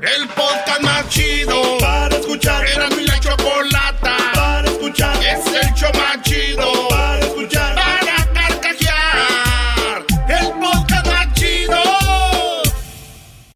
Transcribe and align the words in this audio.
El 0.00 0.28
podcast 0.28 0.80
más 0.82 1.08
chido 1.08 1.76
para 1.80 2.14
escuchar. 2.16 2.64
Era 2.68 2.88
mi 2.90 3.04
la 3.04 3.18
chocolata 3.18 4.16
para 4.32 4.70
escuchar. 4.70 5.16
Es 5.16 5.44
el 5.46 5.74
show 5.74 5.90
más 5.94 6.22
chido 6.22 6.88
para 6.88 7.18
escuchar. 7.18 7.74
Para 7.74 8.32
carcajear. 8.32 10.04
El 10.28 10.52
podcast 10.60 11.06
más 11.06 11.34
chido. 11.34 11.82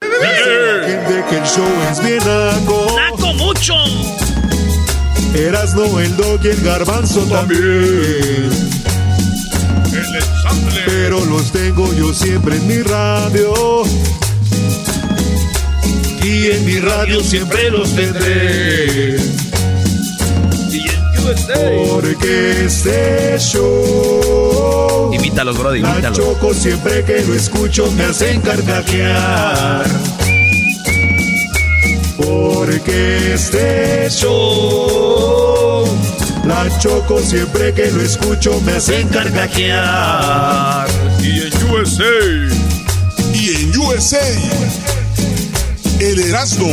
Gente 0.01 1.25
que 1.31 1.37
el 1.37 1.45
show 1.45 1.83
es 1.93 2.03
bien 2.03 2.19
naco. 2.19 2.97
¡Naco 2.97 3.33
mucho! 3.35 3.75
Erasno, 5.35 6.01
el 6.01 6.17
dog 6.17 6.41
y 6.45 6.49
el 6.49 6.61
garbanzo 6.65 7.21
también. 7.27 8.51
El 9.93 10.15
ensamble. 10.17 10.83
Pero 10.87 11.25
los 11.25 11.53
tengo 11.53 11.93
yo 11.95 12.13
siempre 12.13 12.57
en 12.57 12.67
mi 12.67 12.83
radio. 12.83 13.85
Y 16.43 16.51
en 16.51 16.65
mi 16.65 16.81
radio 16.81 17.23
siempre 17.23 17.71
los 17.71 17.95
tendré. 17.95 19.17
Porque 21.89 22.65
este 22.67 23.39
show. 23.39 25.13
Imítalos, 25.15 25.57
La 25.57 25.77
imítalos. 25.79 26.19
choco 26.19 26.53
siempre 26.53 27.05
que 27.05 27.21
lo 27.21 27.35
escucho 27.35 27.89
me 27.93 28.07
hacen 28.07 28.41
carcajear. 28.41 29.87
Porque 32.17 33.35
este 33.35 34.11
show. 34.11 35.87
La 36.45 36.67
choco 36.81 37.21
siempre 37.21 37.73
que 37.73 37.89
lo 37.93 38.01
escucho 38.03 38.61
me 38.63 38.73
hacen 38.73 39.07
carcajear. 39.11 40.89
Y 41.23 41.43
en 41.43 41.53
USA. 41.71 42.03
Y 43.33 43.49
en 43.63 43.79
USA, 43.79 44.19
el 46.03 46.19
Erasmo, 46.19 46.67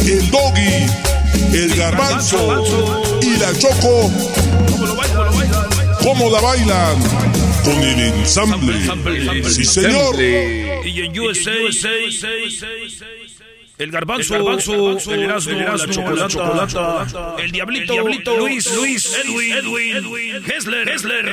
el 0.00 0.30
Doggy, 0.30 0.86
el 1.52 1.74
Garbanzo 1.76 2.64
y 3.22 3.36
la 3.36 3.56
Choco, 3.56 4.10
¿cómo 6.02 6.28
la 6.28 6.40
bailan? 6.40 6.96
Con 7.64 7.80
el 7.80 8.00
ensamble. 8.00 8.74
Sí, 9.48 9.64
señor. 9.64 10.20
Y 10.20 11.02
en 11.02 11.18
USA, 11.20 11.52
el 13.78 13.92
garbanzo, 13.92 14.34
el, 14.34 14.42
garbanzo, 14.42 15.12
el 15.12 15.22
Erasmo, 15.22 16.10
la 16.10 16.28
chocolata, 16.28 17.06
el 17.38 17.52
diablito, 17.52 17.94
Luis, 18.36 18.74
Luis, 18.74 19.16
Edwin, 19.24 19.52
Edwin, 19.96 20.44
Hessler, 20.44 20.88
Hessler, 20.88 21.28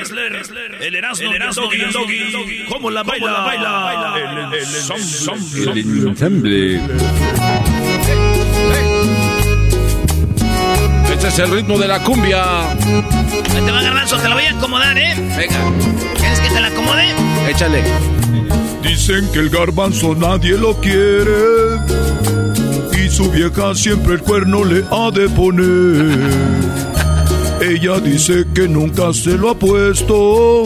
el 0.80 0.94
Erasmo, 0.94 1.28
el 1.28 1.34
Erasmo 1.34 1.72
y 1.72 1.80
el 1.80 1.92
Doggy, 1.92 2.64
¿cómo 2.68 2.90
la 2.90 3.02
baila, 3.02 3.40
baila, 3.40 4.50
el 4.52 4.52
ensamble. 4.54 5.72
El 5.72 6.06
ensamble. 6.08 6.80
Este 11.12 11.28
es 11.28 11.38
el 11.40 11.50
ritmo 11.50 11.78
de 11.78 11.88
la 11.88 12.02
cumbia. 12.04 12.70
Ahí 12.70 13.62
te 13.64 13.72
va 13.72 13.82
garbanzo, 13.82 14.18
te 14.18 14.28
la 14.28 14.34
voy 14.34 14.44
a 14.44 14.50
acomodar, 14.50 14.96
¿eh? 14.96 15.14
Venga, 15.36 15.72
¿Quieres 16.18 16.40
que 16.40 16.48
te 16.48 16.60
la 16.60 16.68
acomode? 16.68 17.14
échale. 17.48 17.82
Dicen 18.82 19.28
que 19.32 19.40
el 19.40 19.50
garbanzo 19.50 20.14
nadie 20.14 20.56
lo 20.56 20.80
quiere. 20.80 22.05
Y 23.06 23.08
su 23.08 23.30
vieja 23.30 23.72
siempre 23.72 24.14
el 24.14 24.20
cuerno 24.20 24.64
le 24.64 24.82
ha 24.90 25.12
de 25.12 25.28
poner. 25.28 26.28
Ella 27.60 28.00
dice 28.00 28.44
que 28.52 28.66
nunca 28.66 29.12
se 29.12 29.38
lo 29.38 29.50
ha 29.50 29.54
puesto. 29.56 30.64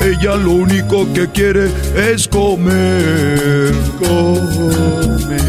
Ella 0.00 0.36
lo 0.36 0.52
único 0.52 1.12
que 1.12 1.28
quiere 1.32 1.72
es 1.96 2.28
comer. 2.28 3.72
Comer. 3.98 5.42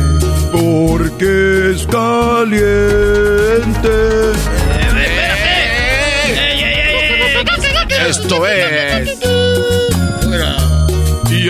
Porque 0.51 1.73
es 1.75 1.85
caliente. 1.85 2.71
Esto 8.09 8.47
es. 8.47 9.40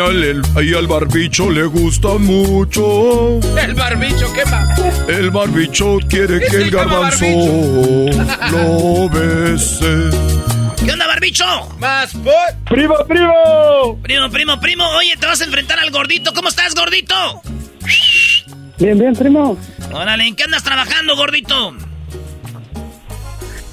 Y 0.02 0.04
al, 0.04 0.24
el- 0.24 0.42
y 0.66 0.74
al 0.74 0.88
barbicho 0.88 1.52
le 1.52 1.64
gusta 1.66 2.08
mucho. 2.18 3.40
El 3.56 3.76
barbicho, 3.76 4.34
¿qué 4.34 4.44
más? 4.46 4.80
El 5.08 5.30
barbicho 5.30 6.00
quiere 6.10 6.40
que 6.40 6.56
el 6.58 6.72
garbanzo 6.72 7.26
lo 8.52 9.08
bese. 9.10 10.10
¿Qué 10.84 10.92
onda, 10.92 11.06
barbicho? 11.06 11.46
Más 11.78 12.16
por. 12.16 12.34
¡Primo, 12.68 12.96
primo! 13.08 14.00
Primo, 14.02 14.30
primo, 14.32 14.60
primo, 14.60 14.90
oye, 14.98 15.16
te 15.20 15.28
vas 15.28 15.40
a 15.42 15.46
enfrentar 15.46 15.78
al 15.78 15.92
gordito, 15.92 16.34
¿cómo 16.34 16.50
estás, 16.50 16.74
gordito? 16.74 17.14
Bien, 18.80 18.98
bien, 18.98 19.14
primo. 19.16 19.56
Órale, 19.94 20.26
¿en 20.26 20.36
qué 20.36 20.46
andas 20.46 20.64
trabajando, 20.64 21.16
gordito? 21.16 21.76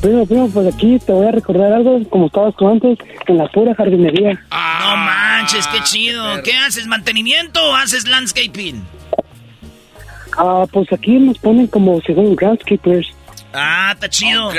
Primo, 0.00 0.24
primo, 0.26 0.48
pues 0.50 0.72
aquí 0.72 0.98
te 1.04 1.10
voy 1.12 1.26
a 1.26 1.32
recordar 1.32 1.72
algo 1.72 2.00
como 2.08 2.26
estabas 2.26 2.54
tú 2.56 2.68
antes, 2.68 2.98
en 3.26 3.36
la 3.36 3.48
pura 3.48 3.74
jardinería. 3.74 4.34
no 4.50 4.96
manches, 4.96 5.66
qué 5.68 5.80
chido. 5.82 6.42
¿Qué 6.42 6.52
haces, 6.54 6.86
mantenimiento 6.86 7.60
o 7.64 7.74
haces 7.74 8.06
landscaping? 8.06 8.84
Ah, 10.36 10.66
pues 10.72 10.92
aquí 10.92 11.18
nos 11.18 11.38
ponen 11.38 11.66
como 11.66 12.00
según 12.02 12.36
groundskeepers. 12.36 13.08
Ah, 13.52 13.90
está 13.94 14.08
chido. 14.08 14.50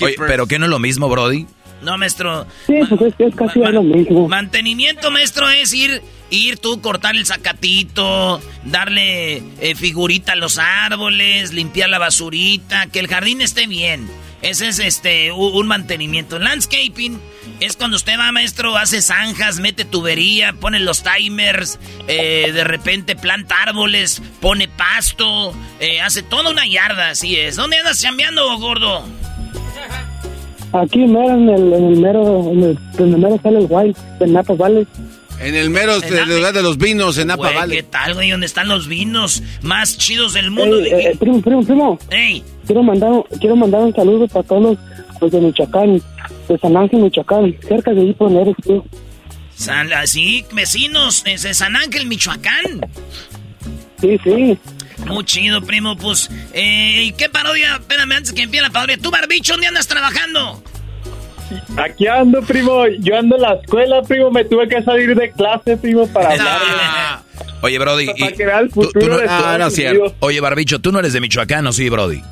Oye, 0.00 0.16
pero 0.26 0.46
¿qué 0.46 0.58
no 0.58 0.64
es 0.64 0.70
lo 0.70 0.80
mismo, 0.80 1.08
Brody? 1.08 1.46
No, 1.80 1.96
maestro. 1.96 2.44
Sí, 2.66 2.74
pues 2.88 3.00
es, 3.02 3.14
es 3.18 3.34
casi 3.36 3.60
Ma- 3.60 3.70
lo 3.70 3.84
mismo. 3.84 4.26
Mantenimiento, 4.26 5.12
maestro, 5.12 5.48
es 5.48 5.72
ir, 5.74 6.02
ir 6.30 6.58
tú, 6.58 6.80
cortar 6.80 7.14
el 7.14 7.24
zacatito, 7.24 8.40
darle 8.64 9.36
eh, 9.60 9.74
figurita 9.76 10.32
a 10.32 10.36
los 10.36 10.58
árboles, 10.58 11.52
limpiar 11.52 11.88
la 11.88 11.98
basurita, 12.00 12.86
que 12.86 12.98
el 12.98 13.06
jardín 13.06 13.40
esté 13.42 13.68
bien. 13.68 14.08
Ese 14.42 14.68
es 14.68 14.78
este 14.78 15.32
un 15.32 15.66
mantenimiento. 15.66 16.38
Landscaping 16.38 17.18
es 17.60 17.76
cuando 17.76 17.96
usted 17.96 18.18
va, 18.18 18.30
maestro, 18.30 18.76
hace 18.76 19.02
zanjas, 19.02 19.58
mete 19.58 19.84
tubería, 19.84 20.52
pone 20.52 20.78
los 20.78 21.02
timers, 21.02 21.78
eh, 22.06 22.52
de 22.52 22.64
repente 22.64 23.16
planta 23.16 23.56
árboles, 23.62 24.22
pone 24.40 24.68
pasto, 24.68 25.52
eh, 25.80 26.00
hace 26.00 26.22
toda 26.22 26.50
una 26.50 26.66
yarda, 26.66 27.10
así 27.10 27.36
es. 27.36 27.56
¿Dónde 27.56 27.78
andas 27.78 28.00
chambeando, 28.00 28.58
gordo? 28.58 29.04
Aquí 30.72 30.98
mero 30.98 31.34
en 31.34 31.48
el, 31.48 31.72
en 31.72 31.84
el 31.86 31.96
mero, 31.96 32.50
en 32.52 32.62
el, 32.62 33.18
mero 33.18 33.40
sale 33.42 33.58
el 33.58 33.66
wild, 33.68 33.96
de 34.18 34.26
Napa 34.26 34.54
Valley. 34.54 34.86
En 35.40 35.54
el 35.54 35.70
mero 35.70 35.94
En 36.02 36.28
lugar 36.28 36.52
de 36.52 36.62
los 36.62 36.78
vinos, 36.78 37.16
en 37.18 37.28
Napa 37.28 37.42
Güey, 37.42 37.52
¿Qué 37.52 37.58
Valley. 37.58 37.82
tal, 37.84 38.14
güey? 38.14 38.30
¿Dónde 38.30 38.46
están 38.46 38.68
los 38.68 38.88
vinos 38.88 39.42
más 39.62 39.96
chidos 39.96 40.34
del 40.34 40.50
mundo? 40.50 40.78
Ey, 40.78 40.86
eh, 40.92 41.10
eh, 41.10 41.16
primo, 41.18 41.40
primo, 41.40 41.64
primo. 41.64 41.98
Ey, 42.10 42.42
Quiero 42.66 42.82
mandar, 42.82 43.10
quiero 43.40 43.56
mandar 43.56 43.80
un 43.80 43.94
saludo 43.94 44.28
para 44.28 44.46
todos 44.46 44.62
los, 44.62 44.78
los 45.22 45.30
de 45.32 45.40
Michoacán, 45.40 46.02
de 46.48 46.58
San 46.58 46.76
Ángel, 46.76 47.00
Michoacán, 47.00 47.56
cerca 47.66 47.92
de 47.92 48.02
ahí 48.02 48.12
por 48.12 48.28
donde 48.28 48.42
eres 48.42 48.56
tú. 48.62 48.84
San, 49.54 49.88
sí, 50.04 50.44
vecinos 50.52 51.22
es 51.24 51.44
de 51.44 51.54
San 51.54 51.74
Ángel, 51.76 52.06
Michoacán. 52.06 52.86
Sí, 54.02 54.18
sí. 54.22 54.58
Muy 55.06 55.24
chido, 55.24 55.62
primo, 55.62 55.96
pues. 55.96 56.28
Eh, 56.52 57.04
¿y 57.04 57.12
¿Qué 57.12 57.30
parodia? 57.30 57.76
Espérame, 57.76 58.12
antes 58.12 58.32
que 58.32 58.42
empiece 58.42 58.66
la 58.66 58.70
parodia. 58.70 58.98
¿Tú, 58.98 59.10
Barbicho, 59.10 59.54
dónde 59.54 59.68
andas 59.68 59.86
trabajando? 59.86 60.62
Aquí 61.76 62.06
ando, 62.06 62.42
primo. 62.42 62.86
Yo 63.00 63.16
ando 63.18 63.36
en 63.36 63.42
la 63.42 63.54
escuela, 63.54 64.02
primo. 64.02 64.30
Me 64.30 64.44
tuve 64.44 64.68
que 64.68 64.82
salir 64.82 65.14
de 65.14 65.30
clase, 65.32 65.76
primo, 65.76 66.06
para 66.08 66.30
hablar. 66.32 66.58
Ah, 66.62 67.22
Oye, 67.62 67.78
Brody. 67.78 68.06
Para 68.06 68.32
que 68.32 68.46
vea 68.46 68.58
el 68.60 68.70
futuro 68.70 69.00
tú 69.00 69.08
no, 69.08 69.16
de 69.18 69.22
ah, 69.28 69.36
Estados 69.36 69.58
no 69.58 69.66
es 69.66 69.74
cierto. 69.74 70.00
Unidos. 70.00 70.16
Oye, 70.20 70.40
Barbicho, 70.40 70.78
tú 70.80 70.92
no 70.92 70.98
eres 71.00 71.12
de 71.12 71.20
Michoacán, 71.20 71.66
¿o 71.66 71.72
sí, 71.72 71.88
Brody? 71.88 72.22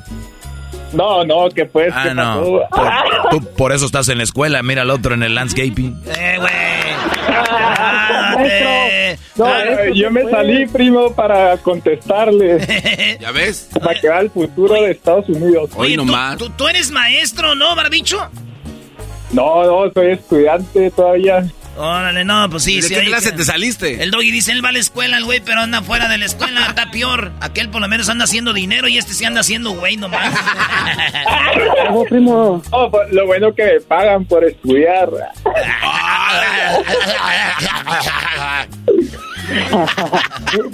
No, 0.93 1.25
no, 1.25 1.49
que 1.49 1.65
pues, 1.65 1.91
Ah, 1.93 2.03
¿qué 2.07 2.13
no. 2.13 2.41
Por, 2.41 2.69
tú 3.31 3.53
por 3.55 3.71
eso 3.73 3.85
estás 3.85 4.07
en 4.09 4.17
la 4.19 4.23
escuela. 4.23 4.63
Mira 4.63 4.83
al 4.83 4.89
otro 4.89 5.13
en 5.15 5.23
el 5.23 5.35
landscaping. 5.35 6.01
Eh, 6.17 6.35
güey. 6.39 6.53
Maestro, 8.35 8.69
no, 9.35 9.45
Ah, 9.45 9.63
eh, 9.63 9.91
yo 9.93 10.09
me 10.11 10.29
salí, 10.29 10.65
primo, 10.67 11.13
para 11.13 11.57
contestarle. 11.57 13.17
¿Ya 13.21 13.31
ves? 13.31 13.69
Para 13.81 13.99
que 13.99 14.07
vea 14.07 14.19
el 14.21 14.29
futuro 14.31 14.73
de 14.81 14.91
Estados 14.91 15.27
Unidos. 15.29 15.69
Oye, 15.75 15.95
¿tú, 15.97 16.05
tú, 16.37 16.49
tú 16.51 16.67
eres 16.67 16.89
maestro, 16.91 17.53
¿no, 17.55 17.75
Barbicho? 17.75 18.29
No, 19.31 19.63
no, 19.63 19.91
soy 19.93 20.11
estudiante 20.11 20.91
todavía. 20.91 21.45
Órale, 21.77 22.25
no, 22.25 22.49
pues 22.49 22.63
sí. 22.63 22.77
¿De 22.77 22.81
sí, 22.87 22.95
qué 22.95 23.03
clase 23.03 23.29
que- 23.31 23.37
te 23.37 23.45
saliste? 23.45 24.01
El 24.01 24.09
doggy 24.09 24.31
dice, 24.31 24.51
él 24.51 24.65
va 24.65 24.69
a 24.69 24.71
la 24.71 24.79
escuela, 24.79 25.17
el 25.17 25.25
güey, 25.25 25.41
pero 25.41 25.61
anda 25.61 25.83
fuera 25.83 26.09
de 26.09 26.17
la 26.17 26.25
escuela, 26.25 26.65
está 26.67 26.89
peor. 26.89 27.31
Aquel 27.39 27.69
por 27.69 27.81
lo 27.81 27.87
menos 27.87 28.09
anda 28.09 28.23
haciendo 28.23 28.51
dinero 28.51 28.87
y 28.87 28.97
este 28.97 29.13
sí 29.13 29.25
anda 29.25 29.41
haciendo 29.41 29.71
güey 29.73 29.95
nomás. 29.95 30.33
Oh, 31.91 32.03
primo. 32.05 32.63
Oh, 32.71 32.89
pues, 32.89 33.11
lo 33.11 33.27
bueno 33.27 33.53
que 33.53 33.63
me 33.63 33.79
pagan 33.81 34.25
por 34.25 34.43
estudiar. 34.43 35.07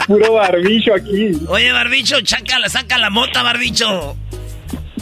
Puro 0.07 0.33
barbicho 0.33 0.93
aquí. 0.93 1.31
Oye, 1.47 1.71
Barbicho, 1.71 2.19
chácala, 2.21 2.69
saca 2.69 2.97
la 2.97 3.09
mota, 3.09 3.43
Barbicho. 3.43 4.15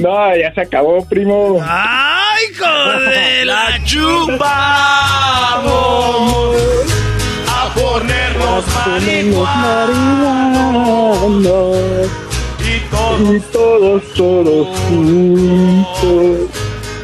No, 0.02 0.36
ya 0.36 0.54
se 0.54 0.62
acabó, 0.62 1.06
primo. 1.06 1.60
¡Ay, 1.68 2.44
hijo 2.52 3.00
de 3.10 3.46
la 3.52 3.80
Vamos 4.40 6.56
a 7.48 7.74
ponernos 7.74 8.66
marihuanos. 11.08 12.10
y 12.60 12.80
todos 12.90 13.36
Y 13.36 13.40
todos, 13.52 14.02
todos 14.16 14.68
juntos. 14.88 16.50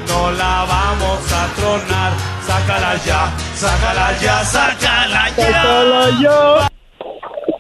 no 0.07 0.31
la 0.31 0.65
vamos 0.67 1.31
a 1.31 1.47
tronar. 1.55 2.13
Sácala 2.47 2.95
ya, 3.05 3.31
sácala 3.55 4.17
ya, 4.21 4.44
sácala 4.45 5.29
Sácala 5.35 6.09
ya. 6.21 6.66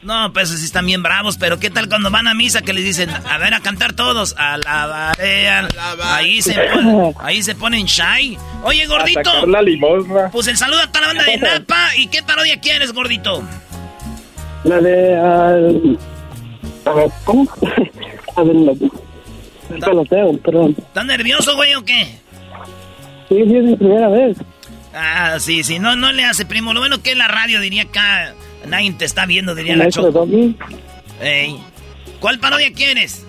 No, 0.07 0.31
pues 0.31 0.47
sí 0.49 0.63
están 0.63 0.85
bien 0.85 1.03
bravos, 1.03 1.37
pero 1.37 1.59
¿qué 1.59 1.69
tal 1.69 1.89
cuando 1.89 2.09
van 2.09 2.27
a 2.27 2.33
misa 2.33 2.61
que 2.61 2.71
les 2.71 2.85
dicen, 2.85 3.09
a 3.09 3.37
ver, 3.39 3.53
a 3.53 3.59
cantar 3.59 3.91
todos? 3.91 4.35
Alabaré, 4.37 5.49
al- 5.49 5.67
ahí 6.01 6.41
se 6.41 6.53
ponen, 6.53 7.13
ahí 7.19 7.43
se 7.43 7.55
ponen 7.55 7.85
shy. 7.87 8.37
Oye, 8.63 8.83
A 8.83 8.87
gordito, 8.87 9.45
la 9.45 9.61
limosna. 9.61 10.29
pues 10.31 10.47
el 10.47 10.55
saludo 10.55 10.79
a 10.81 10.87
toda 10.87 11.01
la 11.01 11.07
banda 11.07 11.23
de 11.25 11.37
Napa. 11.59 11.95
¿Y 11.97 12.07
qué 12.07 12.23
parodia 12.23 12.57
quieres, 12.61 12.93
gordito? 12.93 13.43
La 14.63 14.77
de... 14.79 15.17
al- 15.17 15.99
a 16.85 16.91
ver, 16.93 17.09
¿cómo? 17.25 17.45
A 18.37 18.43
ver, 18.43 18.55
la... 18.55 18.71
El 18.71 19.79
peloteo, 19.81 20.37
perdón. 20.37 20.75
¿Estás 20.77 21.05
nervioso, 21.05 21.53
güey, 21.57 21.75
o 21.75 21.83
qué? 21.83 22.05
Sí, 23.27 23.35
sí, 23.45 23.55
es 23.57 23.63
mi 23.63 23.75
primera 23.75 24.07
vez. 24.07 24.37
Ah, 24.95 25.35
sí, 25.39 25.65
sí, 25.65 25.79
no, 25.79 25.97
no 25.97 26.13
le 26.13 26.23
hace, 26.23 26.45
primo. 26.45 26.73
Lo 26.73 26.79
bueno 26.79 27.01
que 27.03 27.11
es 27.11 27.17
la 27.17 27.27
radio, 27.27 27.59
diría 27.59 27.83
acá, 27.83 28.33
nadie 28.65 28.91
te 28.93 29.05
está 29.05 29.25
viendo, 29.25 29.53
diría 29.55 29.75
la 29.75 29.89
Choco. 29.89 30.27
Ey. 31.21 31.57
¿Cuál 32.19 32.39
parodia 32.39 32.71
quieres? 32.73 33.25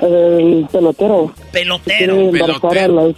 el 0.00 0.66
pelotero. 0.70 1.34
Pelotero. 1.52 2.14
Embarazar 2.30 2.78
a 2.78 2.88
las... 2.88 3.14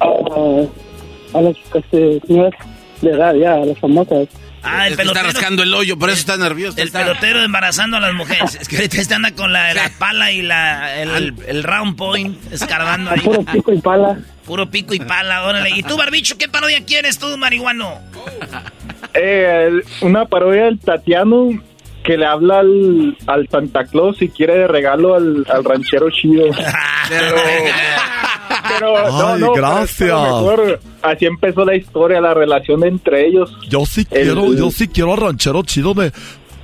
A, 0.00 1.38
a 1.38 1.40
las 1.42 1.56
este, 1.74 2.20
señoras 2.26 2.52
de 3.00 3.10
edad, 3.10 3.34
ya, 3.34 3.54
a 3.54 3.64
las 3.64 3.78
famosas. 3.78 4.28
Ah, 4.64 4.86
el 4.86 4.92
Es 4.92 4.96
que 4.98 5.02
está 5.02 5.12
pelotero. 5.14 5.26
rascando 5.26 5.62
el 5.64 5.74
hoyo, 5.74 5.98
por 5.98 6.10
eso 6.10 6.20
está 6.20 6.36
nervioso. 6.36 6.78
El 6.80 6.86
está- 6.88 7.00
pelotero 7.00 7.42
embarazando 7.42 7.96
a 7.96 8.00
las 8.00 8.14
mujeres. 8.14 8.56
Es 8.60 8.68
que 8.68 8.76
ahorita 8.76 9.00
este 9.00 9.14
anda 9.14 9.32
con 9.32 9.52
la, 9.52 9.74
la 9.74 9.90
pala 9.98 10.30
y 10.30 10.42
la, 10.42 11.00
el, 11.02 11.34
el 11.48 11.62
round 11.64 11.96
point 11.96 12.36
escarbando 12.52 13.10
ahí. 13.10 13.20
Puro 13.20 13.42
pico 13.44 13.72
y 13.72 13.78
pala. 13.80 14.18
Puro 14.46 14.70
pico 14.70 14.94
y 14.94 15.00
pala, 15.00 15.44
órale. 15.44 15.70
¿Y 15.70 15.82
tú, 15.82 15.96
Barbicho, 15.96 16.38
qué 16.38 16.48
parodia 16.48 16.84
quieres 16.84 17.18
tú, 17.18 17.36
marihuano? 17.38 17.98
Eh, 19.14 19.80
una 20.02 20.24
parodia 20.26 20.64
del 20.64 20.78
Tatiano 20.78 21.50
que 22.02 22.16
le 22.16 22.26
habla 22.26 22.60
al, 22.60 23.16
al 23.26 23.48
Santa 23.48 23.84
Claus 23.84 24.20
y 24.22 24.28
quiere 24.28 24.54
de 24.58 24.66
regalo 24.66 25.14
al, 25.14 25.46
al 25.48 25.64
ranchero 25.64 26.10
chido. 26.10 26.46
Pero, 27.08 27.36
pero 28.68 28.96
Ay, 28.98 29.40
no, 29.40 29.52
pero 29.52 29.52
gracias. 29.54 30.08
lo 30.10 30.22
mejor 30.40 30.80
así 31.02 31.26
empezó 31.26 31.64
la 31.64 31.76
historia, 31.76 32.20
la 32.20 32.34
relación 32.34 32.84
entre 32.84 33.26
ellos. 33.26 33.56
Yo 33.68 33.84
sí 33.86 34.06
El- 34.10 34.22
quiero, 34.24 34.52
yo 34.54 34.70
sí 34.70 34.88
quiero 34.88 35.12
al 35.12 35.20
ranchero 35.20 35.62
chido 35.62 35.94
de, 35.94 36.12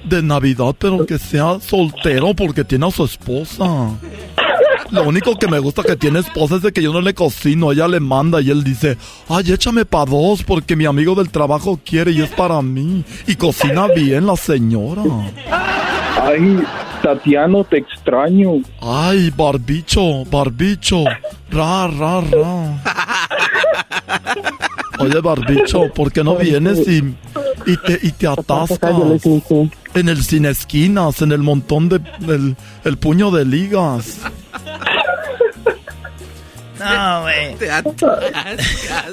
de 0.04 0.22
Navidad, 0.22 0.74
pero 0.78 1.06
que 1.06 1.18
sea 1.18 1.60
soltero 1.60 2.34
porque 2.34 2.64
tiene 2.64 2.86
a 2.88 2.90
su 2.90 3.04
esposa. 3.04 3.64
Lo 4.90 5.02
único 5.02 5.38
que 5.38 5.48
me 5.48 5.58
gusta 5.58 5.82
que 5.82 5.96
tiene 5.96 6.20
esposa 6.20 6.56
es 6.56 6.62
de 6.62 6.72
que 6.72 6.82
yo 6.82 6.92
no 6.92 7.00
le 7.00 7.14
cocino, 7.14 7.72
ella 7.72 7.88
le 7.88 8.00
manda 8.00 8.40
y 8.40 8.50
él 8.50 8.64
dice, 8.64 8.96
ay, 9.28 9.52
échame 9.52 9.84
para 9.84 10.06
dos 10.10 10.42
porque 10.42 10.76
mi 10.76 10.86
amigo 10.86 11.14
del 11.14 11.30
trabajo 11.30 11.78
quiere 11.84 12.10
y 12.12 12.22
es 12.22 12.30
para 12.30 12.62
mí. 12.62 13.04
Y 13.26 13.36
cocina 13.36 13.88
bien 13.88 14.26
la 14.26 14.36
señora. 14.36 15.02
Ay, 16.22 16.62
Tatiano, 17.02 17.64
te 17.64 17.78
extraño. 17.78 18.62
Ay, 18.80 19.30
barbicho, 19.36 20.24
barbicho, 20.24 21.04
ra, 21.50 21.86
ra, 21.88 22.20
ra. 22.20 22.82
Oye, 24.98 25.20
barbicho, 25.20 25.92
¿por 25.94 26.12
qué 26.12 26.22
no 26.24 26.36
vienes 26.36 26.86
y, 26.88 26.98
y 27.66 27.76
te, 27.76 27.98
y 28.02 28.12
te 28.12 28.26
atascas? 28.26 28.92
En 29.94 30.08
el 30.08 30.22
sin 30.22 30.44
esquinas, 30.46 31.22
en 31.22 31.32
el 31.32 31.38
montón 31.42 31.88
de, 31.88 32.00
el, 32.28 32.56
el 32.84 32.96
puño 32.98 33.30
de 33.30 33.44
ligas. 33.44 34.18
No, 36.78 37.22
güey. 37.22 37.56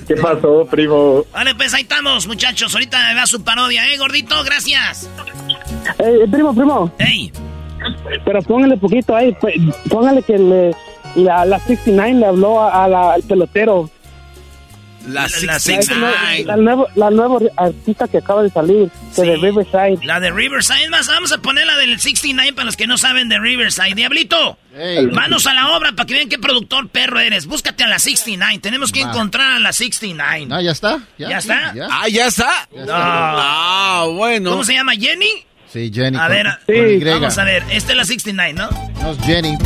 ¿Qué 0.08 0.16
pasó, 0.22 0.66
primo? 0.70 1.26
Vale, 1.34 1.56
pues 1.56 1.74
ahí 1.74 1.82
estamos, 1.82 2.28
muchachos. 2.28 2.74
Ahorita 2.74 2.98
me 3.10 3.16
va 3.20 3.26
su 3.26 3.44
parodia, 3.44 3.92
¿eh, 3.92 3.98
gordito? 3.98 4.36
Gracias. 4.44 5.10
Eh, 6.00 6.20
eh, 6.24 6.28
primo, 6.32 6.54
primo. 6.54 6.92
Ey. 7.00 7.32
Pero 8.24 8.42
póngale 8.44 8.78
poquito 8.78 9.16
ahí. 9.16 9.36
Póngale 9.90 10.22
que 10.22 10.38
le, 10.38 10.76
la, 11.16 11.44
la 11.46 11.60
69 11.60 12.14
le 12.20 12.26
habló 12.28 12.62
a, 12.62 12.84
a 12.84 12.88
la- 12.88 13.14
al 13.14 13.24
pelotero. 13.24 13.90
La 15.08 15.22
La 15.24 15.60
69. 15.60 16.44
La, 16.46 16.56
nuevo, 16.58 16.88
la 16.96 17.10
nueva 17.12 17.38
artista 17.58 18.08
que 18.08 18.18
acaba 18.18 18.42
de 18.44 18.50
salir, 18.50 18.90
que 19.16 19.22
de 19.22 19.38
Riverside. 19.38 20.00
La 20.04 20.20
de 20.20 20.32
Riverside, 20.32 20.90
más, 20.90 21.08
vamos 21.08 21.32
a 21.32 21.38
poner 21.40 21.66
la 21.68 21.78
del 21.78 22.00
69 22.00 22.54
para 22.54 22.66
los 22.66 22.76
que 22.78 22.88
no 22.88 22.98
saben 22.98 23.30
de 23.30 23.38
Riverside. 23.40 23.94
Diablito, 23.96 24.58
manos 25.12 25.46
a 25.48 25.54
la 25.54 25.76
obra 25.78 25.92
para 25.94 26.06
que 26.08 26.16
vean 26.16 26.30
qué 26.30 26.40
productor 26.40 26.90
perro 26.90 27.20
eres. 27.20 27.46
Búscate 27.46 27.84
a 27.84 27.88
la 27.88 28.00
69. 28.00 28.60
Tenemos 28.60 28.92
que 28.92 29.04
Va. 29.04 29.10
encontrar 29.12 29.52
a 29.54 29.60
la 29.60 29.74
69. 29.74 30.48
Ah, 30.52 30.62
ya 30.62 30.72
está. 30.72 31.00
¿Ya 31.18 31.38
está? 31.38 31.74
Ah, 31.90 32.08
ya 32.10 32.28
está. 32.28 32.68
No. 32.76 32.86
Ah, 32.92 34.08
bueno. 34.12 34.52
¿Cómo 34.52 34.64
se 34.64 34.74
llama? 34.74 34.94
¿Jenny? 34.94 35.46
Sí, 35.72 35.92
Jenny. 35.94 36.18
A 36.18 36.22
con- 36.28 36.30
ver, 36.32 37.00
con 37.02 37.22
vamos 37.22 37.38
a 37.38 37.44
ver. 37.44 37.64
Esta 37.70 37.92
es 37.92 37.98
la 37.98 38.06
69, 38.06 38.54
¿no? 38.54 38.70
No, 39.02 39.12
es 39.12 39.20
Jenny. 39.26 39.58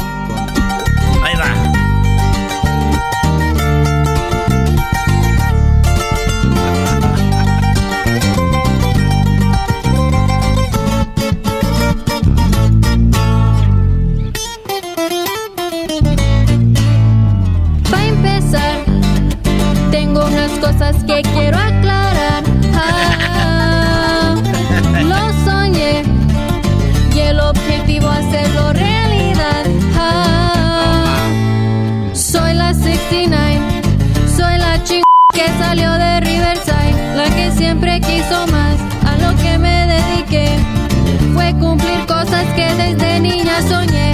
Desde 42.80 43.20
niña 43.20 43.62
soñé. 43.62 44.08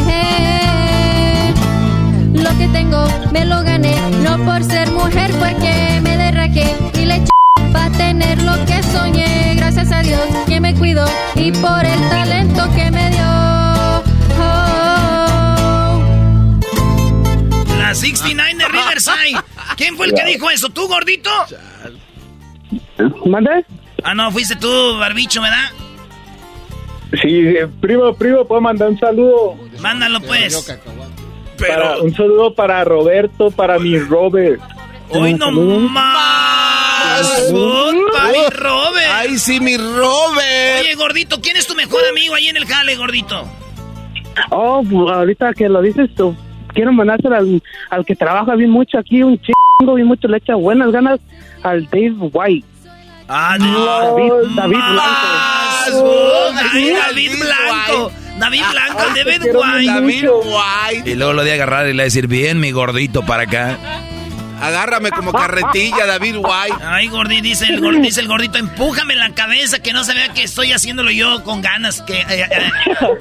Lo 2.33 2.51
que 2.57 2.67
tengo 2.69 3.05
me 3.31 3.45
lo 3.45 3.63
gané, 3.63 3.95
no 4.23 4.37
por 4.45 4.63
ser 4.63 4.89
mujer 4.91 5.31
fue 5.33 5.53
que 5.55 6.01
me 6.01 6.17
derrajé 6.17 6.75
y 6.93 7.05
le 7.05 7.15
eché 7.17 7.31
para 7.71 7.89
tener 7.91 8.41
lo 8.41 8.53
que 8.65 8.81
soñé. 8.83 9.55
Gracias 9.55 9.91
a 9.91 10.01
Dios 10.01 10.21
que 10.47 10.59
me 10.59 10.73
cuidó 10.75 11.05
y 11.35 11.51
por 11.51 11.85
el 11.85 12.09
talento 12.09 12.63
que 12.75 12.91
me 12.91 13.09
dio. 13.11 13.25
Oh, 14.39 16.01
La 17.79 17.93
69 17.93 18.55
de 18.57 18.67
Riverside. 18.67 19.39
¿Quién 19.77 19.95
fue 19.95 20.07
el 20.07 20.13
que 20.13 20.25
dijo 20.25 20.49
eso? 20.49 20.69
¿Tú, 20.69 20.87
gordito? 20.87 21.29
¿Mande? 23.25 23.65
Ah, 24.03 24.13
no, 24.15 24.31
fuiste 24.31 24.55
tú, 24.55 24.97
barbicho, 24.99 25.41
¿verdad? 25.41 25.69
Sí, 27.21 27.55
primo, 27.79 28.13
primo, 28.13 28.45
puedo 28.45 28.61
mandar 28.61 28.89
un 28.89 28.99
saludo. 28.99 29.55
Mándalo 29.79 30.19
pues. 30.21 30.77
Para, 31.57 31.97
un 31.97 32.13
saludo 32.13 32.53
para 32.53 32.83
Roberto, 32.83 33.49
para 33.51 33.79
mi 33.79 33.97
Robert. 33.97 34.59
Hoy 35.09 35.33
no 35.35 35.51
más. 35.51 37.49
Ay, 38.19 38.35
Robert. 38.51 39.11
Ay, 39.13 39.37
sí, 39.37 39.59
mi 39.59 39.77
Robert. 39.77 40.81
Oye, 40.81 40.95
gordito, 40.95 41.39
¿quién 41.41 41.55
es 41.55 41.67
tu 41.67 41.75
mejor 41.75 42.01
amigo 42.09 42.35
ahí 42.35 42.47
en 42.47 42.57
el 42.57 42.65
jale, 42.65 42.95
gordito? 42.95 43.43
Oh, 44.49 44.83
pues, 44.83 45.11
ahorita 45.11 45.53
que 45.53 45.69
lo 45.69 45.81
dices 45.81 46.09
tú, 46.15 46.35
quiero 46.73 46.91
mandárselo 46.91 47.35
al, 47.35 47.63
al 47.89 48.05
que 48.05 48.15
trabaja 48.15 48.55
bien 48.55 48.69
mucho 48.69 48.97
aquí, 48.97 49.23
un 49.23 49.39
chingo, 49.39 49.93
bien 49.93 50.07
mucho, 50.07 50.27
le 50.27 50.37
echa 50.37 50.55
buenas 50.55 50.91
ganas 50.91 51.19
al 51.63 51.85
Dave 51.85 52.15
White. 52.33 52.67
Ah, 53.27 53.57
David, 53.57 54.31
David 54.55 54.77
Blanco. 54.77 56.53
David, 56.53 56.93
David 56.95 57.31
Blanco. 57.39 58.11
David 58.37 58.61
Blanco, 58.71 58.99
Ay, 58.99 59.13
te 59.13 59.23
David 59.23 59.41
White. 59.55 59.87
David 59.87 60.29
White. 60.29 61.09
Y 61.09 61.15
luego 61.15 61.33
lo 61.33 61.43
de 61.43 61.53
agarrar 61.53 61.87
y 61.87 61.93
le 61.93 62.03
decir, 62.03 62.27
bien, 62.27 62.59
mi 62.59 62.71
gordito, 62.71 63.25
para 63.25 63.43
acá. 63.43 63.77
Agárrame 64.61 65.11
como 65.11 65.31
carretilla, 65.31 66.05
David 66.05 66.37
White. 66.37 66.77
Ay, 66.83 67.07
gordito, 67.07 67.43
dice 67.43 67.65
el, 67.65 67.81
gordito, 67.81 68.03
dice 68.03 68.21
el 68.21 68.27
gordito, 68.27 68.57
empújame 68.57 69.13
en 69.13 69.19
la 69.19 69.29
cabeza 69.31 69.79
que 69.79 69.93
no 69.93 70.03
se 70.03 70.13
vea 70.13 70.29
que 70.29 70.43
estoy 70.43 70.71
haciéndolo 70.71 71.11
yo 71.11 71.43
con 71.43 71.61
ganas. 71.61 72.01
que 72.01 72.21
eh, 72.21 72.25
eh, 72.29 72.71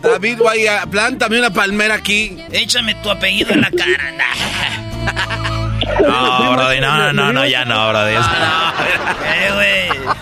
David 0.03 0.41
White, 0.41 0.69
ah, 0.69 0.87
plántame 0.91 1.39
una 1.39 1.51
palmera 1.51 1.95
aquí. 1.95 2.37
Échame 2.51 2.95
tu 2.97 3.11
apellido 3.11 3.53
en 3.53 3.63
la 3.63 3.71
cara. 3.71 5.54
No, 6.01 6.53
Brody, 6.53 6.81
no, 6.81 6.97
no, 6.97 7.13
no, 7.13 7.33
no, 7.33 7.47
ya 7.47 7.65
no, 7.65 7.89
Brody. 7.89 8.15
Eh, 8.15 9.53
güey. 9.55 10.15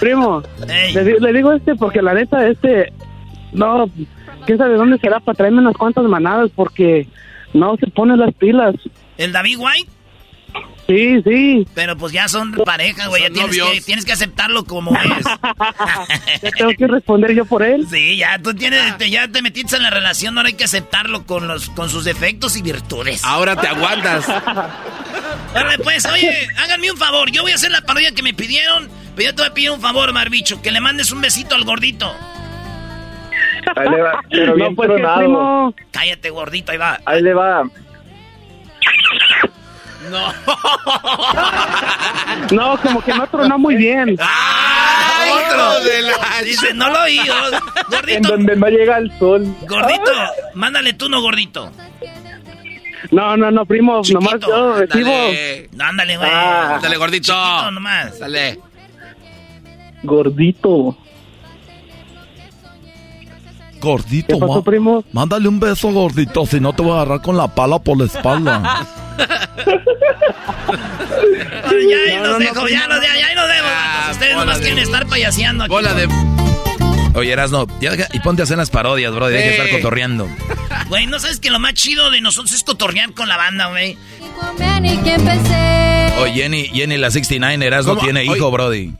Primo, 0.00 0.42
le 0.96 1.32
digo 1.32 1.52
este 1.52 1.74
porque 1.74 2.00
la 2.00 2.14
neta, 2.14 2.46
este, 2.48 2.92
no, 3.52 3.90
quién 4.46 4.58
sabe 4.58 4.76
dónde 4.76 4.98
será 4.98 5.20
para 5.20 5.36
traerme 5.36 5.60
unas 5.60 5.76
cuantas 5.76 6.04
manadas 6.04 6.50
porque 6.54 7.06
no 7.52 7.76
se 7.76 7.86
pone 7.88 8.16
las 8.16 8.32
pilas. 8.34 8.74
¿El 9.18 9.32
David 9.32 9.58
White? 9.58 9.90
Sí, 10.90 11.22
sí. 11.22 11.66
Pero 11.72 11.96
pues 11.96 12.12
ya 12.12 12.26
son 12.26 12.50
pareja, 12.64 13.06
güey. 13.06 13.22
Ya 13.22 13.28
tienes 13.30 13.56
novios. 13.56 13.70
que, 13.70 13.80
tienes 13.80 14.04
que 14.04 14.10
aceptarlo 14.12 14.64
como 14.64 14.92
es. 15.18 15.24
Ya 16.42 16.50
tengo 16.50 16.72
que 16.76 16.86
responder 16.88 17.32
yo 17.32 17.44
por 17.44 17.62
él. 17.62 17.86
Sí, 17.88 18.16
ya 18.16 18.40
tú 18.42 18.52
tienes, 18.54 18.98
te- 18.98 19.08
ya 19.08 19.28
te 19.28 19.40
metiste 19.40 19.76
en 19.76 19.84
la 19.84 19.90
relación, 19.90 20.36
ahora 20.36 20.48
hay 20.48 20.54
que 20.56 20.64
aceptarlo 20.64 21.24
con 21.26 21.46
los, 21.46 21.70
con 21.70 21.88
sus 21.88 22.04
defectos 22.04 22.56
y 22.56 22.62
virtudes. 22.62 23.24
Ahora 23.24 23.54
te 23.54 23.68
aguantas. 23.68 24.28
Órale, 25.54 25.78
pues, 25.78 26.04
oye, 26.06 26.48
háganme 26.58 26.90
un 26.90 26.96
favor. 26.96 27.30
Yo 27.30 27.42
voy 27.42 27.52
a 27.52 27.54
hacer 27.54 27.70
la 27.70 27.82
parodia 27.82 28.12
que 28.12 28.22
me 28.24 28.34
pidieron, 28.34 28.88
pero 29.14 29.30
yo 29.30 29.34
te 29.36 29.42
voy 29.42 29.50
a 29.50 29.54
pedir 29.54 29.70
un 29.70 29.80
favor, 29.80 30.12
Marbicho, 30.12 30.60
que 30.60 30.72
le 30.72 30.80
mandes 30.80 31.12
un 31.12 31.20
besito 31.20 31.54
al 31.54 31.62
gordito. 31.64 32.12
Ahí 33.76 33.88
le 33.88 34.02
va, 34.02 34.20
pero 34.28 34.54
bien 34.56 34.68
No, 34.70 35.72
pues 35.72 35.84
Cállate, 35.92 36.30
gordito, 36.30 36.72
ahí 36.72 36.78
va. 36.78 36.98
Ahí 37.04 37.22
le 37.22 37.32
va. 37.32 37.62
No. 40.08 40.32
no, 42.52 42.80
como 42.80 43.02
que 43.02 43.12
no 43.12 43.26
tronó 43.28 43.58
muy 43.58 43.76
bien. 43.76 44.16
¡Ay, 44.20 45.30
hijo 45.30 45.80
de 45.80 46.02
la- 46.02 46.42
Dice, 46.44 46.72
no 46.74 46.88
lo 46.90 47.02
oí. 47.02 47.18
oh. 47.28 47.54
En 47.54 47.60
Gordito, 47.90 48.28
donde 48.30 48.56
no 48.56 48.66
llega 48.68 48.98
el 48.98 49.16
sol. 49.18 49.44
gordito, 49.68 50.10
mándale 50.54 50.94
tú, 50.94 51.08
no, 51.08 51.20
gordito. 51.20 51.70
No, 53.10 53.36
no, 53.36 53.50
no, 53.50 53.64
primo, 53.66 54.02
Chiquito, 54.02 54.20
nomás 54.20 54.40
yo 54.46 54.74
recibo. 54.78 55.10
Dale. 55.10 55.68
No, 55.72 55.84
ándale, 55.84 56.16
güey. 56.16 56.30
Ah. 56.32 56.78
Dale, 56.80 56.96
gordito. 56.96 57.32
Chiquito 57.32 57.70
nomás. 57.70 58.18
Dale. 58.18 58.58
Gordito. 60.02 60.96
Gordito, 63.80 64.34
¿Qué 64.34 64.40
pasó, 64.40 64.54
ma- 64.56 64.62
primo? 64.64 65.04
mándale 65.12 65.48
un 65.48 65.58
beso, 65.60 65.88
gordito, 65.92 66.44
si 66.46 66.60
no 66.60 66.72
te 66.74 66.82
voy 66.82 66.92
a 66.92 66.96
agarrar 66.96 67.22
con 67.22 67.36
la 67.36 67.48
pala 67.54 67.78
por 67.78 67.98
la 67.98 68.04
espalda. 68.04 68.86
Ya 70.80 71.96
ahí 72.06 72.16
No, 72.16 72.22
nos 72.24 72.32
no, 72.32 72.38
dejo, 72.38 72.54
no, 72.62 72.68
ya, 72.68 72.86
nos, 72.88 73.00
vatos. 73.00 74.12
Ustedes 74.12 74.36
nomás 74.36 74.58
de- 74.58 74.62
quieren 74.64 74.78
estar 74.82 75.06
payaseando 75.06 75.64
aquí. 75.64 75.70
Bola 75.72 75.94
de. 75.94 76.08
Oye, 77.14 77.32
Erasno, 77.32 77.66
ya 77.80 77.90
deja- 77.92 78.08
y 78.12 78.20
ponte 78.20 78.42
a 78.42 78.44
hacer 78.44 78.56
las 78.58 78.70
parodias, 78.70 79.12
bro, 79.14 79.28
deja 79.28 79.42
de 79.44 79.50
estar 79.50 79.70
cotorreando. 79.70 80.28
Güey, 80.88 81.06
¿no 81.06 81.18
sabes 81.18 81.40
que 81.40 81.50
lo 81.50 81.58
más 81.58 81.74
chido 81.74 82.10
de 82.10 82.20
nosotros 82.20 82.52
es 82.54 82.62
cotorrear 82.62 83.12
con 83.14 83.28
la 83.28 83.36
banda, 83.36 83.68
güey? 83.68 83.96
Oye, 86.20 86.32
Jenny, 86.34 86.64
Jenny, 86.68 86.96
la 86.98 87.10
69, 87.10 87.66
Erasno 87.66 87.96
tiene 87.96 88.20
Oye. 88.20 88.36
hijo, 88.36 88.50
Brody. 88.50 88.92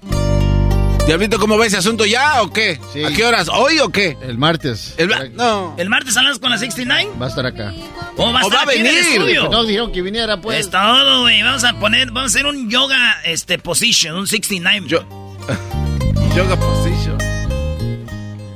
Diablito, 1.11 1.41
¿cómo 1.41 1.59
ves 1.59 1.67
ese 1.73 1.79
asunto 1.79 2.07
ya 2.07 2.41
o 2.41 2.53
qué? 2.53 2.79
Sí. 2.93 3.03
¿A 3.05 3.11
qué 3.13 3.25
horas? 3.25 3.49
¿Hoy 3.49 3.81
o 3.81 3.89
qué? 3.89 4.17
El 4.23 4.39
martes. 4.39 4.95
El 4.97 5.11
No. 5.35 5.75
¿El 5.77 5.89
martes 5.91 6.17
hablas 6.17 6.39
con 6.39 6.51
la 6.51 6.57
69? 6.57 7.11
Va 7.21 7.27
a 7.27 7.29
estar 7.29 7.45
acá. 7.45 7.73
¿O 8.17 8.33
va 8.33 8.39
a, 8.39 8.45
O 8.45 8.47
estar 8.49 8.59
va 8.69 8.71
a 8.71 8.73
aquí 8.73 8.79
en 8.79 8.87
el 8.87 8.95
venir. 8.95 9.13
estudio? 9.15 9.49
No, 9.49 9.65
dijeron 9.65 9.91
que 9.91 10.03
viniera, 10.03 10.41
pues. 10.41 10.61
Es 10.61 10.71
todo, 10.71 11.23
güey. 11.23 11.43
Vamos 11.43 11.65
a 11.65 11.73
poner, 11.81 12.13
vamos 12.13 12.23
a 12.33 12.39
hacer 12.39 12.47
un 12.47 12.71
yoga, 12.71 13.21
este, 13.25 13.59
position, 13.59 14.15
un 14.19 14.29
69. 14.29 14.87
Yo. 14.87 15.01
Yoga 16.37 16.55
position. 16.55 17.19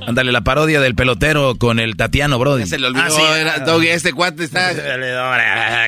Ándale, 0.06 0.30
la 0.30 0.42
parodia 0.42 0.80
del 0.80 0.94
pelotero 0.94 1.56
con 1.56 1.80
el 1.80 1.96
Tatiano, 1.96 2.38
Brody. 2.38 2.66
Se 2.66 2.78
le 2.78 2.86
olvidó. 2.86 3.02
Ah, 3.04 3.10
sí. 3.10 3.20
era- 3.36 3.58
Doggy, 3.60 3.88
este 3.88 4.12
cuate 4.12 4.44
está. 4.44 4.70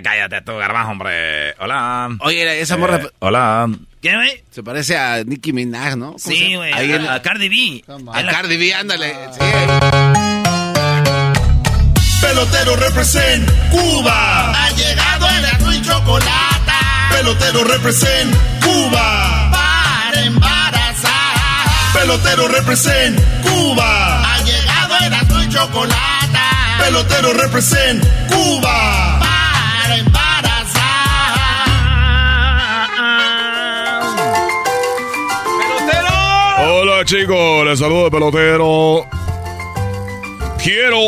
Cállate 0.02 0.42
tú, 0.42 0.56
garbajo, 0.56 0.90
hombre. 0.90 1.54
Hola. 1.60 2.08
Oye, 2.22 2.42
era 2.42 2.54
esa 2.54 2.76
morra 2.76 2.96
Eh, 2.96 3.08
hola. 3.20 3.68
¿Qué, 4.06 4.14
güey? 4.14 4.44
se 4.52 4.62
parece 4.62 4.96
a 4.96 5.24
Nicki 5.24 5.52
Minaj, 5.52 5.96
¿no? 5.96 6.06
¿Cómo 6.12 6.18
se 6.20 6.30
Sí, 6.34 6.54
güey. 6.54 6.72
Ahí 6.72 6.92
en- 6.92 7.06
A, 7.06 7.14
a 7.14 7.22
Cardi 7.22 7.48
B. 7.48 7.84
A 8.12 8.22
Cardi 8.30 8.56
B, 8.56 8.72
ándale. 8.72 9.12
Sí. 9.32 9.40
Pelotero 12.20 12.76
represent 12.76 13.50
Cuba. 13.70 14.52
Ha 14.64 14.70
llegado 14.70 15.28
el 15.28 15.44
azul 15.46 15.74
y 15.74 15.82
chocolate. 15.82 16.72
Pelotero 17.10 17.64
represent 17.64 18.36
Cuba. 18.62 19.50
Para 19.50 20.22
embarazar. 20.22 21.92
Pelotero 21.92 22.46
represent 22.48 23.18
Cuba. 23.42 24.34
Ha 24.34 24.42
llegado 24.44 24.94
el 25.04 25.14
azul 25.14 25.42
y 25.44 25.48
chocolate. 25.48 26.38
Pelotero 26.78 27.32
represent 27.32 28.04
Cuba. 28.28 29.18
Para 29.18 29.96
embarazar. 29.96 30.35
Hola 36.96 37.04
chicos, 37.04 37.66
les 37.66 37.78
saludo 37.78 38.10
pelotero. 38.10 39.04
Quiero 40.64 40.98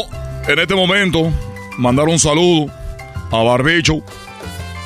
en 0.46 0.58
este 0.58 0.74
momento 0.74 1.32
mandar 1.78 2.08
un 2.08 2.18
saludo 2.18 2.70
a 3.30 3.42
Barbicho. 3.42 4.02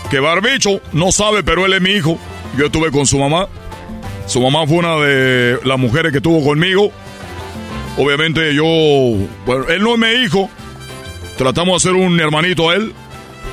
Que 0.08 0.20
Barbicho 0.20 0.80
no 0.92 1.10
sabe, 1.10 1.42
pero 1.42 1.66
él 1.66 1.72
es 1.72 1.80
mi 1.80 1.90
hijo. 1.90 2.18
Yo 2.56 2.66
estuve 2.66 2.92
con 2.92 3.04
su 3.04 3.18
mamá. 3.18 3.48
Su 4.28 4.40
mamá 4.40 4.64
fue 4.64 4.76
una 4.76 4.94
de 4.98 5.58
las 5.64 5.76
mujeres 5.76 6.12
que 6.12 6.18
estuvo 6.18 6.40
conmigo. 6.44 6.92
Obviamente 7.98 8.54
yo, 8.54 8.62
bueno, 9.44 9.66
él 9.70 9.82
no 9.82 9.94
es 9.94 9.98
mi 9.98 10.24
hijo. 10.24 10.48
Tratamos 11.36 11.82
de 11.82 11.88
hacer 11.88 12.00
un 12.00 12.20
hermanito 12.20 12.70
a 12.70 12.76
él. 12.76 12.92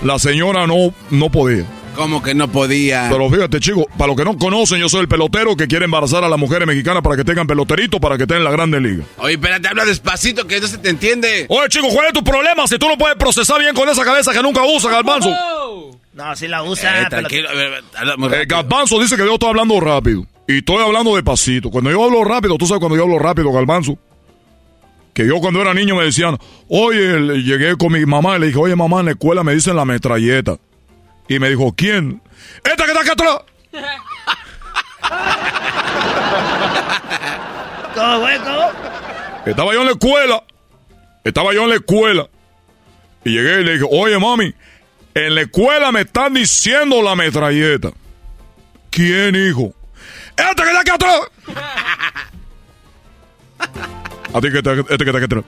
La 0.04 0.20
señora 0.20 0.68
no, 0.68 0.94
no 1.10 1.32
podía. 1.32 1.66
Como 2.00 2.24
que 2.24 2.34
no 2.34 2.48
podía. 2.50 3.10
Pero 3.12 3.30
fíjate, 3.30 3.60
chicos, 3.60 3.84
para 3.98 4.08
los 4.08 4.16
que 4.16 4.24
no 4.24 4.38
conocen, 4.38 4.80
yo 4.80 4.88
soy 4.88 5.02
el 5.02 5.10
pelotero 5.10 5.58
que 5.58 5.68
quiere 5.68 5.84
embarazar 5.84 6.24
a 6.24 6.30
las 6.30 6.40
mujeres 6.40 6.66
mexicanas 6.66 7.04
para 7.04 7.18
que 7.18 7.26
tengan 7.26 7.46
peloterito 7.46 8.00
para 8.00 8.16
que 8.16 8.24
estén 8.24 8.38
en 8.38 8.46
la 8.46 8.52
Grande 8.52 8.80
Liga. 8.80 9.04
Oye, 9.18 9.34
espérate, 9.34 9.68
habla 9.68 9.84
despacito 9.84 10.48
que 10.48 10.62
no 10.62 10.68
se 10.68 10.78
te 10.78 10.90
entiende. 10.92 11.46
Oye, 11.50 11.68
chicos, 11.68 11.94
¿cuál 11.94 12.08
es 12.08 12.14
tu 12.14 12.24
problema 12.24 12.66
si 12.68 12.78
tú 12.80 12.88
no 12.88 12.98
puedes 12.98 13.18
procesar 13.18 13.60
bien 13.60 13.76
con 13.76 13.90
esa 13.90 14.06
cabeza 14.06 14.32
que 14.32 14.42
nunca 14.42 14.64
usas, 14.64 14.90
Galbanzo? 14.94 15.30
No, 16.14 16.36
sí 16.38 16.48
la 16.48 16.64
usa. 16.64 17.02
Eh, 17.02 17.06
pero- 17.10 17.22
tranquilo, 17.28 17.50
a 17.50 17.54
ver, 17.54 17.84
habla 17.98 18.16
muy 18.16 18.34
Eh. 18.34 18.46
Galbanzo 18.48 18.98
dice 19.02 19.18
que 19.18 19.26
yo 19.26 19.34
estoy 19.34 19.50
hablando 19.50 19.78
rápido. 19.82 20.26
Y 20.48 20.60
estoy 20.60 20.78
hablando 20.82 21.16
despacito. 21.16 21.70
Cuando 21.70 21.92
yo 21.92 22.02
hablo 22.02 22.24
rápido, 22.24 22.58
tú 22.58 22.66
sabes 22.66 22.80
cuando 22.80 22.96
yo 22.96 23.04
hablo 23.04 23.20
rápido, 23.20 23.52
Galbanzo. 23.52 23.98
Que 25.14 25.28
yo 25.28 25.40
cuando 25.42 25.62
era 25.62 25.74
niño 25.74 25.98
me 25.98 26.06
decían, 26.06 26.38
oye, 26.70 27.20
le- 27.20 27.44
llegué 27.44 27.76
con 27.76 27.92
mi 27.92 28.06
mamá 28.06 28.38
y 28.38 28.40
le 28.40 28.48
dije, 28.48 28.58
oye 28.60 28.76
mamá, 28.76 29.02
en 29.02 29.08
la 29.08 29.12
escuela 29.12 29.44
me 29.44 29.54
dicen 29.54 29.76
la 29.76 29.84
metralleta. 29.84 30.58
Y 31.30 31.40
me 31.40 31.50
dijo, 31.50 31.74
¿quién? 31.78 32.22
¡Esta 32.64 32.86
que 32.86 32.92
está 32.92 33.02
acá 33.02 33.12
atrás! 33.14 33.40
¿Cómo, 37.94 38.20
güey? 38.20 38.38
¿Cómo? 38.40 38.72
Estaba 39.46 39.74
yo 39.74 39.82
en 39.82 39.86
la 39.86 39.92
escuela. 39.92 40.44
Estaba 41.24 41.54
yo 41.54 41.64
en 41.64 41.70
la 41.70 41.76
escuela. 41.76 42.28
Y 43.24 43.30
llegué 43.30 43.62
y 43.62 43.64
le 43.64 43.74
dije, 43.74 43.86
oye 43.90 44.18
mami, 44.18 44.54
en 45.14 45.36
la 45.36 45.42
escuela 45.42 45.92
me 45.92 46.02
están 46.02 46.34
diciendo 46.34 47.04
la 47.04 47.16
metralleta. 47.16 47.92
¿Quién, 48.90 49.36
hijo? 49.36 49.72
¡Este 50.36 50.64
que 50.64 50.70
está 50.70 50.82
aquí 50.82 50.92
atrás! 50.92 51.22
A 54.34 54.42
ti 54.42 54.52
que 54.52 54.58
está, 54.60 54.74
este 54.74 54.98
que 54.98 55.06
está 55.06 55.18
aquí 55.18 55.26
atrás. 55.26 55.44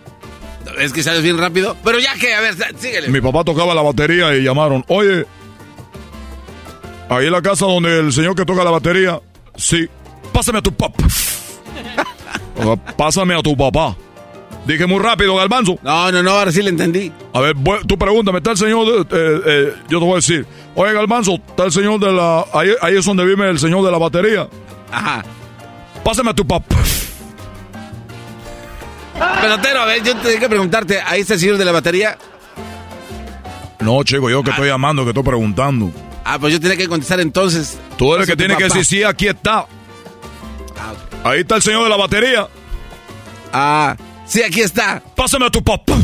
Es 0.80 0.94
que 0.94 1.04
sales 1.04 1.24
bien 1.24 1.38
rápido. 1.38 1.76
Pero 1.84 2.00
ya 2.00 2.14
que, 2.16 2.34
a 2.34 2.42
ver, 2.42 2.56
síguele. 2.78 3.10
Mi 3.10 3.22
papá 3.22 3.44
tocaba 3.44 3.74
la 3.74 3.82
batería 3.82 4.36
y 4.36 4.44
llamaron, 4.44 4.84
oye, 4.88 5.26
ahí 7.12 7.26
en 7.28 7.32
la 7.32 7.42
casa 7.42 7.66
donde 7.66 8.00
el 8.00 8.14
señor 8.14 8.36
que 8.36 8.46
toca 8.46 8.64
la 8.64 8.72
batería, 8.72 9.20
sí, 9.56 9.88
pásame 10.32 10.60
a 10.60 10.62
tu 10.62 10.74
papá. 10.74 11.04
Pásame 12.96 13.34
a 13.34 13.42
tu 13.42 13.58
papá. 13.58 13.96
Dije 14.68 14.86
muy 14.86 15.00
rápido, 15.00 15.36
Galbanzo. 15.36 15.80
No, 15.82 16.12
no, 16.12 16.22
no, 16.22 16.32
ahora 16.32 16.52
sí 16.52 16.62
le 16.62 16.70
entendí. 16.70 17.12
A 17.34 17.40
ver, 17.42 17.56
tú 17.88 17.98
pregúntame, 17.98 18.38
está 18.38 18.52
el 18.52 18.58
señor 18.58 18.86
de, 18.86 19.02
eh, 19.02 19.42
eh, 19.46 19.74
yo 19.90 19.98
te 19.98 20.06
voy 20.06 20.14
a 20.14 20.16
decir, 20.18 20.46
oye 20.76 20.94
Galbanzo, 20.94 21.36
está 21.36 21.66
el 21.66 21.72
señor 21.72 22.00
de 22.00 22.12
la, 22.12 22.46
ahí, 22.54 22.70
ahí 22.82 22.96
es 22.96 23.06
donde 23.06 23.26
vive 23.26 23.50
el 23.50 23.58
señor 23.58 23.84
de 23.84 23.92
la 23.92 23.98
batería. 23.98 24.48
Ajá. 24.92 25.26
Pásame 26.04 26.30
a 26.30 26.34
tu 26.34 26.46
papá. 26.46 26.76
Pelotero, 29.42 29.82
a 29.82 29.86
ver, 29.86 30.04
yo 30.04 30.16
tengo 30.18 30.40
que 30.40 30.50
preguntarte, 30.50 31.02
¿ahí 31.02 31.22
está 31.22 31.34
el 31.34 31.40
señor 31.40 31.58
de 31.58 31.66
la 31.66 31.72
batería? 31.72 32.18
No, 33.80 34.04
chico, 34.04 34.30
yo 34.30 34.44
que 34.44 34.52
estoy 34.52 34.68
llamando, 34.68 35.04
que 35.04 35.10
estoy 35.10 35.24
preguntando. 35.24 35.92
Ah, 36.24 36.38
pues 36.40 36.54
yo 36.54 36.60
tenía 36.60 36.78
que 36.78 36.88
contestar 36.88 37.20
entonces. 37.20 37.78
Tú 37.98 38.14
eres 38.14 38.28
el 38.28 38.34
que 38.34 38.38
tiene 38.38 38.56
que 38.58 38.66
decir, 38.66 38.86
sí, 38.86 39.04
aquí 39.04 39.28
está. 39.28 39.66
Ah, 40.78 40.94
Ahí 41.24 41.42
está 41.42 41.56
el 41.56 41.62
señor 41.62 41.84
de 41.84 41.90
la 41.90 41.98
batería. 41.98 42.48
Ah, 43.54 43.96
sí, 44.26 44.42
aquí 44.44 44.62
está. 44.62 45.02
Pásame 45.16 45.46
a 45.46 45.50
tu 45.50 45.64
papá. 45.64 45.98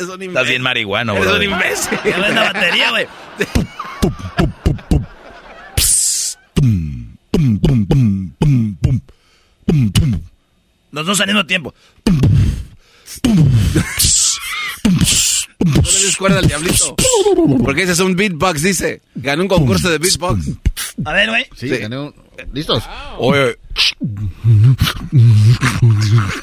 Eres 0.00 0.14
un 0.14 0.22
Estás 0.22 0.48
bien 0.48 0.62
marihuano, 0.62 1.12
Eres 1.14 1.26
bro. 1.26 1.36
un 1.36 1.42
imbécil. 1.42 1.98
Ves 2.04 2.34
la 2.34 2.52
batería, 2.52 2.90
güey. 2.90 3.06
Los 10.92 11.06
dos 11.06 11.20
al 11.20 11.26
mismo 11.28 11.46
tiempo. 11.46 11.74
No 15.64 15.82
le 15.82 15.98
des 16.04 16.16
cuerda 16.16 16.38
al 16.38 16.46
diablito. 16.46 16.96
Porque 17.62 17.82
ese 17.82 17.92
es 17.92 17.98
un 18.00 18.16
beatbox, 18.16 18.62
dice. 18.62 19.02
Ganó 19.14 19.42
un 19.42 19.48
concurso 19.48 19.90
de 19.90 19.98
beatbox. 19.98 20.46
A 21.04 21.12
ver, 21.12 21.28
güey. 21.28 21.46
Sí, 21.56 21.68
gané 21.68 21.98
un- 21.98 22.14
¿Listos? 22.54 22.82
Oye, 23.18 23.58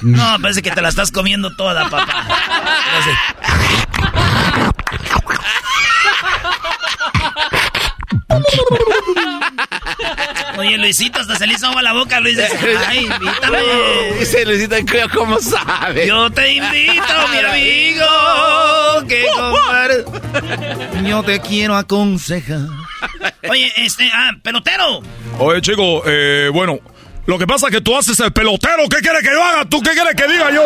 No, 0.01 0.37
parece 0.41 0.61
que 0.61 0.69
te 0.69 0.81
la 0.81 0.89
estás 0.89 1.11
comiendo 1.11 1.55
toda, 1.55 1.89
papá. 1.89 2.27
Oye, 10.57 10.77
Luisito, 10.77 11.19
hasta 11.19 11.35
se 11.35 11.45
le 11.45 11.53
hizo 11.53 11.67
agua 11.67 11.81
la 11.83 11.93
boca, 11.93 12.19
Luis. 12.19 12.37
Ay, 12.87 13.05
invítame. 13.05 13.59
Dice 14.19 14.43
Luisito, 14.45 14.75
¿cómo 15.13 15.39
sabe? 15.39 16.07
Yo 16.07 16.29
te 16.31 16.53
invito, 16.53 17.03
mi 17.31 17.37
amigo, 17.47 19.07
que 19.07 19.25
compar- 19.35 21.03
Yo 21.07 21.21
te 21.23 21.39
quiero 21.41 21.75
aconsejar. 21.75 22.61
Oye, 23.49 23.71
este, 23.77 24.09
ah, 24.13 24.31
pelotero. 24.41 25.01
oye, 25.39 25.61
chico, 25.61 26.01
eh, 26.07 26.49
bueno, 26.51 26.79
lo 27.27 27.37
que 27.37 27.45
pasa 27.45 27.67
es 27.67 27.73
que 27.73 27.81
tú 27.81 27.95
haces 27.95 28.19
el 28.19 28.33
pelotero. 28.33 28.87
¿Qué 28.89 28.97
quieres 28.97 29.21
que 29.21 29.31
yo 29.31 29.43
haga? 29.43 29.65
¿Tú 29.65 29.81
qué 29.81 29.91
quieres 29.91 30.15
que 30.15 30.27
diga 30.27 30.49
yo? 30.51 30.63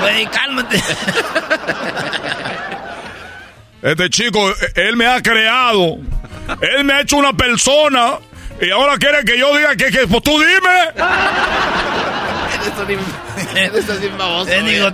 Güey, 0.00 0.26
cálmate. 0.26 0.82
Este 3.82 4.10
chico, 4.10 4.52
él 4.74 4.96
me 4.96 5.06
ha 5.06 5.22
creado. 5.22 5.98
Él 6.76 6.84
me 6.84 6.94
ha 6.94 7.00
hecho 7.02 7.16
una 7.16 7.32
persona. 7.32 8.14
Y 8.60 8.70
ahora 8.70 8.98
quiere 8.98 9.24
que 9.24 9.38
yo 9.38 9.56
diga 9.56 9.74
que, 9.76 9.90
que 9.90 10.06
pues 10.06 10.22
tú 10.22 10.32
dime. 10.38 10.96
Eres 13.56 13.88
así 13.88 14.08
baboso. 14.18 14.46
Te 14.50 14.60
güey. 14.60 14.74
digo, 14.74 14.88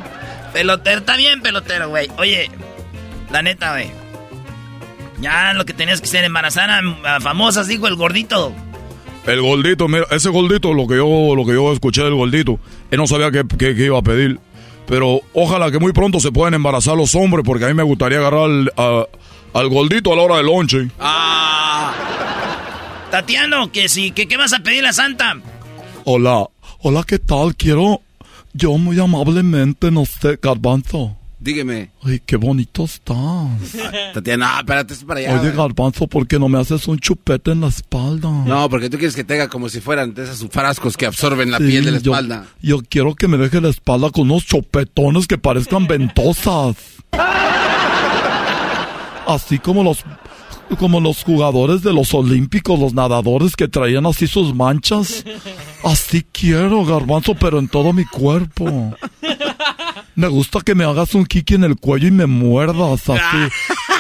pelotero, 0.52 0.98
está 0.98 1.16
bien, 1.16 1.40
pelotero, 1.42 1.88
güey. 1.88 2.08
Oye, 2.18 2.50
la 3.30 3.42
neta, 3.42 3.72
güey. 3.72 3.90
Ya 5.20 5.54
lo 5.54 5.64
que 5.64 5.72
tenías 5.72 6.00
que 6.00 6.06
hacer, 6.06 6.24
embarazar 6.24 6.70
a, 6.70 6.80
a 7.16 7.20
famosas, 7.20 7.66
dijo 7.68 7.88
el 7.88 7.96
gordito. 7.96 8.52
El 9.26 9.40
gordito, 9.42 9.88
mira, 9.88 10.06
ese 10.10 10.28
gordito, 10.28 10.72
lo 10.74 10.86
que 10.86 10.96
yo, 10.96 11.34
lo 11.34 11.44
que 11.44 11.52
yo 11.54 11.72
escuché 11.72 12.02
del 12.04 12.14
gordito, 12.14 12.60
él 12.90 12.98
no 12.98 13.06
sabía 13.06 13.30
qué, 13.30 13.42
qué- 13.58 13.74
qué 13.74 13.86
iba 13.86 13.98
a 13.98 14.02
pedir. 14.02 14.38
Pero 14.86 15.20
ojalá 15.32 15.70
que 15.72 15.80
muy 15.80 15.92
pronto 15.92 16.20
se 16.20 16.30
puedan 16.30 16.54
embarazar 16.54 16.96
los 16.96 17.14
hombres, 17.16 17.44
porque 17.44 17.64
a 17.64 17.68
mí 17.68 17.74
me 17.74 17.82
gustaría 17.82 18.18
agarrar 18.18 18.44
al, 18.44 18.72
a- 18.76 19.06
al 19.54 19.68
gordito 19.68 20.12
a 20.12 20.16
la 20.16 20.22
hora 20.22 20.36
del 20.36 20.46
lonche. 20.46 20.88
Ah, 21.00 21.45
Tatiano, 23.10 23.70
que 23.72 23.88
sí, 23.88 24.10
que 24.10 24.26
qué 24.28 24.36
vas 24.36 24.52
a 24.52 24.58
pedir 24.60 24.84
a 24.86 24.92
Santa. 24.92 25.36
Hola, 26.04 26.46
hola, 26.80 27.02
¿qué 27.06 27.18
tal? 27.18 27.54
Quiero, 27.56 28.02
yo 28.52 28.76
muy 28.78 28.98
amablemente, 29.00 29.90
no 29.90 30.04
sé, 30.04 30.38
garbanzo. 30.42 31.16
dígame. 31.40 31.90
Ay, 32.02 32.20
qué 32.24 32.36
bonito 32.36 32.84
estás. 32.84 33.16
Tatiana, 34.14 34.52
no, 34.54 34.58
espérate, 34.60 34.94
es 34.94 35.04
para 35.04 35.20
allá. 35.20 35.40
Oye, 35.40 35.52
garbanzo, 35.52 36.06
¿por 36.08 36.26
qué 36.26 36.38
no 36.38 36.48
me 36.48 36.58
haces 36.60 36.86
un 36.88 36.98
chupete 36.98 37.52
en 37.52 37.60
la 37.60 37.68
espalda? 37.68 38.28
No, 38.28 38.68
porque 38.68 38.90
tú 38.90 38.98
quieres 38.98 39.14
que 39.16 39.24
tenga 39.24 39.48
como 39.48 39.68
si 39.68 39.80
fueran 39.80 40.12
de 40.12 40.24
esos 40.24 40.46
frascos 40.50 40.96
que 40.96 41.06
absorben 41.06 41.50
la 41.50 41.58
Sí, 41.58 41.64
piel 41.68 41.84
de 41.84 41.92
la 41.92 41.98
yo- 41.98 42.12
espalda. 42.12 42.46
Yo, 42.60 42.80
quiero 42.88 43.14
que 43.14 43.28
me 43.28 43.38
deje 43.38 43.60
la 43.60 43.68
espalda 43.68 44.10
con 44.10 44.30
unos 44.30 44.44
chopetones 44.46 45.26
que 45.28 45.38
parezcan 45.38 45.86
ventosas. 45.86 46.76
Así 49.26 49.58
como 49.58 49.82
los 49.82 50.04
como 50.74 51.00
los 51.00 51.22
jugadores 51.22 51.82
de 51.82 51.92
los 51.92 52.12
olímpicos, 52.14 52.78
los 52.78 52.92
nadadores 52.94 53.54
que 53.56 53.68
traían 53.68 54.06
así 54.06 54.26
sus 54.26 54.54
manchas. 54.54 55.24
Así 55.84 56.24
quiero, 56.32 56.84
garbanzo, 56.84 57.34
pero 57.34 57.58
en 57.58 57.68
todo 57.68 57.92
mi 57.92 58.04
cuerpo. 58.04 58.94
Me 60.14 60.28
gusta 60.28 60.60
que 60.62 60.74
me 60.74 60.84
hagas 60.84 61.14
un 61.14 61.26
kiki 61.26 61.54
en 61.54 61.64
el 61.64 61.76
cuello 61.76 62.08
y 62.08 62.10
me 62.10 62.26
muerdas 62.26 63.08
así. 63.08 63.52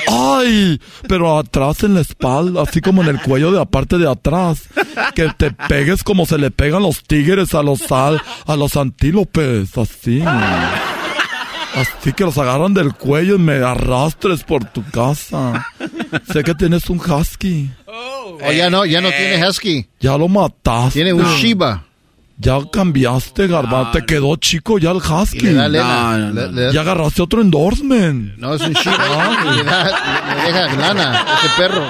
¡Ay! 0.08 0.80
Pero 1.06 1.36
atrás 1.38 1.82
en 1.82 1.94
la 1.94 2.00
espalda, 2.00 2.62
así 2.62 2.80
como 2.80 3.02
en 3.02 3.08
el 3.08 3.20
cuello 3.20 3.50
de 3.50 3.58
la 3.58 3.66
parte 3.66 3.98
de 3.98 4.10
atrás. 4.10 4.62
Que 5.14 5.30
te 5.36 5.50
pegues 5.50 6.02
como 6.02 6.24
se 6.24 6.38
le 6.38 6.50
pegan 6.50 6.82
los 6.82 7.02
tigres 7.02 7.54
a 7.54 7.62
los 7.62 7.92
al, 7.92 8.22
a 8.46 8.56
los 8.56 8.76
antílopes, 8.76 9.76
así. 9.76 10.22
Así 11.76 12.12
que 12.14 12.24
los 12.24 12.38
agarran 12.38 12.72
del 12.72 12.94
cuello 12.94 13.34
y 13.34 13.38
me 13.38 13.54
arrastres 13.62 14.42
por 14.44 14.64
tu 14.64 14.82
casa. 14.90 15.66
Sé 16.32 16.42
que 16.42 16.54
tienes 16.54 16.88
un 16.88 16.98
husky. 16.98 17.70
Oh, 17.84 18.38
ya 18.50 18.70
no, 18.70 18.84
ya 18.86 19.00
no 19.02 19.10
tiene 19.10 19.46
husky. 19.46 19.86
Ya 20.00 20.16
lo 20.16 20.26
mataste. 20.28 20.94
Tiene 20.94 21.12
un 21.12 21.24
Shiba. 21.36 21.84
Ya 22.38 22.58
cambiaste, 22.72 23.46
garbanzo. 23.46 23.92
Te 23.92 24.04
quedó 24.06 24.36
chico 24.36 24.78
ya 24.78 24.90
el 24.90 24.98
husky. 24.98 25.38
Y 25.38 25.42
le 25.42 25.52
da 25.54 25.68
lena. 25.68 25.84
No, 25.84 26.18
no, 26.18 26.32
no. 26.32 26.46
Le- 26.52 26.66
le- 26.68 26.72
Ya 26.72 26.80
agarraste 26.80 27.20
otro 27.22 27.40
endorsement. 27.42 28.36
no, 28.38 28.54
es 28.54 28.62
un 28.62 28.72
Shiba. 28.72 28.96
y 29.44 29.56
le, 29.56 29.64
da, 29.64 29.84
le- 29.84 30.36
le 30.42 30.52
deja 30.52 30.76
lana 30.76 31.24
ese 31.38 31.48
perro. 31.58 31.84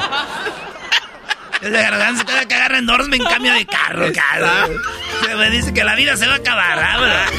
Es 1.63 1.71
de 1.73 1.83
garbanzo, 1.83 2.25
te 2.25 2.33
va 2.35 2.45
que 2.45 2.55
agarrar 2.55 2.79
endorsement 2.79 3.23
en 3.23 3.29
cambio 3.29 3.53
de 3.55 3.67
carro, 3.67 4.07
cabrón. 4.13 4.77
Se 5.25 5.35
me 5.37 5.51
dice 5.51 5.73
que 5.73 5.83
la 5.85 5.95
vida 5.95 6.17
se 6.17 6.27
va 6.27 6.35
a 6.35 6.37
acabar, 6.37 6.79
¿ah, 6.79 6.99
bro? 6.99 7.37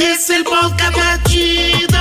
Es 0.00 0.30
el 0.30 0.44
podcast 0.44 0.96
más 0.96 1.22
chido. 1.24 1.98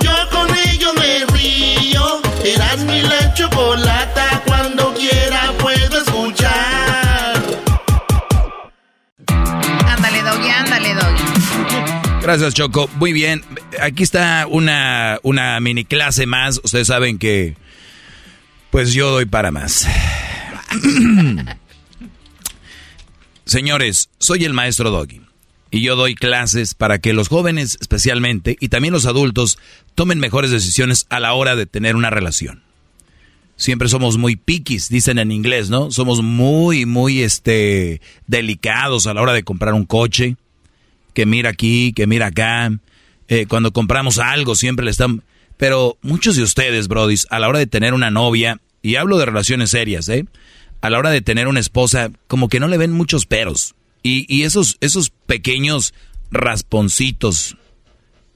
Yo 0.00 0.12
con 0.32 0.48
ello 0.68 0.92
me 0.94 1.24
río. 1.26 2.20
Eras 2.44 2.78
mi 2.84 3.00
la 3.02 3.32
chocolata. 3.34 4.42
Cuando 4.44 4.92
quiera 4.94 5.52
puedo 5.58 5.98
escuchar. 5.98 7.42
Ándale, 9.28 10.22
Doggy, 10.22 10.48
ándale, 10.48 10.94
Doggy. 10.94 11.22
Gracias, 12.20 12.54
Choco. 12.54 12.90
Muy 12.96 13.12
bien. 13.12 13.44
Aquí 13.80 14.02
está 14.02 14.48
una, 14.48 15.20
una 15.22 15.60
mini 15.60 15.84
clase 15.84 16.26
más. 16.26 16.60
Ustedes 16.64 16.88
saben 16.88 17.18
que, 17.18 17.56
pues 18.70 18.92
yo 18.92 19.12
doy 19.12 19.26
para 19.26 19.52
más. 19.52 19.86
Señores, 23.44 24.08
soy 24.18 24.44
el 24.44 24.52
maestro 24.52 24.90
Doggy. 24.90 25.25
Y 25.70 25.82
yo 25.82 25.96
doy 25.96 26.14
clases 26.14 26.74
para 26.74 26.98
que 26.98 27.12
los 27.12 27.28
jóvenes 27.28 27.76
especialmente 27.80 28.56
y 28.60 28.68
también 28.68 28.92
los 28.92 29.06
adultos 29.06 29.58
tomen 29.94 30.20
mejores 30.20 30.50
decisiones 30.50 31.06
a 31.10 31.20
la 31.20 31.34
hora 31.34 31.56
de 31.56 31.66
tener 31.66 31.96
una 31.96 32.10
relación. 32.10 32.62
Siempre 33.56 33.88
somos 33.88 34.18
muy 34.18 34.36
piquis, 34.36 34.88
dicen 34.88 35.18
en 35.18 35.32
inglés, 35.32 35.70
¿no? 35.70 35.90
Somos 35.90 36.22
muy, 36.22 36.84
muy, 36.84 37.22
este, 37.22 38.02
delicados 38.26 39.06
a 39.06 39.14
la 39.14 39.22
hora 39.22 39.32
de 39.32 39.44
comprar 39.44 39.72
un 39.72 39.86
coche 39.86 40.36
que 41.14 41.24
mira 41.24 41.50
aquí, 41.50 41.94
que 41.94 42.06
mira 42.06 42.26
acá. 42.26 42.70
Eh, 43.28 43.46
cuando 43.46 43.72
compramos 43.72 44.18
algo 44.18 44.54
siempre 44.54 44.84
le 44.84 44.90
están... 44.90 45.22
Pero 45.56 45.96
muchos 46.02 46.36
de 46.36 46.42
ustedes, 46.42 46.86
brodis, 46.86 47.26
a 47.30 47.38
la 47.38 47.48
hora 47.48 47.58
de 47.58 47.66
tener 47.66 47.94
una 47.94 48.10
novia, 48.10 48.60
y 48.82 48.96
hablo 48.96 49.16
de 49.16 49.24
relaciones 49.24 49.70
serias, 49.70 50.08
¿eh? 50.10 50.26
A 50.82 50.90
la 50.90 50.98
hora 50.98 51.08
de 51.08 51.22
tener 51.22 51.48
una 51.48 51.60
esposa, 51.60 52.10
como 52.26 52.50
que 52.50 52.60
no 52.60 52.68
le 52.68 52.76
ven 52.76 52.92
muchos 52.92 53.24
peros. 53.24 53.74
Y, 54.06 54.24
y 54.28 54.44
esos, 54.44 54.76
esos 54.80 55.10
pequeños 55.10 55.92
rasponcitos 56.30 57.56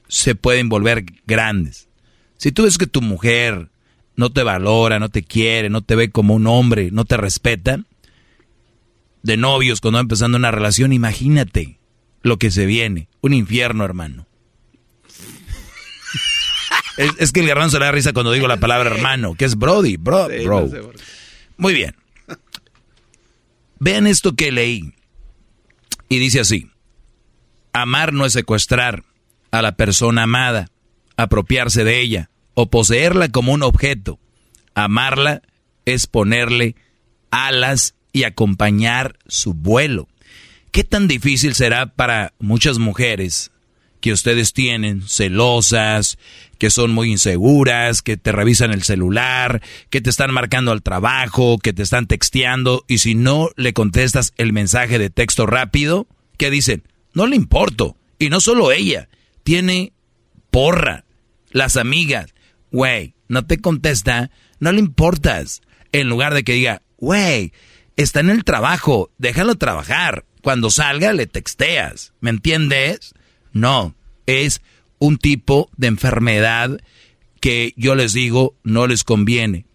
se 0.09 0.35
pueden 0.35 0.67
volver 0.67 1.05
grandes. 1.25 1.87
Si 2.35 2.51
tú 2.51 2.63
ves 2.63 2.77
que 2.77 2.87
tu 2.87 3.01
mujer 3.01 3.69
no 4.17 4.31
te 4.31 4.43
valora, 4.43 4.99
no 4.99 5.07
te 5.07 5.23
quiere, 5.23 5.69
no 5.69 5.81
te 5.81 5.95
ve 5.95 6.11
como 6.11 6.35
un 6.35 6.45
hombre, 6.45 6.89
no 6.91 7.05
te 7.05 7.15
respeta, 7.15 7.85
de 9.23 9.37
novios, 9.37 9.79
cuando 9.79 9.99
va 9.99 10.01
empezando 10.01 10.37
una 10.37 10.51
relación, 10.51 10.91
imagínate 10.91 11.79
lo 12.21 12.37
que 12.37 12.51
se 12.51 12.65
viene. 12.65 13.07
Un 13.21 13.33
infierno, 13.33 13.85
hermano. 13.85 14.27
es, 16.97 17.31
que 17.31 17.39
el 17.39 17.47
garbanzo 17.47 17.79
le 17.79 17.85
da 17.85 17.93
risa 17.93 18.11
cuando 18.11 18.33
digo 18.33 18.49
la 18.49 18.57
palabra 18.57 18.93
hermano, 18.93 19.35
que 19.35 19.45
es 19.45 19.55
Brody, 19.55 19.95
bro, 19.95 20.27
bro. 20.43 20.69
Muy 21.55 21.73
bien. 21.73 21.95
Vean 23.79 24.05
esto 24.05 24.35
que 24.35 24.51
leí. 24.51 24.93
Y 26.11 26.19
dice 26.19 26.41
así. 26.41 26.69
Amar 27.71 28.11
no 28.11 28.25
es 28.25 28.33
secuestrar 28.33 29.05
a 29.49 29.61
la 29.61 29.77
persona 29.77 30.23
amada, 30.23 30.67
apropiarse 31.15 31.85
de 31.85 32.01
ella 32.01 32.29
o 32.53 32.69
poseerla 32.69 33.29
como 33.29 33.53
un 33.53 33.63
objeto. 33.63 34.19
Amarla 34.75 35.41
es 35.85 36.07
ponerle 36.07 36.75
alas 37.31 37.95
y 38.11 38.25
acompañar 38.25 39.19
su 39.25 39.53
vuelo. 39.53 40.09
¿Qué 40.71 40.83
tan 40.83 41.07
difícil 41.07 41.55
será 41.55 41.85
para 41.85 42.33
muchas 42.39 42.77
mujeres 42.77 43.53
que 44.01 44.11
ustedes 44.11 44.51
tienen, 44.51 45.07
celosas, 45.07 46.17
que 46.61 46.69
son 46.69 46.91
muy 46.91 47.09
inseguras, 47.09 48.03
que 48.03 48.17
te 48.17 48.31
revisan 48.31 48.69
el 48.69 48.83
celular, 48.83 49.63
que 49.89 49.99
te 49.99 50.11
están 50.11 50.31
marcando 50.31 50.71
al 50.71 50.83
trabajo, 50.83 51.57
que 51.57 51.73
te 51.73 51.81
están 51.81 52.05
texteando, 52.05 52.85
y 52.87 52.99
si 52.99 53.15
no 53.15 53.49
le 53.55 53.73
contestas 53.73 54.31
el 54.37 54.53
mensaje 54.53 54.99
de 54.99 55.09
texto 55.09 55.47
rápido, 55.47 56.05
¿qué 56.37 56.51
dicen? 56.51 56.83
No 57.15 57.25
le 57.25 57.35
importo. 57.35 57.97
Y 58.19 58.29
no 58.29 58.39
solo 58.41 58.71
ella, 58.71 59.09
tiene 59.41 59.93
porra. 60.51 61.05
Las 61.49 61.77
amigas, 61.77 62.35
güey, 62.71 63.15
no 63.27 63.43
te 63.43 63.57
contesta, 63.57 64.29
no 64.59 64.71
le 64.71 64.81
importas. 64.81 65.63
En 65.91 66.09
lugar 66.09 66.35
de 66.35 66.43
que 66.43 66.53
diga, 66.53 66.83
güey, 66.99 67.53
está 67.95 68.19
en 68.19 68.29
el 68.29 68.43
trabajo, 68.43 69.09
déjalo 69.17 69.55
trabajar. 69.55 70.25
Cuando 70.43 70.69
salga 70.69 71.11
le 71.13 71.25
texteas, 71.25 72.13
¿me 72.19 72.29
entiendes? 72.29 73.15
No, 73.51 73.95
es 74.27 74.61
un 75.01 75.17
tipo 75.17 75.69
de 75.77 75.87
enfermedad 75.87 76.79
que 77.39 77.73
yo 77.75 77.95
les 77.95 78.13
digo 78.13 78.55
no 78.63 78.85
les 78.85 79.03
conviene. 79.03 79.65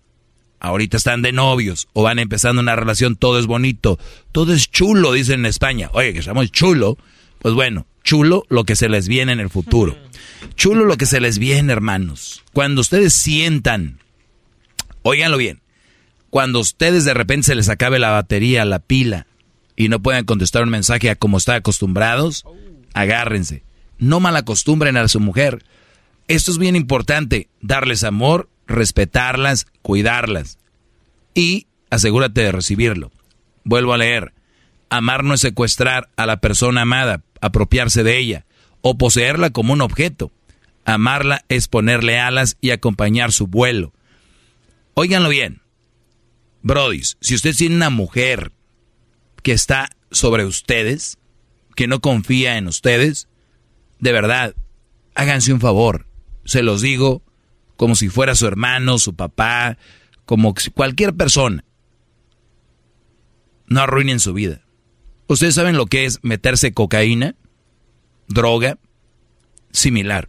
Ahorita 0.61 0.97
están 0.97 1.21
de 1.21 1.33
novios 1.33 1.89
o 1.93 2.05
van 2.05 2.21
empezando 2.21 2.63
una 2.63 2.77
relación, 2.77 3.17
todo 3.17 3.41
es 3.41 3.47
bonito, 3.47 3.99
todo 4.31 4.55
es 4.55 4.71
chulo, 4.71 5.13
dicen 5.13 5.41
en 5.41 5.47
España. 5.47 5.91
Oye, 5.93 6.13
que 6.13 6.21
estamos 6.21 6.51
chulo. 6.53 6.97
Pues 7.41 7.55
bueno, 7.55 7.87
chulo 8.05 8.45
lo 8.49 8.63
que 8.65 8.77
se 8.77 8.89
les 8.89 9.09
viene 9.09 9.33
en 9.33 9.41
el 9.41 9.51
futuro. 9.51 9.99
Chulo 10.55 10.85
lo 10.85 10.97
que 10.97 11.07
se 11.07 11.21
les 11.21 11.39
viene, 11.39 11.73
hermanos. 11.73 12.45
Cuando 12.53 12.81
ustedes 12.81 13.13
sientan, 13.13 13.99
óiganlo 15.03 15.39
bien, 15.39 15.61
cuando 16.31 16.61
ustedes 16.61 17.05
de 17.05 17.15
repente 17.15 17.49
se 17.49 17.57
les 17.57 17.69
acabe 17.69 17.99
la 17.99 18.11
batería, 18.11 18.65
la 18.65 18.79
pila, 18.79 19.27
y 19.75 19.89
no 19.89 20.01
puedan 20.01 20.25
contestar 20.25 20.63
un 20.63 20.71
mensaje 20.71 21.11
a 21.11 21.17
como 21.17 21.39
están 21.39 21.57
acostumbrados, 21.57 22.45
agárrense. 22.95 23.66
No 23.99 24.21
malacostumbren 24.21 24.97
a 24.97 25.09
su 25.09 25.21
mujer. 25.21 25.65
Esto 26.29 26.51
es 26.51 26.59
bien 26.59 26.77
importante, 26.77 27.49
darles 27.61 28.05
amor, 28.05 28.49
respetarlas, 28.67 29.67
cuidarlas. 29.83 30.59
Y 31.35 31.67
asegúrate 31.91 32.43
de 32.43 32.53
recibirlo. 32.53 33.13
Vuelvo 33.65 33.95
a 33.95 33.99
leer. 33.99 34.33
Amar 34.89 35.25
no 35.25 35.35
es 35.35 35.41
secuestrar 35.41 36.09
a 36.17 36.27
la 36.27 36.39
persona 36.39 36.83
amada, 36.83 37.23
apropiarse 37.41 38.03
de 38.03 38.19
ella 38.19 38.47
o 38.81 38.97
poseerla 38.97 39.51
como 39.51 39.73
un 39.73 39.81
objeto. 39.81 40.31
Amarla 40.85 41.45
es 41.49 41.67
ponerle 41.67 42.21
alas 42.21 42.57
y 42.61 42.71
acompañar 42.71 43.33
su 43.33 43.49
vuelo. 43.49 43.93
Óiganlo 44.95 45.29
bien. 45.29 45.61
Brodis, 46.63 47.17
si 47.21 47.35
usted 47.35 47.55
tiene 47.55 47.77
una 47.77 47.91
mujer 47.91 48.53
que 49.43 49.53
está 49.53 49.91
sobre 50.11 50.45
ustedes, 50.45 51.19
que 51.75 51.87
no 51.87 52.01
confía 52.01 52.57
en 52.57 52.69
ustedes, 52.69 53.29
de 53.99 54.13
verdad, 54.13 54.55
háganse 55.15 55.53
un 55.53 55.61
favor. 55.61 56.07
Se 56.45 56.63
los 56.63 56.83
digo 56.83 57.23
como 57.77 57.95
si 57.95 58.09
fuera 58.09 58.35
su 58.35 58.47
hermano, 58.47 58.99
su 58.99 59.15
papá, 59.15 59.79
como 60.25 60.55
cualquier 60.75 61.15
persona. 61.15 61.65
No 63.67 63.81
arruinen 63.81 64.21
su 64.21 64.33
vida. 64.33 64.63
¿Ustedes 65.29 65.55
saben 65.55 65.77
lo 65.77 65.87
que 65.87 66.05
es 66.05 66.21
meterse 66.23 66.73
cocaína? 66.73 67.35
Droga. 68.29 68.79
Similar. 69.73 70.29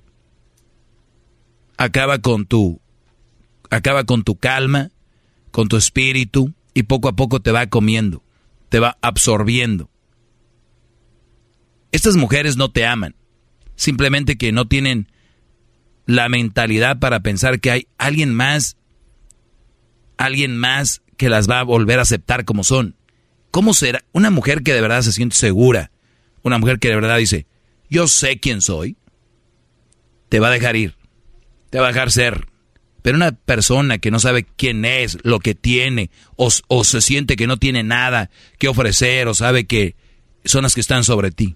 Acaba 1.78 2.20
con 2.20 2.46
tu 2.46 2.82
acaba 3.70 4.06
con 4.06 4.24
tu 4.24 4.38
calma, 4.38 4.92
con 5.52 5.68
tu 5.68 5.78
espíritu 5.78 6.54
y 6.74 6.84
poco 6.84 7.10
a 7.10 7.16
poco 7.16 7.42
te 7.42 7.52
va 7.52 7.68
comiendo, 7.68 8.24
te 8.70 8.80
va 8.80 8.98
absorbiendo. 9.02 9.90
Estas 11.92 12.16
mujeres 12.16 12.58
no 12.58 12.72
te 12.72 12.86
aman, 12.86 13.16
simplemente 13.78 14.38
que 14.38 14.52
no 14.52 14.68
tienen 14.68 15.08
la 16.06 16.28
mentalidad 16.28 17.00
para 17.00 17.22
pensar 17.22 17.62
que 17.62 17.72
hay 17.72 17.88
alguien 17.98 18.34
más, 18.34 18.76
alguien 20.18 20.58
más 20.58 21.02
que 21.16 21.30
las 21.30 21.50
va 21.50 21.60
a 21.60 21.64
volver 21.64 22.00
a 22.00 22.02
aceptar 22.02 22.44
como 22.44 22.66
son. 22.66 22.96
¿Cómo 23.52 23.74
será 23.74 24.04
una 24.12 24.30
mujer 24.30 24.64
que 24.64 24.74
de 24.74 24.82
verdad 24.82 25.02
se 25.02 25.14
siente 25.14 25.36
segura? 25.36 25.92
Una 26.44 26.58
mujer 26.58 26.80
que 26.80 26.90
de 26.90 26.96
verdad 26.96 27.18
dice, 27.18 27.46
yo 27.90 28.08
sé 28.08 28.40
quién 28.40 28.62
soy, 28.62 28.98
te 30.30 30.40
va 30.40 30.48
a 30.48 30.52
dejar 30.52 30.76
ir, 30.76 30.96
te 31.70 31.80
va 31.80 31.88
a 31.88 31.92
dejar 31.92 32.12
ser. 32.12 32.48
Pero 33.02 33.16
una 33.16 33.32
persona 33.32 34.00
que 34.00 34.12
no 34.12 34.20
sabe 34.20 34.44
quién 34.44 34.84
es, 34.86 35.18
lo 35.24 35.40
que 35.40 35.56
tiene, 35.56 36.10
o, 36.36 36.50
o 36.68 36.84
se 36.84 37.02
siente 37.02 37.36
que 37.36 37.48
no 37.48 37.58
tiene 37.58 37.84
nada 37.84 38.30
que 38.58 38.68
ofrecer, 38.68 39.28
o 39.28 39.34
sabe 39.34 39.66
que 39.66 39.96
son 40.46 40.64
las 40.64 40.74
que 40.74 40.82
están 40.82 41.04
sobre 41.04 41.32
ti. 41.32 41.56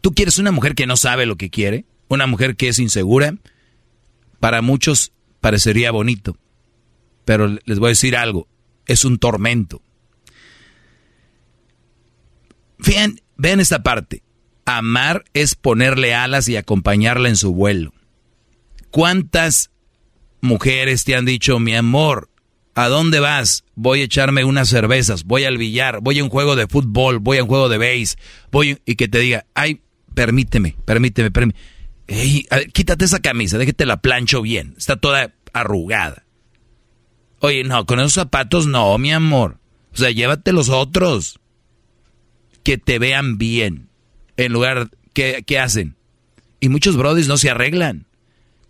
¿Tú 0.00 0.14
quieres 0.14 0.38
una 0.38 0.52
mujer 0.52 0.74
que 0.74 0.86
no 0.86 0.96
sabe 0.96 1.26
lo 1.26 1.36
que 1.36 1.50
quiere? 1.50 1.84
¿Una 2.08 2.26
mujer 2.26 2.56
que 2.56 2.68
es 2.68 2.78
insegura? 2.78 3.34
Para 4.40 4.62
muchos 4.62 5.12
parecería 5.40 5.90
bonito, 5.90 6.36
pero 7.24 7.48
les 7.64 7.78
voy 7.78 7.88
a 7.88 7.90
decir 7.90 8.16
algo, 8.16 8.48
es 8.86 9.04
un 9.04 9.18
tormento. 9.18 9.82
Vean, 12.78 13.20
vean 13.36 13.60
esta 13.60 13.82
parte. 13.82 14.22
Amar 14.64 15.24
es 15.32 15.54
ponerle 15.54 16.14
alas 16.14 16.48
y 16.48 16.56
acompañarla 16.56 17.28
en 17.28 17.36
su 17.36 17.54
vuelo. 17.54 17.92
¿Cuántas 18.90 19.70
mujeres 20.40 21.04
te 21.04 21.14
han 21.14 21.24
dicho, 21.24 21.58
mi 21.58 21.74
amor, 21.74 22.30
¿a 22.74 22.88
dónde 22.88 23.20
vas? 23.20 23.64
Voy 23.74 24.02
a 24.02 24.04
echarme 24.04 24.44
unas 24.44 24.68
cervezas, 24.68 25.24
voy 25.24 25.44
al 25.44 25.58
billar, 25.58 26.00
voy 26.00 26.18
a 26.18 26.24
un 26.24 26.30
juego 26.30 26.54
de 26.54 26.66
fútbol, 26.66 27.18
voy 27.18 27.38
a 27.38 27.42
un 27.42 27.48
juego 27.48 27.68
de 27.68 27.78
base, 27.78 28.16
voy 28.50 28.78
y 28.84 28.96
que 28.96 29.08
te 29.08 29.18
diga, 29.18 29.46
ay, 29.54 29.80
permíteme, 30.14 30.76
permíteme, 30.84 31.30
permíteme. 31.30 31.64
quítate 32.72 33.04
esa 33.04 33.20
camisa, 33.20 33.58
déjate 33.58 33.86
la 33.86 34.00
plancho 34.00 34.42
bien, 34.42 34.74
está 34.76 34.96
toda 34.96 35.34
arrugada. 35.52 36.24
Oye, 37.40 37.64
no, 37.64 37.86
con 37.86 38.00
esos 38.00 38.14
zapatos 38.14 38.66
no, 38.66 38.96
mi 38.98 39.12
amor. 39.12 39.58
O 39.92 39.96
sea, 39.96 40.10
llévate 40.10 40.52
los 40.52 40.68
otros 40.68 41.38
que 42.62 42.78
te 42.78 42.98
vean 42.98 43.38
bien. 43.38 43.88
En 44.36 44.52
lugar, 44.52 44.90
¿qué, 45.12 45.44
qué 45.46 45.58
hacen? 45.58 45.96
Y 46.60 46.68
muchos 46.68 46.96
brodis 46.96 47.28
no 47.28 47.36
se 47.36 47.50
arreglan 47.50 48.06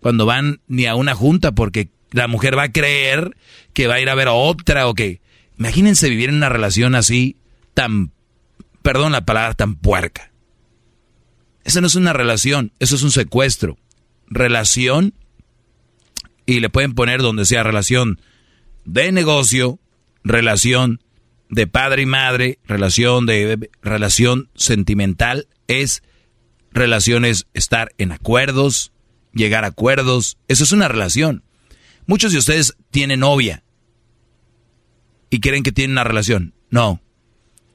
cuando 0.01 0.27
van 0.27 0.61
ni 0.69 0.87
a 0.87 0.95
una 0.95 1.15
junta 1.15 1.53
porque 1.53 1.89
la 2.13 2.29
mujer 2.29 2.57
va 2.57 2.65
a 2.65 2.73
creer 2.73 3.37
que 3.73 3.87
va 3.87 3.95
a 3.95 4.01
ir 4.01 4.09
a 4.09 4.15
ver 4.15 4.29
a 4.29 4.33
otra 4.33 4.87
o 4.87 4.95
que... 4.95 5.21
Imagínense 5.59 6.09
vivir 6.09 6.29
en 6.29 6.37
una 6.37 6.49
relación 6.49 6.95
así 6.95 7.37
tan, 7.75 8.13
perdón 8.83 9.11
la 9.11 9.25
palabra, 9.25 9.55
tan 9.55 9.75
puerca. 9.75 10.28
Eso 11.69 11.83
no 11.83 11.87
es 11.87 11.97
una 11.97 12.15
relación, 12.15 12.73
eso 12.79 12.97
es 12.97 13.03
un 13.03 13.11
secuestro. 13.11 13.77
Relación, 14.27 15.13
y 16.47 16.61
le 16.61 16.71
pueden 16.71 16.95
poner 16.95 17.21
donde 17.21 17.45
sea 17.45 17.63
relación 17.63 18.23
de 18.87 19.13
negocio, 19.13 19.79
relación 20.25 21.03
de 21.51 21.67
padre 21.67 22.05
y 22.05 22.07
madre, 22.07 22.59
relación 22.65 23.27
de 23.27 23.69
relación 23.83 24.49
sentimental 24.55 25.47
es 25.67 26.03
relaciones 26.73 27.47
estar 27.53 27.93
en 27.99 28.13
acuerdos, 28.13 28.93
llegar 29.35 29.65
a 29.65 29.69
acuerdos, 29.69 30.39
eso 30.49 30.65
es 30.65 30.73
una 30.73 30.89
relación. 30.89 31.45
Muchos 32.07 32.33
de 32.33 32.39
ustedes 32.39 32.79
tienen 32.91 33.21
novia 33.21 33.63
y 35.29 35.41
creen 35.41 35.65
que 35.65 35.73
tienen 35.73 35.93
una 35.93 36.05
relación. 36.05 36.55
No. 36.71 37.03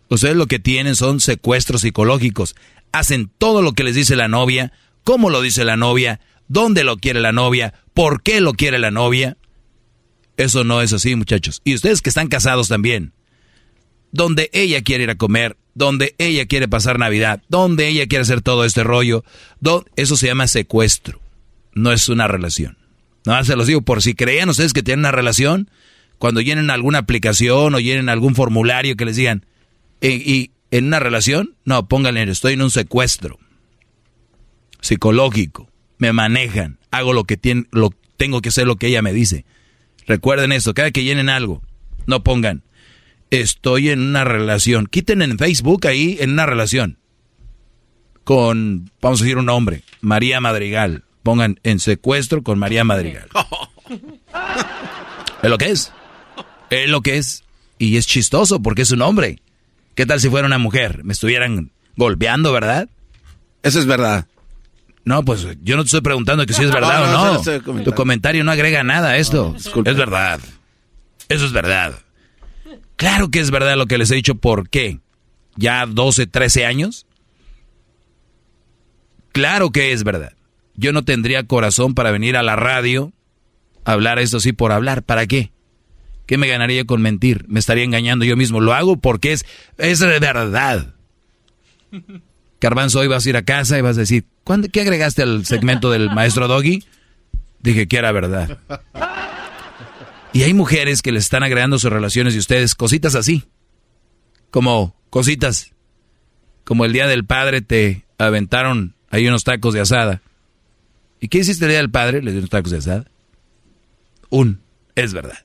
Ustedes 0.09 0.35
lo 0.35 0.47
que 0.47 0.57
tienen 0.57 0.95
son 0.95 1.19
secuestros 1.19 1.81
psicológicos. 1.81 2.55
Hacen 2.93 3.29
todo 3.37 3.61
lo 3.61 3.73
que 3.73 3.83
les 3.83 3.95
dice 3.95 4.15
la 4.15 4.29
novia, 4.29 4.71
cómo 5.03 5.29
lo 5.29 5.41
dice 5.41 5.65
la 5.65 5.75
novia, 5.75 6.21
dónde 6.47 6.85
lo 6.85 6.95
quiere 6.95 7.19
la 7.19 7.33
novia, 7.33 7.73
por 7.93 8.23
qué 8.23 8.39
lo 8.39 8.53
quiere 8.53 8.79
la 8.79 8.91
novia. 8.91 9.35
Eso 10.37 10.63
no 10.63 10.81
es 10.81 10.93
así, 10.93 11.15
muchachos. 11.15 11.61
Y 11.65 11.75
ustedes 11.75 12.01
que 12.01 12.09
están 12.09 12.29
casados 12.29 12.69
también 12.69 13.13
donde 14.13 14.49
ella 14.53 14.81
quiere 14.83 15.03
ir 15.05 15.09
a 15.09 15.15
comer, 15.15 15.57
donde 15.73 16.15
ella 16.19 16.45
quiere 16.45 16.67
pasar 16.67 16.99
Navidad, 16.99 17.41
donde 17.49 17.87
ella 17.87 18.05
quiere 18.07 18.21
hacer 18.21 18.41
todo 18.41 18.63
este 18.63 18.83
rollo. 18.83 19.25
Eso 19.95 20.15
se 20.15 20.27
llama 20.27 20.47
secuestro, 20.47 21.19
no 21.73 21.91
es 21.91 22.07
una 22.07 22.27
relación. 22.27 22.77
No, 23.25 23.43
se 23.43 23.55
los 23.55 23.67
digo, 23.67 23.81
por 23.81 24.03
si 24.03 24.13
creían 24.13 24.49
ustedes 24.49 24.71
que 24.71 24.83
tienen 24.83 24.99
una 24.99 25.11
relación, 25.11 25.69
cuando 26.19 26.41
llenen 26.41 26.69
alguna 26.69 26.99
aplicación 26.99 27.73
o 27.73 27.79
llenen 27.79 28.07
algún 28.07 28.35
formulario 28.35 28.95
que 28.95 29.05
les 29.05 29.15
digan, 29.15 29.45
y 29.99 30.51
en 30.73 30.85
una 30.87 30.97
relación, 30.97 31.55
no, 31.65 31.87
pónganle, 31.87 32.23
estoy 32.23 32.53
en 32.53 32.63
un 32.63 32.71
secuestro 32.71 33.37
psicológico, 34.81 35.69
me 35.99 36.13
manejan, 36.13 36.79
hago 36.89 37.13
lo 37.13 37.25
que 37.25 37.37
tiene, 37.37 37.65
lo, 37.71 37.91
tengo 38.17 38.41
que 38.41 38.49
hacer 38.49 38.65
lo 38.65 38.75
que 38.77 38.87
ella 38.87 39.03
me 39.03 39.13
dice. 39.13 39.45
Recuerden 40.07 40.51
esto, 40.51 40.73
cada 40.73 40.89
que 40.89 41.03
llenen 41.03 41.29
algo, 41.29 41.61
no 42.07 42.23
pongan, 42.23 42.63
estoy 43.29 43.89
en 43.89 44.01
una 44.01 44.23
relación. 44.23 44.87
Quiten 44.87 45.21
en 45.21 45.37
Facebook 45.37 45.85
ahí, 45.85 46.17
en 46.19 46.31
una 46.31 46.47
relación. 46.47 46.97
Con, 48.23 48.89
vamos 48.99 49.21
a 49.21 49.25
decir 49.25 49.37
un 49.37 49.45
nombre, 49.45 49.83
María 50.01 50.41
Madrigal. 50.41 51.03
Pongan 51.21 51.59
en 51.61 51.79
secuestro 51.79 52.41
con 52.41 52.57
María 52.57 52.83
Madrigal. 52.83 53.29
es 55.43 55.49
lo 55.51 55.57
que 55.59 55.69
es. 55.69 55.93
Es 56.71 56.89
lo 56.89 57.01
que 57.01 57.17
es. 57.17 57.43
Y 57.77 57.97
es 57.97 58.07
chistoso 58.07 58.59
porque 58.59 58.81
es 58.81 58.89
un 58.89 59.03
hombre. 59.03 59.37
¿Qué 59.95 60.05
tal 60.05 60.19
si 60.19 60.29
fuera 60.29 60.47
una 60.47 60.57
mujer? 60.57 61.03
Me 61.03 61.13
estuvieran 61.13 61.71
golpeando, 61.95 62.51
¿verdad? 62.51 62.89
Eso 63.61 63.79
es 63.79 63.85
verdad. 63.85 64.27
No, 65.05 65.23
pues 65.23 65.45
yo 65.61 65.75
no 65.75 65.83
te 65.83 65.87
estoy 65.87 66.01
preguntando 66.01 66.45
que 66.45 66.53
si 66.53 66.63
es 66.63 66.71
verdad 66.71 67.03
o 67.13 67.41
no. 67.43 67.83
tu 67.83 67.93
comentario 67.93 68.43
no 68.43 68.51
agrega 68.51 68.83
nada 68.83 69.09
a 69.09 69.17
esto. 69.17 69.55
es 69.57 69.97
verdad. 69.97 70.39
Eso 71.29 71.45
es 71.45 71.51
verdad. 71.51 71.93
Claro 72.95 73.29
que 73.29 73.39
es 73.39 73.51
verdad 73.51 73.75
lo 73.75 73.85
que 73.85 73.97
les 73.97 74.11
he 74.11 74.15
dicho. 74.15 74.35
¿Por 74.35 74.69
qué? 74.69 74.99
¿Ya 75.55 75.85
12, 75.85 76.27
13 76.27 76.65
años? 76.65 77.05
Claro 79.33 79.71
que 79.71 79.91
es 79.91 80.03
verdad. 80.03 80.33
Yo 80.75 80.93
no 80.93 81.03
tendría 81.03 81.43
corazón 81.43 81.95
para 81.95 82.11
venir 82.11 82.37
a 82.37 82.43
la 82.43 82.55
radio 82.55 83.11
a 83.83 83.91
hablar 83.93 84.19
esto 84.19 84.37
así 84.37 84.53
por 84.53 84.71
hablar. 84.71 85.03
¿Para 85.03 85.27
qué? 85.27 85.51
¿Qué 86.25 86.37
me 86.37 86.47
ganaría 86.47 86.85
con 86.85 87.01
mentir? 87.01 87.45
Me 87.47 87.59
estaría 87.59 87.83
engañando 87.83 88.25
yo 88.25 88.37
mismo. 88.37 88.61
Lo 88.61 88.73
hago 88.73 88.97
porque 88.97 89.33
es, 89.33 89.45
es 89.77 89.99
de 89.99 90.19
verdad. 90.19 90.93
Carbanzo, 92.59 92.99
hoy 92.99 93.07
vas 93.07 93.25
a 93.25 93.29
ir 93.29 93.37
a 93.37 93.43
casa 93.43 93.77
y 93.77 93.81
vas 93.81 93.97
a 93.97 94.01
decir, 94.01 94.25
¿qué 94.71 94.81
agregaste 94.81 95.21
al 95.21 95.45
segmento 95.45 95.91
del 95.91 96.11
maestro 96.11 96.47
Doggy? 96.47 96.83
Dije 97.59 97.87
que 97.87 97.97
era 97.97 98.11
verdad. 98.11 98.57
Y 100.31 100.43
hay 100.43 100.53
mujeres 100.53 101.01
que 101.01 101.11
le 101.11 101.19
están 101.19 101.43
agregando 101.43 101.77
sus 101.77 101.91
relaciones 101.91 102.35
y 102.35 102.39
ustedes 102.39 102.73
cositas 102.73 103.15
así. 103.15 103.43
Como 104.49 104.95
cositas. 105.09 105.71
Como 106.63 106.85
el 106.85 106.93
día 106.93 107.07
del 107.07 107.25
padre 107.25 107.61
te 107.61 108.05
aventaron 108.17 108.95
ahí 109.09 109.27
unos 109.27 109.43
tacos 109.43 109.73
de 109.73 109.81
asada. 109.81 110.21
¿Y 111.19 111.27
qué 111.27 111.39
hiciste 111.39 111.65
el 111.65 111.71
día 111.71 111.79
del 111.79 111.91
padre? 111.91 112.21
Le 112.21 112.31
dio 112.31 112.39
unos 112.39 112.49
tacos 112.49 112.71
de 112.71 112.77
asada. 112.77 113.05
Un, 114.29 114.61
es 114.95 115.13
verdad. 115.13 115.39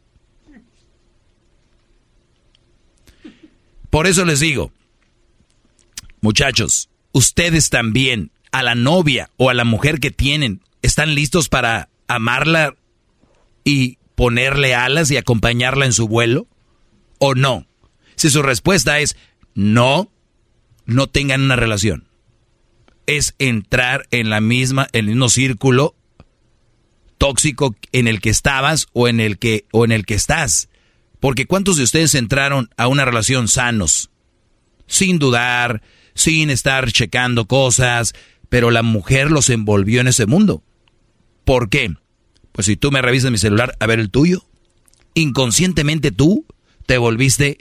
Por 3.91 4.07
eso 4.07 4.25
les 4.25 4.41
digo, 4.41 4.73
muchachos, 6.21 6.91
ustedes 7.13 7.71
también, 7.71 8.31
a 8.53 8.63
la 8.63 8.75
novia 8.75 9.31
o 9.37 9.51
a 9.51 9.55
la 9.55 9.65
mujer 9.65 10.01
que 10.01 10.11
tienen, 10.11 10.63
¿están 10.83 11.15
listos 11.15 11.49
para 11.49 11.89
amarla 12.07 12.77
y 13.65 13.99
ponerle 14.15 14.75
alas 14.75 15.11
y 15.11 15.17
acompañarla 15.17 15.85
en 15.85 15.93
su 15.93 16.09
vuelo? 16.09 16.47
¿O 17.19 17.35
no? 17.35 17.67
Si 18.17 18.31
su 18.31 18.43
respuesta 18.43 18.99
es 19.01 19.17
no, 19.55 20.11
no 20.87 21.07
tengan 21.07 21.43
una 21.43 21.57
relación. 21.57 22.09
Es 23.07 23.35
entrar 23.39 24.07
en 24.11 24.31
la 24.31 24.41
misma, 24.41 24.89
en 24.93 25.07
el 25.07 25.11
mismo 25.13 25.29
círculo 25.29 25.95
tóxico 27.19 27.75
en 27.93 28.07
el 28.09 28.21
que 28.21 28.31
estabas 28.31 28.87
o 28.93 29.09
en 29.09 29.21
el 29.21 29.39
que, 29.39 29.67
o 29.73 29.85
en 29.85 29.93
el 29.93 30.07
que 30.07 30.15
estás. 30.15 30.69
Porque 31.21 31.47
¿cuántos 31.47 31.77
de 31.77 31.83
ustedes 31.85 32.15
entraron 32.15 32.71
a 32.77 32.89
una 32.89 33.05
relación 33.05 33.49
sanos? 33.49 34.11
Sin 34.87 35.19
dudar, 35.19 35.83
sin 36.15 36.51
estar 36.51 36.91
checando 36.93 37.47
cosas, 37.47 38.15
pero 38.49 38.71
la 38.71 38.83
mujer 38.83 39.31
los 39.31 39.51
envolvió 39.51 40.01
en 40.01 40.09
ese 40.09 40.27
mundo. 40.27 40.63
¿Por 41.45 41.69
qué? 41.69 41.95
Pues 42.53 42.67
si 42.67 42.77
tú 42.77 42.91
me 42.91 43.03
revisas 43.03 43.31
mi 43.31 43.39
celular, 43.39 43.77
a 43.79 43.87
ver 43.87 44.01
el 44.01 44.11
tuyo, 44.11 44.45
inconscientemente 45.15 46.11
tú 46.11 46.47
te 46.87 46.99
volviste 46.99 47.59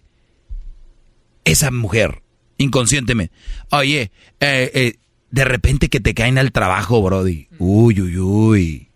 esa 1.45 1.71
mujer, 1.71 2.21
inconscientemente. 2.57 3.33
Oye, 3.71 4.11
eh, 4.39 4.71
eh, 4.73 4.95
de 5.31 5.45
repente 5.45 5.89
que 5.89 5.99
te 5.99 6.13
caen 6.13 6.37
al 6.37 6.51
trabajo, 6.51 7.01
Brody. 7.01 7.47
Uy, 7.59 8.01
uy, 8.01 8.17
uy. 8.17 8.89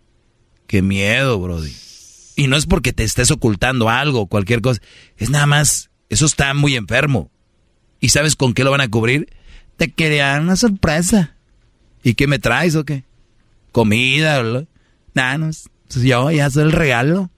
Qué 0.66 0.82
miedo, 0.82 1.38
Brody. 1.38 1.72
Y 2.36 2.46
no 2.46 2.56
es 2.56 2.66
porque 2.66 2.92
te 2.92 3.04
estés 3.04 3.30
ocultando 3.30 3.88
algo, 3.88 4.26
cualquier 4.26 4.60
cosa. 4.60 4.80
Es 5.16 5.30
nada 5.30 5.46
más, 5.46 5.90
eso 6.08 6.26
está 6.26 6.54
muy 6.54 6.76
enfermo. 6.76 7.30
¿Y 8.00 8.08
sabes 8.08 8.36
con 8.36 8.54
qué 8.54 8.64
lo 8.64 8.70
van 8.70 8.80
a 8.80 8.88
cubrir? 8.88 9.28
Te 9.76 9.92
quería 9.92 10.38
una 10.40 10.56
sorpresa. 10.56 11.36
¿Y 12.02 12.14
qué 12.14 12.26
me 12.26 12.38
traes 12.38 12.74
o 12.74 12.84
qué? 12.84 13.04
Comida. 13.70 14.42
Nah, 15.14 15.38
no, 15.38 15.50
yo 15.90 16.30
ya 16.30 16.50
soy 16.50 16.64
el 16.64 16.72
regalo. 16.72 17.30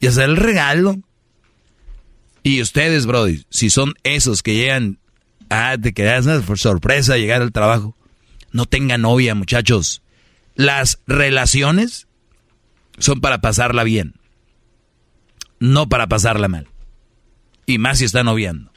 Ya 0.00 0.12
soy 0.12 0.24
el 0.24 0.36
regalo. 0.36 0.98
Y 2.42 2.60
ustedes, 2.60 3.06
Brody, 3.06 3.44
si 3.48 3.70
son 3.70 3.94
esos 4.02 4.42
que 4.42 4.54
llegan, 4.54 4.98
ah, 5.48 5.76
te 5.80 5.94
quedas 5.94 6.26
por 6.44 6.58
sorpresa 6.58 7.16
llegar 7.16 7.40
al 7.40 7.52
trabajo, 7.52 7.96
no 8.52 8.66
tengan 8.66 9.00
novia, 9.00 9.34
muchachos. 9.34 10.02
Las 10.54 11.00
relaciones 11.06 12.06
son 12.98 13.20
para 13.20 13.40
pasarla 13.40 13.84
bien, 13.84 14.14
no 15.60 15.88
para 15.88 16.06
pasarla 16.06 16.48
mal. 16.48 16.68
Y 17.66 17.78
más 17.78 17.98
si 17.98 18.04
están 18.04 18.26
noviando 18.26 18.74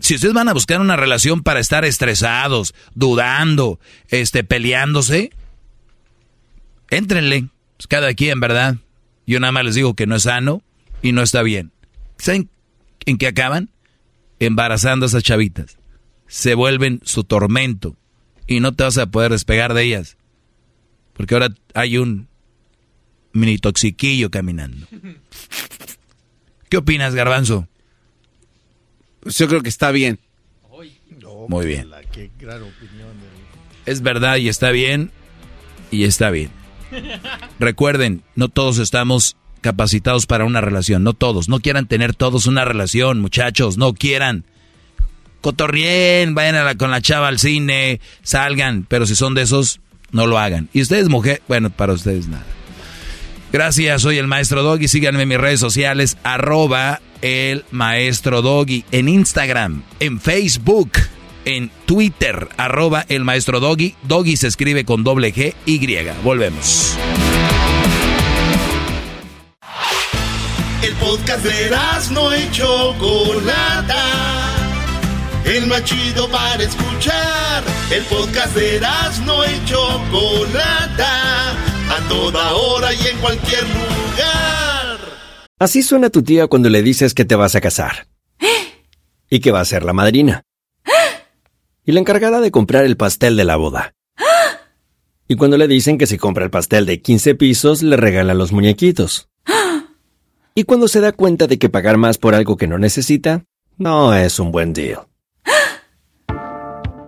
si 0.00 0.14
ustedes 0.14 0.34
van 0.34 0.48
a 0.48 0.54
buscar 0.54 0.80
una 0.80 0.96
relación 0.96 1.42
para 1.42 1.60
estar 1.60 1.84
estresados, 1.84 2.74
dudando, 2.94 3.78
este, 4.08 4.42
peleándose, 4.42 5.30
éntrenle. 6.88 7.48
Cada 7.88 8.12
quien, 8.14 8.40
¿verdad? 8.40 8.76
Yo 9.26 9.40
nada 9.40 9.52
más 9.52 9.64
les 9.64 9.74
digo 9.74 9.94
que 9.94 10.06
no 10.06 10.16
es 10.16 10.24
sano 10.24 10.62
y 11.02 11.12
no 11.12 11.22
está 11.22 11.42
bien. 11.42 11.72
¿Saben 12.18 12.50
en 13.06 13.18
qué 13.18 13.26
acaban? 13.26 13.70
Embarazando 14.38 15.06
a 15.06 15.08
esas 15.08 15.22
chavitas. 15.22 15.78
Se 16.26 16.54
vuelven 16.54 17.00
su 17.04 17.24
tormento 17.24 17.96
y 18.46 18.60
no 18.60 18.74
te 18.74 18.84
vas 18.84 18.98
a 18.98 19.06
poder 19.06 19.32
despegar 19.32 19.74
de 19.74 19.84
ellas. 19.84 20.16
Porque 21.20 21.34
ahora 21.34 21.50
hay 21.74 21.98
un 21.98 22.28
mini 23.34 23.58
toxiquillo 23.58 24.30
caminando. 24.30 24.86
¿Qué 26.70 26.78
opinas, 26.78 27.14
Garbanzo? 27.14 27.68
Pues 29.20 29.36
yo 29.36 29.46
creo 29.46 29.60
que 29.60 29.68
está 29.68 29.90
bien. 29.90 30.18
Muy 31.46 31.66
bien. 31.66 31.90
Es 33.84 34.00
verdad 34.00 34.36
y 34.36 34.48
está 34.48 34.70
bien 34.70 35.10
y 35.90 36.04
está 36.04 36.30
bien. 36.30 36.48
Recuerden, 37.58 38.22
no 38.34 38.48
todos 38.48 38.78
estamos 38.78 39.36
capacitados 39.60 40.24
para 40.24 40.46
una 40.46 40.62
relación, 40.62 41.02
no 41.02 41.12
todos. 41.12 41.50
No 41.50 41.60
quieran 41.60 41.86
tener 41.86 42.14
todos 42.14 42.46
una 42.46 42.64
relación, 42.64 43.20
muchachos, 43.20 43.76
no 43.76 43.92
quieran. 43.92 44.46
Cotorrien, 45.42 46.34
vayan 46.34 46.78
con 46.78 46.90
la 46.90 47.02
chava 47.02 47.28
al 47.28 47.38
cine, 47.38 48.00
salgan, 48.22 48.86
pero 48.88 49.04
si 49.04 49.14
son 49.14 49.34
de 49.34 49.42
esos, 49.42 49.80
no 50.12 50.26
lo 50.26 50.38
hagan. 50.38 50.68
Y 50.72 50.82
ustedes, 50.82 51.08
mujer, 51.08 51.42
bueno, 51.48 51.70
para 51.70 51.92
ustedes 51.92 52.28
nada. 52.28 52.44
Gracias, 53.52 54.02
soy 54.02 54.18
el 54.18 54.26
maestro 54.26 54.62
Doggy. 54.62 54.88
Síganme 54.88 55.22
en 55.22 55.28
mis 55.28 55.38
redes 55.38 55.60
sociales, 55.60 56.16
arroba 56.22 57.00
el 57.20 57.64
maestro 57.70 58.42
Doggy, 58.42 58.84
en 58.92 59.08
Instagram, 59.08 59.82
en 59.98 60.20
Facebook, 60.20 60.92
en 61.44 61.70
Twitter, 61.86 62.48
arroba 62.56 63.04
el 63.08 63.24
maestro 63.24 63.60
Doggy. 63.60 63.94
Doggy 64.04 64.36
se 64.36 64.46
escribe 64.46 64.84
con 64.84 65.02
doble 65.04 65.34
G 65.34 65.54
Y. 65.66 65.80
Volvemos. 66.22 66.96
El 70.82 70.94
podcast 70.94 71.44
de 71.44 71.70
no 72.12 72.32
hecho. 72.32 72.94
El 75.44 75.66
machido 75.66 76.28
para 76.30 76.62
escuchar. 76.62 77.64
El 77.90 78.04
podcast 78.04 78.54
de 78.54 78.80
no 79.26 79.42
hecho 79.44 80.00
Chocolata 80.10 81.50
a 81.50 82.08
toda 82.08 82.54
hora 82.54 82.92
y 82.92 83.06
en 83.06 83.18
cualquier 83.18 83.62
lugar. 83.64 84.98
Así 85.58 85.82
suena 85.82 86.10
tu 86.10 86.22
tía 86.22 86.46
cuando 86.46 86.68
le 86.68 86.82
dices 86.82 87.14
que 87.14 87.24
te 87.24 87.34
vas 87.34 87.54
a 87.54 87.60
casar. 87.60 88.06
Y 89.32 89.40
que 89.40 89.52
va 89.52 89.60
a 89.60 89.64
ser 89.64 89.84
la 89.84 89.92
madrina. 89.92 90.44
Y 91.84 91.92
la 91.92 92.00
encargada 92.00 92.40
de 92.40 92.50
comprar 92.50 92.84
el 92.84 92.96
pastel 92.96 93.36
de 93.36 93.44
la 93.44 93.56
boda. 93.56 93.94
Y 95.28 95.36
cuando 95.36 95.56
le 95.56 95.68
dicen 95.68 95.98
que 95.98 96.06
si 96.06 96.18
compra 96.18 96.44
el 96.44 96.50
pastel 96.50 96.86
de 96.86 97.00
15 97.00 97.34
pisos, 97.34 97.82
le 97.82 97.96
regala 97.96 98.34
los 98.34 98.52
muñequitos. 98.52 99.28
Y 100.54 100.64
cuando 100.64 100.88
se 100.88 101.00
da 101.00 101.12
cuenta 101.12 101.46
de 101.46 101.58
que 101.58 101.68
pagar 101.68 101.96
más 101.96 102.18
por 102.18 102.34
algo 102.34 102.56
que 102.56 102.66
no 102.66 102.78
necesita, 102.78 103.44
no 103.78 104.14
es 104.14 104.38
un 104.38 104.52
buen 104.52 104.72
deal. 104.72 105.09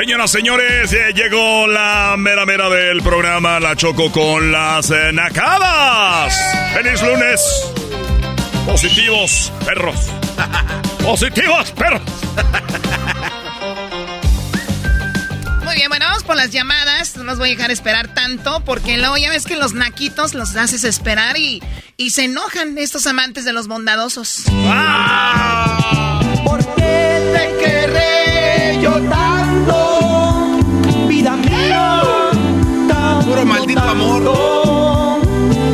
Señoras, 0.00 0.30
señores, 0.30 0.94
eh, 0.94 1.12
llegó 1.14 1.66
la 1.66 2.14
mera 2.16 2.46
mera 2.46 2.70
del 2.70 3.02
programa 3.02 3.60
La 3.60 3.76
Choco 3.76 4.10
con 4.10 4.50
las 4.50 4.90
eh, 4.90 5.12
nacadas. 5.12 6.34
¡Feliz 6.72 7.02
lunes! 7.02 7.42
Positivos, 8.64 9.52
perros. 9.62 10.10
Positivos, 11.04 11.70
perros. 11.72 12.00
Muy 15.64 15.74
bien, 15.74 15.90
bueno, 15.90 16.06
vamos 16.06 16.24
por 16.24 16.34
las 16.34 16.48
llamadas. 16.48 17.18
No 17.18 17.24
los 17.24 17.36
voy 17.36 17.50
a 17.50 17.56
dejar 17.56 17.70
esperar 17.70 18.14
tanto 18.14 18.64
porque 18.64 18.96
luego 18.96 19.18
ya 19.18 19.28
ves 19.28 19.44
que 19.44 19.56
los 19.56 19.74
naquitos 19.74 20.32
los 20.32 20.56
haces 20.56 20.84
esperar 20.84 21.36
y, 21.36 21.62
y 21.98 22.08
se 22.08 22.24
enojan 22.24 22.78
estos 22.78 23.06
amantes 23.06 23.44
de 23.44 23.52
los 23.52 23.68
bondadosos. 23.68 24.44
¿Por 26.42 26.58
qué 26.74 27.20
te 27.34 27.62
querré 27.62 28.09
amor. 33.90 35.22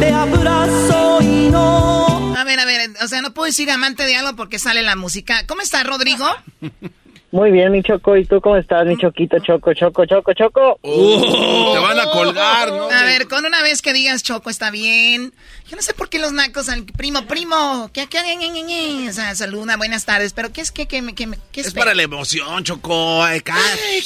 Te 0.00 0.10
abrazo 0.10 1.18
y 1.22 1.50
no. 1.50 2.34
A 2.34 2.44
ver, 2.44 2.58
a 2.60 2.64
ver, 2.64 2.90
o 3.02 3.08
sea, 3.08 3.20
no 3.22 3.34
puedo 3.34 3.46
decir 3.46 3.70
amante 3.70 4.04
de 4.04 4.16
algo 4.16 4.36
porque 4.36 4.58
sale 4.58 4.82
la 4.82 4.96
música. 4.96 5.46
¿Cómo 5.46 5.60
está, 5.60 5.82
Rodrigo? 5.84 6.26
Muy 7.32 7.50
bien, 7.50 7.72
mi 7.72 7.82
Choco. 7.82 8.16
¿Y 8.16 8.24
tú 8.24 8.40
cómo 8.40 8.56
estás, 8.56 8.86
mi 8.86 8.96
Choquito? 8.96 9.38
Choco, 9.40 9.74
Choco, 9.74 10.06
Choco, 10.06 10.32
Choco. 10.32 10.78
Uh, 10.82 11.72
te 11.72 11.78
van 11.80 11.98
a 11.98 12.06
colgar, 12.06 12.68
¿no? 12.68 12.88
A 12.88 13.02
ver, 13.02 13.26
con 13.26 13.44
una 13.44 13.62
vez 13.62 13.82
que 13.82 13.92
digas 13.92 14.22
Choco 14.22 14.48
está 14.48 14.70
bien. 14.70 15.32
Yo 15.66 15.76
no 15.76 15.82
sé 15.82 15.92
por 15.92 16.08
qué 16.08 16.20
los 16.20 16.32
nacos 16.32 16.68
al 16.68 16.84
primo, 16.84 17.26
primo, 17.26 17.90
que 17.92 18.06
que 18.06 18.18
o 18.18 19.12
sea, 19.12 19.34
saluda, 19.34 19.76
buenas 19.76 20.04
tardes, 20.04 20.32
pero 20.32 20.52
¿qué 20.52 20.60
es 20.60 20.70
que 20.70 20.86
qué, 20.86 21.04
qué, 21.14 21.28
qué 21.50 21.60
Es 21.60 21.74
para 21.74 21.94
la 21.94 22.04
emoción, 22.04 22.62
Choco. 22.62 23.22
Ay, 23.24 23.40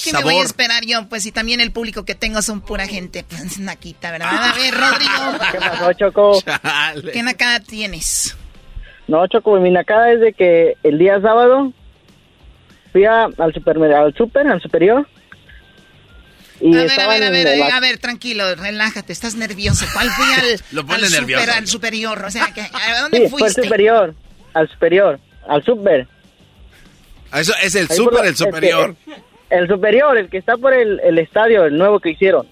¿qué 0.03 0.13
me 0.15 0.23
voy 0.23 0.37
a 0.37 0.43
esperar 0.43 0.85
yo? 0.87 1.07
Pues 1.09 1.23
si 1.23 1.31
también 1.31 1.61
el 1.61 1.73
público 1.73 2.07
que 2.07 2.15
tengo 2.15 2.41
son 2.41 2.63
pura 2.63 2.87
gente, 2.87 3.23
pues 3.29 3.59
naquita, 3.59 4.11
¿verdad? 4.13 4.51
A 4.51 4.55
ver, 4.55 4.75
Rodrigo, 4.75 5.51
¿Qué 5.53 5.59
pasó, 5.59 5.93
Choco? 5.93 6.43
Chale. 6.43 7.13
¿qué 7.13 7.23
nacada 7.23 7.61
tienes? 7.61 8.35
No, 9.07 9.27
Choco, 9.27 9.61
mi 9.61 9.71
nacada 9.71 10.11
es 10.13 10.21
de 10.21 10.33
que 10.33 10.77
el 10.83 10.99
día 10.99 11.21
sábado 11.21 11.75
fui 12.93 13.05
a- 13.05 13.29
al 13.39 13.53
supermercado, 13.55 14.07
al 14.07 14.15
super, 14.15 14.47
al 14.47 14.61
superior. 14.61 15.07
Y 16.61 16.75
A 16.75 16.77
ver, 16.77 16.83
a 16.83 16.93
estaban 16.93 17.21
ver, 17.21 17.29
a 17.29 17.31
ver, 17.31 17.59
la- 17.59 17.77
a 17.77 17.81
ver, 17.81 17.99
tranquilo, 17.99 18.55
relájate, 18.55 19.13
estás 19.13 19.35
nervioso. 19.35 19.87
¿Cuál 19.95 20.11
fui 20.11 20.25
al, 20.35 20.61
Lo 20.73 20.85
pone 20.85 21.07
al, 21.07 21.11
nervioso. 21.13 21.43
super- 21.45 21.57
al 21.59 21.67
superior? 21.67 22.25
O 22.25 22.31
sea, 22.31 22.47
que, 22.55 22.61
¿a 22.61 23.01
dónde 23.03 23.19
Sí, 23.19 23.29
fue 23.29 23.39
al 23.39 23.45
fuiste? 23.45 23.63
superior, 23.63 24.15
al 24.55 24.69
superior, 24.69 25.21
al 25.49 25.65
super. 25.65 26.07
Eso 27.35 27.53
es 27.63 27.75
el 27.77 27.87
Ahí 27.91 27.99
por- 28.05 28.27
el 28.27 28.37
superior. 28.37 28.95
este, 29.07 29.23
el 29.57 29.69
superior, 29.69 30.19
el 30.19 30.29
que 30.29 30.39
está 30.39 30.57
por 30.57 30.75
el, 30.75 31.01
el 31.01 31.19
estadio, 31.19 31.65
el 31.65 31.79
nuevo 31.79 31.99
que 32.01 32.11
hicieron. 32.11 32.47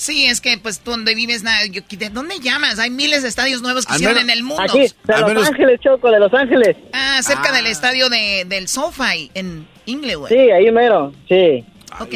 Sí, 0.00 0.24
es 0.24 0.40
que 0.40 0.56
pues 0.56 0.80
tú 0.80 0.92
donde 0.92 1.14
vives, 1.14 1.42
na- 1.42 1.66
yo- 1.70 1.82
¿de 1.90 2.08
dónde 2.08 2.36
llamas? 2.40 2.78
Hay 2.78 2.88
miles 2.88 3.22
de 3.22 3.28
estadios 3.28 3.60
nuevos 3.60 3.84
que 3.84 3.96
hicieron 3.96 4.16
en 4.16 4.30
el 4.30 4.42
mundo. 4.42 4.62
Aquí, 4.62 4.86
de 5.04 5.12
Al 5.14 5.20
Los 5.20 5.28
menos- 5.28 5.48
Ángeles, 5.48 5.78
Choco, 5.80 6.10
de 6.10 6.18
Los 6.18 6.32
Ángeles. 6.32 6.74
Ah, 6.94 7.18
cerca 7.22 7.50
Ah. 7.50 7.52
del 7.52 7.66
estadio 7.66 8.08
de, 8.08 8.44
del 8.46 8.66
SoFi 8.66 9.30
en 9.34 9.66
Inglewood. 9.84 10.28
Sí, 10.28 10.36
ahí 10.38 10.70
mero, 10.70 11.12
sí. 11.28 11.62
ok. 12.00 12.14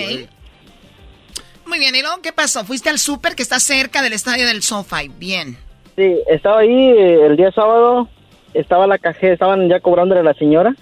Muy 1.67 1.79
bien, 1.79 1.95
¿y 1.95 2.01
luego 2.01 2.23
qué 2.23 2.33
pasó? 2.33 2.65
¿Fuiste 2.65 2.89
al 2.89 2.99
súper 2.99 3.35
que 3.35 3.43
está 3.43 3.61
cerca 3.61 4.01
del 4.01 4.15
estadio 4.15 4.47
del 4.47 4.63
SoFi? 4.63 5.11
Bien. 5.19 5.59
Sí, 5.97 6.17
estaba 6.29 6.61
ahí 6.61 6.71
eh, 6.91 7.27
el 7.27 7.37
día 7.37 7.53
sábado, 7.53 8.09
estaba 8.55 8.87
la 8.87 8.97
cajera, 8.99 9.35
estaban 9.35 9.69
ya 9.69 9.81
cobrándole 9.81 10.21
a 10.21 10.25
la 10.25 10.35
señora. 10.35 10.75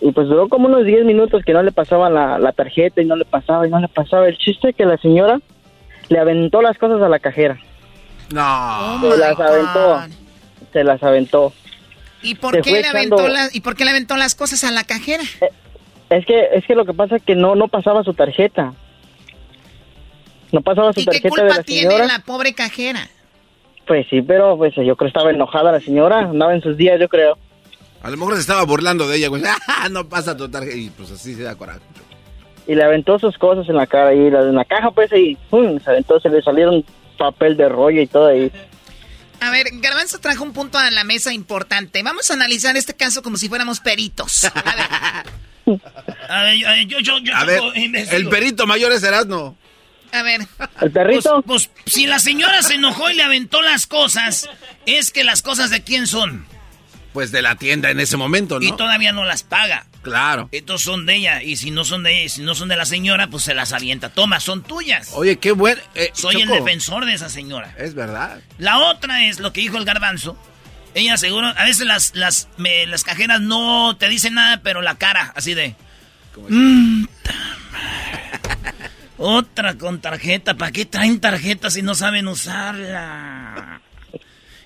Y 0.00 0.12
pues 0.12 0.26
duró 0.28 0.48
como 0.48 0.68
unos 0.68 0.86
10 0.86 1.04
minutos 1.04 1.42
que 1.44 1.52
no 1.52 1.62
le 1.62 1.72
pasaban 1.72 2.14
la, 2.14 2.38
la 2.38 2.52
tarjeta 2.52 3.02
y 3.02 3.04
no 3.04 3.16
le 3.16 3.26
pasaba 3.26 3.66
y 3.66 3.70
no 3.70 3.78
le 3.78 3.88
pasaba. 3.88 4.26
El 4.26 4.38
chiste 4.38 4.70
es 4.70 4.76
que 4.76 4.86
la 4.86 4.96
señora 4.96 5.38
le 6.10 6.18
aventó 6.18 6.60
las 6.60 6.76
cosas 6.76 7.00
a 7.00 7.08
la 7.08 7.18
cajera. 7.18 7.58
No. 8.32 8.96
Oh 8.96 9.00
Se 9.00 9.06
my 9.08 9.16
las 9.16 9.36
God. 9.36 9.46
aventó. 9.46 10.00
Se 10.72 10.84
las 10.84 11.02
aventó. 11.02 11.52
¿Y 12.22 12.34
por, 12.34 12.54
Se 12.56 12.60
qué 12.62 12.82
le 12.82 12.86
aventó 12.86 13.26
las, 13.28 13.54
¿Y 13.54 13.60
por 13.62 13.74
qué 13.76 13.84
le 13.84 13.92
aventó 13.92 14.16
las 14.16 14.34
cosas 14.34 14.62
a 14.64 14.70
la 14.70 14.84
cajera? 14.84 15.22
Es 16.10 16.26
que 16.26 16.48
es 16.52 16.66
que 16.66 16.74
lo 16.74 16.84
que 16.84 16.92
pasa 16.92 17.16
es 17.16 17.22
que 17.22 17.34
no 17.34 17.54
no 17.54 17.68
pasaba 17.68 18.02
su 18.04 18.12
tarjeta. 18.12 18.74
No 20.52 20.60
pasaba 20.60 20.92
su 20.92 21.00
¿Y 21.00 21.04
qué 21.06 21.12
tarjeta 21.20 21.28
de 21.28 21.40
culpa 21.42 21.56
la 21.56 21.62
tiene 21.62 21.90
señora. 21.90 22.06
la 22.06 22.18
pobre 22.24 22.52
cajera? 22.54 23.08
Pues 23.86 24.06
sí, 24.10 24.20
pero 24.20 24.56
pues 24.56 24.74
yo 24.76 24.82
creo 24.82 24.96
que 24.96 25.06
estaba 25.06 25.30
enojada 25.30 25.72
la 25.72 25.80
señora, 25.80 26.18
andaba 26.20 26.54
en 26.54 26.60
sus 26.60 26.76
días, 26.76 27.00
yo 27.00 27.08
creo. 27.08 27.38
A 28.02 28.10
lo 28.10 28.16
mejor 28.16 28.34
se 28.34 28.40
estaba 28.40 28.64
burlando 28.64 29.06
de 29.08 29.16
ella, 29.16 29.28
güey. 29.28 29.42
Ah, 29.68 29.88
no 29.90 30.08
pasa 30.08 30.36
tu 30.36 30.48
tarjeta. 30.48 30.76
Y 30.76 30.90
pues 30.90 31.10
así 31.12 31.34
se 31.34 31.42
da 31.44 31.54
coraje. 31.54 31.80
Y 32.70 32.74
le 32.76 32.84
aventó 32.84 33.18
sus 33.18 33.36
cosas 33.36 33.68
en 33.68 33.74
la 33.74 33.86
cara 33.88 34.14
y 34.14 34.30
la- 34.30 34.42
en 34.42 34.54
la 34.54 34.64
caja 34.64 34.90
pues 34.92 35.10
y 35.12 35.36
¡pum! 35.50 35.80
se 35.82 35.90
aventó, 35.90 36.20
se 36.20 36.28
le 36.28 36.40
salieron 36.40 36.84
papel 37.18 37.56
de 37.56 37.68
rollo 37.68 38.00
y 38.00 38.06
todo 38.06 38.28
ahí. 38.28 38.52
A 39.40 39.50
ver, 39.50 39.66
Garbanzo 39.72 40.18
trajo 40.20 40.44
un 40.44 40.52
punto 40.52 40.78
a 40.78 40.88
la 40.90 41.02
mesa 41.02 41.32
importante. 41.32 42.02
Vamos 42.02 42.30
a 42.30 42.34
analizar 42.34 42.76
este 42.76 42.94
caso 42.94 43.22
como 43.22 43.38
si 43.38 43.48
fuéramos 43.48 43.80
peritos. 43.80 44.44
A 44.44 44.52
ver, 45.64 45.80
A 46.28 46.42
ver, 46.72 46.86
yo, 46.86 46.98
yo, 47.00 47.18
yo, 47.18 47.24
yo 47.24 47.36
A 47.36 47.44
ver, 47.44 47.60
investigo. 47.74 48.16
el 48.16 48.28
perito 48.28 48.66
mayor 48.66 48.92
es 48.92 49.02
Erasmo. 49.02 49.56
a 50.12 50.22
ver. 50.22 50.40
¿El 50.80 50.90
perrito? 50.92 51.42
Pues, 51.42 51.68
pues, 51.68 51.92
si 51.92 52.06
la 52.06 52.18
señora 52.18 52.62
se 52.62 52.74
enojó 52.74 53.10
y 53.10 53.14
le 53.14 53.22
aventó 53.22 53.62
las 53.62 53.86
cosas, 53.86 54.48
es 54.86 55.10
que 55.10 55.24
las 55.24 55.42
cosas 55.42 55.70
de 55.70 55.82
quién 55.82 56.06
son. 56.06 56.46
Pues 57.12 57.32
de 57.32 57.42
la 57.42 57.56
tienda 57.56 57.90
en 57.90 57.98
ese 57.98 58.16
momento, 58.16 58.60
¿no? 58.60 58.64
Y 58.66 58.72
todavía 58.76 59.10
no 59.12 59.24
las 59.24 59.42
paga. 59.42 59.86
Claro. 60.02 60.48
Estos 60.52 60.82
son 60.82 61.06
de 61.06 61.16
ella. 61.16 61.42
Y 61.42 61.56
si 61.56 61.70
no 61.72 61.84
son 61.84 62.04
de 62.04 62.20
ella, 62.22 62.28
si 62.32 62.42
no 62.42 62.54
son 62.54 62.68
de 62.68 62.76
la 62.76 62.84
señora, 62.86 63.26
pues 63.26 63.42
se 63.42 63.52
las 63.54 63.72
avienta. 63.72 64.10
Toma, 64.10 64.38
son 64.38 64.62
tuyas. 64.62 65.10
Oye, 65.14 65.38
qué 65.38 65.50
buen... 65.52 65.76
eh, 65.96 66.10
Soy 66.14 66.40
el 66.40 66.48
defensor 66.48 67.04
de 67.06 67.14
esa 67.14 67.28
señora. 67.28 67.74
Es 67.78 67.94
verdad. 67.94 68.40
La 68.58 68.78
otra 68.78 69.24
es 69.24 69.40
lo 69.40 69.52
que 69.52 69.60
dijo 69.60 69.76
el 69.76 69.84
garbanzo. 69.84 70.38
Ella 70.94 71.16
seguro, 71.16 71.48
a 71.48 71.64
veces 71.64 71.86
las, 71.86 72.14
las, 72.14 72.48
me- 72.56 72.86
las 72.86 73.02
cajeras 73.04 73.40
no 73.40 73.96
te 73.96 74.08
dicen 74.08 74.34
nada, 74.34 74.60
pero 74.62 74.80
la 74.82 74.94
cara, 74.96 75.32
así 75.36 75.54
de... 75.54 75.74
"Mm, 76.48 77.04
ta 77.22 77.32
madre". 77.72 78.78
Otra 79.18 79.74
con 79.76 80.00
tarjeta, 80.00 80.54
¿para 80.54 80.72
qué 80.72 80.86
traen 80.86 81.20
tarjeta 81.20 81.70
si 81.70 81.82
no 81.82 81.94
saben 81.94 82.26
usarla? 82.28 83.82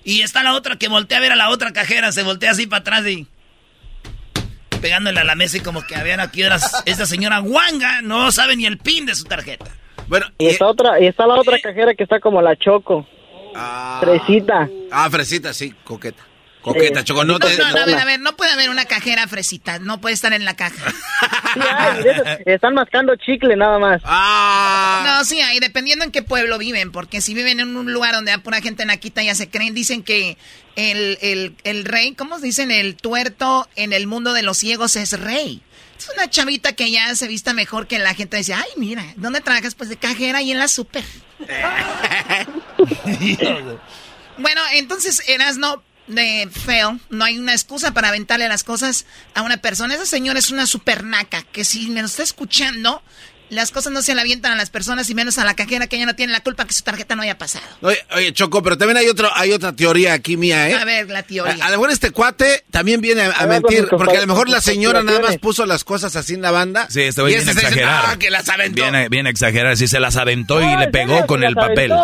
Y 0.05 0.21
está 0.21 0.43
la 0.43 0.55
otra 0.55 0.77
que 0.77 0.89
voltea 0.89 1.19
a 1.19 1.21
ver 1.21 1.33
a 1.33 1.37
la 1.37 1.49
otra 1.49 1.73
cajera, 1.73 2.13
se 2.13 2.23
voltea 2.23 2.51
así 2.51 2.67
para 2.67 2.81
atrás 2.81 3.07
y... 3.07 3.27
pegándole 4.81 5.19
a 5.21 5.25
la 5.25 5.35
mesa 5.35 5.57
y 5.57 5.61
como 5.61 5.87
que 5.87 5.97
ver 6.03 6.21
aquí 6.21 6.45
horas 6.45 6.83
esta 6.85 7.07
señora 7.07 7.39
guanga 7.39 8.03
no 8.03 8.31
sabe 8.31 8.55
ni 8.57 8.67
el 8.67 8.79
pin 8.79 9.07
de 9.07 9.15
su 9.15 9.25
tarjeta. 9.25 9.71
Bueno, 10.07 10.27
Y 10.39 10.49
está 10.49 10.67
otra, 10.67 11.01
y 11.01 11.07
está 11.07 11.27
la 11.27 11.35
otra 11.35 11.59
cajera 11.59 11.95
que 11.95 12.03
está 12.03 12.21
como 12.21 12.43
la 12.43 12.55
Choco. 12.57 13.07
Fresita. 14.01 14.69
Ah, 14.91 15.09
fresita, 15.11 15.55
sí, 15.55 15.73
coqueta. 15.85 16.23
Coqueta, 16.65 17.01
Sí. 17.01 17.05
Choco, 17.05 17.25
no 17.25 17.39
te... 17.39 17.59
No, 17.59 17.71
no, 17.73 17.81
a 17.81 17.85
ver, 17.85 17.99
a 17.99 18.05
ver, 18.07 18.21
no 18.21 18.37
puede 18.37 18.53
haber 18.53 18.71
una 18.71 18.87
cajera 18.87 19.29
fresita, 19.29 19.79
no 19.81 20.01
puede 20.01 20.15
estar 20.15 20.33
en 20.33 20.47
la 20.47 20.57
caja. 20.57 20.83
Sí, 21.53 21.61
hay, 21.61 22.05
están 22.47 22.73
mascando 22.73 23.15
chicle 23.17 23.55
nada 23.55 23.79
más. 23.79 24.01
Ah. 24.05 25.03
No, 25.05 25.25
sí, 25.25 25.43
hay, 25.43 25.61
dependiendo 25.61 26.07
en 26.07 26.11
qué 26.11 26.23
pueblo 26.23 26.57
viven, 26.57 26.91
porque 26.91 27.21
si 27.21 27.35
viven 27.35 27.61
en 27.61 27.77
un 27.77 27.93
lugar 27.93 28.15
donde 28.15 28.33
hay 28.33 28.39
pura 28.39 28.63
gente 28.63 28.87
naquita 28.87 29.23
ya 29.23 29.35
se 29.35 29.51
creen, 29.51 29.75
dicen 29.75 30.03
que 30.03 30.39
el, 30.75 31.19
el, 31.21 31.55
el 31.65 31.85
rey, 31.85 32.15
¿cómo 32.15 32.39
dicen? 32.41 32.71
El 32.71 32.97
tuerto 32.97 33.69
en 33.77 33.93
el 33.93 34.07
mundo 34.07 34.33
de 34.33 34.43
los 34.43 34.57
ciegos 34.57 34.97
es 34.97 35.21
rey. 35.21 35.61
Es 35.99 36.09
una 36.17 36.31
chavita 36.31 36.73
que 36.73 36.91
ya 36.91 37.15
se 37.15 37.29
vista 37.29 37.53
mejor 37.53 37.87
que 37.87 37.99
la 37.99 38.15
gente 38.15 38.39
dice, 38.39 38.55
ay, 38.55 38.65
mira, 38.77 39.05
¿dónde 39.17 39.43
trabajas? 39.43 39.75
Pues 39.75 39.91
de 39.91 39.97
cajera 39.97 40.41
y 40.41 40.51
en 40.51 40.59
la 40.59 40.69
super. 40.69 41.05
Bueno, 44.37 44.61
entonces 44.73 45.23
Erasno 45.29 45.81
de 46.07 46.49
feo, 46.51 46.99
no 47.11 47.25
hay 47.25 47.39
una 47.39 47.53
excusa 47.53 47.93
para 47.93 48.09
aventarle 48.09 48.49
las 48.49 48.65
cosas 48.65 49.07
a 49.35 49.43
una 49.43 49.59
persona. 49.59 49.95
Esa 49.95 50.07
señora 50.07 50.39
es 50.39 50.51
una 50.51 50.67
supernaca, 50.67 51.43
que 51.43 51.65
si 51.65 51.89
me 51.89 52.01
lo 52.01 52.07
está 52.07 52.23
escuchando, 52.23 53.03
las 53.51 53.71
cosas 53.71 53.93
no 53.93 54.03
se 54.03 54.15
le 54.15 54.21
avientan 54.21 54.53
a 54.53 54.57
las 54.57 54.71
personas 54.71 55.09
y 55.11 55.15
menos 55.15 55.39
a 55.39 55.45
la 55.45 55.55
cajera 55.55 55.87
que 55.87 55.97
ella 55.97 56.07
no 56.07 56.15
tiene 56.17 56.33
la 56.33 56.41
culpa 56.41 56.65
que 56.67 56.73
su 56.73 56.83
tarjeta 56.83 57.15
no 57.17 57.23
haya 57.23 57.39
pasado. 57.39 57.65
Oye, 57.83 57.99
oye, 58.17 58.33
Choco, 58.33 58.63
pero 58.63 58.77
también 58.79 58.97
hay 58.97 59.09
otro, 59.09 59.31
hay 59.35 59.53
otra 59.53 59.73
teoría 59.73 60.13
aquí 60.15 60.37
mía, 60.37 60.69
¿eh? 60.69 60.75
A 60.75 60.85
ver, 60.85 61.09
la 61.11 61.23
teoría. 61.23 61.63
A, 61.65 61.67
a 61.67 61.71
lo 61.71 61.77
mejor 61.77 61.91
este 61.91 62.11
cuate 62.11 62.65
también 62.71 63.01
viene 63.01 63.23
a, 63.23 63.27
a 63.31 63.31
A 63.31 63.47
ver, 63.47 63.63
mentir, 63.63 63.87
porque 63.89 64.17
a 64.17 64.21
lo 64.23 64.27
mejor 64.27 64.49
la 64.49 64.61
señora 64.61 65.03
nada 65.03 65.21
más 65.21 65.37
puso 65.39 65.67
las 65.67 65.85
cosas 65.85 66.17
así 66.17 66.35
en 66.35 66.43
la 66.43 66.51
banda. 66.51 66.87
Sí, 66.91 67.03
este 67.03 67.21
güey 67.23 67.35
viene 67.35 67.51
a 67.51 67.55
exagerar. 67.55 68.05
Ah, 68.09 68.17
que 68.19 68.31
las 68.31 68.49
aventó. 68.49 68.83
Viene, 68.83 69.09
viene 69.09 69.29
a 69.29 69.33
exagerar, 69.33 69.77
sí 69.77 69.89
se 69.89 70.01
las 70.01 70.17
aventó 70.17 70.61
y 70.61 70.67
No, 70.67 70.81
le 70.81 70.89
pegó 70.89 71.13
serio, 71.15 71.27
con 71.27 71.45
el 71.45 71.55
papel. 71.55 71.93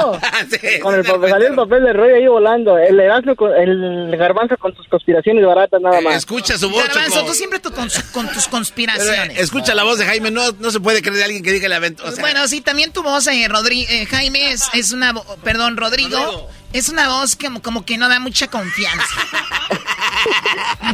Sí, 0.51 0.79
Con 0.81 0.95
el 0.95 1.05
papel, 1.05 1.31
salió 1.31 1.49
el 1.49 1.55
papel 1.55 1.85
de 1.85 1.93
rollo 1.93 2.15
ahí 2.17 2.27
volando. 2.27 2.79
El 2.79 3.01
con 3.37 3.51
el 3.55 4.17
garbanzo 4.17 4.57
con 4.57 4.75
sus 4.77 4.87
conspiraciones 4.89 5.45
baratas 5.45 5.81
nada 5.81 5.99
Eh, 5.99 6.03
más. 6.03 6.17
Escucha 6.17 6.57
su 6.59 6.71
voz, 6.71 6.87
Garbanzo, 6.87 7.15
Choco. 7.17 7.27
tú 7.29 7.35
siempre 7.35 7.59
tú 7.61 7.73
con, 7.73 7.89
tus 7.89 8.03
Pero, 8.13 8.51
conspiraciones. 8.51 9.39
eh, 9.39 9.43
escucha 9.43 9.75
la 9.75 9.83
voz 9.85 9.99
de 9.99 10.05
Jaime, 10.07 10.31
no, 10.31 10.53
no 10.53 10.71
se 10.71 10.81
puede 10.81 11.03
creer 11.03 11.30
alguien 11.31 11.43
que 11.43 11.53
diga. 11.53 11.81
O 12.05 12.11
sea, 12.13 12.21
bueno, 12.21 12.47
sí, 12.49 12.61
también 12.61 12.93
tu 12.93 13.03
voz, 13.03 13.27
eh, 13.27 13.47
Rodri- 13.49 13.87
eh, 13.89 14.07
Jaime, 14.07 14.53
es, 14.53 14.65
es 14.75 14.93
una, 14.93 15.15
perdón, 15.43 15.77
Rodrigo, 15.77 16.17
Rodrigo. 16.19 16.49
es 16.73 16.89
una 16.89 17.09
voz 17.09 17.37
como, 17.37 17.63
como 17.63 17.85
que 17.85 17.97
no 17.99 18.09
da 18.09 18.21
mucha 18.21 18.49
confianza. 18.49 19.05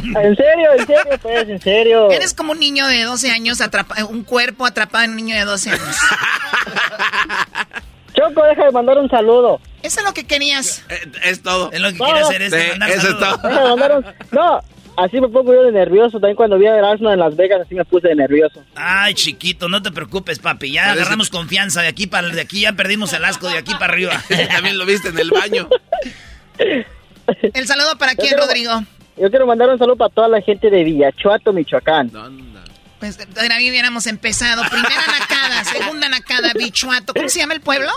En 0.03 0.35
serio, 0.35 0.71
en 0.77 0.87
serio, 0.87 1.19
pues, 1.21 1.49
en 1.49 1.61
serio. 1.61 2.11
Eres 2.11 2.33
como 2.33 2.51
un 2.53 2.59
niño 2.59 2.87
de 2.87 3.03
12 3.03 3.31
años, 3.31 3.59
atrapa- 3.61 4.03
un 4.07 4.23
cuerpo 4.23 4.65
atrapado 4.65 5.03
en 5.03 5.11
un 5.11 5.15
niño 5.17 5.35
de 5.35 5.45
12 5.45 5.71
años. 5.71 5.97
Choco, 8.13 8.43
deja 8.45 8.65
de 8.65 8.71
mandar 8.71 8.97
un 8.97 9.09
saludo. 9.09 9.59
Eso 9.83 9.99
es 9.99 10.05
lo 10.05 10.13
que 10.13 10.25
querías. 10.25 10.81
eh, 10.89 11.11
es 11.23 11.43
todo. 11.43 11.71
Es 11.71 11.79
lo 11.79 11.89
que 11.91 11.97
No, 11.99 12.05
quiere 12.05 12.19
hacer 12.21 12.41
es 12.41 12.53
sí, 12.53 12.69
mandar 12.71 12.89
eso 12.89 12.99
es 12.99 13.03
saludos. 13.19 13.41
todo. 13.41 13.49
Deja 13.49 13.61
de 13.63 13.69
mandar 13.69 13.97
un... 13.97 14.05
No, 14.31 14.59
así 14.97 15.21
me 15.21 15.29
pongo 15.29 15.53
yo 15.53 15.63
de 15.63 15.71
nervioso. 15.71 16.19
También 16.19 16.35
cuando 16.35 16.57
vi 16.57 16.65
a 16.67 16.75
Erasmo 16.75 17.11
en 17.11 17.19
Las 17.19 17.35
Vegas, 17.35 17.61
así 17.65 17.75
me 17.75 17.85
puse 17.85 18.09
de 18.09 18.15
nervioso. 18.15 18.63
Ay, 18.75 19.13
chiquito, 19.13 19.69
no 19.69 19.81
te 19.81 19.91
preocupes, 19.91 20.39
papi. 20.39 20.71
Ya 20.73 20.91
agarramos 20.91 21.29
confianza 21.29 21.81
de 21.81 21.87
aquí 21.87 22.07
para 22.07 22.27
de 22.29 22.41
aquí 22.41 22.61
ya 22.61 22.73
perdimos 22.73 23.13
el 23.13 23.23
asco 23.23 23.47
de 23.49 23.57
aquí 23.57 23.73
para 23.79 23.93
arriba. 23.93 24.21
También 24.51 24.77
lo 24.77 24.85
viste 24.85 25.09
en 25.09 25.19
el 25.19 25.31
baño. 25.31 25.69
¿El 27.41 27.67
saludo 27.67 27.97
para 27.97 28.15
quién, 28.15 28.29
quiero- 28.29 28.43
Rodrigo? 28.45 28.83
Yo 29.19 29.29
quiero 29.31 29.47
mandar 29.47 29.69
un 29.69 29.79
saludo 29.79 29.95
para 29.95 30.13
toda 30.13 30.27
la 30.27 30.41
gente 30.41 30.69
de 30.69 30.83
Villachuato, 30.83 31.51
Michoacán. 31.51 32.11
Pues 32.99 33.17
ahora 33.39 33.55
hubiéramos 33.57 34.05
empezado. 34.07 34.61
Primera 34.69 35.01
nacada, 35.19 35.63
segunda 35.63 36.07
nacada, 36.09 36.51
bichuato. 36.53 37.13
¿Cómo 37.15 37.27
se 37.29 37.39
llama 37.39 37.53
el 37.55 37.61
pueblo? 37.61 37.89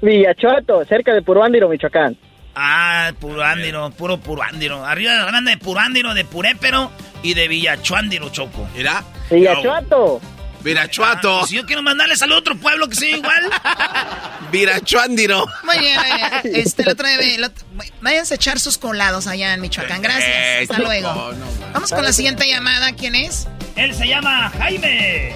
Villachuato, 0.00 0.84
cerca 0.84 1.12
de 1.12 1.22
Puruándiro, 1.22 1.68
Michoacán. 1.68 2.16
Ah, 2.54 3.12
Purándiro, 3.20 3.90
puro 3.90 4.18
Purándiro. 4.20 4.84
Arriba 4.84 5.12
de 5.12 5.18
la 5.18 5.24
banda 5.24 5.50
de 5.50 5.56
Purándiro, 5.58 6.14
de 6.14 6.24
Purépero 6.24 6.90
y 7.22 7.34
de 7.34 7.48
Villachuándiro, 7.48 8.28
Choco. 8.30 8.68
Mira. 8.76 9.02
Villachuato. 9.30 10.20
Virachuato. 10.62 11.40
Ah, 11.42 11.46
si 11.46 11.56
yo 11.56 11.66
quiero 11.66 11.82
mandarle 11.82 12.16
saludo 12.16 12.36
a 12.36 12.40
otro 12.40 12.56
pueblo 12.56 12.88
que 12.88 12.94
sea 12.94 13.16
igual. 13.16 13.42
Virachuándiro. 14.52 15.46
Muy 15.64 15.78
bien, 15.78 15.98
eh, 16.00 16.40
este, 16.54 16.82
el 16.82 16.88
otro 16.90 17.06
día, 17.08 17.34
el 17.34 17.44
otro- 17.44 17.64
váyanse 18.00 18.34
a 18.34 18.36
echar 18.36 18.58
sus 18.60 18.78
colados 18.78 19.26
allá 19.26 19.52
en 19.54 19.60
Michoacán. 19.60 20.00
Gracias. 20.00 20.24
Eh, 20.26 20.58
Hasta 20.62 20.78
luego. 20.78 21.12
no. 21.32 21.46
Vamos 21.72 21.90
con 21.90 22.02
la 22.04 22.12
siguiente 22.12 22.48
llamada. 22.48 22.92
¿Quién 22.92 23.14
es? 23.14 23.46
Él 23.76 23.94
se 23.94 24.06
llama 24.06 24.50
Jaime. 24.58 25.34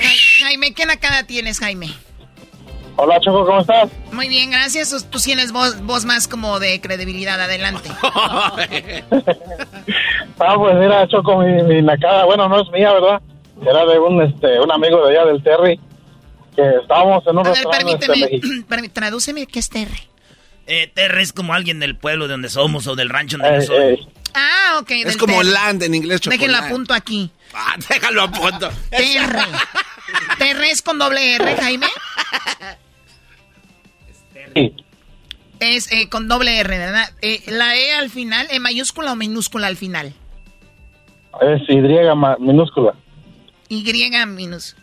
Ja- 0.00 0.44
Jaime, 0.46 0.72
¿qué 0.72 0.86
nacada 0.86 1.24
tienes, 1.24 1.58
Jaime? 1.58 1.92
Hola, 3.00 3.20
Choco, 3.20 3.46
¿cómo 3.46 3.60
estás? 3.60 3.88
Muy 4.10 4.28
bien, 4.28 4.50
gracias. 4.50 5.06
Tú 5.08 5.20
tienes 5.20 5.52
voz, 5.52 5.80
voz 5.82 6.04
más 6.04 6.26
como 6.26 6.58
de 6.58 6.80
credibilidad. 6.80 7.40
Adelante. 7.40 7.88
Ah, 10.40 10.54
pues 10.56 10.76
mira, 10.76 11.06
Choco, 11.08 11.38
mi, 11.38 11.62
mi 11.64 11.82
nacada, 11.82 12.24
bueno, 12.24 12.48
no 12.48 12.60
es 12.62 12.68
mía, 12.70 12.92
¿verdad? 12.92 13.20
Era 13.60 13.84
de 13.86 13.98
un, 13.98 14.22
este, 14.22 14.60
un 14.60 14.70
amigo 14.70 15.04
de 15.04 15.18
allá 15.18 15.26
del 15.32 15.42
Terry, 15.42 15.80
que 16.54 16.62
estábamos 16.80 17.26
en 17.26 17.38
un 17.38 17.44
A 17.44 17.50
ver, 17.50 17.54
restaurante 17.64 17.92
este, 17.94 18.06
permíteme. 18.06 18.64
permí- 18.68 18.92
tradúceme 18.92 19.46
qué 19.48 19.58
es 19.58 19.68
terre. 19.68 19.98
Eh, 20.68 20.92
Terry 20.94 21.22
es 21.22 21.32
como 21.32 21.54
alguien 21.54 21.80
del 21.80 21.96
pueblo 21.96 22.26
de 22.28 22.32
donde 22.34 22.50
somos 22.50 22.86
o 22.86 22.94
del 22.94 23.08
rancho 23.08 23.36
donde 23.38 23.58
Eh, 23.58 23.62
soy. 23.62 23.76
eh, 23.94 24.06
Ah, 24.34 24.78
ok. 24.80 24.90
Es 24.92 25.16
como 25.16 25.42
land 25.42 25.82
en 25.82 25.96
inglés, 25.96 26.20
Choco. 26.20 26.36
Déjenlo 26.36 26.58
apunto 26.58 26.94
aquí. 26.94 27.32
Ah, 27.52 27.74
déjalo 27.88 28.22
a 28.22 28.30
punto. 28.30 28.70
Terre. 28.90 29.42
Terre 30.38 30.70
es 30.70 30.82
con 30.82 31.00
doble 31.00 31.34
R, 31.34 31.56
Jaime. 31.56 31.86
sí. 34.54 34.74
Es 35.60 35.90
eh, 35.92 36.08
con 36.08 36.28
doble 36.28 36.58
R, 36.60 36.78
¿verdad? 36.78 37.08
Eh, 37.20 37.42
la 37.48 37.76
E 37.76 37.92
al 37.94 38.10
final, 38.10 38.46
¿E 38.50 38.60
mayúscula 38.60 39.12
o 39.12 39.16
minúscula 39.16 39.66
al 39.66 39.76
final? 39.76 40.14
Es 41.40 41.62
Y 41.68 41.80
ma- 42.16 42.36
minúscula. 42.38 42.94
Y 43.68 43.84
minus. 44.26 44.76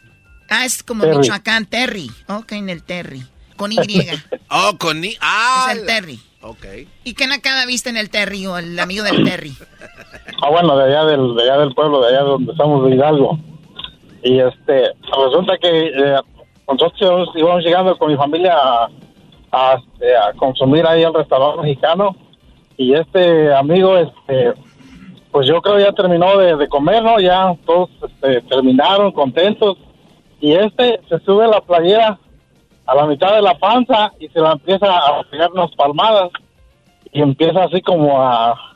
Ah, 0.49 0.65
es 0.65 0.83
como 0.83 1.03
Terry. 1.03 1.17
Michoacán, 1.17 1.65
Terry. 1.65 2.11
Ok, 2.27 2.51
en 2.53 2.69
el 2.69 2.83
Terry. 2.83 3.23
Con 3.55 3.71
Y. 3.71 3.77
es 3.77 4.23
Oh, 4.49 4.77
con 4.77 5.01
ni. 5.01 5.15
Ah. 5.21 5.69
el 5.71 5.85
Terry. 5.85 6.19
Ok. 6.41 6.65
¿Y 7.03 7.13
qué 7.13 7.25
nacada 7.25 7.65
viste 7.65 7.89
en 7.89 7.97
el 7.97 8.09
Terry 8.09 8.45
o 8.45 8.57
el 8.57 8.77
amigo 8.79 9.03
del 9.03 9.23
Terry? 9.23 9.55
Ah, 10.41 10.49
bueno, 10.49 10.75
de 10.77 10.83
allá 10.83 11.05
del, 11.05 11.33
de 11.33 11.43
allá 11.43 11.57
del 11.59 11.73
pueblo, 11.73 12.01
de 12.01 12.09
allá 12.09 12.21
donde 12.23 12.51
estamos, 12.51 12.85
de 12.87 12.95
Hidalgo. 12.95 13.39
Y 14.21 14.39
este, 14.39 14.91
resulta 15.07 15.57
que 15.59 15.87
eh, 15.87 16.19
nosotros 16.67 17.29
íbamos 17.35 17.63
llegando 17.63 17.97
con 17.97 18.11
mi 18.11 18.17
familia 18.17 18.53
a, 18.53 18.89
a, 19.55 19.75
este, 19.75 20.15
a 20.15 20.33
consumir 20.33 20.85
ahí 20.85 21.03
al 21.03 21.13
restaurante 21.13 21.61
mexicano. 21.61 22.15
Y 22.77 22.93
este 22.93 23.53
amigo, 23.53 23.97
este, 23.97 24.53
pues 25.31 25.47
yo 25.47 25.61
creo 25.61 25.79
ya 25.79 25.93
terminó 25.93 26.37
de, 26.37 26.67
comer, 26.67 27.01
¿no? 27.03 27.19
Ya 27.19 27.55
todos 27.65 27.89
este, 28.03 28.41
terminaron 28.41 29.11
contentos. 29.11 29.77
Y 30.41 30.53
este 30.53 30.99
se 31.07 31.19
sube 31.19 31.45
a 31.45 31.47
la 31.47 31.61
playera 31.61 32.19
a 32.85 32.93
la 32.93 33.07
mitad 33.07 33.33
de 33.33 33.41
la 33.41 33.57
panza 33.57 34.11
y 34.19 34.27
se 34.27 34.39
la 34.39 34.51
empieza 34.51 34.85
a 34.85 35.23
pegar 35.23 35.51
unas 35.51 35.71
palmadas. 35.75 36.29
Y 37.11 37.21
empieza 37.21 37.63
así 37.63 37.81
como 37.81 38.21
a, 38.21 38.75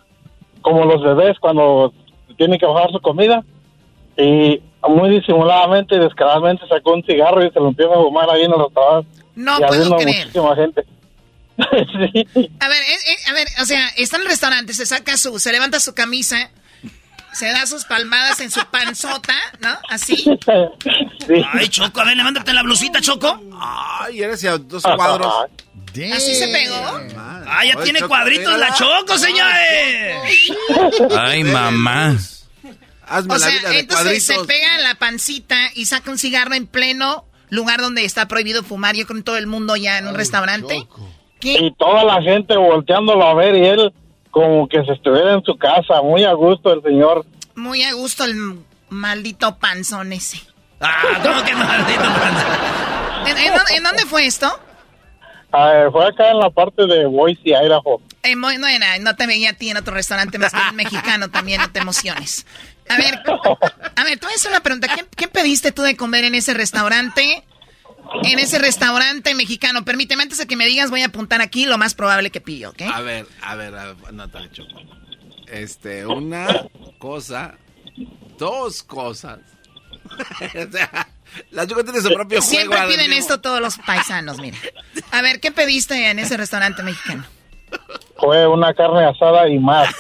como 0.62 0.86
los 0.86 1.04
bebés 1.04 1.38
cuando 1.40 1.92
tienen 2.38 2.58
que 2.58 2.66
bajar 2.66 2.90
su 2.92 3.02
comida. 3.02 3.44
Y 4.18 4.62
muy 4.88 5.10
disimuladamente 5.10 5.96
y 5.96 6.00
descaradamente 6.00 6.66
sacó 6.68 6.94
un 6.94 7.04
cigarro 7.04 7.44
y 7.44 7.52
se 7.52 7.60
lo 7.60 7.68
empieza 7.68 7.94
a 7.94 8.02
fumar 8.02 8.30
ahí 8.30 8.44
en 8.44 8.54
el 8.54 8.60
restaurante. 8.60 9.20
No 9.36 9.60
y 9.60 9.64
puedo 9.68 9.98
creer. 9.98 10.28
muchísima 10.28 10.56
gente. 10.56 10.86
sí. 12.30 12.52
A 12.60 12.68
ver, 12.68 12.82
eh, 12.82 12.98
eh, 13.08 13.18
a 13.30 13.34
ver, 13.34 13.48
o 13.62 13.66
sea, 13.66 13.88
está 13.98 14.16
en 14.18 14.24
el 14.24 14.30
restaurante, 14.30 14.74
se 14.74 14.86
saca 14.86 15.18
su, 15.18 15.40
se 15.40 15.52
levanta 15.52 15.80
su 15.80 15.94
camisa, 15.94 16.52
se 17.34 17.48
da 17.48 17.66
sus 17.66 17.86
palmadas 17.86 18.40
en 18.40 18.50
su 18.50 18.66
panzota, 18.68 19.36
¿no? 19.60 19.78
Así. 19.90 20.16
sí. 20.16 21.46
Ay, 21.54 21.70
Choco, 21.70 22.02
a 22.02 22.06
ver, 22.06 22.18
levántate 22.18 22.54
la 22.54 22.64
blusita, 22.64 23.02
Choco. 23.02 23.42
Ay, 23.60 24.22
eres 24.22 24.44
a 24.46 24.58
dos 24.58 24.84
cuadros. 24.84 25.34
Así 26.14 26.36
se 26.36 26.48
pegó. 26.48 27.00
Ah, 27.18 27.66
ya 27.66 27.74
Ay, 27.78 27.84
tiene 27.84 28.00
Choco, 28.00 28.10
cuadritos 28.10 28.58
la. 28.58 28.74
Choco, 28.74 29.18
señores. 29.18 30.18
Ay, 31.18 31.44
mamá. 31.44 32.16
Hazme 33.08 33.34
O 33.34 33.38
la 33.38 33.48
vida 33.48 33.62
sea, 33.62 33.70
de 33.72 33.80
entonces 33.80 34.26
se 34.26 34.40
pega 34.46 34.78
la 34.78 34.96
pancita 34.96 35.72
y 35.74 35.88
saca 35.88 36.12
un 36.12 36.20
cigarro 36.20 36.54
en 36.54 36.68
pleno 36.68 37.26
lugar 37.50 37.80
donde 37.82 38.06
está 38.06 38.28
prohibido 38.28 38.64
fumar, 38.64 38.96
yo 38.96 39.06
creo 39.06 39.18
en 39.18 39.24
todo 39.24 39.38
el 39.38 39.48
mundo 39.48 39.76
ya 39.76 39.98
en 39.98 40.08
un 40.08 40.16
restaurante. 40.16 40.88
¿Qué? 41.40 41.54
Y 41.54 41.72
toda 41.76 42.04
la 42.04 42.22
gente 42.22 42.56
volteándolo 42.58 43.26
a 43.28 43.34
ver 43.34 43.56
y 43.56 43.66
él 43.66 43.94
como 44.32 44.68
que 44.68 44.84
se 44.86 44.92
estuviera 44.94 45.34
en 45.34 45.44
su 45.44 45.58
casa, 45.58 46.02
muy 46.04 46.24
a 46.24 46.34
gusto 46.34 46.74
el 46.74 46.82
señor. 46.84 47.26
Muy 47.56 47.84
a 47.84 47.94
gusto 47.94 48.24
el 48.26 48.60
maldito 48.90 49.58
panzón 49.58 50.14
ese. 50.14 50.42
Ah, 50.82 51.02
¿cómo 51.24 51.44
que 51.44 51.56
maldito 51.56 52.02
panzón? 52.04 53.28
¿En, 53.28 53.38
en 53.38 53.54
dónde- 53.54 53.76
en 53.76 53.84
dónde 53.84 54.06
fue 54.06 54.26
esto? 54.26 54.48
Ah, 55.52 55.86
fue 55.92 56.06
acá 56.08 56.30
en 56.30 56.40
la 56.40 56.50
parte 56.52 56.86
de 56.86 57.06
Boise, 57.06 57.42
Idaho. 57.50 58.02
Eh, 58.22 58.36
no, 58.36 59.16
te 59.16 59.26
veía 59.28 59.52
a 59.52 59.54
ti 59.54 59.70
en 59.70 59.78
otro 59.78 59.94
restaurante 59.94 60.38
más 60.38 60.52
que 60.54 60.60
mexicano 60.74 61.30
también, 61.30 61.62
no 61.62 61.72
te 61.72 61.80
emociones. 61.80 62.46
A 62.90 62.98
ver, 62.98 63.20
a 63.96 64.04
ver, 64.04 64.20
a 64.24 64.28
hacer 64.36 64.52
una 64.52 64.62
pregunta. 64.62 64.88
¿Qué, 64.96 65.06
qué 65.16 65.28
pediste 65.28 65.72
tú 65.72 65.82
de 65.84 65.96
comer 65.96 66.24
en 66.26 66.36
ese 66.36 66.54
restaurante? 66.54 67.44
En 68.24 68.40
ese 68.40 68.58
restaurante 68.60 69.36
mexicano. 69.36 69.86
Permíteme, 69.86 70.24
antes 70.24 70.38
de 70.40 70.48
que 70.48 70.56
me 70.56 70.66
digas, 70.66 70.90
voy 70.90 71.02
a 71.04 71.08
apuntar 71.08 71.42
aquí 71.42 71.66
lo 71.66 71.78
más 71.78 71.94
probable 71.94 72.32
que 72.32 72.42
pillo, 72.42 72.72
¿ok? 72.72 72.82
A 72.92 73.02
ver, 73.02 73.28
a 73.42 73.56
ver, 73.56 73.76
a 73.76 73.86
ver, 73.94 74.14
no 74.14 74.28
tan 74.30 74.52
choco. 74.52 74.82
Este, 75.48 76.06
una 76.06 76.48
cosa, 77.00 77.56
dos 78.38 78.84
cosas. 78.84 79.40
o 80.10 80.72
sea, 80.72 81.08
la 81.52 81.68
Choco 81.68 81.84
tiene 81.84 82.02
su 82.02 82.10
propio 82.10 82.42
juego. 82.42 82.42
Siempre 82.42 82.80
piden 82.88 83.10
mismo- 83.12 83.20
esto 83.20 83.42
todos 83.42 83.62
los 83.62 83.78
paisanos, 83.78 84.40
mira. 84.40 84.58
A 85.12 85.22
ver, 85.22 85.40
¿qué 85.40 85.52
pediste 85.52 86.10
en 86.10 86.20
ese 86.20 86.38
restaurante 86.38 86.82
mexicano? 86.84 87.26
Fue 88.18 88.48
una 88.48 88.74
carne 88.74 89.06
asada 89.06 89.48
y 89.50 89.60
más. 89.60 89.94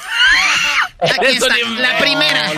Aquí 1.02 1.26
está, 1.28 1.56
la 1.78 1.98
primera. 1.98 2.52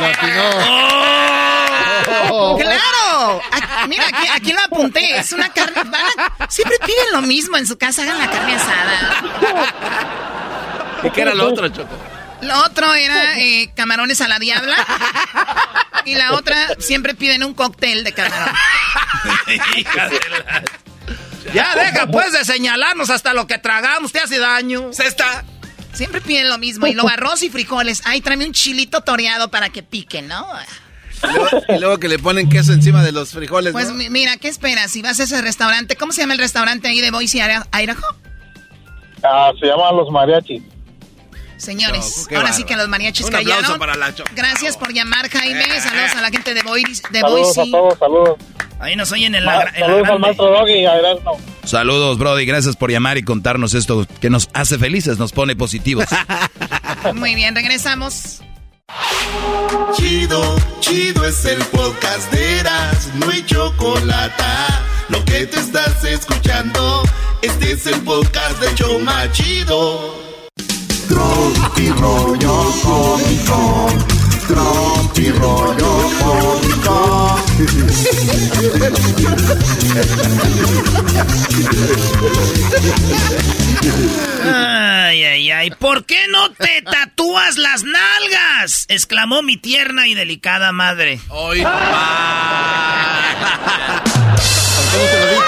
Oh. 2.30 2.58
¡Claro! 2.60 3.42
Aquí- 3.52 3.88
mira, 3.90 4.06
aquí, 4.08 4.28
aquí 4.28 4.54
lo 4.54 4.60
apunté. 4.62 5.18
Es 5.18 5.32
una 5.32 5.50
carne. 5.50 5.80
a- 6.40 6.50
siempre 6.50 6.78
piden 6.80 7.12
lo 7.14 7.22
mismo 7.22 7.58
en 7.58 7.68
su 7.68 7.78
casa. 7.78 8.02
Hagan 8.04 8.18
la 8.18 8.30
carne 8.30 8.56
asada. 8.56 9.94
¿Y 11.04 11.10
qué 11.12 11.22
era 11.22 11.34
lo 11.36 11.48
otro, 11.48 11.68
Choco? 11.70 11.96
Lo 12.42 12.58
otro 12.64 12.94
era 12.96 13.38
eh, 13.40 13.72
camarones 13.76 14.20
a 14.22 14.28
la 14.28 14.40
diabla. 14.40 14.76
Y 16.06 16.16
la 16.16 16.34
otra, 16.34 16.56
siempre 16.80 17.14
piden 17.14 17.44
un 17.44 17.54
cóctel 17.54 18.04
de 18.04 18.12
camarón. 18.14 18.56
Ya 21.54 21.76
deja 21.76 22.08
pues 22.08 22.32
de 22.34 22.44
señalarnos 22.46 23.10
hasta 23.10 23.34
lo 23.34 23.46
que 23.46 23.58
tragamos, 23.60 24.12
te 24.12 24.20
hace 24.20 24.40
daño. 24.40 24.92
Se 24.94 25.06
está. 25.06 25.44
Siempre 25.94 26.22
piden 26.22 26.50
lo 26.50 26.58
mismo. 26.58 26.88
Y 26.88 26.94
luego 26.94 27.10
arroz 27.14 27.44
y 27.44 27.50
frijoles. 27.50 28.02
Ay, 28.06 28.22
tráeme 28.22 28.46
un 28.46 28.54
chilito 28.54 29.02
toreado 29.02 29.50
para 29.52 29.70
que 29.70 29.84
pique, 29.84 30.22
¿no? 30.22 30.48
Y 31.24 31.28
luego, 31.36 31.50
y 31.70 31.80
luego 31.80 31.98
que 32.00 32.08
le 32.08 32.18
ponen 32.18 32.50
queso 32.50 32.74
encima 32.74 33.04
de 33.04 33.12
los 33.12 33.30
frijoles, 33.32 33.74
Pues 33.74 33.92
mira, 33.94 34.38
¿qué 34.38 34.48
esperas? 34.48 34.92
Si 34.92 35.02
vas 35.04 35.20
a 35.20 35.24
ese 35.24 35.40
restaurante, 35.42 35.96
¿cómo 35.96 36.14
se 36.14 36.22
llama 36.22 36.34
el 36.34 36.40
restaurante 36.40 36.88
ahí 36.88 37.00
de 37.00 37.12
Boise, 37.12 37.38
Idaho? 37.40 38.06
Ah, 39.24 39.52
se 39.60 39.68
llaman 39.68 39.98
los 39.98 40.10
mariachis. 40.10 40.64
Señores, 41.58 42.28
ahora 42.36 42.52
sí 42.54 42.64
que 42.64 42.76
los 42.76 42.88
mariachis 42.88 43.28
Un 43.28 43.32
callaron. 43.34 43.78
para 43.78 43.94
la. 43.96 44.12
Gracias 44.36 44.78
por 44.78 44.94
llamar, 44.94 45.30
Jaime. 45.30 45.64
Saludos 45.80 46.16
a 46.18 46.22
la 46.22 46.30
gente 46.32 46.56
de 46.56 46.64
Boise. 46.64 47.04
De 47.12 47.20
Saludos 47.20 47.56
Boise. 47.56 47.62
a 47.62 47.72
todos, 47.72 48.00
saludos. 48.00 48.38
Ahí 48.82 48.96
nos 48.96 49.12
oyen 49.12 49.36
en 49.36 49.46
Ma- 49.46 49.64
la, 49.66 49.74
saludos 49.74 50.08
al 50.10 50.20
maestro 50.20 50.46
Doggy. 50.50 50.86
Saludos, 51.66 52.18
Brody. 52.18 52.46
Gracias 52.46 52.76
por 52.76 52.92
llamar 52.92 53.18
y 53.18 53.24
contarnos 53.24 53.74
esto 53.76 54.08
que 54.20 54.30
nos 54.30 54.50
hace 54.54 54.78
felices, 54.80 55.20
nos 55.20 55.32
pone 55.32 55.56
positivos. 55.56 56.06
Muy 57.14 57.36
bien, 57.36 57.56
regresamos. 57.56 58.42
Chido, 59.96 60.56
chido 60.80 61.26
es 61.26 61.46
el 61.46 61.60
podcast 61.66 62.32
de 62.34 62.60
Eras, 62.60 63.10
no 63.16 63.30
hay 63.30 63.46
chocolate. 63.46 64.44
Lo 65.10 65.24
que 65.26 65.46
te 65.46 65.60
estás 65.60 66.04
escuchando, 66.04 67.04
este 67.42 67.74
es 67.74 67.86
el 67.88 68.02
podcast 68.02 68.60
de 68.62 68.74
Choma 68.76 69.32
Chido. 69.32 70.16
Tropi 71.08 71.90
rollo 71.90 72.66
cómico, 72.84 73.88
tropi 74.48 75.30
rollo 75.32 76.10
cómico. 76.20 77.38
Ay, 84.44 85.24
ay, 85.24 85.52
ay. 85.52 85.70
¿Por 85.72 86.06
qué 86.06 86.28
no 86.30 86.52
te 86.52 86.82
tatúas 86.82 87.58
las 87.58 87.84
nalgas? 87.84 88.86
exclamó 88.88 89.42
mi 89.42 89.58
tierna 89.58 90.08
y 90.08 90.14
delicada 90.14 90.72
madre. 90.72 91.20
Hoy, 91.30 91.62
¿Cómo 91.62 91.74
te 95.12 95.20
lo 95.20 95.32
dijo? 95.32 95.44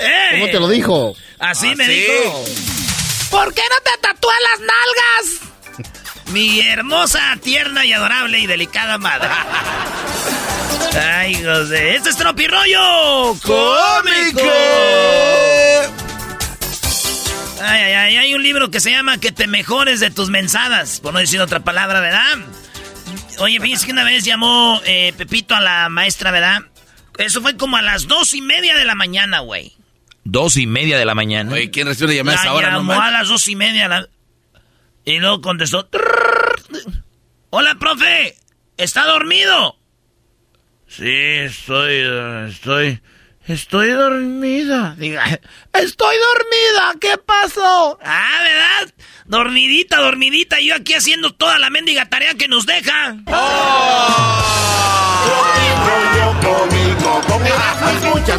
¡Eh! 0.00 0.30
¿Cómo 0.32 0.46
te 0.46 0.60
lo 0.60 0.68
dijo? 0.68 1.14
Así 1.38 1.74
me 1.74 1.84
Así. 1.84 1.94
dijo. 1.94 2.44
¿Por 3.30 3.52
qué 3.54 3.62
no 3.70 3.76
te 3.82 3.90
tatúas 4.00 4.36
las 4.50 4.60
nalgas? 4.60 5.40
Mi 6.32 6.60
hermosa, 6.60 7.36
tierna 7.42 7.84
y 7.84 7.92
adorable 7.92 8.38
y 8.38 8.46
delicada 8.46 8.98
madre. 8.98 9.28
Ay, 11.00 11.42
José. 11.42 11.96
Este 11.96 12.10
es 12.10 12.16
Tropirollo 12.16 13.34
Cómico. 13.42 14.42
Ay, 17.62 17.82
ay, 17.82 17.92
ay. 17.94 18.16
Hay 18.16 18.34
un 18.34 18.42
libro 18.42 18.70
que 18.70 18.80
se 18.80 18.90
llama 18.90 19.18
Que 19.18 19.32
te 19.32 19.46
mejores 19.46 20.00
de 20.00 20.10
tus 20.10 20.28
mensadas. 20.28 21.00
Por 21.00 21.12
no 21.14 21.18
decir 21.20 21.40
otra 21.40 21.60
palabra, 21.60 22.00
¿verdad? 22.00 22.36
Oye, 23.38 23.58
fíjense 23.60 23.86
que 23.86 23.92
una 23.92 24.04
vez 24.04 24.24
llamó 24.24 24.80
eh, 24.84 25.12
Pepito 25.16 25.54
a 25.54 25.60
la 25.60 25.88
maestra, 25.88 26.30
¿verdad? 26.30 26.60
Eso 27.16 27.40
fue 27.40 27.56
como 27.56 27.76
a 27.76 27.82
las 27.82 28.06
dos 28.06 28.34
y 28.34 28.42
media 28.42 28.76
de 28.76 28.84
la 28.84 28.94
mañana, 28.94 29.40
güey. 29.40 29.74
Dos 30.24 30.56
y 30.58 30.66
media 30.66 30.98
de 30.98 31.04
la 31.04 31.14
mañana. 31.14 31.52
Oye, 31.52 31.70
¿quién 31.70 31.86
recibe 31.86 32.06
una 32.06 32.14
llamada 32.16 32.40
a 32.40 32.44
La 32.44 32.50
esa 32.50 32.54
hora? 32.54 32.70
No 32.72 32.78
llamó 32.78 33.00
a 33.00 33.10
las 33.10 33.28
dos 33.28 33.48
y 33.48 33.56
media. 33.56 33.88
la- 33.88 34.06
Y 35.04 35.18
luego 35.20 35.40
contestó. 35.40 35.86
"Trrr". 35.86 36.07
Hola, 37.50 37.76
profe. 37.78 38.36
¿Está 38.76 39.04
dormido? 39.06 39.76
Sí, 40.86 41.10
estoy, 41.10 42.04
estoy, 42.48 43.00
estoy 43.46 43.90
dormida. 43.90 44.94
Diga, 44.98 45.24
estoy 45.72 46.16
dormida. 46.16 46.94
¿Qué 47.00 47.18
pasó? 47.18 47.98
Ah, 48.02 48.40
¿verdad? 48.42 48.94
Dormidita, 49.26 50.00
dormidita. 50.00 50.60
Yo 50.60 50.74
aquí 50.74 50.94
haciendo 50.94 51.34
toda 51.34 51.58
la 51.58 51.70
mendiga 51.70 52.08
tarea 52.08 52.34
que 52.34 52.48
nos 52.48 52.66
deja. 52.66 53.16
Rollo 58.28 58.37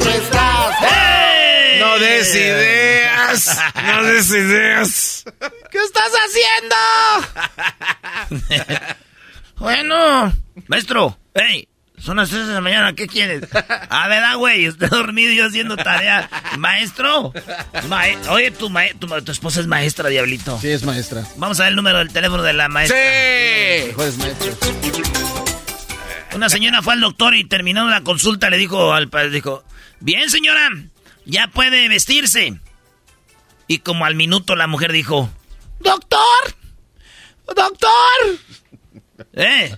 No 1.99 2.05
des 2.05 2.35
ideas. 2.35 3.59
No 3.85 4.03
des 4.03 4.29
ideas. 4.31 5.23
¿Qué 5.71 5.77
estás 5.77 6.11
haciendo? 6.25 6.75
Bueno, 9.57 10.31
maestro, 10.67 11.19
hey, 11.33 11.67
son 11.97 12.15
las 12.15 12.29
3 12.29 12.47
de 12.47 12.53
la 12.53 12.61
mañana, 12.61 12.93
¿qué 12.93 13.07
quieres? 13.07 13.43
Ah, 13.89 14.07
¿verdad, 14.07 14.37
güey? 14.37 14.63
Estoy 14.65 14.87
dormido 14.87 15.33
y 15.33 15.35
yo 15.35 15.47
haciendo 15.47 15.75
tarea. 15.75 16.29
Maestro, 16.57 17.33
mae- 17.89 18.17
oye, 18.29 18.51
tu, 18.51 18.69
mae- 18.69 18.93
tu, 18.93 19.07
tu 19.21 19.31
esposa 19.33 19.59
es 19.59 19.67
maestra, 19.67 20.07
diablito. 20.07 20.57
Sí, 20.61 20.69
es 20.69 20.83
maestra. 20.83 21.25
Vamos 21.35 21.59
a 21.59 21.63
ver 21.63 21.71
el 21.71 21.75
número 21.75 21.97
del 21.97 22.07
teléfono 22.13 22.41
de 22.41 22.53
la 22.53 22.69
maestra. 22.69 22.97
¡Sí! 22.97 23.87
Mejores 23.87 24.17
maestros. 24.17 24.57
Una 26.35 26.47
señora 26.47 26.81
fue 26.81 26.93
al 26.93 27.01
doctor 27.01 27.35
y 27.35 27.43
terminó 27.43 27.89
la 27.89 27.99
consulta, 28.01 28.49
le 28.49 28.55
dijo 28.57 28.93
al 28.93 29.09
padre, 29.09 29.29
dijo, 29.29 29.65
bien 29.99 30.29
señora, 30.29 30.69
ya 31.25 31.47
puede 31.47 31.87
vestirse. 31.89 32.59
Y 33.67 33.79
como 33.79 34.05
al 34.05 34.15
minuto 34.15 34.55
la 34.55 34.67
mujer 34.67 34.91
dijo, 34.91 35.29
¡Doctor! 35.79 36.55
¡Doctor! 37.55 37.89
eh, 39.33 39.77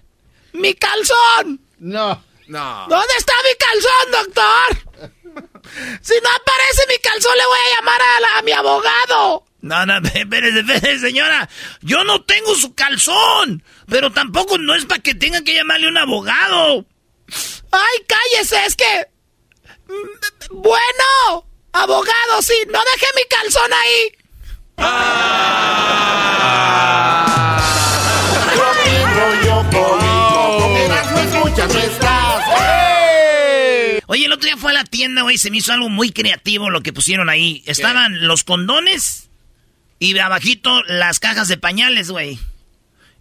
¡Mi 0.53 0.73
calzón! 0.75 1.61
No. 1.79 2.23
No. 2.47 2.85
¿Dónde 2.89 3.13
está 3.17 3.33
mi 3.43 3.55
calzón, 3.57 4.11
doctor? 4.25 5.11
Si 6.01 6.13
no 6.21 6.29
aparece 6.29 6.81
mi 6.89 6.97
calzón, 7.01 7.37
le 7.37 7.45
voy 7.45 7.57
a 7.59 7.75
llamar 7.77 8.01
a, 8.01 8.19
la- 8.19 8.37
a 8.39 8.41
mi 8.41 8.51
abogado. 8.51 9.45
No, 9.61 9.85
no, 9.85 9.97
espérese, 10.13 10.59
espérese, 10.59 10.99
señora. 10.99 11.47
Yo 11.81 12.03
no 12.03 12.23
tengo 12.23 12.53
su 12.55 12.73
calzón. 12.75 13.63
Pero 13.87 14.11
tampoco 14.11 14.57
no 14.57 14.75
es 14.75 14.85
para 14.85 15.01
que 15.01 15.15
tenga 15.15 15.41
que 15.43 15.53
llamarle 15.55 15.85
a 15.87 15.89
un 15.89 15.97
abogado. 15.97 16.85
¡Ay, 17.71 18.05
cállese! 18.07 18.65
Es 18.65 18.75
que... 18.75 19.07
Bueno, 20.51 21.45
abogado, 21.73 22.41
sí. 22.41 22.53
No 22.71 22.79
dejé 22.93 23.07
mi 23.15 23.23
calzón 23.29 23.71
ahí. 23.73 24.17
Oye, 34.07 34.25
el 34.25 34.33
otro 34.33 34.45
día 34.45 34.57
fue 34.57 34.71
a 34.71 34.73
la 34.73 34.83
tienda, 34.83 35.21
güey, 35.21 35.37
se 35.37 35.49
me 35.49 35.57
hizo 35.57 35.71
algo 35.71 35.87
muy 35.87 36.11
creativo 36.11 36.69
lo 36.69 36.81
que 36.81 36.91
pusieron 36.91 37.29
ahí. 37.29 37.63
Estaban 37.65 38.27
los 38.27 38.43
condones 38.43 39.29
y 39.99 40.17
abajito 40.19 40.83
las 40.83 41.19
cajas 41.19 41.47
de 41.47 41.57
pañales, 41.57 42.09
güey. 42.11 42.39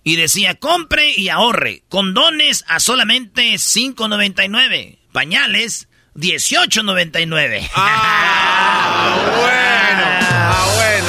Y 0.03 0.17
decía, 0.17 0.55
compre 0.55 1.13
y 1.15 1.29
ahorre. 1.29 1.83
Condones 1.89 2.65
a 2.67 2.81
solamente 2.81 3.53
$5.99. 3.53 4.99
Pañales, 5.13 5.89
$18.99. 6.17 7.71
Ah, 7.75 9.17
bueno. 9.37 10.05
Ah, 10.33 10.67
bueno. 10.77 11.07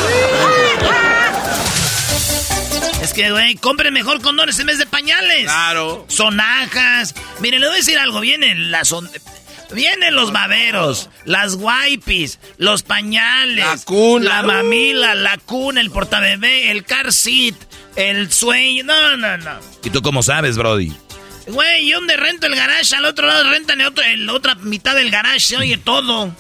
Es 3.04 3.14
que, 3.14 3.32
güey, 3.32 3.56
compren 3.56 3.94
mejor 3.94 4.22
condones 4.22 4.60
en 4.60 4.68
vez 4.68 4.78
de 4.78 4.86
pañales. 4.86 5.44
Claro. 5.46 6.06
Sonajas. 6.08 7.16
Miren, 7.40 7.60
le 7.62 7.68
voy 7.68 7.76
a 7.76 7.80
decir 7.80 7.98
algo. 7.98 8.20
Vienen 8.20 8.72
las... 8.72 8.92
on- 8.92 9.10
Vienen 9.74 10.16
los 10.16 10.34
baberos, 10.34 11.10
las 11.24 11.56
wipes, 11.56 12.40
los 12.58 12.84
pañales, 12.84 13.66
La 13.66 13.78
cuna. 13.86 14.42
la 14.42 14.44
mamila, 14.44 15.16
la 15.16 15.38
cuna, 15.38 15.80
el 15.80 15.90
portabebé, 15.92 16.72
el 16.72 16.84
car 16.84 17.14
seat, 17.14 17.56
El 17.96 18.30
sueño. 18.34 18.84
No, 18.84 19.16
no, 19.16 19.38
no. 19.38 19.60
¿Y 19.82 19.90
tú 19.90 20.02
cómo 20.02 20.24
sabes, 20.24 20.58
Brody? 20.58 20.92
Güey, 21.48 21.90
yo 21.90 21.98
donde 21.98 22.18
rento 22.18 22.48
el 22.48 22.56
garage, 22.56 22.96
al 22.96 23.06
otro 23.06 23.28
lado 23.28 23.50
rentan 23.50 23.82
el 23.82 23.88
otro, 23.88 24.04
otra 24.34 24.56
mitad 24.56 24.96
del 24.96 25.10
garage, 25.10 25.40
se 25.40 25.58
oye 25.58 25.78
todo. 25.78 26.36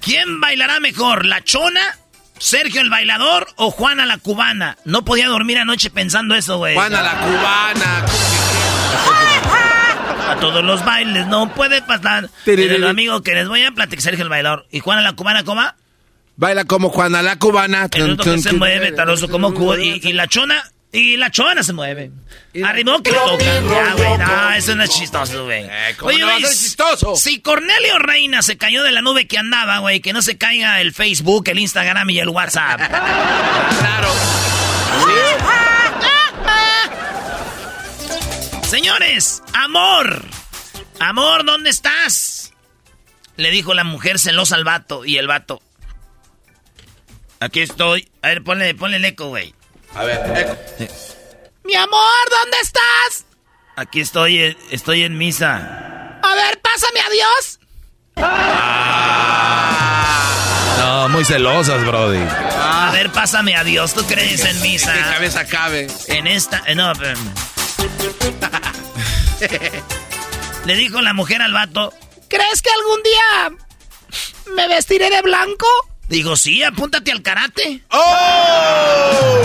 ¿Quién 0.00 0.40
bailará 0.40 0.78
mejor, 0.78 1.26
la 1.26 1.42
chona, 1.42 1.98
Sergio 2.38 2.80
el 2.80 2.90
bailador 2.90 3.48
o 3.56 3.70
Juana 3.70 4.06
la 4.06 4.18
cubana? 4.18 4.76
No 4.84 5.04
podía 5.04 5.28
dormir 5.28 5.58
anoche 5.58 5.90
pensando 5.90 6.34
eso, 6.36 6.58
güey. 6.58 6.74
Juana 6.74 7.02
la 7.02 7.18
cubana. 7.18 8.04
A 10.30 10.36
todos 10.40 10.62
los 10.64 10.84
bailes, 10.84 11.26
no 11.26 11.52
puede 11.54 11.82
pasar. 11.82 12.28
El 12.46 12.84
amigo 12.84 13.22
que 13.22 13.34
les 13.34 13.48
voy 13.48 13.64
a 13.64 13.72
platicar, 13.72 14.02
Sergio 14.02 14.22
el 14.24 14.28
bailador. 14.28 14.66
¿Y 14.70 14.80
Juana 14.80 15.00
la 15.00 15.14
cubana 15.14 15.44
cómo? 15.44 15.62
Baila 16.36 16.64
como 16.64 16.90
Juana 16.90 17.22
la 17.22 17.38
cubana. 17.38 17.88
El 17.92 18.16
que 18.16 18.38
se 18.38 18.52
mueve, 18.52 18.92
taroso 18.92 19.28
como 19.28 19.54
cuba. 19.54 19.78
Y, 19.78 20.00
y 20.02 20.12
la 20.12 20.26
chona, 20.28 20.70
y 20.92 21.16
la 21.16 21.30
chona 21.30 21.62
se 21.62 21.72
mueve. 21.72 22.10
Arriba 22.64 22.98
que 23.02 23.12
toca. 23.12 23.44
Ya, 23.44 23.94
güey, 23.94 24.18
no, 24.18 24.52
eso 24.52 24.74
no 24.74 24.82
es 24.82 24.90
chistoso, 24.90 25.44
güey. 25.44 25.64
Eh, 25.64 25.94
¿cómo 25.98 26.12
no 26.12 26.38
ser 26.40 26.48
chistoso? 26.50 27.16
Si 27.16 27.40
Cornelio 27.40 27.98
Reina 27.98 28.42
se 28.42 28.56
cayó 28.56 28.82
de 28.82 28.92
la 28.92 29.02
nube 29.02 29.26
que 29.26 29.38
andaba, 29.38 29.78
güey, 29.78 30.00
que 30.00 30.12
no 30.12 30.22
se 30.22 30.36
caiga 30.38 30.80
el 30.80 30.92
Facebook, 30.92 31.48
el 31.48 31.58
Instagram 31.58 32.08
y 32.10 32.18
el 32.18 32.28
WhatsApp. 32.28 32.80
claro. 32.88 34.08
Señores, 38.68 39.42
amor. 39.52 40.24
Amor, 40.98 41.44
¿dónde 41.44 41.70
estás? 41.70 42.52
Le 43.36 43.50
dijo 43.50 43.74
la 43.74 43.84
mujer 43.84 44.18
celosa 44.18 44.56
al 44.56 44.64
vato. 44.64 45.04
Y 45.04 45.18
el 45.18 45.26
vato. 45.26 45.62
Aquí 47.40 47.60
estoy. 47.60 48.08
A 48.22 48.28
ver, 48.28 48.42
ponle, 48.44 48.74
ponle 48.74 48.96
el 48.96 49.04
eco, 49.04 49.28
güey. 49.28 49.54
A 49.94 50.04
ver, 50.04 50.20
eco. 50.38 50.56
Mi 51.64 51.74
amor, 51.74 52.30
¿dónde 52.30 52.56
estás? 52.62 53.24
Aquí 53.76 54.00
estoy, 54.00 54.38
eh, 54.40 54.56
estoy 54.70 55.02
en 55.02 55.18
misa. 55.18 56.18
A 56.22 56.34
ver, 56.34 56.60
pásame 56.60 57.00
a 57.00 57.10
Dios. 57.10 57.60
No, 60.78 61.08
muy 61.10 61.24
celosas, 61.24 61.84
Brody. 61.84 62.18
A 62.18 62.90
ver, 62.92 63.10
pásame 63.10 63.54
a 63.56 63.64
Dios. 63.64 63.92
¿Tú 63.94 64.04
crees 64.06 64.44
en 64.44 64.60
misa? 64.62 64.92
Que 64.94 65.00
cabeza 65.00 65.46
cabe. 65.46 65.88
En 66.06 66.26
esta. 66.26 66.62
eh, 66.66 66.74
no, 66.74 66.90
espérame. 66.92 67.32
Le 70.64 70.74
dijo 70.76 71.00
la 71.02 71.12
mujer 71.12 71.42
al 71.42 71.52
vato. 71.52 71.92
¿Crees 72.28 72.62
que 72.62 72.70
algún 72.70 73.02
día 73.02 73.56
me 74.54 74.68
vestiré 74.68 75.10
de 75.10 75.22
blanco? 75.22 75.66
Digo, 76.08 76.36
sí, 76.36 76.62
apúntate 76.62 77.10
al 77.10 77.22
karate. 77.22 77.82
¡Oh! 77.90 79.40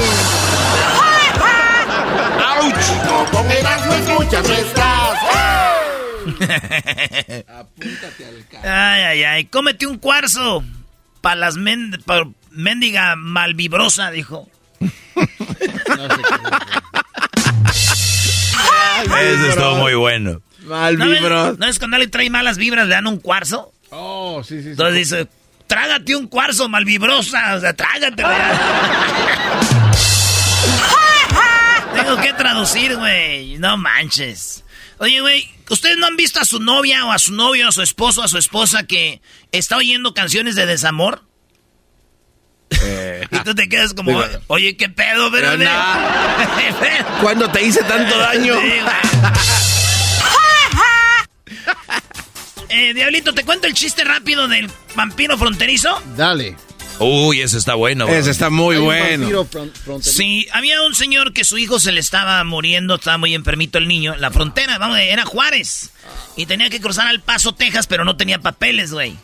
¡Auch! 2.45 3.31
Con 3.31 3.51
Erasmo 3.51 3.93
escuchas 3.93 4.47
no 4.47 4.53
estás. 4.53 5.17
Apúntate 7.47 8.25
al 8.25 8.45
ca- 8.51 8.93
Ay, 8.93 9.01
ay, 9.03 9.23
ay. 9.23 9.45
Cómete 9.45 9.87
un 9.87 9.97
cuarzo. 9.97 10.63
Pa' 11.21 11.35
las 11.35 11.55
men 11.57 11.91
pa 12.05 12.25
mendiga 12.51 13.15
malvibrosa, 13.15 14.11
dijo. 14.11 14.47
Eso 19.03 19.47
estuvo 19.49 19.75
muy 19.77 19.93
bueno. 19.95 20.41
Mal 20.63 20.97
¿No. 20.97 21.53
¿No 21.53 21.65
es 21.67 21.79
cuando 21.79 21.97
le 21.97 22.07
trae 22.07 22.29
malas 22.29 22.57
vibras, 22.57 22.87
le 22.87 22.93
dan 22.95 23.07
un 23.07 23.17
cuarzo? 23.19 23.71
Oh, 23.89 24.41
sí, 24.43 24.57
sí, 24.57 24.63
sí. 24.63 24.69
Entonces 24.71 24.95
dice, 24.95 25.27
trágate 25.71 26.15
un 26.17 26.27
cuarzo 26.27 26.67
malvibrosa. 26.67 27.55
O 27.55 27.59
sea, 27.61 27.73
trágatelo 27.73 28.29
ya. 28.29 29.61
Tengo 31.95 32.17
que 32.21 32.33
traducir, 32.33 32.97
güey. 32.97 33.57
No 33.57 33.77
manches. 33.77 34.65
Oye, 34.97 35.21
güey, 35.21 35.49
¿ustedes 35.69 35.95
no 35.97 36.07
han 36.07 36.17
visto 36.17 36.41
a 36.41 36.45
su 36.45 36.59
novia 36.59 37.05
o 37.05 37.11
a 37.13 37.19
su 37.19 37.31
novio, 37.33 37.69
a 37.69 37.71
su 37.71 37.81
esposo, 37.81 38.21
a 38.21 38.27
su 38.27 38.37
esposa 38.37 38.83
que 38.85 39.21
está 39.53 39.77
oyendo 39.77 40.13
canciones 40.13 40.55
de 40.55 40.65
desamor? 40.65 41.23
Y 43.33 43.39
tú 43.45 43.55
te 43.55 43.69
quedas 43.69 43.93
como, 43.93 44.11
Digo, 44.11 44.25
oye, 44.47 44.75
¿qué 44.75 44.89
pedo, 44.89 45.31
Pero 45.31 45.51
pero 45.51 45.63
na- 45.63 46.47
¿Cuándo 47.21 47.49
te 47.49 47.63
hice 47.63 47.81
tanto 47.83 48.17
daño? 48.17 48.55
Sí, 48.59 48.73
Eh, 52.71 52.93
Diablito, 52.93 53.33
¿te 53.33 53.43
cuento 53.43 53.67
el 53.67 53.73
chiste 53.73 54.03
rápido 54.03 54.47
del 54.47 54.69
vampiro 54.95 55.37
fronterizo? 55.37 56.01
Dale. 56.15 56.55
Uy, 56.99 57.41
ese 57.41 57.57
está 57.57 57.73
bueno. 57.75 58.05
Brody. 58.05 58.19
Ese 58.19 58.29
está 58.31 58.49
muy 58.49 58.75
Hay 58.75 58.81
bueno. 58.81 59.19
vampiro 59.23 59.45
fron- 59.49 59.71
fronterizo. 59.73 60.17
Sí, 60.17 60.47
había 60.53 60.81
un 60.83 60.93
señor 60.93 61.33
que 61.33 61.43
su 61.43 61.57
hijo 61.57 61.79
se 61.79 61.91
le 61.91 61.99
estaba 61.99 62.43
muriendo, 62.43 62.95
estaba 62.95 63.17
muy 63.17 63.33
enfermito 63.33 63.77
el 63.79 63.87
niño. 63.87 64.15
La 64.17 64.29
frontera, 64.31 64.77
vamos, 64.77 64.99
era 64.99 65.25
Juárez. 65.25 65.89
Y 66.37 66.45
tenía 66.45 66.69
que 66.69 66.79
cruzar 66.79 67.07
al 67.07 67.19
Paso, 67.21 67.53
Texas, 67.53 67.87
pero 67.87 68.05
no 68.05 68.17
tenía 68.17 68.39
papeles, 68.39 68.91
güey. 68.93 69.15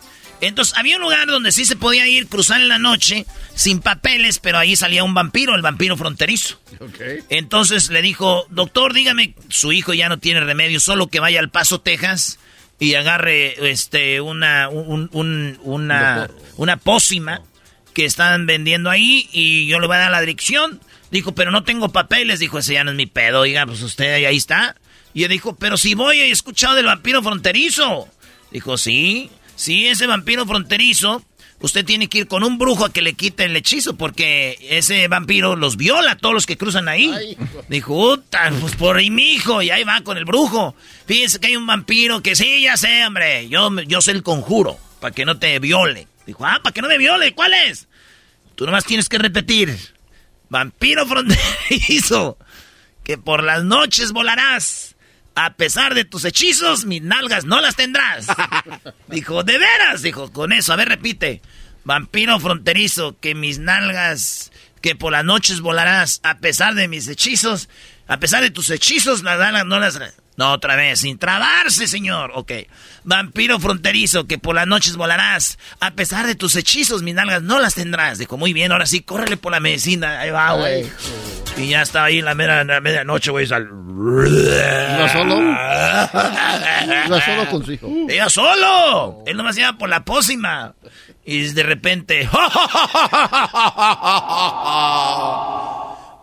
Entonces, 0.41 0.75
había 0.77 0.97
un 0.97 1.01
lugar 1.03 1.25
donde 1.27 1.51
sí 1.51 1.65
se 1.65 1.75
podía 1.75 2.07
ir, 2.07 2.27
cruzar 2.27 2.61
en 2.61 2.67
la 2.67 2.77
noche, 2.79 3.25
sin 3.55 3.79
papeles, 3.79 4.37
pero 4.39 4.57
ahí 4.59 4.75
salía 4.75 5.03
un 5.03 5.13
vampiro, 5.15 5.55
el 5.55 5.61
vampiro 5.63 5.97
fronterizo. 5.97 6.59
Ok. 6.79 7.25
Entonces 7.29 7.89
le 7.89 8.01
dijo, 8.03 8.45
doctor, 8.49 8.93
dígame, 8.93 9.33
su 9.49 9.71
hijo 9.71 9.93
ya 9.93 10.09
no 10.09 10.17
tiene 10.19 10.39
remedio, 10.41 10.79
solo 10.79 11.07
que 11.07 11.19
vaya 11.19 11.39
al 11.39 11.49
Paso, 11.49 11.79
Texas, 11.81 12.37
y 12.79 12.93
agarre 12.95 13.69
este 13.71 14.21
una 14.21 14.69
un- 14.69 15.09
un- 15.13 15.57
una, 15.63 16.29
una 16.57 16.77
pócima 16.77 17.41
que 17.93 18.05
están 18.05 18.45
vendiendo 18.45 18.89
ahí 18.89 19.27
y 19.31 19.67
yo 19.67 19.79
le 19.79 19.87
voy 19.87 19.95
a 19.95 19.99
dar 19.99 20.11
la 20.11 20.21
dirección. 20.21 20.79
Dijo, 21.09 21.33
pero 21.33 21.51
no 21.51 21.63
tengo 21.63 21.89
papeles. 21.89 22.39
Dijo, 22.39 22.59
ese 22.59 22.73
ya 22.73 22.83
no 22.83 22.91
es 22.91 22.97
mi 22.97 23.05
pedo. 23.07 23.39
Oiga, 23.41 23.65
pues 23.65 23.81
usted 23.81 24.13
ahí, 24.13 24.25
ahí 24.25 24.37
está. 24.37 24.75
Y 25.13 25.23
él 25.23 25.29
dijo, 25.31 25.55
pero 25.55 25.77
si 25.77 25.95
voy, 25.95 26.19
he 26.19 26.29
escuchado 26.31 26.75
del 26.75 26.85
vampiro 26.85 27.23
fronterizo. 27.23 28.07
Dijo, 28.51 28.77
sí, 28.77 29.31
sí, 29.55 29.87
ese 29.87 30.05
vampiro 30.05 30.45
fronterizo. 30.45 31.23
Usted 31.59 31.83
tiene 31.83 32.07
que 32.07 32.19
ir 32.19 32.27
con 32.27 32.43
un 32.43 32.59
brujo 32.59 32.85
a 32.85 32.93
que 32.93 33.01
le 33.01 33.13
quite 33.13 33.45
el 33.45 33.55
hechizo 33.55 33.95
porque 33.97 34.59
ese 34.61 35.07
vampiro 35.07 35.55
los 35.55 35.75
viola 35.75 36.11
a 36.11 36.15
todos 36.17 36.35
los 36.35 36.45
que 36.45 36.55
cruzan 36.55 36.87
ahí. 36.87 37.11
Dijo, 37.67 37.95
"Uta, 38.11 38.51
pues 38.61 38.75
por 38.75 38.97
ahí 38.97 39.09
mi 39.09 39.31
hijo, 39.33 39.63
y 39.63 39.71
ahí 39.71 39.83
va 39.83 40.01
con 40.01 40.17
el 40.17 40.25
brujo. 40.25 40.75
Fíjese 41.07 41.39
que 41.39 41.47
hay 41.47 41.55
un 41.55 41.65
vampiro 41.65 42.21
que 42.21 42.35
sí, 42.35 42.61
ya 42.61 42.77
sé, 42.77 43.05
hombre, 43.07 43.49
yo, 43.49 43.71
yo 43.81 44.01
sé 44.01 44.11
el 44.11 44.21
conjuro, 44.21 44.77
para 44.99 45.15
que 45.15 45.25
no 45.25 45.39
te 45.39 45.57
viole. 45.57 46.07
Dijo, 46.27 46.45
ah, 46.45 46.59
para 46.61 46.73
que 46.73 46.81
no 46.81 46.87
me 46.89 46.97
viole, 46.99 47.33
¿cuál 47.33 47.53
es? 47.53 47.87
Tú 48.55 48.65
nomás 48.65 48.85
tienes 48.85 49.09
que 49.09 49.17
repetir, 49.17 49.75
vampiro 50.49 51.07
fronterizo, 51.07 52.37
que 53.03 53.17
por 53.17 53.43
las 53.43 53.63
noches 53.63 54.11
volarás. 54.11 54.95
A 55.39 55.53
pesar 55.53 55.93
de 55.93 56.03
tus 56.03 56.25
hechizos, 56.25 56.85
mis 56.85 57.03
nalgas 57.03 57.45
no 57.45 57.61
las 57.61 57.75
tendrás. 57.75 58.25
Dijo, 59.07 59.43
¿de 59.43 59.59
veras? 59.59 60.01
Dijo, 60.01 60.33
con 60.33 60.51
eso, 60.51 60.73
a 60.73 60.75
ver, 60.75 60.89
repite. 60.89 61.43
Vampiro 61.83 62.39
fronterizo, 62.39 63.19
que 63.19 63.35
mis 63.35 63.59
nalgas, 63.59 64.51
que 64.81 64.95
por 64.95 65.11
las 65.11 65.23
noches 65.23 65.61
volarás, 65.61 66.21
a 66.23 66.39
pesar 66.39 66.73
de 66.73 66.87
mis 66.87 67.07
hechizos, 67.07 67.69
a 68.07 68.17
pesar 68.17 68.41
de 68.41 68.49
tus 68.49 68.71
hechizos, 68.71 69.21
las 69.21 69.37
nalgas 69.37 69.67
no 69.67 69.79
las... 69.79 69.99
No, 70.37 70.51
otra 70.53 70.75
vez, 70.75 70.99
sin 71.01 71.17
trabarse, 71.17 71.87
señor. 71.87 72.31
Ok. 72.35 72.51
Vampiro 73.03 73.59
fronterizo, 73.59 74.27
que 74.27 74.37
por 74.37 74.53
las 74.55 74.67
noches 74.67 74.95
volarás, 74.95 75.57
a 75.79 75.91
pesar 75.91 76.27
de 76.27 76.35
tus 76.35 76.55
hechizos, 76.55 77.01
mis 77.03 77.15
nalgas 77.15 77.41
no 77.41 77.59
las 77.59 77.73
tendrás. 77.73 78.19
Dijo, 78.19 78.37
muy 78.37 78.53
bien, 78.53 78.71
ahora 78.71 78.85
sí, 78.85 79.01
córrele 79.01 79.37
por 79.37 79.51
la 79.51 79.59
medicina. 79.59 80.19
Ahí 80.19 80.29
va, 80.29 80.53
güey. 80.53 80.85
Y 81.57 81.69
ya 81.69 81.81
estaba 81.81 82.05
ahí 82.05 82.19
en 82.19 82.25
la, 82.25 82.35
mera- 82.35 82.63
la 82.63 82.79
medianoche, 82.81 83.31
güey. 83.31 83.47
sal- 83.47 83.67
¿Iba 83.67 85.09
solo? 85.11 85.39
Iba 85.41 87.21
solo 87.25 87.49
con 87.49 87.65
su 87.65 87.71
hijo. 87.73 87.89
Iba 88.09 88.29
solo. 88.29 89.23
Él 89.25 89.35
nomás 89.37 89.57
iba 89.57 89.73
por 89.73 89.89
la 89.89 90.05
pócima. 90.05 90.75
Y 91.25 91.39
de 91.51 91.63
repente. 91.63 92.29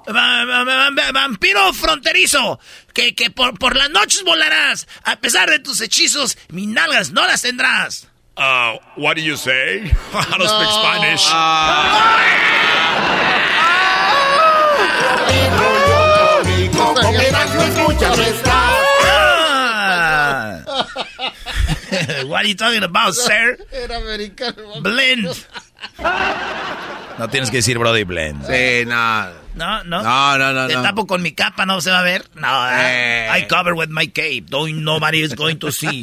Va- 0.06 0.44
va- 0.44 0.64
va- 0.64 0.90
va- 0.90 1.12
Vampiro 1.12 1.72
fronterizo, 1.72 2.60
que, 2.92 3.14
que 3.14 3.30
por, 3.30 3.58
por 3.58 3.74
las 3.76 3.90
noches 3.90 4.22
volarás. 4.24 4.86
A 5.04 5.16
pesar 5.16 5.48
de 5.50 5.58
tus 5.60 5.80
hechizos, 5.80 6.36
mis 6.48 6.66
nalgas 6.68 7.10
no 7.12 7.26
las 7.26 7.42
tendrás. 7.42 8.08
Uh, 8.36 8.78
what 8.96 9.14
do 9.16 9.22
you 9.22 9.36
say? 9.36 9.84
I 10.12 10.36
don't 10.36 10.48
speak 10.48 10.70
Spanish. 10.70 11.30
Estás. 17.54 18.44
Ah. 19.06 20.60
What 22.26 22.44
are 22.44 22.48
you 22.48 22.54
talking 22.56 22.82
about, 22.82 23.14
sir? 23.14 23.56
Era 23.70 23.96
americano. 23.98 24.80
Blend. 24.80 25.28
No 27.18 27.28
tienes 27.28 27.50
que 27.50 27.58
decir 27.58 27.78
Brody 27.78 28.04
Blend. 28.04 28.44
Sí, 28.46 28.84
no. 28.86 29.43
No, 29.54 29.84
no. 29.84 30.02
No, 30.02 30.38
no, 30.38 30.52
no, 30.52 30.66
Te 30.66 30.74
no. 30.74 30.82
tapo 30.82 31.06
con 31.06 31.22
mi 31.22 31.32
capa, 31.32 31.64
no 31.66 31.80
se 31.80 31.90
va 31.90 32.00
a 32.00 32.02
ver. 32.02 32.28
No, 32.34 32.66
Eh. 32.72 33.28
I 33.38 33.46
cover 33.46 33.74
with 33.74 33.88
my 33.88 34.08
cape. 34.08 34.46
Don't 34.48 34.82
nobody 34.82 35.22
is 35.22 35.34
going 35.34 35.56
to 35.58 35.70
see. 35.72 36.02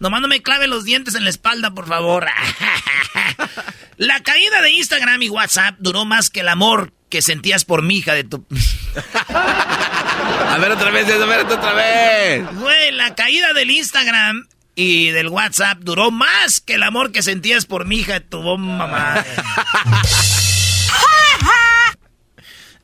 Nomás 0.00 0.20
no 0.20 0.28
me 0.28 0.42
clave 0.42 0.66
los 0.68 0.84
dientes 0.84 1.14
en 1.14 1.24
la 1.24 1.30
espalda, 1.30 1.72
por 1.72 1.86
favor. 1.88 2.26
La 3.96 4.20
caída 4.20 4.60
de 4.60 4.70
Instagram 4.70 5.22
y 5.22 5.28
WhatsApp 5.28 5.76
duró 5.78 6.04
más 6.04 6.28
que 6.28 6.40
el 6.40 6.48
amor 6.48 6.92
que 7.10 7.22
sentías 7.22 7.64
por 7.64 7.82
mi 7.82 7.98
hija 7.98 8.12
de 8.14 8.24
tu... 8.24 8.44
a 9.34 10.58
ver 10.58 10.72
otra 10.72 10.90
vez, 10.90 11.08
a 11.08 11.24
ver 11.26 11.40
otra 11.46 11.72
vez. 11.74 12.44
Güey, 12.56 12.90
la 12.92 13.14
caída 13.14 13.52
del 13.52 13.70
Instagram 13.70 14.48
y 14.74 15.10
del 15.10 15.28
WhatsApp 15.28 15.78
duró 15.82 16.10
más 16.10 16.60
que 16.60 16.74
el 16.74 16.82
amor 16.82 17.12
que 17.12 17.22
sentías 17.22 17.66
por 17.66 17.86
mi 17.86 17.98
hija 17.98 18.14
de 18.14 18.20
tu 18.20 18.42
mamá. 18.58 19.24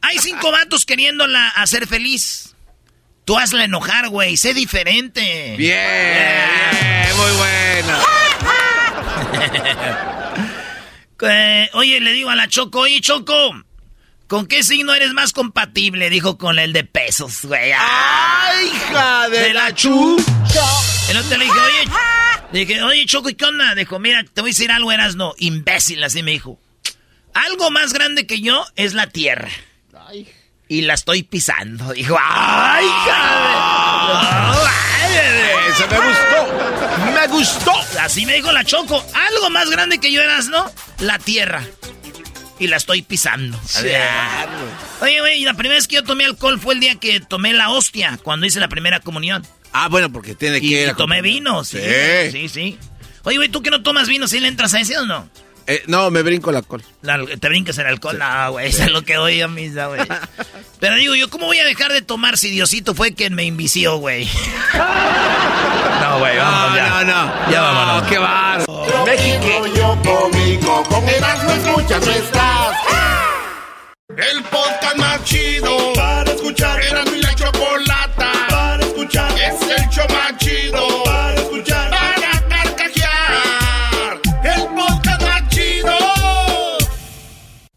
Hay 0.02 0.18
cinco 0.18 0.50
vatos 0.50 0.84
queriéndola 0.86 1.48
hacer 1.48 1.86
feliz. 1.86 2.54
Tú 3.24 3.38
hazla 3.38 3.64
enojar, 3.64 4.08
güey. 4.08 4.36
Sé 4.36 4.54
diferente. 4.54 5.54
Bien, 5.56 7.16
muy 7.16 7.30
bueno. 7.36 7.98
oye, 11.74 12.00
le 12.00 12.12
digo 12.12 12.30
a 12.30 12.36
la 12.36 12.48
Choco, 12.48 12.80
oye, 12.80 13.00
Choco, 13.00 13.34
¿con 14.26 14.46
qué 14.46 14.62
signo 14.62 14.94
eres 14.94 15.12
más 15.12 15.32
compatible? 15.32 16.10
Dijo 16.10 16.38
con 16.38 16.58
el 16.58 16.72
de 16.72 16.84
pesos, 16.84 17.44
güey. 17.44 17.72
¡Ay, 17.76 18.66
hija 18.66 19.28
de, 19.28 19.54
la 19.54 19.74
chucha! 19.74 20.64
El 21.08 21.16
otro 21.18 21.36
le 21.36 21.44
dije, 21.44 21.58
oye, 21.58 21.90
dije, 22.52 22.82
oye, 22.82 23.06
Choco, 23.06 23.28
¿y 23.28 23.34
qué 23.34 23.44
onda? 23.44 23.74
Dijo, 23.74 23.98
mira, 23.98 24.24
te 24.24 24.40
voy 24.40 24.50
a 24.50 24.52
decir 24.52 24.70
algo, 24.70 24.92
eras 24.92 25.16
no, 25.16 25.34
imbécil, 25.38 26.02
así 26.02 26.22
me 26.22 26.32
dijo. 26.32 26.58
Algo 27.34 27.70
más 27.70 27.92
grande 27.92 28.26
que 28.26 28.40
yo 28.40 28.66
es 28.76 28.94
la 28.94 29.06
tierra. 29.06 29.50
Y 30.70 30.82
la 30.82 30.94
estoy 30.94 31.24
pisando. 31.24 31.92
Dijo, 31.92 32.16
¡ay, 32.16 32.86
Eso 35.68 35.84
me 35.88 35.96
gustó. 35.96 37.12
Me 37.12 37.26
gustó. 37.26 37.72
Así 38.00 38.24
me 38.24 38.34
dijo 38.34 38.52
la 38.52 38.62
Choco. 38.64 39.04
Algo 39.12 39.50
más 39.50 39.68
grande 39.68 39.98
que 39.98 40.12
yo 40.12 40.22
eras, 40.22 40.46
¿no? 40.46 40.70
La 41.00 41.18
tierra. 41.18 41.64
Y 42.60 42.68
la 42.68 42.76
estoy 42.76 43.02
pisando. 43.02 43.58
Oye, 45.00 45.18
güey, 45.18 45.42
la 45.42 45.54
primera 45.54 45.74
vez 45.74 45.88
que 45.88 45.96
yo 45.96 46.04
tomé 46.04 46.24
alcohol 46.24 46.60
fue 46.60 46.74
el 46.74 46.80
día 46.80 46.94
que 46.94 47.18
tomé 47.18 47.52
la 47.52 47.70
hostia, 47.70 48.20
cuando 48.22 48.46
hice 48.46 48.60
la 48.60 48.68
primera 48.68 49.00
comunión. 49.00 49.44
Ah, 49.72 49.88
bueno, 49.88 50.12
porque 50.12 50.36
tiene 50.36 50.60
que 50.60 50.66
ir. 50.66 50.88
Y 50.88 50.94
tomé 50.94 51.20
vino, 51.20 51.64
sí. 51.64 51.80
Sí, 52.30 52.48
sí. 52.48 52.78
Oye, 53.24 53.38
güey, 53.38 53.48
¿tú 53.48 53.60
que 53.60 53.70
no 53.70 53.82
tomas 53.82 54.06
vino, 54.06 54.28
sí 54.28 54.38
le 54.38 54.46
entras 54.46 54.72
a 54.74 54.80
ese 54.80 54.96
o 54.98 55.04
no? 55.04 55.28
Eh, 55.70 55.82
no, 55.86 56.10
me 56.10 56.22
brinco 56.22 56.50
el 56.50 56.56
alcohol. 56.56 56.82
¿Te 57.40 57.48
brincas 57.48 57.78
el 57.78 57.86
alcohol? 57.86 58.18
No, 58.18 58.52
güey, 58.52 58.68
eso 58.68 58.82
es 58.82 58.90
lo 58.90 59.02
que 59.02 59.14
doy 59.14 59.40
a 59.40 59.46
misa, 59.46 59.86
güey. 59.86 60.00
Pero 60.80 60.96
digo, 60.96 61.14
¿yo 61.14 61.30
cómo 61.30 61.46
voy 61.46 61.58
a 61.58 61.64
dejar 61.64 61.92
de 61.92 62.02
tomar 62.02 62.36
si 62.38 62.50
Diosito 62.50 62.92
fue 62.94 63.14
quien 63.14 63.34
me 63.34 63.44
invició, 63.44 63.96
güey? 63.98 64.28
No, 66.00 66.18
güey, 66.18 66.36
vamos, 66.38 66.76
ya. 66.76 66.88
No, 66.88 67.04
no, 67.04 67.50
Ya 67.52 67.60
vámonos. 67.60 68.08
qué 68.08 68.18
bar. 68.18 68.64
México, 69.04 69.66
yo 69.76 69.98
conmigo, 70.02 70.82
con 70.84 71.08
Erasmo 71.08 71.50
escuchas 71.52 72.06
estás. 72.06 72.76
El 74.16 74.42
podcast 74.44 74.96
más 74.96 75.22
chido 75.24 75.92
para 75.94 76.32
escuchar. 76.32 76.80
Erasmo 76.82 77.14
y 77.16 77.20
la 77.22 77.34
chocolata 77.34 78.32
para 78.48 78.82
escuchar. 78.82 79.30
Es 79.38 79.60
el 79.62 79.88
show 79.90 80.06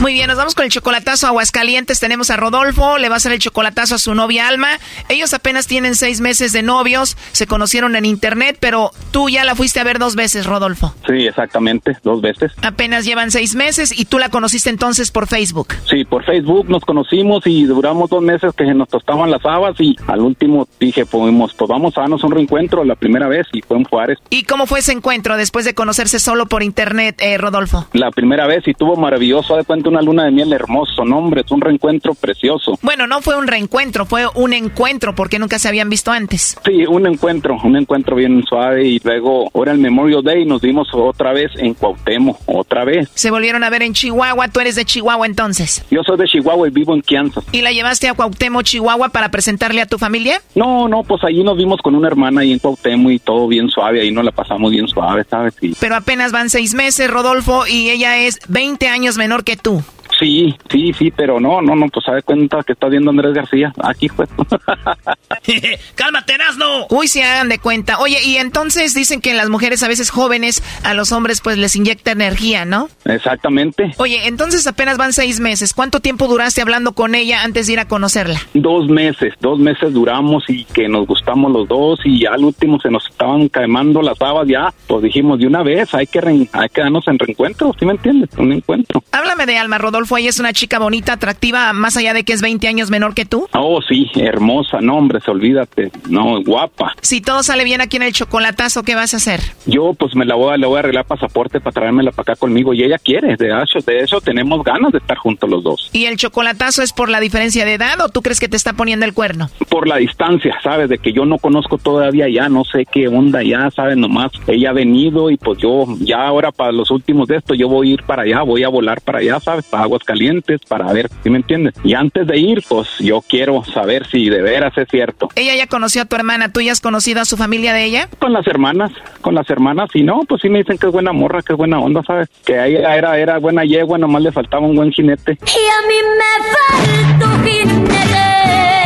Muy 0.00 0.12
bien, 0.12 0.28
nos 0.28 0.36
vamos 0.36 0.54
con 0.54 0.64
el 0.64 0.70
chocolatazo 0.70 1.26
a 1.26 1.30
Aguascalientes. 1.30 1.98
Tenemos 1.98 2.30
a 2.30 2.36
Rodolfo, 2.36 2.98
le 2.98 3.08
va 3.08 3.16
a 3.16 3.18
hacer 3.18 3.32
el 3.32 3.40
chocolatazo 3.40 3.96
a 3.96 3.98
su 3.98 4.14
novia 4.14 4.46
Alma. 4.46 4.68
Ellos 5.08 5.34
apenas 5.34 5.66
tienen 5.66 5.96
seis 5.96 6.20
meses 6.20 6.52
de 6.52 6.62
novios, 6.62 7.16
se 7.32 7.48
conocieron 7.48 7.96
en 7.96 8.04
internet, 8.04 8.58
pero 8.60 8.92
tú 9.10 9.28
ya 9.28 9.44
la 9.44 9.56
fuiste 9.56 9.80
a 9.80 9.84
ver 9.84 9.98
dos 9.98 10.14
veces, 10.14 10.46
Rodolfo. 10.46 10.94
Sí, 11.04 11.26
exactamente, 11.26 11.96
dos 12.04 12.20
veces. 12.20 12.52
Apenas 12.62 13.06
llevan 13.06 13.32
seis 13.32 13.56
meses 13.56 13.92
y 13.98 14.04
tú 14.04 14.20
la 14.20 14.28
conociste 14.28 14.70
entonces 14.70 15.10
por 15.10 15.26
Facebook. 15.26 15.74
Sí, 15.90 16.04
por 16.04 16.24
Facebook 16.24 16.70
nos 16.70 16.84
conocimos 16.84 17.44
y 17.46 17.64
duramos 17.64 18.08
dos 18.08 18.22
meses 18.22 18.52
que 18.56 18.72
nos 18.72 18.88
tostaban 18.88 19.32
las 19.32 19.44
habas 19.44 19.80
y 19.80 19.96
al 20.06 20.20
último 20.20 20.68
dije, 20.78 21.06
pues, 21.06 21.34
pues 21.56 21.68
vamos 21.68 21.98
a 21.98 22.02
darnos 22.02 22.22
un 22.22 22.30
reencuentro 22.30 22.84
la 22.84 22.94
primera 22.94 23.26
vez 23.26 23.48
y 23.52 23.62
fue 23.62 23.76
en 23.76 23.84
Juárez. 23.84 24.18
¿Y 24.30 24.44
cómo 24.44 24.66
fue 24.66 24.78
ese 24.78 24.92
encuentro 24.92 25.36
después 25.36 25.64
de 25.64 25.74
conocerse 25.74 26.20
solo 26.20 26.46
por 26.46 26.62
internet, 26.62 27.16
eh, 27.20 27.36
Rodolfo? 27.36 27.88
La 27.94 28.12
primera 28.12 28.46
vez 28.46 28.62
y 28.68 28.74
tuvo 28.74 28.94
maravilloso, 28.94 29.56
de 29.56 29.64
cuenta 29.64 29.87
una 29.88 30.02
luna 30.02 30.24
de 30.24 30.30
miel 30.30 30.52
hermoso, 30.52 31.04
no 31.04 31.18
hombre, 31.18 31.42
es 31.44 31.50
un 31.50 31.60
reencuentro 31.60 32.14
precioso. 32.14 32.78
Bueno, 32.82 33.06
no 33.06 33.20
fue 33.20 33.36
un 33.36 33.46
reencuentro, 33.46 34.06
fue 34.06 34.26
un 34.34 34.52
encuentro 34.52 35.14
porque 35.14 35.38
nunca 35.38 35.58
se 35.58 35.68
habían 35.68 35.90
visto 35.90 36.10
antes. 36.10 36.56
Sí, 36.64 36.84
un 36.86 37.06
encuentro, 37.06 37.56
un 37.62 37.76
encuentro 37.76 38.16
bien 38.16 38.42
suave 38.44 38.86
y 38.86 39.00
luego 39.02 39.50
ahora 39.54 39.72
el 39.72 39.78
Memorial 39.78 40.22
Day 40.22 40.44
nos 40.44 40.60
vimos 40.60 40.88
otra 40.92 41.32
vez 41.32 41.50
en 41.56 41.74
Cuauhtémoc, 41.74 42.38
otra 42.46 42.84
vez. 42.84 43.08
Se 43.14 43.30
volvieron 43.30 43.64
a 43.64 43.70
ver 43.70 43.82
en 43.82 43.92
Chihuahua, 43.92 44.48
tú 44.48 44.60
eres 44.60 44.76
de 44.76 44.84
Chihuahua 44.84 45.26
entonces. 45.26 45.84
Yo 45.90 46.02
soy 46.02 46.16
de 46.18 46.26
Chihuahua 46.26 46.68
y 46.68 46.70
vivo 46.70 46.94
en 46.94 47.00
Kansas. 47.00 47.44
¿Y 47.52 47.62
la 47.62 47.72
llevaste 47.72 48.08
a 48.08 48.14
Cuauhtémoc, 48.14 48.62
Chihuahua 48.62 49.08
para 49.10 49.30
presentarle 49.30 49.80
a 49.80 49.86
tu 49.86 49.98
familia? 49.98 50.40
No, 50.54 50.88
no, 50.88 51.02
pues 51.02 51.22
allí 51.24 51.42
nos 51.42 51.56
vimos 51.56 51.80
con 51.82 51.94
una 51.94 52.08
hermana 52.08 52.42
ahí 52.42 52.52
en 52.52 52.58
Cuauhtémoc 52.58 53.12
y 53.12 53.18
todo 53.18 53.48
bien 53.48 53.68
suave, 53.68 54.00
ahí 54.00 54.10
nos 54.10 54.24
la 54.24 54.32
pasamos 54.32 54.70
bien 54.70 54.88
suave, 54.88 55.24
¿sabes? 55.28 55.54
Sí. 55.60 55.74
Pero 55.80 55.96
apenas 55.96 56.32
van 56.32 56.50
seis 56.50 56.74
meses, 56.74 57.10
Rodolfo, 57.10 57.66
y 57.66 57.90
ella 57.90 58.18
es 58.18 58.38
20 58.48 58.88
años 58.88 59.16
menor 59.16 59.44
que 59.44 59.56
tú. 59.56 59.77
Sí, 60.18 60.56
sí, 60.68 60.92
sí, 60.98 61.12
pero 61.14 61.38
no, 61.38 61.60
no, 61.60 61.76
no, 61.76 61.86
pues 61.88 62.04
sabe 62.04 62.22
cuenta 62.22 62.62
que 62.64 62.72
está 62.72 62.88
viendo 62.88 63.10
Andrés 63.10 63.34
García. 63.34 63.72
Aquí 63.82 64.08
fue. 64.08 64.26
¡Cálmate, 65.94 66.38
no! 66.56 66.86
Uy, 66.90 67.06
se 67.08 67.22
hagan 67.22 67.48
de 67.48 67.58
cuenta. 67.58 67.98
Oye, 68.00 68.18
y 68.24 68.36
entonces 68.36 68.94
dicen 68.94 69.20
que 69.20 69.34
las 69.34 69.48
mujeres 69.48 69.82
a 69.82 69.88
veces 69.88 70.10
jóvenes, 70.10 70.62
a 70.82 70.94
los 70.94 71.12
hombres 71.12 71.40
pues 71.40 71.56
les 71.56 71.76
inyecta 71.76 72.10
energía, 72.10 72.64
¿no? 72.64 72.88
Exactamente. 73.04 73.92
Oye, 73.98 74.26
entonces 74.26 74.66
apenas 74.66 74.98
van 74.98 75.12
seis 75.12 75.38
meses. 75.40 75.72
¿Cuánto 75.72 76.00
tiempo 76.00 76.26
duraste 76.26 76.62
hablando 76.62 76.92
con 76.92 77.14
ella 77.14 77.42
antes 77.42 77.66
de 77.66 77.74
ir 77.74 77.80
a 77.80 77.86
conocerla? 77.86 78.40
Dos 78.54 78.88
meses, 78.88 79.34
dos 79.40 79.58
meses 79.58 79.92
duramos 79.92 80.44
y 80.48 80.64
que 80.64 80.88
nos 80.88 81.06
gustamos 81.06 81.52
los 81.52 81.68
dos 81.68 82.00
y 82.04 82.22
ya 82.22 82.30
al 82.30 82.44
último 82.44 82.80
se 82.80 82.90
nos 82.90 83.06
estaban 83.08 83.48
quemando 83.48 84.02
las 84.02 84.18
babas 84.18 84.48
ya. 84.48 84.72
Pues 84.86 85.02
dijimos 85.02 85.38
de 85.38 85.46
una 85.46 85.62
vez, 85.62 85.94
hay 85.94 86.06
que, 86.06 86.18
hay 86.52 86.68
que 86.68 86.80
darnos 86.80 87.06
en 87.06 87.18
reencuentro, 87.18 87.74
¿sí 87.78 87.84
me 87.84 87.92
entiendes? 87.92 88.30
Un 88.36 88.52
encuentro. 88.52 89.02
Háblame 89.12 89.46
de 89.46 89.58
Alma, 89.58 89.78
Rodolfo. 89.78 90.07
Ella 90.16 90.30
es 90.30 90.40
una 90.40 90.52
chica 90.52 90.78
bonita, 90.78 91.14
atractiva, 91.14 91.72
más 91.72 91.96
allá 91.96 92.14
de 92.14 92.24
que 92.24 92.32
es 92.32 92.40
20 92.40 92.66
años 92.68 92.90
menor 92.90 93.14
que 93.14 93.24
tú. 93.24 93.48
Oh, 93.52 93.80
sí, 93.82 94.10
hermosa, 94.16 94.80
no, 94.80 94.96
hombre, 94.96 95.20
se 95.20 95.30
olvídate. 95.30 95.90
No, 96.08 96.42
guapa. 96.42 96.94
Si 97.02 97.20
todo 97.20 97.42
sale 97.42 97.64
bien 97.64 97.80
aquí 97.80 97.96
en 97.96 98.04
el 98.04 98.12
chocolatazo, 98.12 98.82
¿qué 98.82 98.94
vas 98.94 99.14
a 99.14 99.18
hacer? 99.18 99.40
Yo, 99.66 99.94
pues 99.94 100.14
me 100.14 100.24
la 100.24 100.34
voy 100.34 100.54
a, 100.54 100.56
le 100.56 100.66
voy 100.66 100.76
a 100.76 100.80
arreglar 100.80 101.04
pasaporte 101.04 101.60
para 101.60 101.72
traérmela 101.72 102.10
para 102.10 102.32
acá 102.32 102.36
conmigo 102.36 102.74
y 102.74 102.82
ella 102.82 102.98
quiere. 102.98 103.36
De 103.36 103.48
hecho, 103.48 103.78
de 103.84 104.00
eso 104.00 104.20
tenemos 104.20 104.64
ganas 104.64 104.92
de 104.92 104.98
estar 104.98 105.16
juntos 105.16 105.48
los 105.48 105.62
dos. 105.62 105.90
¿Y 105.92 106.06
el 106.06 106.16
chocolatazo 106.16 106.82
es 106.82 106.92
por 106.92 107.08
la 107.08 107.20
diferencia 107.20 107.64
de 107.64 107.74
edad 107.74 108.00
o 108.00 108.08
tú 108.08 108.22
crees 108.22 108.40
que 108.40 108.48
te 108.48 108.56
está 108.56 108.72
poniendo 108.72 109.04
el 109.06 109.14
cuerno? 109.14 109.50
Por 109.68 109.86
la 109.86 109.96
distancia, 109.96 110.58
¿sabes? 110.62 110.88
De 110.88 110.98
que 110.98 111.12
yo 111.12 111.24
no 111.24 111.38
conozco 111.38 111.78
todavía 111.78 112.28
ya, 112.28 112.48
no 112.48 112.64
sé 112.64 112.86
qué 112.90 113.08
onda 113.08 113.42
ya, 113.42 113.70
¿sabes? 113.70 113.96
Nomás 113.96 114.32
ella 114.46 114.70
ha 114.70 114.72
venido 114.72 115.30
y 115.30 115.36
pues 115.36 115.58
yo 115.58 115.84
ya 116.00 116.26
ahora 116.26 116.52
para 116.52 116.72
los 116.72 116.90
últimos 116.90 117.28
de 117.28 117.36
esto 117.36 117.54
yo 117.54 117.68
voy 117.68 117.90
a 117.90 117.94
ir 117.94 118.02
para 118.02 118.22
allá, 118.22 118.42
voy 118.42 118.64
a 118.64 118.68
volar 118.68 119.00
para 119.00 119.18
allá, 119.18 119.40
¿sabes? 119.40 119.64
Para 119.66 119.86
Aguascalientes, 119.98 120.60
para 120.68 120.92
ver, 120.92 121.10
¿sí 121.22 121.30
me 121.30 121.38
entiendes? 121.38 121.74
Y 121.84 121.94
antes 121.94 122.26
de 122.26 122.38
ir, 122.38 122.62
pues 122.68 122.88
yo 122.98 123.20
quiero 123.20 123.64
saber 123.64 124.06
si 124.06 124.28
de 124.28 124.40
veras 124.42 124.76
es 124.78 124.88
cierto. 124.88 125.28
Ella 125.34 125.56
ya 125.56 125.66
conoció 125.66 126.02
a 126.02 126.04
tu 126.04 126.16
hermana, 126.16 126.52
¿tú 126.52 126.60
ya 126.60 126.72
has 126.72 126.80
conocido 126.80 127.20
a 127.20 127.24
su 127.24 127.36
familia 127.36 127.72
de 127.72 127.84
ella? 127.84 128.08
Con 128.18 128.32
las 128.32 128.46
hermanas, 128.46 128.92
con 129.20 129.34
las 129.34 129.48
hermanas, 129.50 129.90
y 129.94 130.02
no, 130.02 130.20
pues 130.28 130.42
sí 130.42 130.48
me 130.48 130.58
dicen 130.58 130.78
que 130.78 130.86
es 130.86 130.92
buena 130.92 131.12
morra, 131.12 131.42
que 131.42 131.52
es 131.52 131.56
buena 131.56 131.80
onda, 131.80 132.02
¿sabes? 132.06 132.28
Que 132.44 132.54
ella 132.54 132.96
era, 132.96 133.18
era 133.18 133.38
buena 133.38 133.64
yegua, 133.64 133.98
nomás 133.98 134.22
le 134.22 134.32
faltaba 134.32 134.66
un 134.66 134.76
buen 134.76 134.92
jinete. 134.92 135.32
Y 135.32 135.64
a 135.68 135.80
mí 135.88 135.96
me 136.18 137.18
falta 137.18 137.48
jinete. 137.48 138.77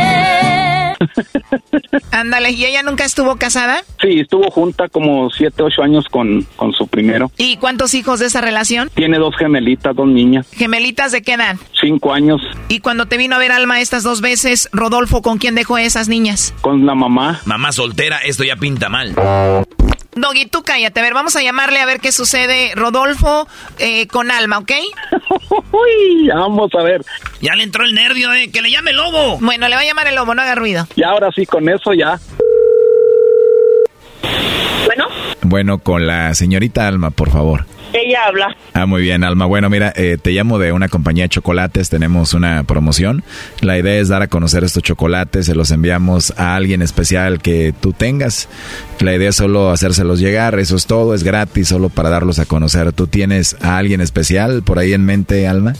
Ándale, 2.11 2.51
¿y 2.51 2.65
ella 2.65 2.83
nunca 2.83 3.05
estuvo 3.05 3.35
casada? 3.37 3.83
Sí, 4.01 4.19
estuvo 4.19 4.49
junta 4.51 4.89
como 4.89 5.29
siete, 5.29 5.63
ocho 5.63 5.81
años 5.81 6.05
con, 6.09 6.45
con 6.55 6.73
su 6.73 6.87
primero. 6.87 7.31
¿Y 7.37 7.57
cuántos 7.57 7.93
hijos 7.93 8.19
de 8.19 8.27
esa 8.27 8.41
relación? 8.41 8.89
Tiene 8.93 9.17
dos 9.17 9.35
gemelitas, 9.37 9.95
dos 9.95 10.07
niñas. 10.07 10.47
¿Gemelitas 10.51 11.11
de 11.11 11.21
qué 11.21 11.33
edad? 11.33 11.55
Cinco 11.79 12.13
años. 12.13 12.41
¿Y 12.67 12.79
cuando 12.79 13.05
te 13.07 13.17
vino 13.17 13.35
a 13.35 13.39
ver 13.39 13.51
Alma 13.51 13.81
estas 13.81 14.03
dos 14.03 14.21
veces, 14.21 14.69
Rodolfo, 14.71 15.21
con 15.21 15.37
quién 15.37 15.55
dejó 15.55 15.77
esas 15.77 16.07
niñas? 16.09 16.53
Con 16.61 16.85
la 16.85 16.95
mamá. 16.95 17.41
Mamá 17.45 17.71
soltera, 17.71 18.19
esto 18.19 18.43
ya 18.43 18.55
pinta 18.55 18.89
mal. 18.89 19.15
Doggy, 20.15 20.45
tú 20.45 20.63
cállate. 20.63 20.99
A 20.99 21.03
ver, 21.03 21.13
vamos 21.13 21.35
a 21.35 21.41
llamarle 21.41 21.79
a 21.79 21.85
ver 21.85 21.99
qué 21.99 22.11
sucede. 22.11 22.73
Rodolfo 22.75 23.47
eh, 23.79 24.07
con 24.07 24.31
Alma, 24.31 24.59
¿ok? 24.59 24.71
Uy, 25.71 26.27
vamos 26.33 26.71
a 26.77 26.83
ver. 26.83 27.01
Ya 27.41 27.55
le 27.55 27.63
entró 27.63 27.83
el 27.83 27.93
nervio, 27.93 28.31
¿eh? 28.33 28.49
Que 28.51 28.61
le 28.61 28.71
llame 28.71 28.91
el 28.91 28.97
lobo. 28.97 29.37
Bueno, 29.39 29.67
le 29.67 29.75
va 29.75 29.81
a 29.81 29.85
llamar 29.85 30.07
el 30.07 30.15
lobo, 30.15 30.33
no 30.35 30.41
haga 30.41 30.55
ruido. 30.55 30.87
Y 30.95 31.03
ahora 31.03 31.29
sí, 31.35 31.45
con 31.45 31.67
eso 31.69 31.93
ya. 31.93 32.19
Bueno, 34.85 35.07
Bueno, 35.41 35.77
con 35.79 36.05
la 36.07 36.33
señorita 36.33 36.87
Alma, 36.87 37.09
por 37.11 37.31
favor. 37.31 37.65
Ella 38.01 38.25
habla. 38.27 38.55
Ah, 38.73 38.85
muy 38.85 39.01
bien, 39.01 39.23
Alma. 39.23 39.45
Bueno, 39.45 39.69
mira, 39.69 39.93
eh, 39.95 40.17
te 40.21 40.31
llamo 40.31 40.59
de 40.59 40.71
una 40.71 40.89
compañía 40.89 41.25
de 41.25 41.29
chocolates. 41.29 41.89
Tenemos 41.89 42.33
una 42.33 42.63
promoción. 42.63 43.23
La 43.61 43.77
idea 43.77 43.99
es 43.99 44.09
dar 44.09 44.21
a 44.21 44.27
conocer 44.27 44.63
estos 44.63 44.83
chocolates. 44.83 45.45
Se 45.45 45.55
los 45.55 45.71
enviamos 45.71 46.33
a 46.37 46.55
alguien 46.55 46.81
especial 46.81 47.41
que 47.41 47.73
tú 47.79 47.93
tengas. 47.93 48.49
La 48.99 49.13
idea 49.13 49.29
es 49.29 49.35
solo 49.35 49.69
hacérselos 49.71 50.19
llegar. 50.19 50.57
Eso 50.59 50.75
es 50.75 50.85
todo. 50.85 51.13
Es 51.13 51.23
gratis, 51.23 51.67
solo 51.67 51.89
para 51.89 52.09
darlos 52.09 52.39
a 52.39 52.45
conocer. 52.45 52.93
¿Tú 52.93 53.07
tienes 53.07 53.55
a 53.61 53.77
alguien 53.77 54.01
especial 54.01 54.63
por 54.63 54.79
ahí 54.79 54.93
en 54.93 55.05
mente, 55.05 55.47
Alma? 55.47 55.73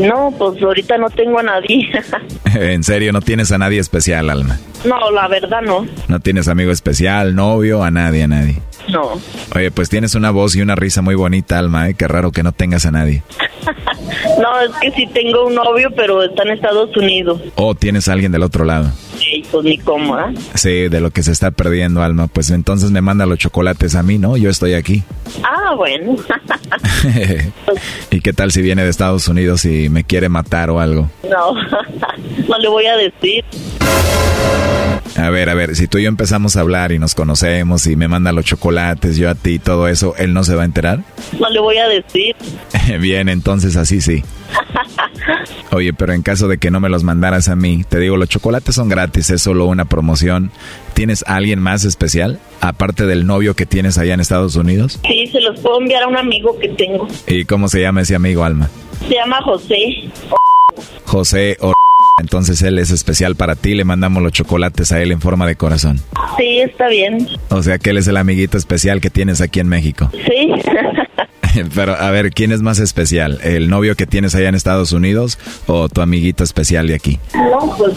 No, 0.00 0.32
pues 0.38 0.62
ahorita 0.62 0.98
no 0.98 1.10
tengo 1.10 1.38
a 1.38 1.42
nadie. 1.42 1.90
en 2.54 2.84
serio, 2.84 3.12
no 3.12 3.20
tienes 3.20 3.52
a 3.52 3.58
nadie 3.58 3.80
especial, 3.80 4.30
Alma. 4.30 4.58
no, 4.84 5.10
la 5.10 5.28
verdad 5.28 5.62
no. 5.62 5.86
No 6.08 6.20
tienes 6.20 6.48
amigo 6.48 6.70
especial, 6.72 7.34
novio, 7.34 7.82
a 7.82 7.90
nadie, 7.90 8.24
a 8.24 8.28
nadie. 8.28 8.56
No. 8.92 9.20
Oye, 9.54 9.70
pues 9.70 9.88
tienes 9.88 10.14
una 10.14 10.30
voz 10.30 10.54
y 10.54 10.62
una 10.62 10.74
risa 10.74 11.02
muy 11.02 11.14
bonita, 11.14 11.58
Alma, 11.58 11.88
¿eh? 11.88 11.94
Qué 11.94 12.06
raro 12.06 12.30
que 12.30 12.42
no 12.42 12.52
tengas 12.52 12.86
a 12.86 12.90
nadie. 12.90 13.22
No, 14.40 14.60
es 14.60 14.70
que 14.80 14.90
sí 14.92 15.06
tengo 15.12 15.46
un 15.46 15.54
novio, 15.54 15.90
pero 15.94 16.22
está 16.22 16.42
en 16.42 16.50
Estados 16.50 16.94
Unidos. 16.96 17.40
O 17.54 17.74
tienes 17.74 18.08
a 18.08 18.12
alguien 18.12 18.32
del 18.32 18.42
otro 18.42 18.64
lado. 18.64 18.90
Y 19.20 19.42
pues 19.44 19.64
ni 19.64 19.78
cómo, 19.78 20.14
¿ah? 20.14 20.32
Sí, 20.54 20.88
de 20.88 21.00
lo 21.00 21.10
que 21.10 21.22
se 21.22 21.32
está 21.32 21.50
perdiendo, 21.50 22.02
Alma. 22.02 22.26
Pues 22.26 22.50
entonces 22.50 22.90
me 22.90 23.00
manda 23.00 23.26
los 23.26 23.38
chocolates 23.38 23.94
a 23.94 24.02
mí, 24.02 24.18
¿no? 24.18 24.36
Yo 24.36 24.50
estoy 24.50 24.74
aquí. 24.74 25.02
Ah, 25.42 25.74
bueno. 25.74 26.16
¿Y 28.10 28.20
qué 28.20 28.32
tal 28.32 28.52
si 28.52 28.62
viene 28.62 28.84
de 28.84 28.90
Estados 28.90 29.28
Unidos 29.28 29.64
y 29.64 29.88
me 29.88 30.04
quiere 30.04 30.28
matar 30.28 30.70
o 30.70 30.80
algo? 30.80 31.10
no, 31.28 31.54
no 32.48 32.58
le 32.58 32.68
voy 32.68 32.86
a 32.86 32.96
decir. 32.96 33.44
A 35.16 35.30
ver, 35.30 35.50
a 35.50 35.54
ver, 35.54 35.76
si 35.76 35.88
tú 35.88 35.98
y 35.98 36.04
yo 36.04 36.08
empezamos 36.08 36.56
a 36.56 36.60
hablar 36.60 36.90
y 36.92 36.98
nos 36.98 37.14
conocemos 37.14 37.86
y 37.86 37.96
me 37.96 38.08
manda 38.08 38.32
los 38.32 38.44
chocolates, 38.44 39.16
yo 39.16 39.28
a 39.28 39.34
ti 39.34 39.52
y 39.54 39.58
todo 39.58 39.88
eso, 39.88 40.14
¿él 40.16 40.32
no 40.32 40.42
se 40.42 40.54
va 40.54 40.62
a 40.62 40.64
enterar? 40.64 41.00
No 41.38 41.50
le 41.50 41.60
voy 41.60 41.76
a 41.76 41.86
decir. 41.86 42.34
Bien, 43.00 43.28
entonces 43.28 43.76
así 43.76 44.00
sí. 44.00 44.24
Oye, 45.72 45.92
pero 45.92 46.12
en 46.12 46.22
caso 46.22 46.48
de 46.48 46.58
que 46.58 46.70
no 46.70 46.80
me 46.80 46.88
los 46.88 47.04
mandaras 47.04 47.48
a 47.48 47.56
mí, 47.56 47.84
te 47.88 47.98
digo, 47.98 48.16
los 48.16 48.28
chocolates 48.28 48.74
son 48.74 48.88
gratis, 48.88 49.30
es 49.30 49.42
solo 49.42 49.66
una 49.66 49.84
promoción. 49.84 50.50
¿Tienes 50.94 51.24
a 51.26 51.36
alguien 51.36 51.60
más 51.60 51.84
especial? 51.84 52.38
Aparte 52.60 53.06
del 53.06 53.26
novio 53.26 53.54
que 53.54 53.66
tienes 53.66 53.98
allá 53.98 54.14
en 54.14 54.20
Estados 54.20 54.56
Unidos. 54.56 55.00
Sí, 55.06 55.26
se 55.28 55.40
los 55.40 55.58
puedo 55.60 55.80
enviar 55.80 56.02
a 56.02 56.08
un 56.08 56.16
amigo 56.16 56.58
que 56.58 56.68
tengo. 56.68 57.08
¿Y 57.26 57.44
cómo 57.44 57.68
se 57.68 57.80
llama 57.80 58.02
ese 58.02 58.14
amigo, 58.14 58.44
Alma? 58.44 58.68
Se 59.08 59.14
llama 59.14 59.40
José. 59.42 60.10
José 61.06 61.56
o... 61.60 61.72
Entonces 62.20 62.60
él 62.62 62.78
es 62.78 62.90
especial 62.90 63.36
para 63.36 63.56
ti, 63.56 63.74
le 63.74 63.84
mandamos 63.84 64.22
los 64.22 64.32
chocolates 64.32 64.92
a 64.92 65.02
él 65.02 65.12
en 65.12 65.20
forma 65.20 65.46
de 65.46 65.56
corazón. 65.56 65.98
Sí, 66.36 66.60
está 66.60 66.88
bien. 66.88 67.26
O 67.48 67.62
sea 67.62 67.78
que 67.78 67.90
él 67.90 67.98
es 67.98 68.06
el 68.06 68.16
amiguito 68.16 68.58
especial 68.58 69.00
que 69.00 69.10
tienes 69.10 69.40
aquí 69.40 69.60
en 69.60 69.68
México. 69.68 70.10
Sí. 70.12 70.52
Pero 71.74 71.94
a 71.94 72.10
ver, 72.10 72.30
¿quién 72.30 72.52
es 72.52 72.62
más 72.62 72.78
especial? 72.78 73.38
¿El 73.42 73.68
novio 73.68 73.94
que 73.96 74.06
tienes 74.06 74.34
allá 74.34 74.48
en 74.48 74.54
Estados 74.54 74.92
Unidos 74.92 75.38
o 75.66 75.88
tu 75.88 76.00
amiguito 76.00 76.44
especial 76.44 76.86
de 76.86 76.94
aquí? 76.94 77.18
No, 77.34 77.74
pues 77.76 77.94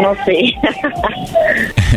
no 0.00 0.14
sé. 0.24 0.54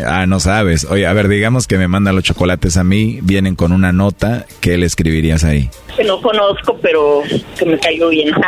ah, 0.05 0.25
no 0.25 0.39
sabes. 0.39 0.85
Oye, 0.85 1.07
a 1.07 1.13
ver, 1.13 1.27
digamos 1.27 1.67
que 1.67 1.77
me 1.77 1.87
mandan 1.87 2.15
los 2.15 2.23
chocolates 2.23 2.77
a 2.77 2.83
mí, 2.83 3.19
vienen 3.21 3.55
con 3.55 3.71
una 3.71 3.91
nota, 3.91 4.45
¿qué 4.59 4.77
le 4.77 4.85
escribirías 4.85 5.43
ahí? 5.43 5.69
que 5.97 6.03
no 6.03 6.21
conozco, 6.21 6.77
pero 6.79 7.23
que 7.57 7.65
me 7.65 7.79
cayó 7.79 8.09
bien. 8.09 8.33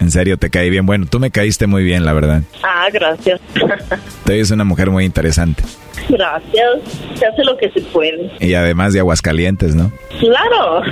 En 0.00 0.10
serio, 0.10 0.38
te 0.38 0.48
caí 0.48 0.70
bien. 0.70 0.86
Bueno, 0.86 1.06
tú 1.08 1.20
me 1.20 1.30
caíste 1.30 1.66
muy 1.66 1.84
bien, 1.84 2.06
la 2.06 2.14
verdad. 2.14 2.42
ah, 2.62 2.88
gracias. 2.90 3.38
Tú 4.24 4.32
eres 4.32 4.50
una 4.50 4.64
mujer 4.64 4.90
muy 4.90 5.04
interesante. 5.04 5.62
Gracias. 6.08 6.68
Se 7.14 7.26
hace 7.26 7.44
lo 7.44 7.56
que 7.56 7.70
se 7.70 7.80
puede. 7.80 8.30
Y 8.40 8.54
además 8.54 8.92
de 8.92 9.00
Aguascalientes, 9.00 9.74
¿no? 9.74 9.92
Claro. 10.18 10.82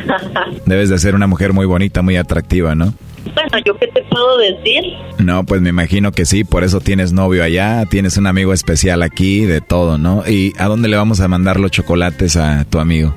Debes 0.67 0.89
de 0.91 0.99
ser 0.99 1.15
una 1.15 1.27
mujer 1.27 1.53
muy 1.53 1.67
bonita, 1.67 2.03
muy 2.03 2.17
atractiva, 2.17 2.75
¿no? 2.75 2.95
bueno, 3.35 3.65
¿yo 3.65 3.77
qué 3.79 3.87
te 3.89 4.03
puedo 4.05 4.39
decir? 4.39 4.83
No, 5.19 5.45
pues 5.45 5.61
me 5.61 5.71
imagino 5.71 6.13
que 6.13 6.25
sí, 6.25 6.45
por 6.45 6.65
eso 6.65 6.81
tienes 6.81 7.13
novio 7.13 7.45
allá, 7.45 7.85
tienes 7.87 8.17
un 8.17 8.27
amigo 8.27 8.53
especial 8.53 9.03
aquí, 9.03 9.45
de 9.45 9.61
todo, 9.61 9.99
¿no? 9.99 10.25
¿Y 10.27 10.55
a 10.59 10.67
dónde 10.67 10.89
le 10.89 10.97
vamos 10.97 11.21
a 11.21 11.29
mandar 11.29 11.61
los 11.61 11.71
chocolates 11.71 12.37
a 12.37 12.65
tu 12.65 12.79
amigo? 12.79 13.15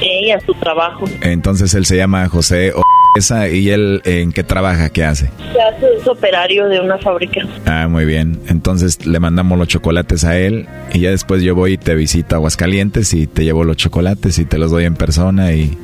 Sí, 0.00 0.30
a 0.30 0.40
su 0.40 0.54
trabajo. 0.54 1.04
Entonces 1.20 1.74
él 1.74 1.86
se 1.86 1.96
llama 1.96 2.28
José 2.28 2.72
o 2.74 2.82
esa 3.16 3.48
y 3.48 3.70
él 3.70 4.02
en 4.04 4.32
qué 4.32 4.44
trabaja, 4.44 4.88
qué 4.90 5.04
hace. 5.04 5.30
Se 5.52 5.60
hace 5.60 5.86
es 6.00 6.06
operario 6.06 6.68
de 6.68 6.80
una 6.80 6.98
fábrica. 6.98 7.40
Ah, 7.66 7.88
muy 7.88 8.04
bien. 8.04 8.40
Entonces 8.48 9.06
le 9.06 9.18
mandamos 9.20 9.58
los 9.58 9.68
chocolates 9.68 10.24
a 10.24 10.38
él 10.38 10.66
y 10.92 11.00
ya 11.00 11.10
después 11.10 11.42
yo 11.42 11.54
voy 11.54 11.72
y 11.74 11.78
te 11.78 11.94
visito 11.94 12.34
a 12.34 12.38
Aguascalientes 12.38 13.12
y 13.14 13.26
te 13.26 13.44
llevo 13.44 13.64
los 13.64 13.76
chocolates 13.76 14.38
y 14.38 14.44
te 14.44 14.58
los 14.58 14.70
doy 14.70 14.84
en 14.84 14.94
persona 14.94 15.52
y 15.52 15.76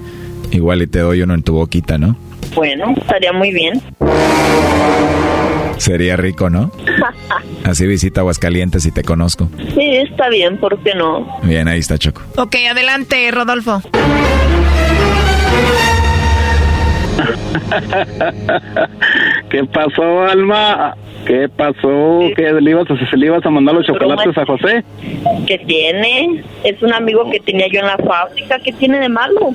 igual 0.53 0.83
y 0.83 0.87
te 0.87 1.01
doy 1.01 1.23
uno 1.23 1.35
en 1.35 1.43
tu 1.43 1.55
boquita, 1.55 1.99
¿no? 1.99 2.17
Bueno, 2.55 2.95
estaría 2.97 3.33
muy 3.33 3.53
bien. 3.53 3.83
Sería 5.79 6.17
rico, 6.17 6.49
¿no? 6.49 6.71
Así 7.65 7.87
visita 7.87 8.21
Aguascalientes 8.21 8.87
y 8.87 8.93
te 8.93 9.03
conozco. 9.03 9.51
sí, 9.75 9.97
está 9.97 10.29
bien, 10.29 10.59
¿por 10.59 10.79
qué 10.83 10.95
no? 10.95 11.27
Bien, 11.43 11.69
ahí 11.69 11.81
está 11.81 11.99
Choco. 11.99 12.23
Ok, 12.37 12.57
adelante, 12.71 13.31
Rodolfo. 13.31 13.83
¿Qué 19.51 19.65
pasó, 19.65 20.23
Alma? 20.23 20.97
¿Qué 21.27 21.49
pasó? 21.49 22.21
¿Qué 22.37 22.53
le 22.61 22.71
ibas 22.71 22.89
a, 22.89 23.17
le 23.17 23.27
ibas 23.27 23.45
a 23.45 23.51
mandar 23.51 23.75
los 23.75 23.85
chocolates 23.85 24.39
a 24.39 24.47
José? 24.47 24.85
¿Qué 25.47 25.59
tiene? 25.59 26.45
Es 26.63 26.81
un 26.83 26.93
amigo 26.93 27.29
que 27.31 27.41
tenía 27.41 27.67
yo 27.67 27.81
en 27.81 27.87
la 27.87 27.99
fábrica. 27.99 28.61
¿Qué 28.61 28.73
tiene 28.73 29.01
de 29.01 29.09
malo? 29.09 29.53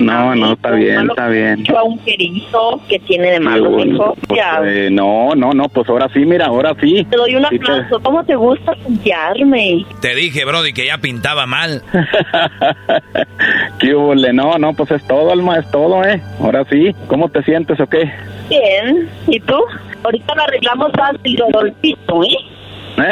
No, 0.00 0.34
no, 0.34 0.54
está 0.54 0.72
bien, 0.72 1.08
está 1.08 1.28
bien. 1.28 1.62
Yo 1.62 1.78
a 1.78 1.84
un 1.84 1.98
querido. 2.00 2.80
¿Qué 2.88 2.98
tiene 2.98 3.30
de 3.30 3.40
malo, 3.40 3.84
hijo? 3.84 4.16
Pues, 4.26 4.40
eh, 4.64 4.88
no, 4.90 5.34
no, 5.36 5.52
no, 5.52 5.68
pues 5.68 5.88
ahora 5.88 6.08
sí, 6.12 6.20
mira, 6.20 6.46
ahora 6.46 6.74
sí. 6.80 7.06
Te 7.08 7.16
doy 7.16 7.36
un 7.36 7.44
aplauso. 7.44 8.00
¿Cómo 8.00 8.24
te 8.24 8.34
gusta 8.34 8.74
confiarme? 8.82 9.86
Te 10.00 10.14
dije, 10.16 10.44
Brody, 10.44 10.72
que 10.72 10.86
ya 10.86 10.98
pintaba 10.98 11.46
mal. 11.46 11.82
¿Qué? 13.78 13.92
No, 14.32 14.58
no, 14.58 14.72
pues 14.72 14.90
es 14.90 15.06
todo, 15.06 15.30
Alma, 15.30 15.58
es 15.58 15.70
todo, 15.70 16.02
¿eh? 16.04 16.20
Ahora 16.40 16.64
sí. 16.68 16.94
¿Cómo 17.06 17.28
te 17.28 17.42
sientes 17.44 17.78
o 17.78 17.86
qué? 17.86 18.10
Bien. 18.48 19.08
¿Y 19.28 19.40
tú? 19.40 19.56
Ahorita 20.04 20.34
lo 20.34 20.42
arreglamos 20.42 20.92
fácil, 20.92 21.38
Rodolfito, 21.38 22.24
¿eh? 22.24 22.36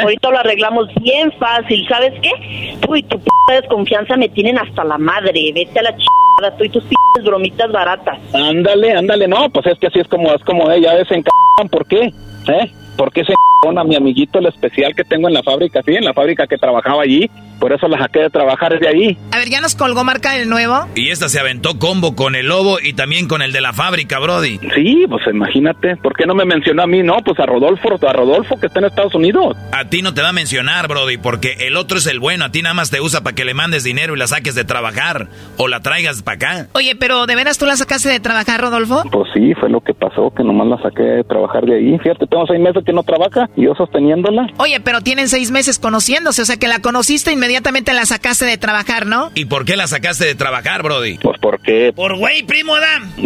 Ahorita 0.01 0.29
lo 0.29 0.37
arreglamos 0.39 0.87
bien 1.01 1.31
fácil. 1.39 1.87
¿Sabes 1.87 2.13
qué? 2.21 2.77
Tú 2.81 2.95
y 2.95 3.03
tu 3.03 3.19
p 3.19 3.29
desconfianza 3.49 4.15
me 4.15 4.29
tienen 4.29 4.57
hasta 4.57 4.83
la 4.83 4.97
madre. 4.97 5.51
Vete 5.53 5.79
a 5.79 5.83
la 5.83 5.89
chingada. 5.91 6.57
Tú 6.57 6.65
y 6.65 6.69
tus 6.69 6.83
p 6.83 6.95
bromitas 7.23 7.71
baratas. 7.71 8.17
Ándale, 8.33 8.93
ándale, 8.93 9.27
no, 9.27 9.49
pues 9.49 9.65
es 9.67 9.77
que 9.79 9.87
así 9.87 9.99
es 9.99 10.07
como, 10.07 10.33
es 10.33 10.43
como 10.43 10.71
ella, 10.71 10.93
en 10.97 11.23
¿por 11.69 11.85
qué? 11.85 12.13
¿Eh? 12.47 12.71
¿Por 12.97 13.11
qué 13.11 13.23
se 13.25 13.33
a 13.63 13.83
mi 13.83 13.95
amiguito 13.95 14.39
el 14.39 14.47
especial 14.47 14.95
que 14.95 15.03
tengo 15.03 15.27
en 15.27 15.35
la 15.35 15.43
fábrica, 15.43 15.81
sí, 15.83 15.93
en 15.93 16.05
la 16.05 16.13
fábrica 16.13 16.47
que 16.47 16.57
trabajaba 16.57 17.03
allí? 17.03 17.29
Por 17.61 17.71
eso 17.73 17.87
la 17.87 17.99
saqué 17.99 18.21
de 18.21 18.29
trabajar 18.31 18.79
de 18.79 18.87
ahí. 18.87 19.17
A 19.31 19.37
ver, 19.37 19.47
¿ya 19.47 19.61
nos 19.61 19.75
colgó 19.75 20.03
marca 20.03 20.31
del 20.31 20.49
nuevo? 20.49 20.87
Y 20.95 21.09
esta 21.11 21.29
se 21.29 21.39
aventó 21.39 21.77
combo 21.77 22.15
con 22.15 22.33
el 22.33 22.47
lobo 22.47 22.79
y 22.81 22.93
también 22.93 23.27
con 23.27 23.43
el 23.43 23.51
de 23.51 23.61
la 23.61 23.71
fábrica, 23.71 24.17
Brody. 24.17 24.59
Sí, 24.73 25.05
pues 25.07 25.21
imagínate, 25.31 25.95
¿por 25.97 26.17
qué 26.17 26.25
no 26.25 26.33
me 26.33 26.43
mencionó 26.43 26.81
a 26.81 26.87
mí? 26.87 27.03
No, 27.03 27.17
pues 27.23 27.39
a 27.39 27.45
Rodolfo, 27.45 27.87
a 28.01 28.13
Rodolfo 28.13 28.59
que 28.59 28.65
está 28.65 28.79
en 28.79 28.85
Estados 28.87 29.13
Unidos. 29.13 29.55
A 29.73 29.85
ti 29.85 30.01
no 30.01 30.15
te 30.15 30.23
va 30.23 30.29
a 30.29 30.33
mencionar, 30.33 30.87
Brody, 30.87 31.17
porque 31.17 31.55
el 31.59 31.77
otro 31.77 31.99
es 31.99 32.07
el 32.07 32.19
bueno. 32.19 32.45
A 32.45 32.51
ti 32.51 32.63
nada 32.63 32.73
más 32.73 32.89
te 32.89 32.99
usa 32.99 33.21
para 33.21 33.35
que 33.35 33.45
le 33.45 33.53
mandes 33.53 33.83
dinero 33.83 34.15
y 34.15 34.17
la 34.17 34.25
saques 34.25 34.55
de 34.55 34.63
trabajar 34.63 35.27
o 35.57 35.67
la 35.67 35.81
traigas 35.81 36.23
para 36.23 36.35
acá. 36.35 36.67
Oye, 36.73 36.95
pero 36.95 37.27
¿de 37.27 37.35
veras 37.35 37.59
tú 37.59 37.67
la 37.67 37.75
sacaste 37.75 38.09
de 38.09 38.19
trabajar, 38.19 38.59
Rodolfo? 38.59 39.03
Pues 39.11 39.29
sí, 39.35 39.53
fue 39.59 39.69
lo 39.69 39.81
que 39.81 39.93
pasó, 39.93 40.33
que 40.35 40.43
nomás 40.43 40.67
la 40.67 40.81
saqué 40.81 41.03
de 41.03 41.23
trabajar 41.25 41.63
de 41.65 41.75
ahí. 41.75 41.99
Fíjate, 41.99 42.25
tengo 42.25 42.47
seis 42.47 42.59
meses 42.59 42.83
que 42.83 42.91
no 42.91 43.03
trabaja 43.03 43.47
y 43.55 43.65
yo 43.65 43.75
sosteniéndola. 43.75 44.47
Oye, 44.57 44.79
pero 44.79 45.01
tienen 45.01 45.29
seis 45.29 45.51
meses 45.51 45.77
conociéndose, 45.77 46.41
o 46.41 46.45
sea 46.45 46.57
que 46.57 46.67
la 46.67 46.79
conociste 46.79 47.31
inmediatamente 47.31 47.50
la 47.93 48.05
sacaste 48.05 48.45
de 48.45 48.57
trabajar, 48.57 49.05
¿no? 49.05 49.31
¿Y 49.35 49.45
por 49.45 49.65
qué 49.65 49.75
la 49.75 49.87
sacaste 49.87 50.25
de 50.25 50.35
trabajar, 50.35 50.83
Brody? 50.83 51.17
Pues 51.17 51.37
porque... 51.41 51.91
Por 51.95 52.17
güey, 52.17 52.43
primo 52.43 52.75
Adam. 52.75 53.11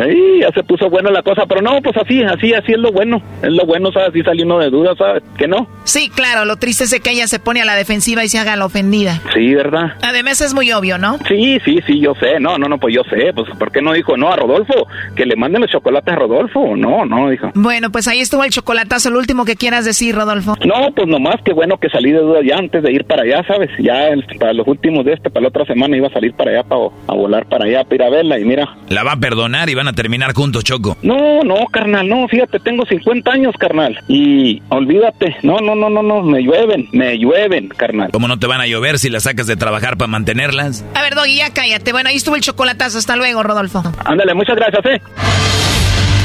Ahí 0.00 0.40
ya 0.40 0.50
se 0.54 0.62
puso 0.62 0.90
buena 0.90 1.10
la 1.10 1.22
cosa, 1.22 1.46
pero 1.46 1.62
no, 1.62 1.80
pues 1.82 1.96
así, 1.96 2.22
así, 2.22 2.52
así 2.54 2.72
es 2.72 2.78
lo 2.78 2.92
bueno. 2.92 3.22
Es 3.42 3.50
lo 3.50 3.64
bueno, 3.64 3.90
¿sabes? 3.92 4.10
Así 4.10 4.22
salió 4.22 4.44
uno 4.44 4.58
de 4.58 4.70
dudas, 4.70 4.96
¿sabes? 4.98 5.22
Que 5.36 5.48
no. 5.48 5.68
Sí, 5.84 6.10
claro, 6.10 6.44
lo 6.44 6.56
triste 6.56 6.84
es 6.84 7.00
que 7.00 7.10
ella 7.10 7.26
se 7.26 7.38
pone 7.38 7.62
a 7.62 7.64
la 7.64 7.74
defensiva 7.74 8.24
y 8.24 8.28
se 8.28 8.38
haga 8.38 8.56
la 8.56 8.66
ofendida. 8.66 9.20
Sí, 9.34 9.54
¿verdad? 9.54 9.94
Además 10.02 10.40
es 10.40 10.54
muy 10.54 10.70
obvio, 10.72 10.98
¿no? 10.98 11.18
Sí, 11.26 11.58
sí, 11.64 11.80
sí, 11.86 12.00
yo 12.00 12.14
sé. 12.14 12.38
No, 12.40 12.58
no, 12.58 12.68
no, 12.68 12.78
pues 12.78 12.94
yo 12.94 13.02
sé. 13.04 13.32
Pues, 13.34 13.48
¿por 13.58 13.72
qué 13.72 13.80
no 13.80 13.92
dijo 13.92 14.16
no 14.16 14.30
a 14.30 14.36
Rodolfo? 14.36 14.86
Que 15.16 15.24
le 15.24 15.36
manden 15.36 15.62
los 15.62 15.70
chocolates 15.70 16.12
a 16.12 16.16
Rodolfo. 16.16 16.76
No, 16.76 17.04
no, 17.04 17.30
dijo. 17.30 17.50
Bueno, 17.54 17.90
pues 17.90 18.06
ahí 18.08 18.20
estuvo 18.20 18.44
el 18.44 18.50
chocolatazo. 18.50 19.10
Lo 19.10 19.18
último 19.18 19.44
que 19.44 19.56
quieras 19.56 19.84
decir, 19.84 20.14
Rodolfo. 20.14 20.56
No, 20.64 20.92
pues 20.94 21.08
nomás 21.08 21.36
que 21.44 21.52
bueno 21.52 21.77
que 21.80 21.88
salí 21.88 22.12
de 22.12 22.20
dudas 22.20 22.42
ya 22.44 22.56
antes 22.56 22.82
de 22.82 22.92
ir 22.92 23.04
para 23.04 23.22
allá, 23.22 23.42
¿sabes? 23.46 23.70
Ya 23.78 24.08
para 24.38 24.52
los 24.52 24.66
últimos 24.66 25.04
de 25.04 25.14
este, 25.14 25.30
para 25.30 25.42
la 25.42 25.48
otra 25.48 25.64
semana 25.64 25.96
iba 25.96 26.08
a 26.08 26.12
salir 26.12 26.32
para 26.34 26.50
allá, 26.50 26.62
para, 26.64 26.82
a 27.06 27.14
volar 27.14 27.46
para 27.46 27.66
allá, 27.66 27.84
para 27.84 27.94
ir 27.94 28.02
a 28.02 28.10
verla 28.10 28.38
y 28.38 28.44
mira. 28.44 28.76
La 28.88 29.04
va 29.04 29.12
a 29.12 29.16
perdonar 29.16 29.68
y 29.68 29.74
van 29.74 29.88
a 29.88 29.92
terminar 29.92 30.34
juntos, 30.34 30.64
Choco. 30.64 30.96
No, 31.02 31.42
no, 31.42 31.66
carnal, 31.66 32.08
no, 32.08 32.26
fíjate, 32.28 32.58
tengo 32.60 32.84
50 32.84 33.30
años, 33.30 33.54
carnal. 33.58 33.98
Y 34.08 34.62
olvídate, 34.68 35.36
no, 35.42 35.58
no, 35.58 35.74
no, 35.74 35.90
no, 35.90 36.02
no, 36.02 36.22
me 36.22 36.42
llueven, 36.42 36.88
me 36.92 37.18
llueven, 37.18 37.68
carnal. 37.68 38.10
¿Cómo 38.12 38.28
no 38.28 38.38
te 38.38 38.46
van 38.46 38.60
a 38.60 38.66
llover 38.66 38.98
si 38.98 39.10
las 39.10 39.24
sacas 39.24 39.46
de 39.46 39.56
trabajar 39.56 39.96
para 39.96 40.08
mantenerlas? 40.08 40.84
A 40.94 41.02
ver, 41.02 41.14
Doggy, 41.14 41.36
ya 41.36 41.52
cállate. 41.52 41.92
Bueno, 41.92 42.08
ahí 42.08 42.16
estuvo 42.16 42.36
el 42.36 42.42
chocolatazo. 42.42 42.98
Hasta 42.98 43.16
luego, 43.16 43.42
Rodolfo. 43.42 43.82
Ándale, 44.04 44.34
muchas 44.34 44.56
gracias, 44.56 44.84
eh. 44.86 45.77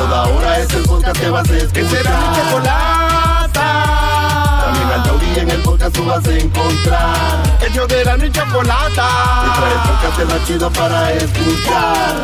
Toda 0.00 0.22
hora 0.28 0.58
es 0.58 0.72
el 0.72 0.82
podcast 0.84 1.20
que 1.20 1.28
vas 1.28 1.50
a 1.50 1.56
escuchar. 1.58 1.72
Que 1.72 1.88
será 1.90 2.20
mi 2.20 2.36
chocolata. 2.36 3.52
También 4.64 4.88
al 4.88 5.02
taurí 5.02 5.38
en 5.38 5.50
el 5.50 5.60
podcast 5.60 5.94
tú 5.94 6.04
vas 6.06 6.26
a 6.26 6.38
encontrar. 6.38 7.58
Ellos 7.68 7.86
de 7.86 8.04
la 8.06 8.16
ni 8.16 8.32
chocolata. 8.32 9.08
Que 9.44 9.60
trae 9.60 9.72
el 9.72 9.80
podcast 9.90 10.32
más 10.32 10.46
chido 10.46 10.70
para 10.70 11.12
escuchar. 11.12 12.16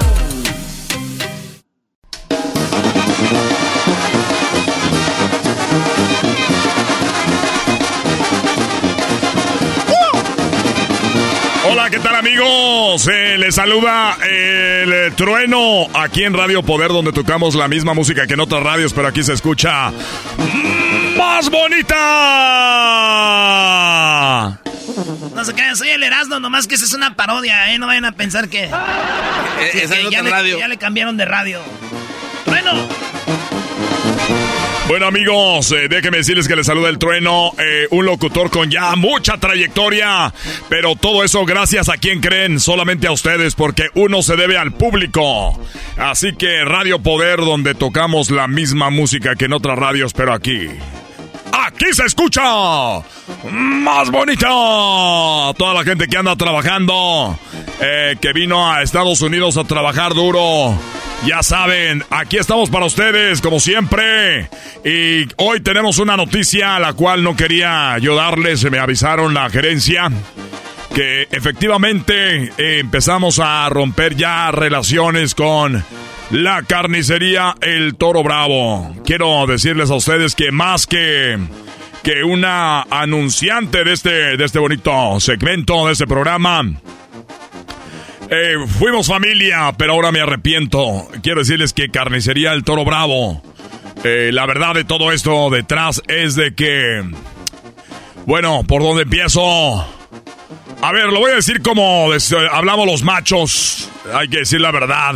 Hola, 11.78 11.90
¿qué 11.90 11.98
tal 11.98 12.14
amigos? 12.14 13.06
Eh, 13.06 13.36
les 13.36 13.54
saluda 13.54 14.16
el 14.26 15.12
trueno 15.14 15.86
aquí 15.92 16.24
en 16.24 16.32
Radio 16.32 16.62
Poder 16.62 16.88
donde 16.88 17.12
tocamos 17.12 17.54
la 17.54 17.68
misma 17.68 17.92
música 17.92 18.26
que 18.26 18.32
en 18.32 18.40
otras 18.40 18.62
radios, 18.62 18.94
pero 18.94 19.08
aquí 19.08 19.22
se 19.22 19.34
escucha 19.34 19.92
más 21.18 21.50
bonita. 21.50 21.98
No 25.34 25.44
se 25.44 25.52
crean, 25.52 25.76
soy 25.76 25.90
el 25.90 26.02
Erasmo, 26.02 26.40
nomás 26.40 26.66
que 26.66 26.76
esa 26.76 26.86
es 26.86 26.94
una 26.94 27.14
parodia, 27.14 27.70
¿eh? 27.74 27.78
No 27.78 27.88
vayan 27.88 28.06
a 28.06 28.12
pensar 28.12 28.48
que. 28.48 28.70
que- 29.72 29.82
esa 29.82 29.96
que 29.96 30.00
es 30.04 30.10
ya, 30.10 30.20
otra 30.20 30.22
le, 30.22 30.30
radio. 30.30 30.58
ya 30.58 30.68
le 30.68 30.78
cambiaron 30.78 31.18
de 31.18 31.26
radio. 31.26 31.60
Bueno, 32.46 32.72
Bueno 34.88 35.06
amigos, 35.06 35.72
eh, 35.72 35.88
déjenme 35.90 36.18
decirles 36.18 36.46
que 36.46 36.54
les 36.54 36.66
saluda 36.66 36.88
el 36.88 36.98
trueno, 36.98 37.50
eh, 37.58 37.88
un 37.90 38.06
locutor 38.06 38.50
con 38.50 38.70
ya 38.70 38.94
mucha 38.94 39.36
trayectoria, 39.36 40.32
pero 40.68 40.94
todo 40.94 41.24
eso 41.24 41.44
gracias 41.44 41.88
a 41.88 41.96
quien 41.96 42.20
creen, 42.20 42.60
solamente 42.60 43.08
a 43.08 43.12
ustedes, 43.12 43.56
porque 43.56 43.88
uno 43.94 44.22
se 44.22 44.36
debe 44.36 44.56
al 44.56 44.72
público. 44.72 45.60
Así 45.96 46.34
que 46.34 46.64
Radio 46.64 47.00
Poder, 47.00 47.38
donde 47.38 47.74
tocamos 47.74 48.30
la 48.30 48.46
misma 48.46 48.90
música 48.90 49.34
que 49.34 49.46
en 49.46 49.54
otras 49.54 49.76
radios, 49.76 50.12
pero 50.12 50.32
aquí. 50.32 50.68
Aquí 51.66 51.86
se 51.92 52.04
escucha 52.04 52.42
más 53.50 54.10
bonita. 54.12 54.46
Toda 54.46 55.74
la 55.74 55.82
gente 55.82 56.06
que 56.06 56.16
anda 56.16 56.36
trabajando, 56.36 57.36
eh, 57.80 58.14
que 58.20 58.32
vino 58.32 58.70
a 58.70 58.82
Estados 58.82 59.20
Unidos 59.20 59.56
a 59.56 59.64
trabajar 59.64 60.14
duro. 60.14 60.78
Ya 61.24 61.42
saben, 61.42 62.04
aquí 62.10 62.36
estamos 62.36 62.70
para 62.70 62.86
ustedes, 62.86 63.40
como 63.40 63.58
siempre. 63.58 64.48
Y 64.84 65.26
hoy 65.38 65.60
tenemos 65.60 65.98
una 65.98 66.16
noticia 66.16 66.76
a 66.76 66.80
la 66.80 66.92
cual 66.92 67.24
no 67.24 67.34
quería 67.34 67.98
yo 67.98 68.14
darles. 68.14 68.70
Me 68.70 68.78
avisaron 68.78 69.34
la 69.34 69.50
gerencia 69.50 70.08
que 70.94 71.26
efectivamente 71.32 72.44
eh, 72.44 72.78
empezamos 72.78 73.40
a 73.40 73.68
romper 73.70 74.14
ya 74.14 74.52
relaciones 74.52 75.34
con 75.34 75.84
la 76.30 76.62
carnicería 76.62 77.54
El 77.60 77.94
Toro 77.96 78.22
Bravo. 78.22 78.94
Quiero 79.04 79.46
decirles 79.46 79.90
a 79.90 79.94
ustedes 79.94 80.34
que 80.34 80.50
más 80.52 80.86
que 80.86 81.38
que 82.02 82.22
una 82.22 82.82
anunciante 82.82 83.82
de 83.84 83.92
este 83.92 84.36
de 84.36 84.44
este 84.44 84.58
bonito 84.60 85.18
segmento 85.20 85.86
de 85.86 85.92
este 85.92 86.06
programa 86.06 86.62
eh, 88.30 88.54
fuimos 88.78 89.06
familia, 89.08 89.72
pero 89.78 89.92
ahora 89.92 90.10
me 90.12 90.20
arrepiento. 90.20 91.08
Quiero 91.22 91.40
decirles 91.40 91.72
que 91.72 91.90
carnicería 91.90 92.52
El 92.52 92.64
Toro 92.64 92.84
Bravo. 92.84 93.42
eh, 94.04 94.30
la 94.32 94.46
verdad 94.46 94.74
de 94.74 94.84
todo 94.84 95.12
esto 95.12 95.48
detrás 95.50 96.02
es 96.08 96.34
de 96.36 96.54
que 96.54 97.02
bueno, 98.24 98.64
¿por 98.66 98.82
dónde 98.82 99.02
empiezo? 99.04 99.80
A 100.82 100.92
ver, 100.92 101.06
lo 101.12 101.20
voy 101.20 101.30
a 101.30 101.36
decir 101.36 101.62
como 101.62 102.10
des- 102.12 102.34
hablamos 102.52 102.86
los 102.86 103.02
machos. 103.04 103.88
Hay 104.12 104.28
que 104.28 104.38
decir 104.38 104.60
la 104.60 104.72
verdad. 104.72 105.14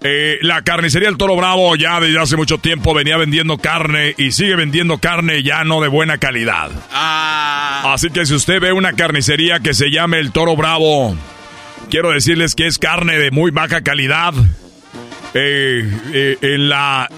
Eh, 0.00 0.38
la 0.42 0.62
carnicería 0.62 1.08
El 1.08 1.16
Toro 1.16 1.34
Bravo 1.34 1.74
ya 1.74 1.98
desde 1.98 2.20
hace 2.20 2.36
mucho 2.36 2.58
tiempo 2.58 2.94
venía 2.94 3.16
vendiendo 3.16 3.58
carne 3.58 4.14
y 4.16 4.30
sigue 4.30 4.54
vendiendo 4.54 4.98
carne 4.98 5.42
ya 5.42 5.64
no 5.64 5.80
de 5.80 5.88
buena 5.88 6.18
calidad. 6.18 6.70
Así 6.92 8.10
que 8.10 8.24
si 8.24 8.34
usted 8.34 8.60
ve 8.60 8.72
una 8.72 8.92
carnicería 8.92 9.58
que 9.58 9.74
se 9.74 9.90
llame 9.90 10.18
El 10.20 10.30
Toro 10.30 10.54
Bravo, 10.54 11.16
quiero 11.90 12.10
decirles 12.10 12.54
que 12.54 12.68
es 12.68 12.78
carne 12.78 13.18
de 13.18 13.32
muy 13.32 13.50
baja 13.50 13.80
calidad. 13.80 14.34
Eh, 15.34 15.90
eh, 16.12 16.38
en 16.40 16.68
la 16.68 17.10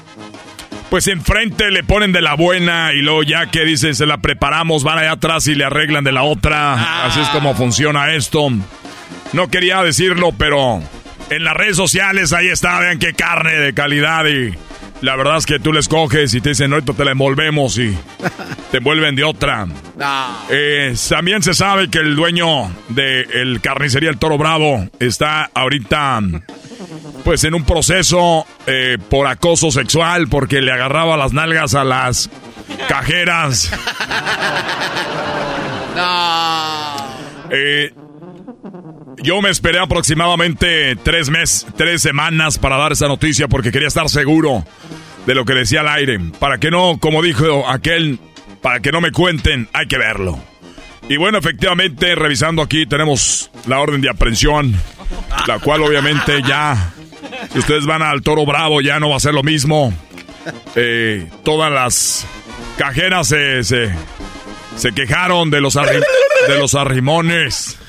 pues 0.89 1.07
enfrente 1.07 1.71
le 1.71 1.85
ponen 1.85 2.11
de 2.11 2.21
la 2.21 2.35
buena 2.35 2.93
y 2.93 3.03
luego 3.03 3.23
ya 3.23 3.47
que 3.47 3.65
dicen 3.65 3.95
se 3.95 4.07
la 4.07 4.19
preparamos, 4.19 4.83
van 4.83 4.99
allá 4.99 5.13
atrás 5.13 5.47
y 5.47 5.55
le 5.55 5.65
arreglan 5.65 6.03
de 6.03 6.13
la 6.13 6.23
otra. 6.23 7.05
Así 7.05 7.21
es 7.21 7.29
como 7.29 7.55
funciona 7.55 8.15
esto. 8.15 8.49
No 9.33 9.49
quería 9.49 9.83
decirlo, 9.83 10.33
pero 10.37 10.83
en 11.31 11.45
las 11.45 11.57
redes 11.57 11.77
sociales 11.77 12.33
ahí 12.33 12.49
está, 12.49 12.79
vean 12.81 12.99
qué 12.99 13.15
carne 13.15 13.53
de 13.53 13.73
calidad 13.73 14.27
y 14.27 14.53
la 15.01 15.17
verdad 15.17 15.39
es 15.39 15.47
que 15.47 15.59
tú 15.59 15.73
les 15.73 15.89
coges 15.89 16.35
y 16.35 16.41
te 16.41 16.51
dicen, 16.51 16.73
ahorita 16.73 16.93
te 16.93 17.05
la 17.05 17.13
envolvemos 17.13 17.79
y 17.79 17.97
te 18.71 18.79
envuelven 18.79 19.17
de 19.17 19.25
otra. 19.25 19.67
Eh, 20.51 20.95
también 21.09 21.43
se 21.43 21.55
sabe 21.55 21.89
que 21.89 21.99
el 21.99 22.17
dueño 22.17 22.71
de 22.89 23.23
el 23.23 23.61
carnicería 23.61 24.11
El 24.11 24.19
Toro 24.19 24.37
Bravo 24.37 24.89
está 24.99 25.51
ahorita, 25.55 26.21
pues 27.25 27.45
en 27.45 27.55
un 27.55 27.65
proceso 27.65 28.47
eh, 28.67 28.99
por 29.09 29.27
acoso 29.27 29.71
sexual 29.71 30.29
porque 30.29 30.61
le 30.61 30.73
agarraba 30.73 31.17
las 31.17 31.33
nalgas 31.33 31.75
a 31.75 31.85
las 31.85 32.29
cajeras. 32.89 33.73
Eh, 37.53 37.93
yo 39.23 39.41
me 39.43 39.51
esperé 39.51 39.79
aproximadamente 39.79 40.97
tres 40.97 41.31
meses, 41.31 41.67
tres 41.77 42.03
semanas 42.03 42.59
para 42.59 42.77
dar 42.77 42.93
esa 42.93 43.09
noticia 43.09 43.49
porque 43.49 43.73
quería 43.73 43.89
estar 43.89 44.09
seguro 44.09 44.65
de 45.27 45.35
lo 45.35 45.45
que 45.45 45.55
decía 45.55 45.81
al 45.81 45.89
aire. 45.89 46.19
Para 46.39 46.59
que 46.59 46.71
no, 46.71 46.99
como 47.01 47.23
dijo 47.23 47.69
aquel, 47.69 48.19
para 48.63 48.81
que 48.81 48.93
no 48.93 49.01
me 49.01 49.13
cuenten, 49.13 49.69
hay 49.73 49.87
que 49.87 49.99
verlo. 49.99 50.39
Y 51.09 51.17
bueno, 51.17 51.39
efectivamente, 51.39 52.15
revisando 52.15 52.63
aquí 52.63 52.87
tenemos 52.87 53.51
la 53.67 53.81
orden 53.81 54.01
de 54.01 54.09
aprehensión, 54.11 54.75
la 55.47 55.59
cual 55.59 55.83
obviamente 55.83 56.41
ya, 56.47 56.93
si 57.53 57.59
ustedes 57.59 57.85
van 57.85 58.03
al 58.03 58.23
Toro 58.23 58.47
Bravo, 58.47 58.81
ya 58.81 59.01
no 59.01 59.11
va 59.11 59.17
a 59.17 59.21
ser 59.21 59.35
lo 59.35 59.43
mismo. 59.43 59.93
Eh, 60.77 61.29
todas 61.45 61.71
las 61.71 62.27
cajeras 62.79 63.29
se, 63.29 63.65
se, 63.65 64.93
quejaron 64.95 65.51
de 65.51 65.61
los, 65.61 65.75
de 65.75 66.59
los 66.59 66.75
arrimones. 66.75 67.80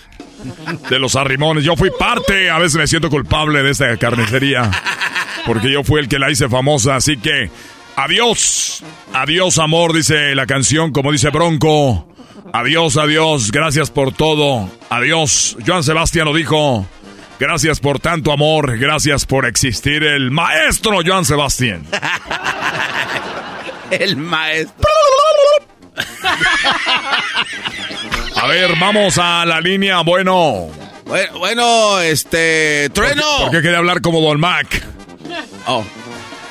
De 0.89 0.99
los 0.99 1.15
arrimones. 1.15 1.63
Yo 1.63 1.75
fui 1.75 1.91
parte, 1.97 2.49
a 2.49 2.57
veces 2.57 2.77
me 2.77 2.87
siento 2.87 3.09
culpable 3.09 3.63
de 3.63 3.71
esta 3.71 3.95
carnicería. 3.97 4.69
Porque 5.45 5.71
yo 5.71 5.83
fui 5.83 5.99
el 5.99 6.07
que 6.07 6.19
la 6.19 6.31
hice 6.31 6.49
famosa, 6.49 6.95
así 6.95 7.17
que 7.17 7.49
adiós. 7.95 8.83
Adiós, 9.13 9.59
amor, 9.59 9.93
dice 9.93 10.35
la 10.35 10.45
canción, 10.45 10.91
como 10.91 11.11
dice 11.11 11.29
Bronco. 11.29 12.07
Adiós, 12.53 12.97
adiós, 12.97 13.51
gracias 13.51 13.89
por 13.89 14.13
todo. 14.13 14.69
Adiós. 14.89 15.57
Joan 15.65 15.83
Sebastián 15.83 16.25
lo 16.25 16.33
dijo. 16.33 16.85
Gracias 17.41 17.79
por 17.79 17.99
tanto 17.99 18.31
amor, 18.31 18.77
gracias 18.77 19.25
por 19.25 19.47
existir 19.47 20.03
el 20.03 20.29
maestro 20.29 20.99
Joan 21.03 21.25
Sebastián. 21.25 21.83
el 23.89 24.15
maestro. 24.15 24.87
A 28.41 28.47
ver, 28.47 28.75
vamos 28.79 29.19
a 29.19 29.45
la 29.45 29.61
línea, 29.61 30.01
bueno. 30.01 30.71
Bueno, 31.37 31.99
este, 31.99 32.89
Trueno. 32.89 33.23
¿Por 33.37 33.51
qué, 33.51 33.61
quería 33.61 33.77
hablar 33.77 34.01
como 34.01 34.19
Don 34.19 34.39
Mac? 34.39 34.83
Oh. 35.67 35.85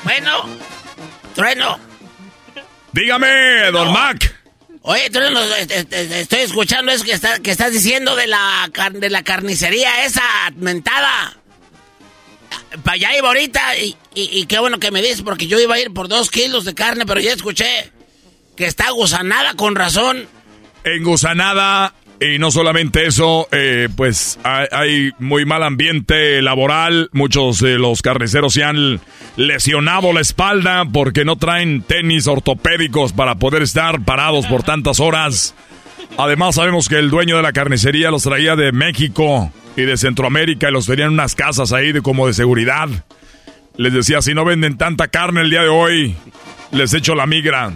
Bueno, 0.05 0.47
Trueno. 1.35 1.77
Dígame, 2.93 3.71
Don 3.73 3.91
Mac. 3.91 4.33
Oye, 4.83 5.09
Trueno, 5.09 5.41
estoy 5.41 6.39
escuchando 6.39 6.93
eso 6.93 7.03
que, 7.03 7.19
que 7.43 7.51
estás 7.51 7.73
diciendo 7.73 8.15
de 8.15 8.27
la, 8.27 8.71
de 8.93 9.09
la 9.09 9.23
carnicería 9.23 10.05
esa 10.05 10.23
mentada. 10.55 11.35
Para 12.85 12.95
allá 12.95 13.17
iba 13.17 13.27
ahorita 13.27 13.75
y, 13.75 13.97
y, 14.15 14.45
qué 14.45 14.59
bueno 14.59 14.79
que 14.79 14.91
me 14.91 15.01
dices 15.01 15.23
porque 15.23 15.45
yo 15.45 15.59
iba 15.59 15.75
a 15.75 15.79
ir 15.81 15.91
por 15.91 16.07
dos 16.07 16.31
kilos 16.31 16.63
de 16.63 16.73
carne, 16.73 17.05
pero 17.05 17.19
ya 17.19 17.33
escuché 17.33 17.91
que 18.55 18.65
está 18.65 18.91
gusanada 18.91 19.55
con 19.55 19.75
razón. 19.75 20.29
Engusanada 20.83 21.93
y 22.21 22.37
no 22.37 22.51
solamente 22.51 23.07
eso, 23.07 23.47
eh, 23.51 23.89
pues 23.97 24.37
hay, 24.43 25.11
muy 25.17 25.43
mal 25.43 25.63
ambiente 25.63 26.39
laboral. 26.43 27.09
Muchos 27.13 27.59
de 27.59 27.79
los 27.79 28.03
carniceros 28.03 28.53
se 28.53 28.63
han 28.63 28.99
lesionado 29.37 30.13
la 30.13 30.21
espalda 30.21 30.85
porque 30.85 31.25
no 31.25 31.37
traen 31.37 31.81
tenis 31.81 32.27
ortopédicos 32.27 33.11
para 33.13 33.35
poder 33.35 33.63
estar 33.63 34.05
parados 34.05 34.45
por 34.45 34.61
tantas 34.61 34.99
horas. 34.99 35.55
Además 36.15 36.55
sabemos 36.55 36.89
que 36.89 36.99
el 36.99 37.09
dueño 37.09 37.37
de 37.37 37.43
la 37.43 37.53
carnicería 37.53 38.11
los 38.11 38.21
traía 38.21 38.55
de 38.55 38.71
México 38.71 39.51
y 39.75 39.81
de 39.81 39.97
Centroamérica 39.97 40.69
y 40.69 40.73
los 40.73 40.85
tenían 40.85 41.07
en 41.07 41.13
unas 41.13 41.33
casas 41.33 41.73
ahí 41.73 41.91
de, 41.91 42.03
como 42.03 42.27
de 42.27 42.33
seguridad. 42.33 42.87
Les 43.77 43.93
decía, 43.93 44.21
si 44.21 44.35
no 44.35 44.45
venden 44.45 44.77
tanta 44.77 45.07
carne 45.07 45.41
el 45.41 45.49
día 45.49 45.63
de 45.63 45.69
hoy, 45.69 46.15
les 46.71 46.93
echo 46.93 47.15
la 47.15 47.25
migra. 47.25 47.71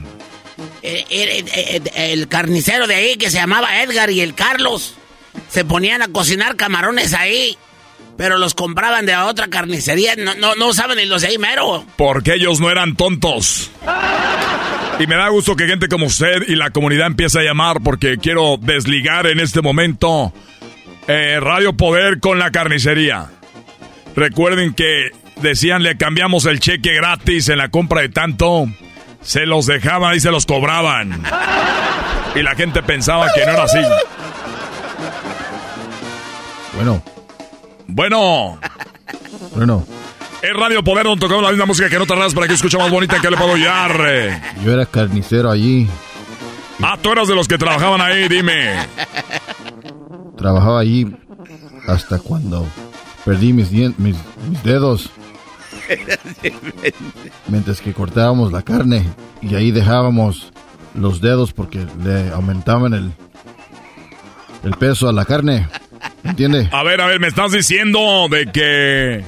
Eh, 0.88 1.04
eh, 1.10 1.46
eh, 1.56 2.14
el, 2.14 2.28
carnicero 2.28 2.86
de 2.86 2.94
ahí 2.94 3.16
que 3.16 3.32
se 3.32 3.38
llamaba 3.38 3.82
Edgar 3.82 4.12
y 4.12 4.22
el 4.22 4.36
Carlos 4.36 4.94
se 5.50 5.66
ponían 5.66 6.04
a 6.04 6.10
cocinar 6.10 6.56
camarones 6.58 7.16
ahí. 7.16 7.58
Pero 8.18 8.38
los 8.38 8.54
compraban 8.54 9.08
de 9.08 9.16
otra 9.16 9.48
carnicería. 9.48 10.16
No, 10.16 10.36
no, 10.36 10.54
no 10.54 10.74
saben 10.74 10.98
ni 10.98 11.06
los 11.06 11.24
de 11.24 11.30
ahí 11.30 11.38
mero. 11.40 11.84
Porque 11.98 12.36
ellos 12.36 12.60
no 12.60 12.70
eran 12.70 12.96
tontos. 12.96 13.72
Y 14.98 15.08
me 15.08 15.16
da 15.18 15.28
gusto 15.28 15.58
que 15.58 15.68
gente 15.68 15.90
como 15.90 16.06
usted 16.06 16.44
y 16.48 16.56
la 16.56 16.70
comunidad 16.70 17.08
empiece 17.08 17.38
a 17.38 17.44
llamar 17.44 17.82
porque 17.84 18.18
quiero 18.18 18.56
desligar 18.62 19.28
en 19.28 19.42
este 19.42 19.62
momento 19.62 20.32
Radio 21.06 21.74
Poder 21.74 22.22
con 22.22 22.40
la 22.40 22.50
carnicería. 22.52 23.30
Recuerden 24.16 24.74
que 24.74 25.12
decían 25.42 25.84
le 25.84 25.98
cambiamos 25.98 26.46
el 26.46 26.62
cheque 26.62 26.94
gratis 26.94 27.50
en 27.50 27.58
la 27.58 27.68
compra 27.68 28.04
de 28.04 28.10
tanto 28.10 28.70
se 29.26 29.46
los 29.46 29.66
dejaban 29.66 30.16
y 30.16 30.20
se 30.20 30.32
los 30.32 30.46
cobraban. 30.46 31.24
Y 32.36 32.42
la 32.42 32.56
gente 32.56 32.82
pensaba 32.84 33.28
que 33.34 33.46
no 33.46 33.52
era 33.52 33.64
así. 33.64 33.80
Bueno. 36.76 37.04
Bueno. 37.88 38.60
Bueno. 39.56 39.86
Es 40.42 40.54
Radio 40.54 40.84
Poder 40.84 41.06
donde 41.06 41.22
tocamos 41.22 41.44
la 41.44 41.50
misma 41.50 41.66
música 41.66 41.90
que 41.90 41.98
no 41.98 42.06
tardas 42.06 42.34
para 42.34 42.48
que 42.48 42.54
escuche 42.54 42.78
más 42.78 42.92
bonita 42.92 43.20
que 43.20 43.32
le 43.32 43.38
puedo 43.38 43.54
hallar. 43.54 44.42
Yo 44.64 44.74
era 44.74 44.86
carnicero 44.86 45.50
allí. 45.50 45.90
Ah, 46.84 46.98
tú 47.02 47.12
eras 47.12 47.28
de 47.28 47.36
los 47.36 47.48
que 47.48 47.58
trabajaban 47.58 48.02
ahí, 48.02 48.28
dime. 48.28 48.76
Trabajaba 50.38 50.82
allí 50.82 51.08
hasta 51.88 52.20
cuando 52.20 52.68
perdí 53.24 53.54
mis, 53.54 53.72
mis 53.72 54.64
dedos. 54.64 55.10
Mientras 57.48 57.82
que 57.82 57.94
cortábamos 57.94 58.52
la 58.52 58.62
carne 58.62 59.04
y 59.42 59.56
ahí 59.56 59.72
dejábamos 59.72 60.52
los 60.94 61.22
dedos 61.22 61.54
porque 61.54 61.86
le 62.04 62.30
aumentaban 62.30 62.94
el, 62.94 63.12
el 64.64 64.72
peso 64.72 65.08
a 65.10 65.14
la 65.14 65.26
carne. 65.26 65.68
¿Entiende? 66.24 66.70
A 66.72 66.84
ver, 66.84 67.02
a 67.02 67.08
ver, 67.08 67.20
me 67.20 67.28
estás 67.28 67.52
diciendo 67.52 68.28
de 68.30 68.48
que 68.52 69.24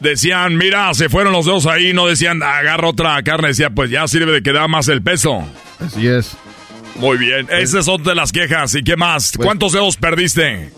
decían, 0.00 0.56
mira, 0.56 0.92
se 0.94 1.08
fueron 1.08 1.32
los 1.32 1.46
dedos 1.46 1.66
ahí, 1.66 1.92
no 1.92 2.06
decían, 2.06 2.42
agarra 2.42 2.88
otra 2.88 3.22
carne, 3.22 3.48
decía, 3.48 3.70
pues 3.70 3.90
ya 3.90 4.06
sirve 4.08 4.32
de 4.32 4.42
que 4.42 4.52
da 4.52 4.68
más 4.68 4.88
el 4.88 5.02
peso. 5.02 5.42
Así 5.80 6.06
es. 6.06 6.36
Muy 6.96 7.18
bien, 7.18 7.46
pues 7.46 7.64
esas 7.64 7.84
son 7.84 8.02
de 8.02 8.14
las 8.14 8.32
quejas. 8.32 8.74
¿Y 8.74 8.82
qué 8.82 8.96
más? 8.96 9.32
Pues 9.36 9.44
¿Cuántos 9.44 9.72
dedos 9.72 9.96
perdiste? 9.96 10.70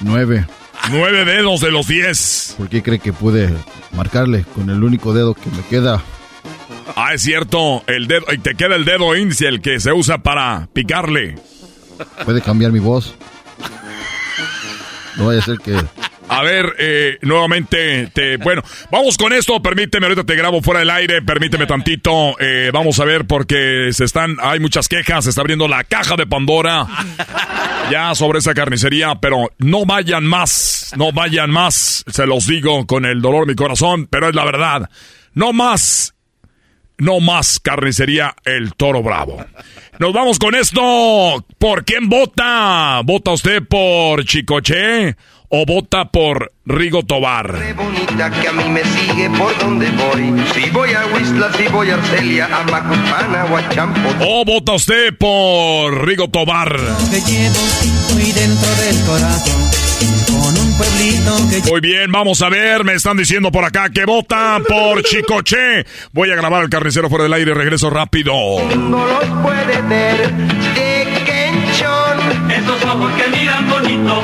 Nueve. 0.00 0.46
Nueve 0.90 1.24
dedos 1.24 1.60
de 1.60 1.70
los 1.70 1.86
diez. 1.86 2.54
¿Por 2.56 2.68
qué 2.68 2.82
cree 2.82 2.98
que 2.98 3.12
pude 3.12 3.52
marcarle 3.92 4.44
con 4.54 4.70
el 4.70 4.82
único 4.82 5.12
dedo 5.12 5.34
que 5.34 5.50
me 5.50 5.62
queda? 5.68 6.02
Ah, 6.96 7.14
es 7.14 7.22
cierto, 7.22 7.84
el 7.86 8.06
dedo, 8.06 8.24
y 8.32 8.38
te 8.38 8.54
queda 8.54 8.74
el 8.74 8.84
dedo 8.84 9.14
índice, 9.14 9.46
el 9.46 9.60
que 9.60 9.80
se 9.80 9.92
usa 9.92 10.18
para 10.18 10.68
picarle. 10.72 11.36
Puede 12.24 12.40
cambiar 12.40 12.72
mi 12.72 12.78
voz. 12.78 13.14
No 15.16 15.26
vaya 15.26 15.40
a 15.40 15.44
ser 15.44 15.58
que 15.58 15.76
a 16.28 16.42
ver, 16.42 16.74
eh, 16.78 17.18
nuevamente, 17.22 18.10
te, 18.12 18.36
bueno, 18.36 18.62
vamos 18.90 19.16
con 19.16 19.32
esto. 19.32 19.60
Permíteme, 19.62 20.06
ahorita 20.06 20.24
te 20.24 20.36
grabo 20.36 20.60
fuera 20.60 20.80
del 20.80 20.90
aire. 20.90 21.22
Permíteme 21.22 21.66
tantito. 21.66 22.38
Eh, 22.38 22.70
vamos 22.72 23.00
a 23.00 23.04
ver 23.04 23.26
porque 23.26 23.88
se 23.92 24.04
están, 24.04 24.36
hay 24.40 24.60
muchas 24.60 24.88
quejas. 24.88 25.24
Se 25.24 25.30
está 25.30 25.40
abriendo 25.40 25.66
la 25.68 25.84
caja 25.84 26.16
de 26.16 26.26
Pandora 26.26 26.86
ya 27.90 28.14
sobre 28.14 28.38
esa 28.38 28.54
carnicería, 28.54 29.16
pero 29.20 29.52
no 29.58 29.84
vayan 29.84 30.24
más, 30.24 30.92
no 30.96 31.12
vayan 31.12 31.50
más. 31.50 32.04
Se 32.06 32.26
los 32.26 32.46
digo 32.46 32.86
con 32.86 33.04
el 33.04 33.20
dolor 33.20 33.46
de 33.46 33.52
mi 33.52 33.56
corazón, 33.56 34.06
pero 34.06 34.28
es 34.28 34.34
la 34.34 34.44
verdad. 34.44 34.90
No 35.34 35.52
más, 35.52 36.14
no 36.98 37.20
más 37.20 37.60
carnicería 37.60 38.34
El 38.44 38.74
Toro 38.74 39.02
Bravo. 39.02 39.44
Nos 39.98 40.12
vamos 40.12 40.38
con 40.38 40.54
esto. 40.54 41.44
¿Por 41.58 41.84
quién 41.84 42.08
vota? 42.08 43.00
¿Vota 43.04 43.32
usted 43.32 43.62
por 43.66 44.24
Chicoche? 44.24 45.16
O 45.48 45.64
vota 45.64 46.04
por 46.06 46.52
Rigo 46.64 47.02
Tobar? 47.02 47.74
bonita 47.74 48.30
que 48.30 48.48
a 48.48 48.52
mí 48.52 48.64
me 48.68 48.84
sigue 48.84 49.30
por 49.30 49.56
donde 49.58 49.90
voy. 49.92 50.34
Si 50.52 50.70
voy 50.70 50.90
a 50.92 51.06
Huizla, 51.06 51.52
si 51.54 51.66
voy 51.68 51.90
a 51.90 51.94
Arcelia, 51.94 52.46
a 52.46 52.64
Macuspana 52.64 53.46
o 53.50 53.56
a 53.56 53.68
Champo. 53.70 54.08
¿O 54.20 54.44
vota 54.44 54.72
usted 54.72 55.16
por 55.16 56.06
Rigo 56.06 56.28
Tobar? 56.28 56.76
Te 57.10 57.20
llevo 57.22 57.60
muy 58.12 58.32
dentro 58.32 58.70
del 58.76 59.04
corazón. 59.06 59.78
Con 60.26 60.56
un 60.56 60.76
pueblito 60.76 61.36
que... 61.50 61.70
Muy 61.70 61.80
bien, 61.80 62.12
vamos 62.12 62.42
a 62.42 62.48
ver, 62.48 62.84
me 62.84 62.94
están 62.94 63.16
diciendo 63.16 63.50
por 63.50 63.64
acá 63.64 63.88
que 63.90 64.04
vota 64.04 64.60
por 64.68 65.02
Chicoche. 65.02 65.84
Voy 66.12 66.30
a 66.30 66.36
grabar 66.36 66.62
el 66.62 66.70
carnicero 66.70 67.08
fuera 67.08 67.24
del 67.24 67.32
aire 67.32 67.54
regreso 67.54 67.90
rápido. 67.90 68.32
No 68.76 69.06
los 69.06 69.24
puede 69.42 69.80
ver 69.88 70.30
de 70.74 71.08
Kenchon. 71.24 72.50
Esos 72.50 72.84
ojos 72.84 73.12
que 73.12 73.36
miran 73.36 73.68
bonito 73.68 74.22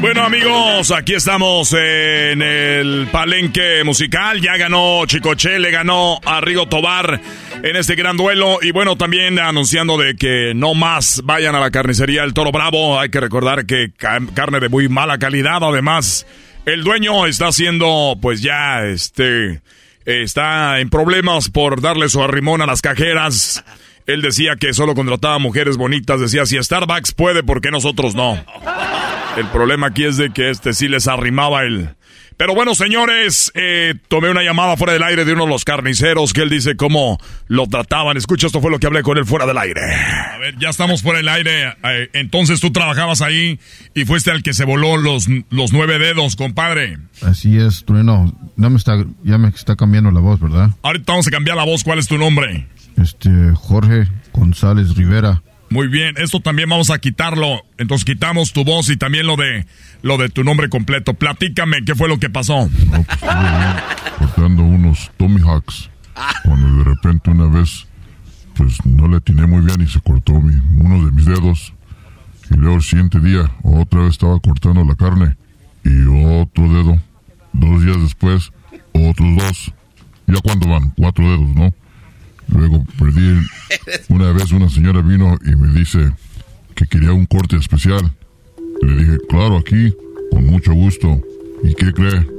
bueno 0.00 0.22
amigos, 0.22 0.90
aquí 0.90 1.14
estamos 1.14 1.72
en 1.72 2.42
el 2.42 3.08
palenque 3.10 3.82
musical. 3.84 4.40
Ya 4.40 4.56
ganó 4.56 5.04
Chicoche, 5.06 5.58
le 5.58 5.70
ganó 5.70 6.18
a 6.24 6.40
Rigo 6.40 6.66
Tobar 6.66 7.20
en 7.62 7.76
este 7.76 7.94
gran 7.94 8.16
duelo. 8.16 8.58
Y 8.62 8.72
bueno, 8.72 8.96
también 8.96 9.38
anunciando 9.38 9.96
de 9.96 10.16
que 10.16 10.52
no 10.54 10.74
más 10.74 11.22
vayan 11.24 11.54
a 11.54 11.60
la 11.60 11.70
carnicería 11.70 12.24
El 12.24 12.34
Toro 12.34 12.52
Bravo. 12.52 12.98
Hay 13.00 13.08
que 13.08 13.20
recordar 13.20 13.66
que 13.66 13.92
carne 13.96 14.60
de 14.60 14.68
muy 14.68 14.88
mala 14.88 15.18
calidad. 15.18 15.62
Además, 15.62 16.26
El 16.64 16.82
dueño 16.82 17.26
está 17.26 17.48
haciendo, 17.48 18.16
pues 18.20 18.42
ya, 18.42 18.84
este, 18.84 19.60
está 20.04 20.80
en 20.80 20.90
problemas 20.90 21.48
por 21.48 21.80
darle 21.80 22.08
su 22.08 22.22
arrimón 22.22 22.60
a 22.60 22.66
las 22.66 22.82
cajeras. 22.82 23.64
Él 24.06 24.22
decía 24.22 24.56
que 24.56 24.72
solo 24.72 24.94
contrataba 24.94 25.38
mujeres 25.38 25.76
bonitas. 25.76 26.20
Decía, 26.20 26.46
si 26.46 26.62
Starbucks 26.62 27.12
puede, 27.12 27.42
¿por 27.42 27.60
qué 27.60 27.70
nosotros 27.70 28.14
no? 28.14 28.44
El 29.36 29.46
problema 29.48 29.88
aquí 29.88 30.04
es 30.04 30.16
de 30.16 30.30
que 30.30 30.50
este 30.50 30.72
sí 30.72 30.88
les 30.88 31.08
arrimaba 31.08 31.62
el... 31.62 31.90
Pero 32.38 32.54
bueno, 32.54 32.74
señores, 32.74 33.50
eh, 33.54 33.94
tomé 34.08 34.30
una 34.30 34.42
llamada 34.42 34.76
fuera 34.76 34.92
del 34.92 35.02
aire 35.02 35.24
de 35.24 35.32
uno 35.32 35.44
de 35.44 35.50
los 35.50 35.64
carniceros 35.64 36.34
que 36.34 36.42
él 36.42 36.50
dice 36.50 36.76
cómo 36.76 37.18
lo 37.46 37.66
trataban. 37.66 38.18
Escucha, 38.18 38.46
esto 38.46 38.60
fue 38.60 38.70
lo 38.70 38.78
que 38.78 38.86
hablé 38.86 39.02
con 39.02 39.16
él 39.16 39.24
fuera 39.24 39.46
del 39.46 39.56
aire. 39.56 39.80
A 40.34 40.36
ver, 40.36 40.54
ya 40.58 40.68
estamos 40.68 41.00
fuera 41.00 41.18
del 41.18 41.28
aire. 41.30 41.68
Eh, 41.82 42.10
entonces 42.12 42.60
tú 42.60 42.72
trabajabas 42.72 43.22
ahí 43.22 43.58
y 43.94 44.04
fuiste 44.04 44.30
al 44.30 44.42
que 44.42 44.52
se 44.52 44.66
voló 44.66 44.98
los, 44.98 45.28
los 45.48 45.72
nueve 45.72 45.98
dedos, 45.98 46.36
compadre. 46.36 46.98
Así 47.22 47.58
es, 47.58 47.86
Trueno. 47.86 48.34
No 48.56 48.68
me 48.68 48.76
está, 48.76 49.02
ya 49.22 49.38
me 49.38 49.48
está 49.48 49.74
cambiando 49.76 50.10
la 50.10 50.20
voz, 50.20 50.38
¿verdad? 50.38 50.70
Ahorita 50.82 51.12
vamos 51.12 51.26
a 51.28 51.30
cambiar 51.30 51.56
la 51.56 51.64
voz. 51.64 51.84
¿Cuál 51.84 51.98
es 51.98 52.06
tu 52.06 52.18
nombre? 52.18 52.68
Este, 53.02 53.30
Jorge 53.54 54.08
González 54.34 54.94
Rivera. 54.94 55.42
Muy 55.68 55.88
bien, 55.88 56.14
esto 56.18 56.40
también 56.40 56.68
vamos 56.68 56.90
a 56.90 56.98
quitarlo. 56.98 57.64
Entonces 57.78 58.04
quitamos 58.04 58.52
tu 58.52 58.64
voz 58.64 58.88
y 58.88 58.96
también 58.96 59.26
lo 59.26 59.36
de 59.36 59.66
lo 60.02 60.16
de 60.16 60.28
tu 60.28 60.44
nombre 60.44 60.68
completo. 60.68 61.14
Platícame, 61.14 61.84
¿qué 61.84 61.94
fue 61.94 62.08
lo 62.08 62.18
que 62.18 62.30
pasó? 62.30 62.68
No, 62.86 63.02
pues, 63.02 63.18
cortando 64.18 64.62
unos 64.62 65.10
Tommy 65.16 65.40
Hawks. 65.40 65.90
Cuando 66.44 66.78
de 66.78 66.84
repente 66.84 67.30
una 67.30 67.46
vez, 67.46 67.86
pues 68.54 68.84
no 68.86 69.08
le 69.08 69.16
atiné 69.16 69.46
muy 69.46 69.64
bien 69.64 69.80
y 69.82 69.88
se 69.88 70.00
cortó 70.00 70.34
mi, 70.34 70.54
uno 70.78 71.04
de 71.04 71.12
mis 71.12 71.26
dedos. 71.26 71.72
Y 72.50 72.54
luego 72.54 72.76
el 72.76 72.82
siguiente 72.82 73.18
día, 73.18 73.50
otra 73.62 74.02
vez 74.02 74.12
estaba 74.12 74.38
cortando 74.38 74.84
la 74.84 74.94
carne. 74.94 75.36
Y 75.84 76.06
otro 76.06 76.72
dedo. 76.72 77.02
Dos 77.52 77.84
días 77.84 78.00
después, 78.00 78.52
otros 78.92 79.36
dos. 79.36 79.72
Ya 80.26 80.40
cuando 80.42 80.68
van, 80.68 80.90
cuatro 80.90 81.24
dedos, 81.24 81.48
¿no? 81.54 81.74
Luego 82.48 82.84
perdí. 82.98 83.40
Una 84.08 84.32
vez 84.32 84.52
una 84.52 84.68
señora 84.68 85.02
vino 85.02 85.36
y 85.44 85.56
me 85.56 85.78
dice 85.78 86.12
que 86.74 86.86
quería 86.86 87.12
un 87.12 87.26
corte 87.26 87.56
especial. 87.56 88.12
Le 88.82 88.96
dije, 88.96 89.18
claro, 89.28 89.58
aquí, 89.58 89.92
con 90.30 90.46
mucho 90.46 90.72
gusto. 90.72 91.20
¿Y 91.64 91.74
qué 91.74 91.92
cree? 91.92 92.36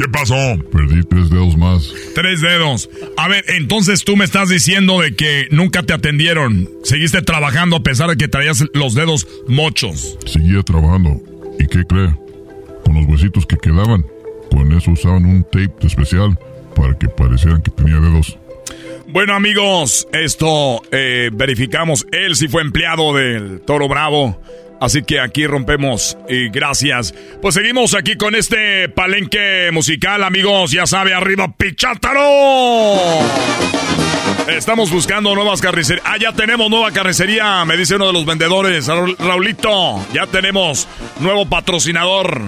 ¿Qué 0.00 0.08
pasó? 0.08 0.34
Perdí 0.72 1.02
tres 1.02 1.28
dedos 1.28 1.58
más. 1.58 1.92
Tres 2.14 2.40
dedos. 2.40 2.88
A 3.18 3.28
ver, 3.28 3.44
entonces 3.48 4.02
tú 4.02 4.16
me 4.16 4.24
estás 4.24 4.48
diciendo 4.48 5.00
de 5.00 5.14
que 5.14 5.48
nunca 5.50 5.82
te 5.82 5.92
atendieron. 5.92 6.70
Seguiste 6.84 7.20
trabajando 7.20 7.76
a 7.76 7.82
pesar 7.82 8.08
de 8.08 8.16
que 8.16 8.26
traías 8.26 8.64
los 8.72 8.94
dedos 8.94 9.28
mochos. 9.46 10.16
Seguía 10.24 10.62
trabajando. 10.62 11.20
¿Y 11.58 11.66
qué 11.66 11.84
cree? 11.84 12.14
Con 12.84 12.94
los 12.94 13.06
huesitos 13.06 13.44
que 13.44 13.58
quedaban. 13.58 14.06
Con 14.50 14.72
eso 14.72 14.92
usaban 14.92 15.26
un 15.26 15.44
tape 15.44 15.86
especial 15.86 16.38
para 16.74 16.96
que 16.96 17.08
parecieran 17.08 17.60
que 17.60 17.70
tenía 17.70 18.00
dedos. 18.00 18.38
Bueno 19.12 19.34
amigos, 19.34 20.06
esto 20.12 20.82
eh, 20.92 21.30
verificamos. 21.32 22.06
Él 22.12 22.36
sí 22.36 22.46
fue 22.48 22.62
empleado 22.62 23.14
del 23.14 23.60
Toro 23.62 23.88
Bravo. 23.88 24.40
Así 24.80 25.02
que 25.02 25.20
aquí 25.20 25.46
rompemos 25.46 26.16
y 26.28 26.48
gracias. 26.48 27.12
Pues 27.42 27.54
seguimos 27.54 27.94
aquí 27.94 28.16
con 28.16 28.34
este 28.34 28.88
palenque 28.88 29.68
musical, 29.72 30.22
amigos. 30.24 30.70
Ya 30.70 30.86
sabe, 30.86 31.12
arriba 31.12 31.52
Pichátaro. 31.54 32.22
Estamos 34.48 34.90
buscando 34.90 35.34
nuevas 35.34 35.60
carnicerías. 35.60 36.04
Ah, 36.06 36.16
ya 36.18 36.32
tenemos 36.32 36.70
nueva 36.70 36.90
carnicería, 36.92 37.64
me 37.66 37.76
dice 37.76 37.96
uno 37.96 38.06
de 38.06 38.12
los 38.14 38.24
vendedores. 38.24 38.88
Raul- 38.88 39.16
Raulito, 39.18 40.00
ya 40.14 40.26
tenemos 40.26 40.88
nuevo 41.20 41.46
patrocinador. 41.46 42.40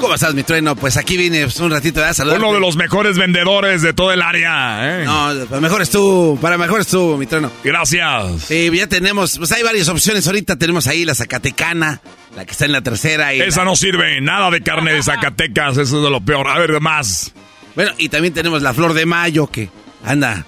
¿Cómo 0.00 0.14
estás, 0.14 0.34
mi 0.34 0.42
trueno? 0.42 0.74
Pues 0.76 0.96
aquí 0.96 1.16
vine 1.18 1.42
pues, 1.42 1.60
un 1.60 1.70
ratito 1.70 2.02
a 2.02 2.14
saludar. 2.14 2.38
Uno 2.38 2.54
de 2.54 2.60
los 2.60 2.74
mejores 2.76 3.18
vendedores 3.18 3.82
de 3.82 3.92
todo 3.92 4.12
el 4.12 4.22
área. 4.22 5.02
¿eh? 5.02 5.04
No, 5.04 5.30
para 5.46 5.60
mejor 5.60 5.82
es 5.82 5.90
tú, 5.90 6.38
para 6.40 6.56
mejor 6.56 6.80
es 6.80 6.86
tú, 6.88 7.16
mi 7.18 7.26
trueno. 7.26 7.50
Gracias. 7.62 8.42
Sí, 8.48 8.70
ya 8.74 8.86
tenemos, 8.86 9.36
pues 9.36 9.52
hay 9.52 9.62
varias 9.62 9.88
opciones. 9.88 10.26
Ahorita 10.26 10.56
tenemos 10.56 10.86
ahí 10.86 11.04
la 11.04 11.14
Zacatecana, 11.14 12.00
la 12.34 12.44
que 12.46 12.52
está 12.52 12.64
en 12.64 12.72
la 12.72 12.80
tercera. 12.80 13.34
Y 13.34 13.40
Esa 13.42 13.60
la- 13.60 13.66
no 13.66 13.76
sirve, 13.76 14.20
nada 14.22 14.50
de 14.50 14.62
carne 14.62 14.94
de 14.94 15.02
Zacatecas, 15.02 15.76
eso 15.76 15.98
es 15.98 16.02
de 16.02 16.10
lo 16.10 16.20
peor. 16.22 16.48
A 16.48 16.58
ver, 16.58 16.80
más. 16.80 17.32
Bueno, 17.74 17.92
y 17.98 18.08
también 18.08 18.32
tenemos 18.32 18.62
la 18.62 18.72
Flor 18.72 18.94
de 18.94 19.04
Mayo, 19.06 19.48
que 19.48 19.68
anda. 20.04 20.46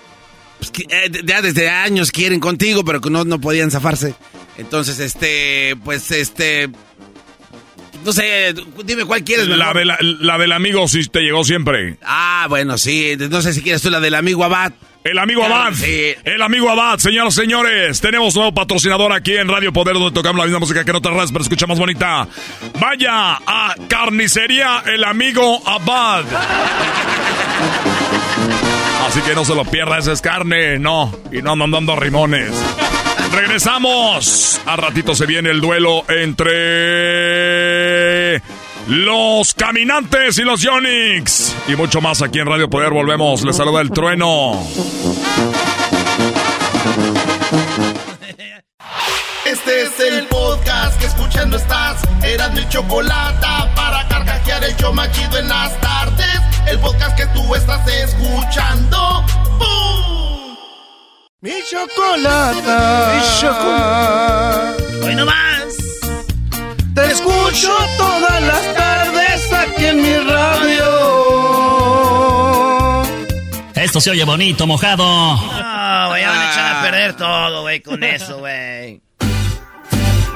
Pues, 0.58 0.70
que, 0.70 0.82
eh, 0.88 1.10
ya 1.24 1.42
desde 1.42 1.68
años 1.68 2.10
quieren 2.10 2.40
contigo, 2.40 2.84
pero 2.84 3.00
que 3.02 3.10
no, 3.10 3.24
no 3.24 3.38
podían 3.40 3.70
zafarse. 3.70 4.14
Entonces, 4.56 4.98
este, 4.98 5.76
pues, 5.84 6.10
este. 6.10 6.70
No 8.04 8.12
sé, 8.12 8.54
dime 8.84 9.04
cuál 9.04 9.22
quieres. 9.24 9.46
La, 9.48 9.56
mejor. 9.56 9.76
de 9.78 9.84
la, 9.84 9.98
la 10.00 10.38
del 10.38 10.52
amigo 10.52 10.88
sí 10.88 11.04
te 11.06 11.20
llegó 11.20 11.44
siempre. 11.44 11.96
Ah, 12.02 12.46
bueno, 12.48 12.78
sí. 12.78 13.16
No 13.30 13.42
sé 13.42 13.52
si 13.52 13.62
quieres 13.62 13.82
tú 13.82 13.90
la 13.90 14.00
del 14.00 14.14
amigo 14.14 14.44
Abad. 14.44 14.72
El 15.04 15.18
amigo 15.18 15.40
Claro, 15.44 15.54
Abad. 15.54 15.74
sí. 15.74 16.14
El 16.24 16.42
amigo 16.42 16.70
Abad, 16.70 16.98
señoras 16.98 17.34
y 17.36 17.40
señores. 17.40 18.00
Tenemos 18.00 18.34
nuevo 18.36 18.54
patrocinador 18.54 19.12
aquí 19.12 19.36
en 19.36 19.48
Radio 19.48 19.72
Poder, 19.72 19.94
donde 19.94 20.12
tocamos 20.12 20.38
la 20.38 20.44
misma 20.44 20.60
música 20.60 20.84
que 20.84 20.90
en 20.90 20.96
otras 20.96 21.32
pero 21.32 21.42
escucha 21.42 21.66
más 21.66 21.78
bonita. 21.78 22.28
Vaya 22.80 23.34
a 23.46 23.74
Carnicería 23.88 24.84
El 24.86 25.02
Amigo 25.04 25.60
Abad. 25.68 26.24
Así 29.08 29.20
que 29.22 29.34
no 29.34 29.44
se 29.44 29.54
lo 29.56 29.64
pierda, 29.64 29.98
esa 29.98 30.12
es 30.12 30.20
carne, 30.20 30.78
no. 30.78 31.12
Y 31.32 31.42
no 31.42 31.52
andan 31.52 31.72
dando 31.72 31.96
rimones. 31.96 32.52
Regresamos. 33.34 34.60
A 34.66 34.76
ratito 34.76 35.14
se 35.14 35.26
viene 35.26 35.50
el 35.50 35.60
duelo 35.60 36.04
entre 36.08 37.71
los 38.92 39.54
caminantes 39.54 40.36
y 40.36 40.42
los 40.42 40.60
Yonix. 40.60 41.54
Y 41.66 41.76
mucho 41.76 42.02
más 42.02 42.20
aquí 42.20 42.40
en 42.40 42.46
Radio 42.46 42.68
Poder. 42.68 42.90
Volvemos. 42.90 43.42
Les 43.42 43.56
saluda 43.56 43.80
el 43.80 43.90
trueno. 43.90 44.62
Este 49.46 49.82
es 49.82 50.00
el 50.00 50.26
podcast 50.26 51.00
que 51.00 51.06
escuchando 51.06 51.56
estás. 51.56 52.02
Eran 52.22 52.54
mi 52.54 52.68
chocolate 52.68 53.46
para 53.74 54.06
carcajear 54.08 54.62
el 54.64 54.76
show 54.76 54.92
machido 54.92 55.38
en 55.38 55.48
las 55.48 55.80
tardes. 55.80 56.40
El 56.66 56.78
podcast 56.78 57.16
que 57.16 57.26
tú 57.28 57.54
estás 57.54 57.86
escuchando. 57.88 59.24
¡Bum! 59.58 60.56
Mi 61.40 61.54
chocolata. 61.70 63.14
Mi 63.14 63.40
chocolata. 63.40 64.76
Hoy 65.02 65.14
nomás. 65.14 65.52
Te 66.94 67.06
escucho 67.10 67.74
todas 67.96 68.42
las 68.42 68.71
mi 70.02 70.14
radio. 70.16 70.82
Esto 73.74 74.00
se 74.00 74.10
oye 74.10 74.24
bonito, 74.24 74.66
mojado. 74.66 75.04
No, 75.04 76.08
güey, 76.08 76.22
ya 76.22 76.30
van 76.30 76.38
a 76.38 76.50
echar 76.52 76.76
a 76.76 76.82
perder 76.82 77.16
todo, 77.16 77.62
güey, 77.62 77.80
con 77.80 78.02
eso, 78.04 78.38
güey. 78.38 79.00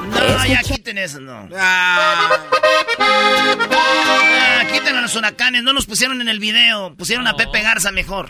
No, 0.09 0.45
ya 0.45 0.61
quiten 0.63 0.97
eso, 0.97 1.19
no. 1.19 1.47
Ah, 1.55 2.29
quiten 4.73 4.95
a 4.95 5.01
los 5.01 5.15
huracanes, 5.15 5.63
no 5.63 5.73
nos 5.73 5.85
pusieron 5.85 6.21
en 6.21 6.27
el 6.29 6.39
video, 6.39 6.93
pusieron 6.95 7.27
a 7.27 7.35
Pepe 7.35 7.61
Garza 7.61 7.91
mejor. 7.91 8.29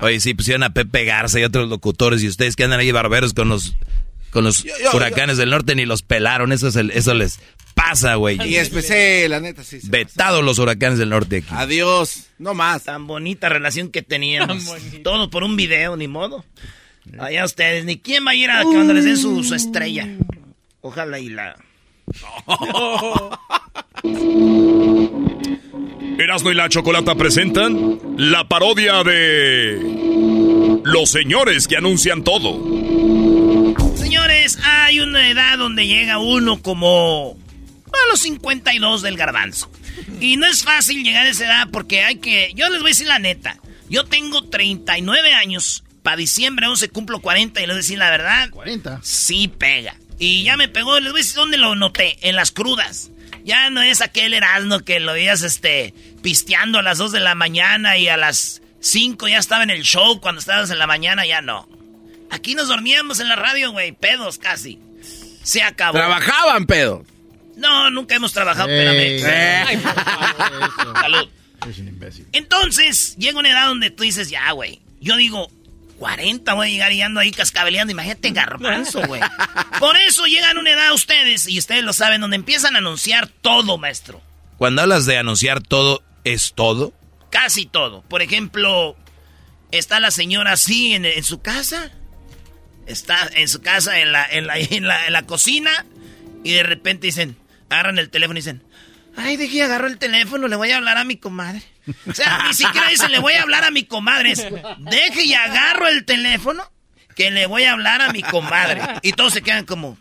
Oye, 0.00 0.20
sí, 0.20 0.34
pusieron 0.34 0.62
a 0.62 0.70
Pepe 0.70 1.04
Garza 1.04 1.38
y 1.40 1.44
otros 1.44 1.68
locutores 1.68 2.22
y 2.22 2.28
ustedes 2.28 2.56
que 2.56 2.64
andan 2.64 2.80
ahí 2.80 2.90
barberos 2.92 3.34
con 3.34 3.48
los 3.48 3.74
con 4.30 4.44
los 4.44 4.64
yo- 4.64 4.72
huracanes 4.92 5.36
del 5.38 5.50
norte 5.50 5.74
ni 5.74 5.86
los 5.86 6.02
pelaron. 6.02 6.52
Eso, 6.52 6.68
es 6.68 6.76
el- 6.76 6.90
eso 6.90 7.14
les 7.14 7.40
pasa, 7.88 8.14
güey. 8.16 8.38
Y 8.44 8.56
especial, 8.56 9.30
la 9.30 9.40
neta, 9.40 9.62
sí. 9.62 9.80
sí. 9.80 9.88
Vetados 9.88 10.44
los 10.44 10.58
huracanes 10.58 10.98
del 10.98 11.10
norte 11.10 11.38
aquí. 11.38 11.48
Adiós, 11.50 12.26
no 12.38 12.54
más. 12.54 12.84
Tan 12.84 13.06
bonita 13.06 13.48
relación 13.48 13.90
que 13.90 14.02
teníamos. 14.02 14.64
Todo 15.04 15.30
por 15.30 15.44
un 15.44 15.56
video, 15.56 15.96
ni 15.96 16.08
modo. 16.08 16.44
Allá 17.18 17.44
ustedes, 17.44 17.84
ni 17.84 17.98
quién 17.98 18.26
va 18.26 18.32
a 18.32 18.34
ir 18.34 18.50
a 18.50 18.64
cuando 18.64 18.92
les 18.92 19.04
den 19.04 19.16
su, 19.16 19.44
su 19.44 19.54
estrella. 19.54 20.08
Ojalá 20.80 21.20
y 21.20 21.28
la... 21.28 21.56
Erasmo 26.18 26.50
y 26.50 26.54
la 26.54 26.68
Chocolata 26.68 27.14
presentan 27.14 27.98
la 28.16 28.48
parodia 28.48 29.04
de 29.04 29.78
los 30.84 31.10
señores 31.10 31.68
que 31.68 31.76
anuncian 31.76 32.24
todo. 32.24 32.58
Señores, 33.94 34.58
hay 34.64 35.00
una 35.00 35.30
edad 35.30 35.58
donde 35.58 35.86
llega 35.86 36.18
uno 36.18 36.62
como 36.62 37.36
a 37.96 38.10
los 38.10 38.20
52 38.20 39.02
del 39.02 39.16
garbanzo. 39.16 39.70
Y 40.20 40.36
no 40.36 40.46
es 40.46 40.64
fácil 40.64 41.02
llegar 41.02 41.26
a 41.26 41.30
esa 41.30 41.44
edad 41.44 41.68
porque 41.72 42.04
hay 42.04 42.16
que... 42.16 42.52
Yo 42.54 42.68
les 42.68 42.80
voy 42.80 42.90
a 42.90 42.92
decir 42.92 43.06
la 43.06 43.18
neta. 43.18 43.58
Yo 43.88 44.04
tengo 44.04 44.44
39 44.44 45.34
años. 45.34 45.84
Para 46.02 46.16
diciembre 46.16 46.66
11 46.68 46.88
cumplo 46.90 47.20
40 47.20 47.60
y 47.60 47.66
les 47.66 47.74
voy 47.74 47.74
a 47.74 47.82
decir 47.82 47.98
la 47.98 48.10
verdad. 48.10 48.48
¿40? 48.50 49.00
Sí 49.02 49.48
pega. 49.48 49.96
Y 50.18 50.44
ya 50.44 50.56
me 50.56 50.68
pegó. 50.68 50.98
Les 51.00 51.12
voy 51.12 51.20
a 51.20 51.22
decir 51.22 51.36
dónde 51.36 51.56
lo 51.56 51.74
noté. 51.74 52.16
En 52.20 52.36
las 52.36 52.52
crudas. 52.52 53.10
Ya 53.44 53.70
no 53.70 53.82
es 53.82 54.00
aquel 54.00 54.34
Erasmo 54.34 54.80
que 54.80 54.98
lo 54.98 55.12
veías 55.12 55.42
este, 55.42 55.94
pisteando 56.22 56.80
a 56.80 56.82
las 56.82 56.98
2 56.98 57.12
de 57.12 57.20
la 57.20 57.36
mañana 57.36 57.96
y 57.96 58.08
a 58.08 58.16
las 58.16 58.60
5 58.80 59.28
ya 59.28 59.38
estaba 59.38 59.62
en 59.62 59.70
el 59.70 59.82
show 59.82 60.20
cuando 60.20 60.40
estabas 60.40 60.70
en 60.70 60.78
la 60.78 60.86
mañana. 60.86 61.26
Ya 61.26 61.40
no. 61.40 61.68
Aquí 62.30 62.54
nos 62.54 62.68
dormíamos 62.68 63.20
en 63.20 63.28
la 63.28 63.36
radio, 63.36 63.70
güey. 63.72 63.92
Pedos 63.92 64.38
casi. 64.38 64.80
Se 65.42 65.62
acabó. 65.62 65.96
Trabajaban, 65.96 66.66
pedo. 66.66 67.04
No, 67.56 67.90
nunca 67.90 68.14
hemos 68.14 68.32
trabajado, 68.32 68.68
Ey. 68.68 69.16
espérame. 69.16 69.78
Eso. 69.78 70.92
Salud. 70.94 71.28
Es 71.68 71.78
un 71.78 71.88
imbécil. 71.88 72.26
Entonces, 72.32 73.16
llega 73.16 73.38
una 73.38 73.50
edad 73.50 73.66
donde 73.66 73.90
tú 73.90 74.02
dices, 74.02 74.28
ya, 74.30 74.50
güey. 74.52 74.80
Yo 75.00 75.16
digo, 75.16 75.50
40 75.98 76.52
voy 76.54 76.68
a 76.68 76.70
llegar 76.70 76.92
y 76.92 77.00
ando 77.02 77.20
ahí 77.20 77.30
cascabeleando. 77.32 77.90
Imagínate 77.92 78.30
garbanzo, 78.30 79.02
güey. 79.06 79.20
Por 79.80 79.96
eso 79.96 80.26
llegan 80.26 80.56
a 80.56 80.60
una 80.60 80.72
edad 80.72 80.92
ustedes, 80.92 81.48
y 81.48 81.58
ustedes 81.58 81.82
lo 81.82 81.92
saben, 81.92 82.20
donde 82.20 82.36
empiezan 82.36 82.76
a 82.76 82.78
anunciar 82.78 83.28
todo, 83.28 83.78
maestro. 83.78 84.20
Cuando 84.58 84.82
hablas 84.82 85.06
de 85.06 85.18
anunciar 85.18 85.62
todo, 85.62 86.02
¿es 86.24 86.52
todo? 86.54 86.92
Casi 87.30 87.66
todo. 87.66 88.02
Por 88.02 88.22
ejemplo, 88.22 88.96
está 89.72 89.98
la 90.00 90.10
señora 90.10 90.52
así 90.52 90.94
en, 90.94 91.04
en 91.04 91.24
su 91.24 91.40
casa. 91.40 91.90
Está 92.86 93.28
en 93.34 93.48
su 93.48 93.60
casa, 93.62 93.98
en 93.98 94.12
la, 94.12 94.24
en, 94.30 94.46
la, 94.46 94.58
en, 94.58 94.86
la, 94.86 95.06
en 95.06 95.12
la 95.12 95.22
cocina. 95.22 95.84
Y 96.44 96.52
de 96.52 96.62
repente 96.62 97.06
dicen, 97.08 97.36
agarran 97.70 97.98
el 97.98 98.10
teléfono 98.10 98.38
y 98.38 98.42
dicen, 98.42 98.62
ay, 99.16 99.36
dije, 99.36 99.62
agarro 99.62 99.86
el 99.86 99.98
teléfono, 99.98 100.48
le 100.48 100.56
voy 100.56 100.70
a 100.70 100.76
hablar 100.76 100.98
a 100.98 101.04
mi 101.04 101.16
comadre. 101.16 101.62
O 102.08 102.14
sea, 102.14 102.44
ni 102.48 102.54
siquiera 102.54 102.88
dicen, 102.88 103.12
le 103.12 103.18
voy 103.18 103.34
a 103.34 103.42
hablar 103.42 103.64
a 103.64 103.70
mi 103.70 103.84
comadre. 103.84 104.32
Es, 104.32 104.46
deje 104.78 105.24
y 105.24 105.34
agarro 105.34 105.88
el 105.88 106.04
teléfono 106.04 106.70
que 107.14 107.30
le 107.30 107.46
voy 107.46 107.64
a 107.64 107.72
hablar 107.72 108.02
a 108.02 108.12
mi 108.12 108.22
comadre. 108.22 108.80
Y 109.02 109.12
todos 109.12 109.32
se 109.32 109.42
quedan 109.42 109.64
como... 109.64 109.96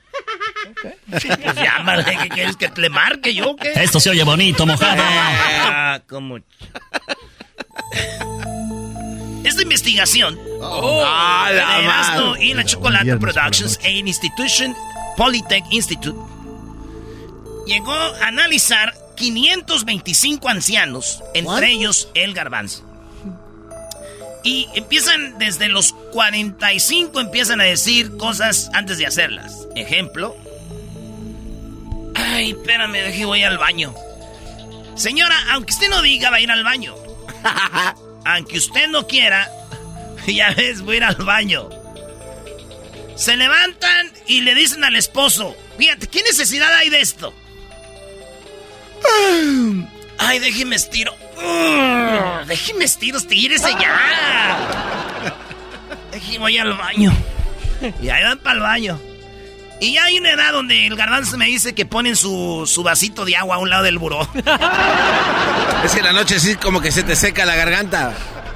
Pues 1.09 1.23
llámale, 1.55 2.03
¿qué 2.03 2.29
quieres 2.29 2.57
que 2.57 2.71
le 2.75 2.89
marque 2.89 3.33
yo 3.33 3.55
qué? 3.55 3.71
Esto 3.75 3.99
se 3.99 4.09
oye 4.09 4.23
bonito, 4.23 4.65
mojado. 4.65 5.01
Ah, 5.05 6.01
como... 6.07 6.37
Esta 9.43 9.61
investigación 9.61 10.39
Ah, 10.61 11.49
la 11.53 11.77
de 11.77 11.83
Erasmo 11.83 12.35
y 12.37 12.53
la 12.53 12.65
Chocolate 12.65 13.15
Productions 13.17 13.79
e 13.83 13.91
Institution 13.91 14.75
Polytech 15.15 15.63
Institute 15.69 16.17
llegó 17.65 17.93
a 17.93 18.27
analizar 18.27 18.93
525 19.15 20.49
ancianos, 20.49 21.23
entre 21.33 21.71
ellos 21.71 22.09
el 22.13 22.33
garbanzo. 22.33 22.83
Y 24.43 24.67
empiezan 24.75 25.39
desde 25.39 25.69
los 25.69 25.93
45 26.11 27.19
empiezan 27.19 27.61
a 27.61 27.63
decir 27.63 28.15
cosas 28.17 28.69
antes 28.73 28.99
de 28.99 29.07
hacerlas. 29.07 29.67
Ejemplo. 29.75 30.35
Ay, 32.13 32.51
espérame, 32.51 32.93
deje 32.93 33.25
voy 33.25 33.43
al 33.43 33.57
baño. 33.57 33.95
Señora, 34.95 35.35
aunque 35.51 35.73
usted 35.73 35.89
no 35.89 36.01
diga 36.01 36.29
va 36.29 36.37
a 36.37 36.41
ir 36.41 36.51
al 36.51 36.63
baño. 36.63 36.95
aunque 38.25 38.57
usted 38.57 38.87
no 38.87 39.07
quiera, 39.07 39.49
ya 40.27 40.51
ves, 40.51 40.81
voy 40.81 40.95
a 40.95 40.97
ir 40.97 41.03
al 41.05 41.15
baño. 41.15 41.69
Se 43.15 43.35
levantan 43.37 44.11
y 44.27 44.41
le 44.41 44.53
dicen 44.53 44.83
al 44.83 44.95
esposo, 44.95 45.55
fíjate, 45.77 46.07
¿qué 46.07 46.21
necesidad 46.21 46.71
hay 46.75 46.89
de 46.89 47.01
esto? 47.01 47.33
Ay, 50.17 50.39
déjeme 50.39 50.75
estiro. 50.75 51.13
Mm, 51.37 52.47
Déjeme 52.47 52.85
estiro, 52.85 53.17
estírese 53.17 53.69
ya. 53.79 55.33
Déjeme 56.11 56.39
voy 56.39 56.57
al 56.57 56.73
baño. 56.73 57.13
Y 58.01 58.09
ahí 58.09 58.23
van 58.23 58.39
para 58.39 58.55
el 58.55 58.61
baño. 58.61 58.99
Y 59.81 59.93
ya 59.93 60.05
hay 60.05 60.17
una 60.17 60.31
edad 60.31 60.53
donde 60.53 60.87
el 60.87 60.95
garbanzo 60.95 61.37
me 61.37 61.47
dice 61.47 61.75
que 61.75 61.85
ponen 61.85 62.15
su, 62.15 62.63
su 62.65 62.81
vasito 62.81 63.25
de 63.25 63.35
agua 63.35 63.57
a 63.57 63.59
un 63.59 63.69
lado 63.69 63.83
del 63.83 63.97
buró. 63.97 64.21
Es 65.83 65.91
que 65.91 65.99
en 65.99 66.05
la 66.05 66.13
noche 66.13 66.39
sí 66.39 66.55
como 66.55 66.79
que 66.81 66.91
se 66.93 67.03
te 67.03 67.15
seca 67.15 67.45
la 67.45 67.55
garganta. 67.55 68.13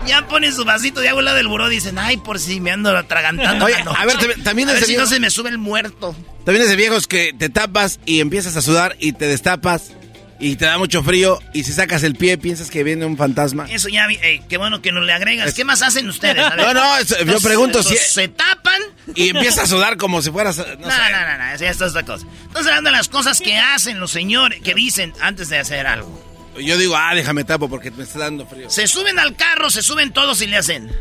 Ya 0.07 0.25
ponen 0.27 0.53
su 0.55 0.63
vasito 0.63 1.01
de 1.01 1.09
agua 1.09 1.19
al 1.19 1.25
lado 1.25 1.37
del 1.37 1.49
buró. 1.49 1.67
Dicen, 1.67 1.99
ay, 1.99 2.15
por 2.15 2.39
si 2.39 2.61
me 2.61 2.71
ando 2.71 2.95
atragantando. 2.97 3.65
Oye, 3.65 3.75
a 3.75 4.05
ver, 4.05 4.15
también- 4.43 4.69
a 4.69 4.73
ver 4.73 4.85
si 4.85 4.95
no 4.95 5.05
se 5.05 5.19
me 5.19 5.29
sube 5.29 5.49
el 5.49 5.57
muerto. 5.57 6.15
También 6.45 6.63
es 6.63 6.69
de 6.69 6.77
viejos 6.77 7.05
que 7.05 7.33
te 7.37 7.49
tapas 7.49 7.99
y 8.05 8.21
empiezas 8.21 8.55
a 8.55 8.61
sudar 8.61 8.95
y 8.99 9.11
te 9.11 9.27
destapas 9.27 9.91
y 10.39 10.55
te 10.55 10.65
da 10.65 10.77
mucho 10.77 11.03
frío 11.03 11.39
y 11.53 11.63
si 11.65 11.73
sacas 11.73 12.03
el 12.03 12.15
pie 12.15 12.37
piensas 12.37 12.69
que 12.69 12.83
viene 12.83 13.05
un 13.05 13.17
fantasma. 13.17 13.67
Eso 13.69 13.89
ya, 13.89 14.07
eh, 14.09 14.41
qué 14.47 14.57
bueno 14.57 14.81
que 14.81 14.91
nos 14.91 15.03
le 15.05 15.11
agregas. 15.13 15.53
¿Qué 15.53 15.65
más 15.65 15.81
hacen 15.81 16.07
ustedes? 16.07 16.43
A 16.43 16.49
ver. 16.55 16.65
No, 16.65 16.73
no, 16.73 16.97
es- 16.97 17.15
yo 17.25 17.39
pregunto 17.41 17.83
si- 17.83 17.97
Se 17.97 18.27
tapan. 18.29 18.81
Y 19.15 19.29
empiezas 19.29 19.65
a 19.65 19.67
sudar 19.67 19.97
como 19.97 20.21
si 20.21 20.31
fueras... 20.31 20.57
No, 20.57 20.63
No, 20.65 20.75
no, 20.75 20.85
no, 20.87 21.37
no, 21.37 21.51
esa 21.53 21.65
es 21.69 21.81
otra 21.81 22.03
cosa. 22.03 22.25
Estamos 22.47 22.67
hablando 22.67 22.89
de 22.91 22.95
las 22.97 23.09
cosas 23.09 23.41
que 23.41 23.57
hacen 23.57 23.99
los 23.99 24.11
señores, 24.11 24.61
que 24.61 24.73
dicen 24.73 25.13
antes 25.21 25.49
de 25.49 25.57
hacer 25.59 25.87
algo. 25.87 26.27
Yo 26.59 26.77
digo, 26.77 26.95
ah, 26.95 27.13
déjame 27.15 27.43
tapo 27.43 27.69
porque 27.69 27.89
me 27.91 28.03
está 28.03 28.19
dando 28.19 28.45
frío. 28.45 28.69
Se 28.69 28.87
suben 28.87 29.17
al 29.19 29.35
carro, 29.35 29.69
se 29.69 29.81
suben 29.81 30.11
todos 30.13 30.41
y 30.41 30.47
le 30.47 30.57
hacen. 30.57 30.91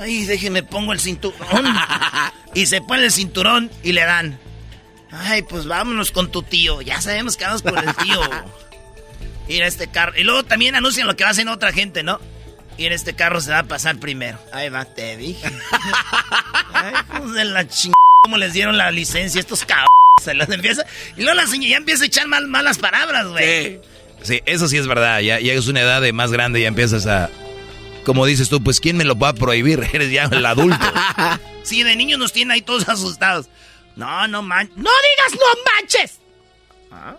Ay, 0.00 0.24
déjeme 0.24 0.62
pongo 0.62 0.92
el 0.92 1.00
cinturón. 1.00 1.64
y 2.54 2.66
se 2.66 2.80
pone 2.80 3.04
el 3.04 3.12
cinturón 3.12 3.70
y 3.82 3.92
le 3.92 4.04
dan. 4.04 4.38
Ay, 5.18 5.42
pues 5.42 5.66
vámonos 5.66 6.10
con 6.10 6.30
tu 6.30 6.42
tío. 6.42 6.82
Ya 6.82 7.00
sabemos 7.00 7.36
que 7.36 7.44
vamos 7.44 7.62
con 7.62 7.76
el 7.76 7.94
tío. 7.96 8.20
Ir 9.48 9.62
a 9.62 9.66
este 9.66 9.88
carro. 9.88 10.12
Y 10.16 10.24
luego 10.24 10.44
también 10.44 10.74
anuncian 10.74 11.06
lo 11.06 11.16
que 11.16 11.24
va 11.24 11.28
a 11.28 11.32
hacer 11.32 11.48
otra 11.48 11.72
gente, 11.72 12.02
¿no? 12.02 12.20
Y 12.76 12.86
en 12.86 12.92
este 12.92 13.14
carro 13.14 13.40
se 13.40 13.50
va 13.50 13.60
a 13.60 13.62
pasar 13.64 13.98
primero. 13.98 14.38
Ahí 14.52 14.68
va, 14.68 14.84
te 14.84 15.16
dije. 15.16 15.46
Ay, 16.72 16.94
pues 17.08 17.32
de 17.32 17.44
la 17.44 17.66
ching... 17.66 17.92
¿Cómo 18.22 18.38
les 18.38 18.52
dieron 18.52 18.76
la 18.76 18.90
licencia 18.90 19.38
a 19.38 19.42
estos 19.42 19.64
cabrones? 19.64 19.88
Se 20.22 20.34
las 20.34 20.48
empieza... 20.50 20.84
Y 21.16 21.22
luego 21.22 21.34
la 21.34 21.46
señora 21.46 21.70
ya 21.70 21.76
empieza 21.76 22.02
a 22.02 22.06
echar 22.06 22.26
mal, 22.26 22.48
malas 22.48 22.78
palabras, 22.78 23.28
güey. 23.28 23.80
Sí, 24.22 24.42
eso 24.46 24.68
sí 24.68 24.76
es 24.76 24.86
verdad. 24.86 25.20
Ya 25.20 25.36
a 25.36 25.70
una 25.70 25.80
edad 25.80 26.00
de 26.02 26.12
más 26.12 26.32
grande 26.32 26.58
y 26.58 26.62
ya 26.62 26.68
empiezas 26.68 27.06
a. 27.06 27.30
Como 28.04 28.26
dices 28.26 28.48
tú, 28.48 28.62
pues 28.62 28.80
¿quién 28.80 28.96
me 28.96 29.04
lo 29.04 29.16
va 29.16 29.30
a 29.30 29.34
prohibir? 29.34 29.88
Eres 29.92 30.10
ya 30.10 30.24
el 30.24 30.44
adulto. 30.46 30.84
Sí, 31.62 31.82
de 31.82 31.96
niños 31.96 32.18
nos 32.18 32.32
tienen 32.32 32.52
ahí 32.52 32.62
todos 32.62 32.88
asustados. 32.88 33.48
No, 33.96 34.28
no 34.28 34.42
manches. 34.42 34.76
¡No 34.76 34.90
digas 34.90 35.40
no 35.40 35.62
manches! 35.74 36.20
Ah, 36.92 37.16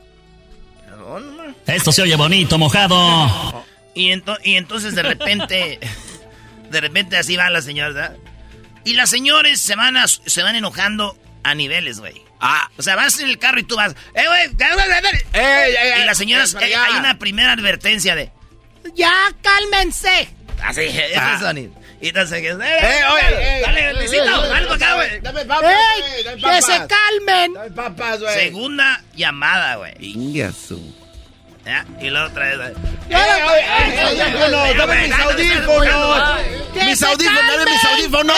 perdón. 0.86 1.56
Esto 1.66 1.92
se 1.92 2.02
oye 2.04 2.16
bonito, 2.16 2.58
mojado. 2.58 3.66
Y, 3.94 4.10
ento- 4.12 4.38
y 4.44 4.56
entonces 4.56 4.94
de 4.96 5.04
repente, 5.04 5.80
de 6.70 6.82
repente 6.82 7.18
así 7.18 7.36
van 7.36 7.52
las 7.54 7.66
señoras, 7.66 7.94
¿verdad? 7.96 8.18
Y 8.86 8.94
las 8.94 9.10
señores 9.10 9.60
se 9.60 9.76
van, 9.76 9.98
a- 9.98 10.08
se 10.08 10.44
van 10.44 10.56
enojando 10.56 11.18
a 11.44 11.56
niveles, 11.56 12.00
güey. 12.00 12.22
Ah. 12.40 12.70
O 12.78 12.84
sea, 12.84 12.96
vas 12.96 13.20
en 13.20 13.28
el 13.28 13.40
carro 13.40 13.60
y 13.60 13.64
tú 13.64 13.76
vas, 13.76 13.94
¡eh, 14.14 14.24
güey! 14.28 14.46
¡eh, 14.46 15.26
eh. 15.34 16.00
Y 16.02 16.06
las 16.06 16.18
señoras, 16.18 16.56
eh, 16.62 16.76
hay 16.76 16.94
una 16.96 17.18
primera 17.18 17.54
advertencia 17.54 18.16
de, 18.16 18.32
¡ya 18.96 19.12
cálmense! 19.42 20.30
Así, 20.64 20.82
ese 20.84 21.16
Ah. 21.18 21.40
sonido. 21.40 21.74
Y 22.00 22.10
entonces, 22.10 22.44
¡eh, 22.44 22.50
¡Eh, 22.52 23.00
oye, 23.12 23.58
ey! 23.58 23.62
dale, 23.64 23.94
Luisito, 23.94 24.24
para 24.26 24.74
acá, 24.74 24.96
güey! 24.96 25.20
Dame 25.20 25.46
papas, 25.46 25.74
¡Ey, 25.74 26.24
¡Que 26.36 26.62
se 26.62 26.88
calmen! 26.88 27.54
Dame 27.54 27.72
papas, 27.72 28.20
güey. 28.20 28.34
Segunda 28.36 29.04
llamada, 29.16 29.76
güey. 29.78 29.94
Ingasu. 30.00 30.80
¿Ya? 31.66 31.86
Y 32.00 32.10
la 32.12 32.26
otra 32.28 32.56
vez. 32.56 32.78
¡Eh, 33.10 33.16
oye, 33.16 34.04
ey, 34.04 34.22
audífonos! 34.22 34.78
¡Dame 34.78 35.08
mis 35.08 35.14
audífonos! 35.20 36.24
¡Mis 36.86 37.04
audífonos! 37.04 37.48
¡Dame 37.48 37.72
mis 37.72 37.84
audífonos! 37.84 38.38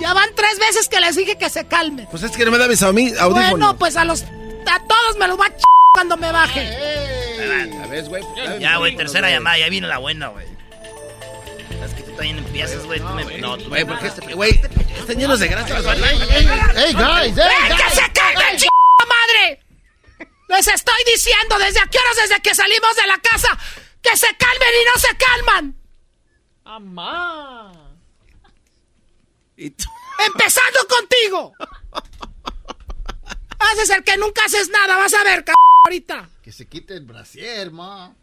Ya 0.00 0.12
van 0.12 0.28
tres 0.36 0.58
veces 0.58 0.88
que 0.88 1.00
les 1.00 1.16
dije 1.16 1.36
que 1.36 1.50
se 1.50 1.66
calmen. 1.66 2.06
Pues 2.10 2.22
es 2.22 2.30
que 2.36 2.44
no 2.44 2.52
me 2.52 2.58
da 2.58 2.68
mis 2.68 2.82
audífonos. 2.82 3.50
Bueno, 3.50 3.76
pues 3.76 3.96
a 3.96 4.04
los 4.04 4.22
a 4.22 4.80
todos 4.88 5.18
me 5.18 5.28
los 5.28 5.38
va 5.38 5.46
a 5.46 5.50
ch 5.50 5.62
cuando 5.92 6.16
me 6.16 6.32
baje. 6.32 6.60
A 7.82 7.86
ver, 7.86 8.04
güey. 8.04 8.22
dame 8.36 8.60
Ya, 8.60 8.76
güey, 8.76 8.96
tercera 8.96 9.30
llamada, 9.30 9.58
ya 9.58 9.68
viene 9.68 9.86
la 9.86 9.98
buena, 9.98 10.28
güey. 10.28 10.53
Es 11.84 11.94
que 11.94 12.02
tú 12.02 12.10
también 12.12 12.38
empiezas, 12.38 12.84
güey. 12.86 13.00
tú 13.00 13.06
me- 13.08 13.38
No, 13.38 13.58
tú 13.58 13.68
Güey, 13.68 13.84
porque 13.84 14.06
este, 14.06 14.34
güey, 14.34 14.50
están 14.98 15.16
llenos 15.18 15.38
de 15.40 15.48
grasa. 15.48 15.76
audífonos. 15.76 16.30
¡Ey, 16.30 16.92
guys! 16.94 17.38
¡Ey, 17.38 17.48
¡Ey, 17.70 17.76
que 17.76 17.90
se 17.94 18.12
calmen, 18.12 18.56
ch 18.58 18.66
madre! 19.08 19.60
Les 20.48 20.68
estoy 20.68 20.94
diciendo 21.06 21.58
desde 21.58 21.80
aquí 21.80 21.98
horas 21.98 22.28
desde 22.28 22.42
que 22.42 22.54
salimos 22.54 22.96
de 22.96 23.06
la 23.06 23.18
casa 23.18 23.58
que 24.02 24.16
se 24.16 24.26
calmen 24.36 24.68
y 24.80 24.84
no 24.84 25.00
se 25.00 25.16
calman. 25.16 25.76
Y 29.56 29.70
tú- 29.70 29.84
Empezando 30.26 30.78
contigo. 30.88 31.52
Haces 33.58 33.90
el 33.90 34.04
que 34.04 34.16
nunca 34.16 34.44
haces 34.44 34.68
nada, 34.68 34.96
vas 34.96 35.12
a 35.14 35.24
ver, 35.24 35.44
c 35.46 35.52
ahorita. 35.84 36.28
Que 36.42 36.52
se 36.52 36.66
quite 36.66 36.94
el 36.94 37.04
brasier, 37.04 37.70
ma. 37.70 38.14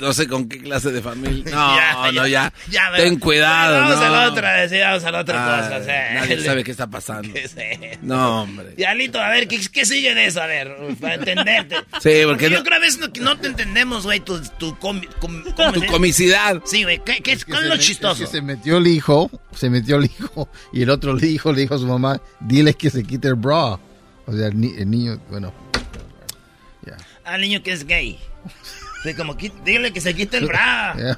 No 0.00 0.12
sé 0.12 0.28
con 0.28 0.48
qué 0.48 0.58
clase 0.62 0.90
de 0.92 1.00
familia. 1.00 1.44
No, 1.54 1.76
Ya, 1.76 2.12
no, 2.12 2.26
ya. 2.26 2.52
ya, 2.70 2.92
Ten 2.96 3.14
pero- 3.14 3.20
cuidado, 3.20 3.80
Vamos 3.80 3.96
no. 3.96 4.02
a 4.04 4.10
la 4.10 4.28
otra, 4.30 4.68
sí, 4.68 4.78
vamos 4.78 5.04
a 5.04 5.10
la 5.10 5.20
otra 5.20 5.36
Ah, 5.56 5.68
cosa. 5.68 5.80
sí. 5.84 6.14
nadie 6.14 6.44
sabe 6.44 6.64
qué 6.64 6.70
está 6.70 6.86
pasando. 6.86 7.32
¿Qué 7.32 7.44
es 7.44 7.56
eso? 7.56 7.98
No, 8.02 8.42
hombre. 8.42 8.74
Ya, 8.76 8.94
Lito, 8.94 9.20
a 9.20 9.28
ver, 9.30 9.48
¿qué, 9.48 9.58
qué 9.72 9.86
sigue 9.86 10.14
de 10.14 10.26
eso? 10.26 10.42
A 10.42 10.46
ver, 10.46 10.76
para 11.00 11.14
entenderte. 11.14 11.76
Sí, 12.00 12.22
porque 12.26 12.50
yo 12.50 12.58
no- 12.58 12.64
creo 12.64 12.76
a 12.76 12.80
veces 12.80 13.00
no, 13.00 13.12
que 13.12 13.20
no 13.20 13.38
te 13.38 13.48
entendemos, 13.48 14.04
güey, 14.04 14.20
tu, 14.20 14.38
tu, 14.58 14.74
comi- 14.76 15.08
com- 15.18 15.42
¿cómo 15.56 15.72
Tu 15.72 15.86
comicidad. 15.86 16.60
Sí, 16.66 16.82
güey, 16.82 17.00
¿qué, 17.04 17.22
qué, 17.22 17.36
Que 17.36 17.44
¿cuál 17.44 17.58
es 17.58 17.62
se 17.62 17.68
lo 17.68 17.74
me- 17.76 17.80
chistoso? 17.80 18.20
que 18.24 18.26
se 18.30 18.42
metió 18.42 18.76
el 18.76 18.86
hijo, 18.86 19.30
se 19.54 19.70
metió 19.70 19.96
el 19.96 20.04
hijo, 20.06 20.48
y 20.72 20.82
el 20.82 20.90
otro 20.90 21.14
le 21.14 21.26
dijo, 21.26 21.52
le 21.52 21.62
dijo 21.62 21.74
a 21.74 21.78
su 21.78 21.86
mamá, 21.86 22.20
dile 22.40 22.74
que 22.74 22.90
se 22.90 23.02
quite 23.02 23.28
el 23.28 23.34
bra. 23.36 23.78
O 24.28 24.32
sea, 24.36 24.48
el, 24.48 24.60
ni- 24.60 24.74
el 24.76 24.90
niño, 24.90 25.18
bueno. 25.30 25.52
Al 27.24 27.40
niño 27.40 27.60
que 27.62 27.72
es 27.72 27.84
gay. 27.86 28.18
Sí, 29.02 29.14
como, 29.14 29.34
dile 29.34 29.92
que 29.92 30.00
se 30.00 30.14
quite 30.14 30.38
el 30.38 30.46
bra. 30.46 30.94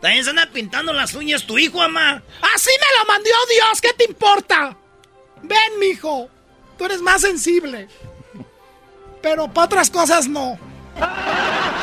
También 0.00 0.24
se 0.24 0.30
anda 0.30 0.48
pintando 0.52 0.92
las 0.92 1.14
uñas 1.14 1.44
tu 1.46 1.58
hijo, 1.58 1.78
mamá. 1.78 2.22
Así 2.54 2.70
me 2.70 2.98
lo 2.98 3.06
mandó 3.06 3.30
Dios, 3.50 3.80
¿qué 3.80 3.92
te 3.94 4.04
importa? 4.04 4.76
Ven, 5.42 5.78
mijo. 5.80 6.28
Tú 6.76 6.84
eres 6.84 7.00
más 7.00 7.22
sensible. 7.22 7.88
Pero 9.22 9.48
para 9.48 9.64
otras 9.66 9.90
cosas 9.90 10.28
no. 10.28 10.58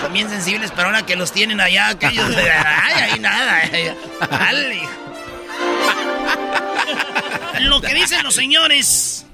Son 0.01 0.13
bien 0.13 0.29
sensibles, 0.29 0.71
pero 0.71 0.87
ahora 0.87 1.05
que 1.05 1.15
los 1.15 1.31
tienen 1.31 1.59
allá, 1.59 1.89
aquellos. 1.89 2.35
ay, 2.35 3.11
ahí 3.11 3.19
nada. 3.19 3.61
Dale. 4.29 4.87
Lo 7.61 7.81
que 7.81 7.93
dicen 7.93 8.23
los 8.23 8.35
señores. 8.35 9.25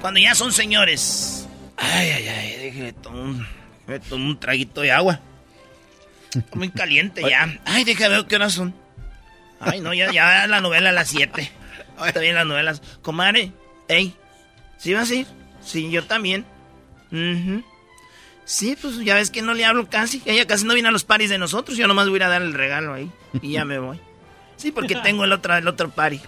Cuando 0.00 0.20
ya 0.20 0.34
son 0.34 0.52
señores. 0.52 1.46
Ay, 1.76 2.10
ay, 2.10 2.28
ay. 2.28 2.56
Déjeme 2.56 2.92
tomar 2.94 3.46
un, 3.86 3.92
déjeme 3.92 4.08
tomar 4.08 4.26
un 4.28 4.40
traguito 4.40 4.80
de 4.80 4.92
agua. 4.92 5.20
Está 6.34 6.56
muy 6.56 6.70
caliente 6.70 7.22
ya. 7.28 7.58
Ay, 7.64 7.84
déjame 7.84 8.16
ver 8.16 8.26
qué 8.26 8.36
horas 8.36 8.52
son. 8.52 8.74
Ay, 9.60 9.80
no, 9.80 9.94
ya, 9.94 10.12
ya 10.12 10.46
la 10.46 10.60
novela 10.60 10.90
a 10.90 10.92
las 10.92 11.08
7. 11.08 11.50
Está 12.06 12.20
bien 12.20 12.34
las 12.34 12.46
novelas. 12.46 12.82
Comadre, 13.02 13.52
ey, 13.88 14.14
¿sí 14.76 14.92
vas 14.92 15.10
a 15.10 15.14
ir? 15.14 15.26
Sí, 15.62 15.90
yo 15.90 16.04
también. 16.04 16.44
Ujú. 17.10 17.64
Sí, 18.44 18.76
pues 18.80 18.98
ya 18.98 19.14
ves 19.14 19.30
que 19.30 19.42
no 19.42 19.54
le 19.54 19.64
hablo 19.64 19.88
casi. 19.88 20.22
Ella 20.24 20.46
casi 20.46 20.64
no 20.64 20.74
viene 20.74 20.88
a 20.88 20.92
los 20.92 21.04
paris 21.04 21.30
de 21.30 21.38
nosotros. 21.38 21.76
Yo 21.76 21.88
nomás 21.88 22.08
voy 22.08 22.20
a 22.20 22.26
a 22.26 22.28
dar 22.28 22.42
el 22.42 22.54
regalo 22.54 22.94
ahí. 22.94 23.10
Y 23.42 23.52
ya 23.52 23.64
me 23.64 23.78
voy. 23.78 24.00
Sí, 24.56 24.70
porque 24.72 24.94
tengo 24.96 25.24
el 25.24 25.32
otro, 25.32 25.56
el 25.56 25.66
otro 25.66 25.90
party. 25.90 26.20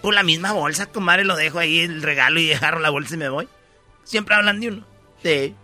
Por 0.00 0.14
la 0.14 0.22
misma 0.22 0.52
bolsa, 0.52 0.86
comadre, 0.86 1.24
lo 1.24 1.36
dejo 1.36 1.58
ahí 1.58 1.80
el 1.80 2.02
regalo 2.02 2.40
y 2.40 2.46
dejaron 2.46 2.82
la 2.82 2.90
bolsa 2.90 3.14
y 3.14 3.18
me 3.18 3.28
voy. 3.28 3.48
Siempre 4.04 4.34
hablan 4.34 4.60
de 4.60 4.68
uno. 4.68 4.86
Sí. 5.22 5.54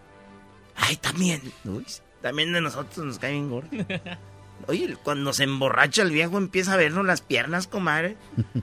Ay, 0.76 0.96
también. 0.96 1.40
Uy, 1.64 1.86
también 2.20 2.52
de 2.52 2.60
nosotros 2.60 3.04
nos 3.04 3.18
cae 3.18 3.32
bien 3.32 3.50
gordo. 3.50 3.68
Oye, 4.66 4.96
cuando 5.02 5.32
se 5.32 5.44
emborracha 5.44 6.02
el 6.02 6.10
viejo 6.10 6.38
empieza 6.38 6.74
a 6.74 6.76
vernos 6.76 7.04
las 7.04 7.20
piernas, 7.20 7.66
comadre. 7.66 8.16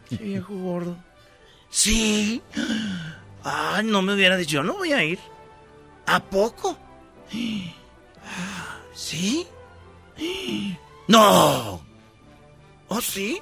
Qué 0.10 0.18
viejo 0.18 0.54
gordo. 0.56 0.98
Sí. 1.70 2.42
Ay, 3.44 3.86
no 3.86 4.02
me 4.02 4.14
hubiera 4.14 4.38
dicho, 4.38 4.56
yo 4.58 4.64
no 4.64 4.74
voy 4.74 4.94
a 4.94 5.04
ir. 5.04 5.20
¿A 6.06 6.22
poco? 6.24 6.78
¿Sí? 8.94 9.48
No. 11.08 11.82
¿Oh, 12.88 13.02
sí? 13.02 13.42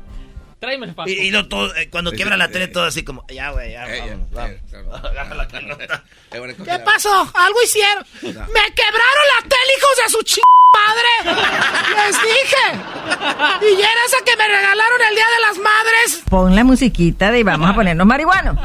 Tráeme 0.61 0.85
el 0.85 0.95
Y, 1.07 1.11
y 1.13 1.31
lo 1.31 1.47
todo, 1.47 1.75
eh, 1.75 1.89
cuando 1.89 2.11
quiebra 2.11 2.37
la 2.37 2.47
tele, 2.49 2.67
todo 2.67 2.83
así 2.83 3.03
como, 3.03 3.25
ya, 3.27 3.49
güey, 3.49 3.71
ya, 3.71 3.87
vamos, 3.87 4.29
vamos. 4.31 5.05
Agarra 5.05 5.35
la 5.35 5.47
pelota. 5.49 6.03
¿Qué 6.29 6.79
pasó? 6.85 7.31
Algo 7.33 7.61
hicieron. 7.63 8.05
Me 8.21 8.29
quebraron 8.31 9.25
la 9.35 9.41
tele, 9.41 9.73
hijos 9.77 9.97
de 10.05 10.09
su 10.11 10.21
ch... 10.23 10.39
padre. 10.71 11.35
Les 12.05 12.15
dije. 12.21 13.75
Y 13.75 13.81
era 13.81 14.01
esa 14.05 14.17
que 14.23 14.37
me 14.37 14.47
regalaron 14.47 15.01
el 15.09 15.15
Día 15.15 15.25
de 15.25 15.41
las 15.47 15.57
Madres. 15.57 16.21
Pon 16.29 16.55
la 16.55 16.63
musiquita 16.63 17.31
de 17.31 17.39
y 17.39 17.43
vamos 17.43 17.69
a 17.71 17.73
ponernos 17.73 18.05
marihuanos. 18.05 18.55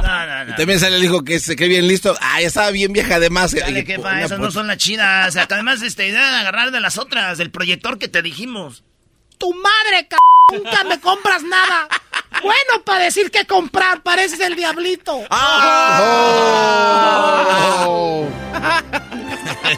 Y 0.48 0.52
también 0.56 0.78
sale 0.78 0.97
el 0.97 1.05
hijo 1.05 1.24
que 1.24 1.40
se 1.40 1.56
cree 1.56 1.68
bien 1.70 1.89
listo. 1.89 2.14
Ah, 2.20 2.43
ya 2.43 2.48
estaba 2.48 2.70
bien 2.73 2.93
vieja 2.93 3.14
además. 3.16 3.52
Dale, 3.55 3.81
Y- 3.81 3.85
que 3.85 3.97
una 3.97 4.23
esas 4.23 4.39
no 4.39 4.51
son 4.51 4.66
las 4.66 4.77
chidas. 4.77 5.28
O 5.28 5.32
sea, 5.32 5.47
que 5.47 5.55
además, 5.55 5.81
este, 5.81 6.02
deben 6.02 6.23
agarrar 6.23 6.70
de 6.73 6.81
las 6.81 6.98
otras, 6.98 7.39
del 7.39 7.51
proyector 7.51 7.98
que 7.98 8.09
te 8.09 8.20
dijimos. 8.20 8.85
Tu 9.38 9.52
madre, 9.54 10.06
c... 10.10 10.16
Nunca 10.52 10.84
me 10.84 11.00
compras 11.00 11.42
nada. 11.42 11.88
Bueno, 12.42 12.82
para 12.84 13.04
decir 13.04 13.30
que 13.30 13.46
comprar, 13.46 14.02
pareces 14.02 14.40
el 14.40 14.56
diablito. 14.56 15.22
Oh. 15.30 16.66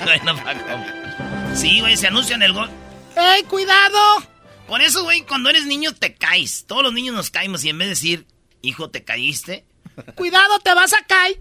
Bueno, 0.05 0.37
Paco. 0.37 1.55
Sí, 1.55 1.81
güey, 1.81 1.97
se 1.97 2.07
anuncia 2.09 2.37
en 2.37 2.43
el 2.43 2.53
gol. 2.53 2.69
¡Ey, 3.17 3.43
cuidado! 3.45 3.99
Por 4.67 4.83
eso, 4.83 5.03
güey, 5.03 5.23
cuando 5.23 5.49
eres 5.51 5.65
niño 5.65 5.95
te 5.95 6.15
caes. 6.15 6.65
Todos 6.67 6.83
los 6.83 6.93
niños 6.93 7.15
nos 7.15 7.31
caemos 7.31 7.65
y 7.65 7.71
en 7.71 7.79
vez 7.79 7.87
de 7.87 7.91
decir, 7.91 8.27
hijo, 8.63 8.91
te 8.91 9.03
caíste, 9.03 9.65
Cuidado, 10.15 10.61
te 10.61 10.73
vas 10.75 10.93
a 10.93 11.03
caer. 11.05 11.41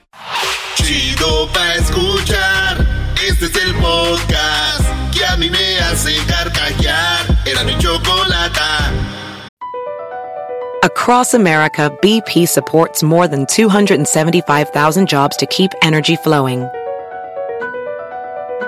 Chido 0.75 1.47
pa' 1.53 1.75
escuchar. 1.75 2.85
Este 3.27 3.45
es 3.45 3.55
el 3.55 3.73
podcast 3.75 4.83
que 5.13 5.25
a 5.25 5.37
mí 5.37 5.49
me 5.49 5.79
hace 5.79 6.15
carcajear. 6.27 7.37
Era 7.45 7.63
mi. 7.63 7.71
Across 10.83 11.33
America, 11.35 11.91
BP 12.01 12.47
supports 12.47 13.03
more 13.03 13.27
than 13.27 13.45
275,000 13.45 15.07
jobs 15.07 15.37
to 15.37 15.45
keep 15.45 15.71
energy 15.81 16.15
flowing. 16.15 16.67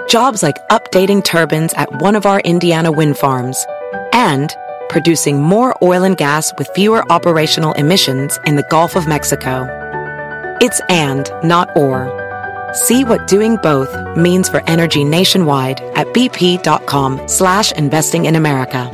Jobs 0.07 0.43
like 0.43 0.57
updating 0.69 1.23
turbines 1.23 1.73
at 1.73 1.89
one 2.01 2.15
of 2.15 2.25
our 2.25 2.39
Indiana 2.41 2.91
wind 2.91 3.17
farms 3.17 3.65
and 4.13 4.55
producing 4.89 5.41
more 5.41 5.75
oil 5.81 6.03
and 6.03 6.17
gas 6.17 6.53
with 6.57 6.69
fewer 6.75 7.03
operational 7.11 7.73
emissions 7.73 8.39
in 8.45 8.55
the 8.55 8.67
Gulf 8.69 8.95
of 8.95 9.07
Mexico. 9.07 9.82
It's 10.63 10.79
and, 10.87 11.29
not 11.43 11.75
or. 11.75 12.07
See 12.71 13.03
what 13.03 13.27
doing 13.27 13.57
both 13.57 13.91
means 14.15 14.47
for 14.47 14.61
energy 14.65 15.03
nationwide 15.03 15.81
at 15.97 16.07
bp.com 16.13 17.27
slash 17.27 17.73
investing 17.73 18.27
in 18.27 18.37
America. 18.37 18.89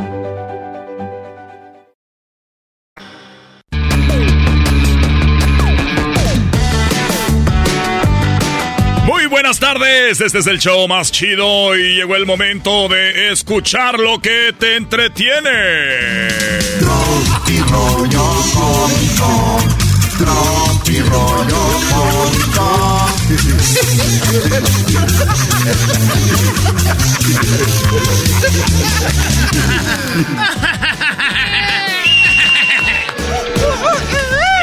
Muy 9.05 9.27
buenas 9.27 9.59
tardes, 9.59 10.21
este 10.21 10.39
es 10.39 10.47
el 10.47 10.57
show 10.57 10.87
más 10.87 11.11
chido 11.11 11.75
y 11.75 11.93
llegó 11.93 12.15
el 12.15 12.25
momento 12.25 12.87
de 12.87 13.31
escuchar 13.31 13.99
lo 13.99 14.17
que 14.17 14.55
te 14.57 14.75
entretiene. 14.75 16.29
Tropi 16.79 17.59
rollo 17.59 18.25
cómico. 18.55 19.79
Rollo. 21.11 22.69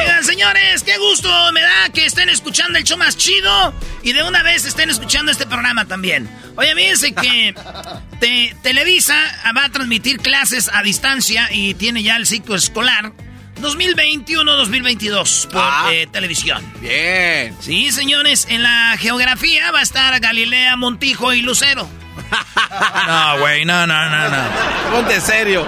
Oigan, 0.01 0.23
señores, 0.23 0.83
qué 0.83 0.97
gusto 0.97 1.29
me 1.53 1.61
da 1.61 1.89
que 1.93 2.05
estén 2.05 2.29
escuchando 2.29 2.77
el 2.77 2.83
show 2.85 2.97
más 2.97 3.17
chido 3.17 3.73
y 4.03 4.13
de 4.13 4.23
una 4.23 4.43
vez 4.43 4.65
estén 4.65 4.89
escuchando 4.89 5.31
este 5.31 5.45
programa 5.45 5.85
también. 5.85 6.29
Oye, 6.55 6.73
fíjense 6.75 7.13
que 7.13 7.53
te- 8.19 8.55
Televisa 8.63 9.15
va 9.55 9.65
a 9.65 9.69
transmitir 9.69 10.19
clases 10.19 10.69
a 10.73 10.81
distancia 10.83 11.49
y 11.51 11.73
tiene 11.73 12.03
ya 12.03 12.15
el 12.15 12.25
ciclo 12.25 12.55
escolar 12.55 13.11
2021-2022 13.61 15.47
por 15.47 15.61
Ah. 15.63 15.89
eh, 15.91 16.07
televisión. 16.11 16.63
Bien. 16.81 17.55
Sí, 17.59 17.91
señores, 17.91 18.47
en 18.49 18.63
la 18.63 18.95
geografía 18.97 19.71
va 19.71 19.79
a 19.79 19.83
estar 19.83 20.19
Galilea, 20.19 20.75
Montijo 20.75 21.33
y 21.33 21.41
Lucero. 21.41 21.87
No, 23.07 23.39
güey, 23.39 23.63
no, 23.65 23.87
no, 23.87 24.09
no, 24.09 24.29
no. 24.29 24.37
Ponte 24.91 25.21
serio. 25.21 25.65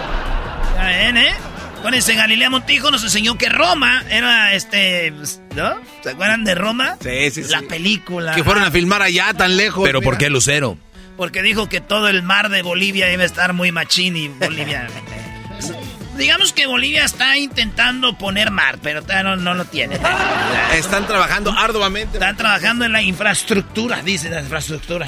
Ya 0.75 0.85
ven, 0.85 1.17
¿eh? 1.17 1.33
Acuérdense, 1.77 2.13
Galilea 2.15 2.49
Montijo 2.49 2.91
nos 2.91 3.01
enseñó 3.03 3.37
que 3.37 3.47
Roma 3.47 4.03
era, 4.09 4.53
este, 4.53 5.13
¿no? 5.55 5.75
¿Se 6.03 6.09
acuerdan 6.09 6.43
de 6.43 6.55
Roma? 6.55 6.97
Sí, 7.01 7.31
sí, 7.31 7.43
sí. 7.45 7.49
La 7.51 7.61
película. 7.61 8.33
Que 8.35 8.43
fueron 8.43 8.63
a 8.63 8.71
filmar 8.71 9.01
allá 9.01 9.33
tan 9.33 9.55
lejos. 9.55 9.83
Pero 9.85 10.01
¿por 10.01 10.17
qué 10.17 10.29
Lucero? 10.29 10.77
Porque 11.15 11.41
dijo 11.41 11.69
que 11.69 11.79
todo 11.79 12.09
el 12.09 12.21
mar 12.23 12.49
de 12.49 12.61
Bolivia 12.61 13.11
iba 13.13 13.23
a 13.23 13.25
estar 13.25 13.53
muy 13.53 13.71
machín 13.71 14.17
y 14.17 14.27
Bolivia... 14.27 14.87
Digamos 16.19 16.51
que 16.51 16.67
Bolivia 16.67 17.05
está 17.05 17.37
intentando 17.37 18.17
poner 18.17 18.51
mar, 18.51 18.77
pero 18.83 19.01
no, 19.23 19.37
no 19.37 19.53
lo 19.53 19.63
tiene. 19.63 19.97
Están 20.73 21.07
trabajando 21.07 21.51
arduamente. 21.51 22.17
Están 22.17 22.35
trabajando 22.35 22.83
en 22.83 22.91
la 22.91 23.01
infraestructura, 23.01 24.01
dice 24.01 24.29
la 24.29 24.41
infraestructura. 24.41 25.07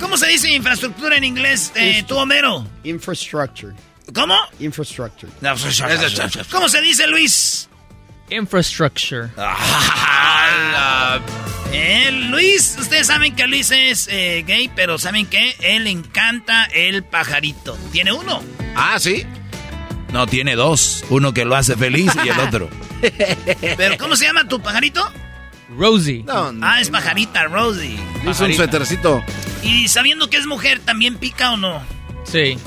¿Cómo 0.00 0.16
se 0.16 0.28
dice 0.28 0.50
infraestructura 0.50 1.18
en 1.18 1.24
inglés, 1.24 1.72
eh, 1.74 2.04
tú, 2.08 2.16
Homero? 2.16 2.66
Infrastructure. 2.84 3.74
¿Cómo? 4.14 4.34
Infrastructure. 4.58 5.30
¿Cómo 6.50 6.68
se 6.70 6.80
dice, 6.80 7.06
Luis? 7.06 7.68
Infrastructure. 8.30 9.28
Eh, 11.72 12.10
Luis, 12.30 12.76
ustedes 12.80 13.06
saben 13.06 13.36
que 13.36 13.46
Luis 13.46 13.70
es 13.70 14.08
eh, 14.10 14.42
gay, 14.46 14.70
pero 14.74 14.98
¿saben 14.98 15.26
qué? 15.26 15.54
Él 15.60 15.86
encanta 15.86 16.64
el 16.72 17.04
pajarito. 17.04 17.76
Tiene 17.92 18.12
uno. 18.12 18.42
Ah, 18.74 18.98
¿sí? 18.98 19.26
No, 20.12 20.26
tiene 20.26 20.56
dos. 20.56 21.04
Uno 21.10 21.32
que 21.32 21.44
lo 21.44 21.54
hace 21.56 21.76
feliz 21.76 22.12
y 22.24 22.28
el 22.28 22.38
otro. 22.48 22.68
¿Pero 23.76 23.96
cómo 23.98 24.16
se 24.16 24.26
llama 24.26 24.46
tu 24.48 24.60
pajarito? 24.60 25.08
Rosie. 25.76 26.24
ah, 26.28 26.78
es 26.80 26.90
pajarita, 26.90 27.44
Rosie. 27.44 27.96
Es 28.28 28.40
un 28.40 28.52
suétercito. 28.54 29.22
Y 29.62 29.88
sabiendo 29.88 30.28
que 30.28 30.36
es 30.36 30.46
mujer, 30.46 30.80
¿también 30.80 31.16
pica 31.18 31.52
o 31.52 31.56
no? 31.56 31.82
Sí. 32.24 32.58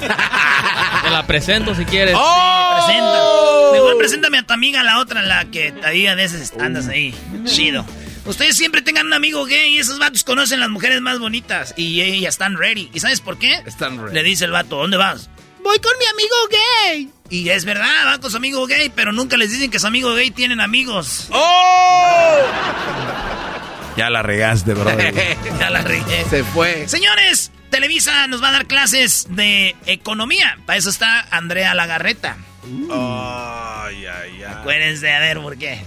Te 0.00 1.10
la 1.10 1.24
presento 1.26 1.74
si 1.74 1.84
quieres. 1.84 2.14
¡Oh! 2.16 2.74
presenta. 2.76 3.72
Mejor 3.72 3.98
preséntame 3.98 4.38
a 4.38 4.42
tu 4.44 4.52
amiga, 4.52 4.82
la 4.82 4.98
otra, 4.98 5.22
la 5.22 5.44
que 5.46 5.72
todavía 5.72 6.10
de 6.14 6.22
veces 6.22 6.52
andas 6.58 6.88
ahí. 6.88 7.14
Chido. 7.44 7.84
Ustedes 8.26 8.56
siempre 8.56 8.82
tengan 8.82 9.06
un 9.06 9.12
amigo 9.14 9.44
gay 9.46 9.74
y 9.74 9.78
esos 9.78 9.98
vatos 9.98 10.24
conocen 10.24 10.60
las 10.60 10.68
mujeres 10.68 11.00
más 11.00 11.18
bonitas. 11.18 11.74
Y 11.76 12.00
ellas 12.02 12.34
están 12.34 12.56
ready. 12.56 12.90
¿Y 12.94 13.00
sabes 13.00 13.20
por 13.20 13.38
qué? 13.38 13.54
Están 13.66 13.98
ready. 13.98 14.14
Le 14.14 14.22
dice 14.22 14.44
el 14.44 14.50
vato, 14.52 14.76
¿dónde 14.76 14.96
vas? 14.96 15.30
Voy 15.62 15.78
con 15.78 15.92
mi 15.98 16.06
amigo 16.06 16.34
gay. 16.50 17.10
Y 17.28 17.48
es 17.50 17.64
verdad, 17.64 18.06
va 18.06 18.18
con 18.18 18.30
su 18.30 18.36
amigo 18.38 18.66
gay, 18.66 18.90
pero 18.94 19.12
nunca 19.12 19.36
les 19.36 19.50
dicen 19.50 19.70
que 19.70 19.78
su 19.78 19.86
amigo 19.86 20.14
gay 20.14 20.30
tienen 20.30 20.60
amigos. 20.60 21.26
¡Oh! 21.30 22.38
Ya 23.96 24.08
la 24.10 24.22
regaste, 24.22 24.74
bro. 24.74 24.90
ya 25.60 25.70
la 25.70 25.82
regué. 25.82 26.24
Se 26.30 26.42
fue. 26.44 26.88
Señores, 26.88 27.50
Televisa 27.70 28.26
nos 28.28 28.42
va 28.42 28.48
a 28.48 28.52
dar 28.52 28.66
clases 28.66 29.26
de 29.30 29.76
economía. 29.86 30.58
Para 30.66 30.78
eso 30.78 30.90
está 30.90 31.26
Andrea 31.30 31.74
Lagarreta. 31.74 32.36
Ay, 32.90 34.06
ay. 34.06 34.42
Acuérdense, 34.44 35.12
a 35.12 35.20
ver, 35.20 35.40
¿por 35.40 35.56
qué? 35.58 35.80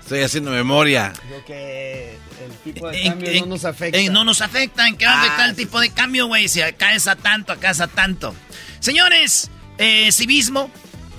Estoy 0.00 0.22
haciendo 0.22 0.50
memoria. 0.50 1.12
Creo 1.28 1.44
que 1.44 2.18
el 2.46 2.52
tipo 2.72 2.88
de 2.88 3.02
cambio 3.02 3.30
en- 3.30 3.40
no 3.40 3.46
nos 3.46 3.64
afecta. 3.66 4.00
no 4.10 4.24
nos 4.24 4.40
afecta. 4.40 4.88
¿En 4.88 4.96
qué 4.96 5.04
va 5.04 5.12
a 5.12 5.16
Ah, 5.16 5.24
afectar 5.24 5.48
el 5.50 5.56
tipo 5.56 5.80
de 5.80 5.90
cambio, 5.90 6.26
güey? 6.26 6.48
Si 6.48 6.62
acá 6.62 6.94
es 6.94 7.06
a 7.06 7.16
tanto, 7.16 7.52
acá 7.52 7.70
es 7.70 7.80
a 7.80 7.88
tanto. 7.88 8.34
Señores, 8.80 9.50
eh, 9.78 10.10
civismo, 10.12 10.70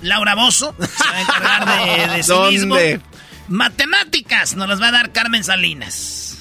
Laura 0.02 0.34
Bozo 0.34 0.74
se 0.78 1.08
va 1.08 1.16
a 1.16 1.20
encargar 1.20 1.66
de, 2.08 2.16
de 2.16 2.22
civismo. 2.22 2.74
¿Dónde? 2.74 3.00
Matemáticas 3.48 4.54
nos 4.54 4.68
las 4.68 4.80
va 4.80 4.88
a 4.88 4.92
dar 4.92 5.12
Carmen 5.12 5.42
Salinas. 5.44 6.36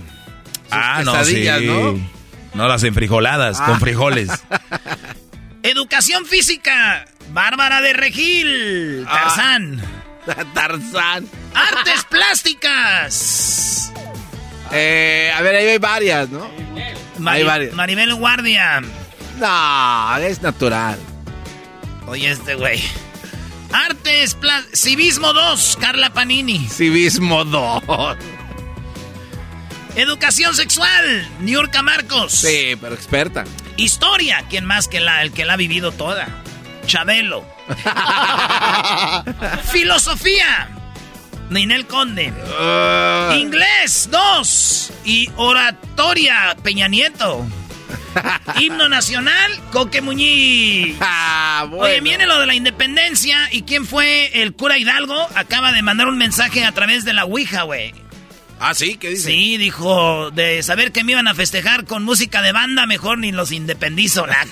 Ah, 0.70 1.02
no, 1.04 1.24
sí. 1.24 1.46
¿no? 1.62 1.98
No 2.54 2.68
las 2.68 2.82
enfrijoladas, 2.82 3.58
Ah. 3.60 3.66
con 3.66 3.80
frijoles. 3.80 4.28
Educación 5.62 6.26
física, 6.26 7.06
Bárbara 7.30 7.80
de 7.80 7.92
Regil. 7.94 9.06
Ah. 9.08 9.24
Tarzán. 10.54 11.28
Artes 11.54 12.04
plásticas. 12.08 13.92
Eh, 14.72 15.30
a 15.34 15.40
ver, 15.42 15.54
ahí 15.56 15.66
hay 15.66 15.78
varias, 15.78 16.30
¿no? 16.30 16.48
Mari- 17.18 17.38
Hay 17.38 17.44
varias. 17.44 17.74
Maribel 17.74 18.14
Guardia. 18.14 18.82
No, 19.38 20.16
es 20.18 20.42
natural. 20.42 20.98
Oye, 22.06 22.30
este 22.30 22.54
güey. 22.54 22.82
Artes 23.72 24.34
plásticas. 24.34 24.80
Civismo 24.80 25.32
2, 25.32 25.78
Carla 25.80 26.10
Panini. 26.10 26.68
Civismo 26.68 27.44
2. 27.44 27.82
Educación 29.96 30.54
sexual, 30.54 31.28
Niurka 31.40 31.82
Marcos. 31.82 32.32
Sí, 32.32 32.76
pero 32.80 32.94
experta. 32.94 33.44
Historia, 33.76 34.44
¿quién 34.50 34.64
más 34.64 34.88
que 34.88 34.98
la, 35.00 35.22
el 35.22 35.32
que 35.32 35.44
la 35.44 35.52
ha 35.52 35.56
vivido 35.56 35.92
toda? 35.92 36.26
Chabelo. 36.86 37.44
Filosofía, 39.72 40.68
Ninel 41.50 41.86
Conde. 41.86 42.32
Ah. 42.58 43.34
Inglés, 43.38 44.08
dos. 44.10 44.92
Y 45.04 45.30
oratoria, 45.36 46.56
Peña 46.62 46.88
Nieto. 46.88 47.46
Himno 48.60 48.88
nacional, 48.88 49.52
Coque 49.72 50.00
Muñiz. 50.00 50.96
Ah, 51.00 51.66
bueno. 51.68 51.84
Oye, 51.84 52.00
viene 52.00 52.26
lo 52.26 52.38
de 52.40 52.46
la 52.46 52.54
independencia. 52.54 53.48
¿Y 53.52 53.62
quién 53.62 53.86
fue 53.86 54.42
el 54.42 54.54
cura 54.54 54.76
Hidalgo? 54.76 55.16
Acaba 55.36 55.70
de 55.72 55.82
mandar 55.82 56.08
un 56.08 56.18
mensaje 56.18 56.64
a 56.64 56.72
través 56.72 57.04
de 57.04 57.12
la 57.12 57.24
Ouija, 57.24 57.62
güey. 57.62 57.94
Ah, 58.58 58.74
sí, 58.74 58.96
¿qué 58.96 59.10
dice? 59.10 59.28
Sí, 59.30 59.56
dijo, 59.56 60.30
de 60.32 60.62
saber 60.64 60.90
que 60.90 61.04
me 61.04 61.12
iban 61.12 61.28
a 61.28 61.34
festejar 61.34 61.84
con 61.84 62.02
música 62.02 62.42
de 62.42 62.50
banda, 62.52 62.86
mejor 62.86 63.18
ni 63.18 63.30
los 63.30 63.52
independizo. 63.52 64.26
la- 64.26 64.46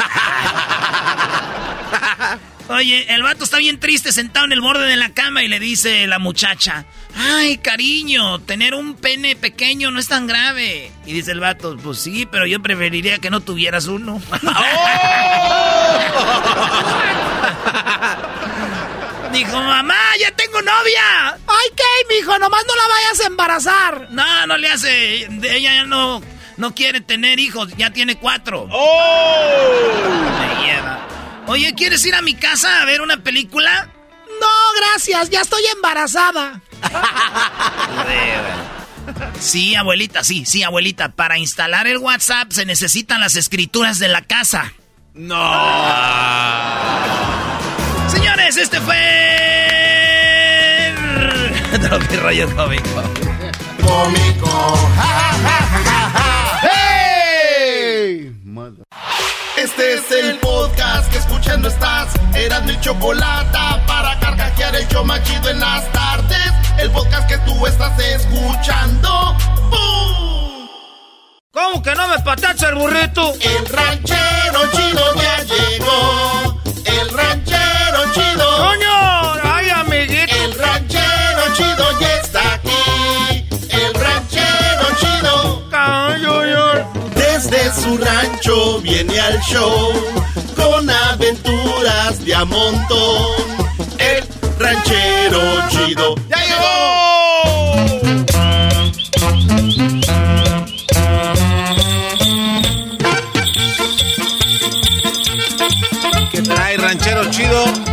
Oye, 2.69 3.13
el 3.13 3.23
vato 3.23 3.45
está 3.45 3.59
bien 3.59 3.79
triste 3.79 4.13
sentado 4.13 4.47
en 4.47 4.53
el 4.53 4.61
borde 4.61 4.87
de 4.87 4.97
la 4.97 5.11
cama 5.11 5.43
y 5.43 5.49
le 5.49 5.59
dice 5.59 6.07
la 6.07 6.19
muchacha, 6.19 6.87
ay, 7.17 7.59
cariño, 7.59 8.39
tener 8.41 8.75
un 8.75 8.95
pene 8.95 9.37
pequeño 9.37 9.91
no 9.91 9.99
es 10.01 10.09
tan 10.09 10.27
grave. 10.27 10.91
Y 11.05 11.13
dice 11.13 11.33
el 11.33 11.41
vato, 11.41 11.77
pues 11.77 11.99
sí, 11.99 12.27
pero 12.31 12.47
yo 12.47 12.61
preferiría 12.63 13.19
que 13.19 13.31
no 13.31 13.41
tuvieras 13.41 13.87
uno. 13.87 14.23
Dijo, 19.33 19.63
mamá, 19.63 19.97
ya 20.21 20.31
tengo 20.33 20.61
novia. 20.61 21.31
Ay, 21.47 21.71
¿qué, 21.75 21.83
mijo? 22.15 22.39
Nomás 22.39 22.65
no 22.69 22.75
la 22.77 22.89
vayas 22.89 23.21
a 23.21 23.27
embarazar. 23.27 24.09
No, 24.11 24.47
no 24.47 24.59
le 24.59 24.69
hace. 24.69 25.25
Ella 25.25 25.75
ya 25.75 25.85
no, 25.85 26.21
no 26.59 26.75
quiere 26.75 27.01
tener 27.01 27.41
hijos, 27.41 27.75
ya 27.79 27.91
tiene 27.91 28.17
cuatro. 28.17 28.67
Me 28.67 28.75
lleva. 30.67 31.09
Oye, 31.47 31.74
¿quieres 31.74 32.05
ir 32.06 32.14
a 32.14 32.23
mi 32.23 32.35
casa 32.35 32.82
a 32.82 32.85
ver 32.85 33.01
una 33.02 33.19
película? 33.23 33.89
No, 34.40 34.81
gracias, 34.81 35.31
ya 35.31 35.40
estoy 35.40 35.62
embarazada. 35.74 36.60
Sí, 39.40 39.74
abuelita, 39.74 40.23
sí, 40.23 40.44
sí, 40.47 40.62
abuelita. 40.62 41.10
Para 41.10 41.39
instalar 41.39 41.86
el 41.86 41.98
WhatsApp 41.98 42.52
se 42.52 42.64
necesitan 42.64 43.20
las 43.20 43.36
escrituras 43.36 43.98
de 43.98 44.09
la 44.09 44.23
casa. 44.23 44.73
No. 45.14 45.36
Señores, 48.09 48.56
este 48.56 48.81
fue. 48.81 48.97
Tropi 51.81 52.16
rollo 52.16 52.56
cómico. 52.56 53.02
Cómico. 53.82 54.90
¡Hey! 54.97 56.22
Este 59.63 59.95
es 59.95 60.11
el 60.11 60.39
podcast 60.41 61.09
que 61.13 61.19
escuchando 61.19 61.69
estás. 61.69 62.09
Eran 62.35 62.67
mi 62.67 62.79
chocolate 62.81 63.59
para 63.87 64.19
carcajear 64.19 64.75
el 64.75 64.89
show 64.89 65.05
más 65.05 65.23
chido 65.23 65.51
en 65.51 65.61
las 65.61 65.91
tardes. 65.93 66.53
El 66.79 66.91
podcast 66.91 67.29
que 67.29 67.39
tú 67.39 67.65
estás 67.65 67.97
escuchando. 68.01 69.37
¡Bum! 69.71 70.69
¿Cómo 71.53 71.81
que 71.81 71.95
no 71.95 72.09
me 72.09 72.19
patacha 72.19 72.71
el 72.71 72.75
burrito? 72.75 73.35
El 73.35 73.67
ranchero 73.67 74.61
chido 74.73 75.15
ya 75.15 75.45
llegó. 75.45 76.61
El 76.85 77.09
ranchero 77.11 78.13
chido. 78.15 78.57
¡Coño! 78.57 79.22
desde 87.53 87.83
su 87.83 87.99
rancho 87.99 88.81
viene 88.81 89.20
al 89.20 89.39
show 89.43 89.93
con 90.57 90.89
aventuras 90.89 92.24
de 92.24 92.35
a 92.35 92.47
montón. 92.47 93.27
El 93.99 94.24
ranchero 94.59 95.41
chido 95.69 96.15
ya 96.31 96.37
llegó. 96.47 96.73
¿Qué 106.31 106.43
trae 106.43 106.77
ranchero 106.79 107.31
chido? 107.31 107.91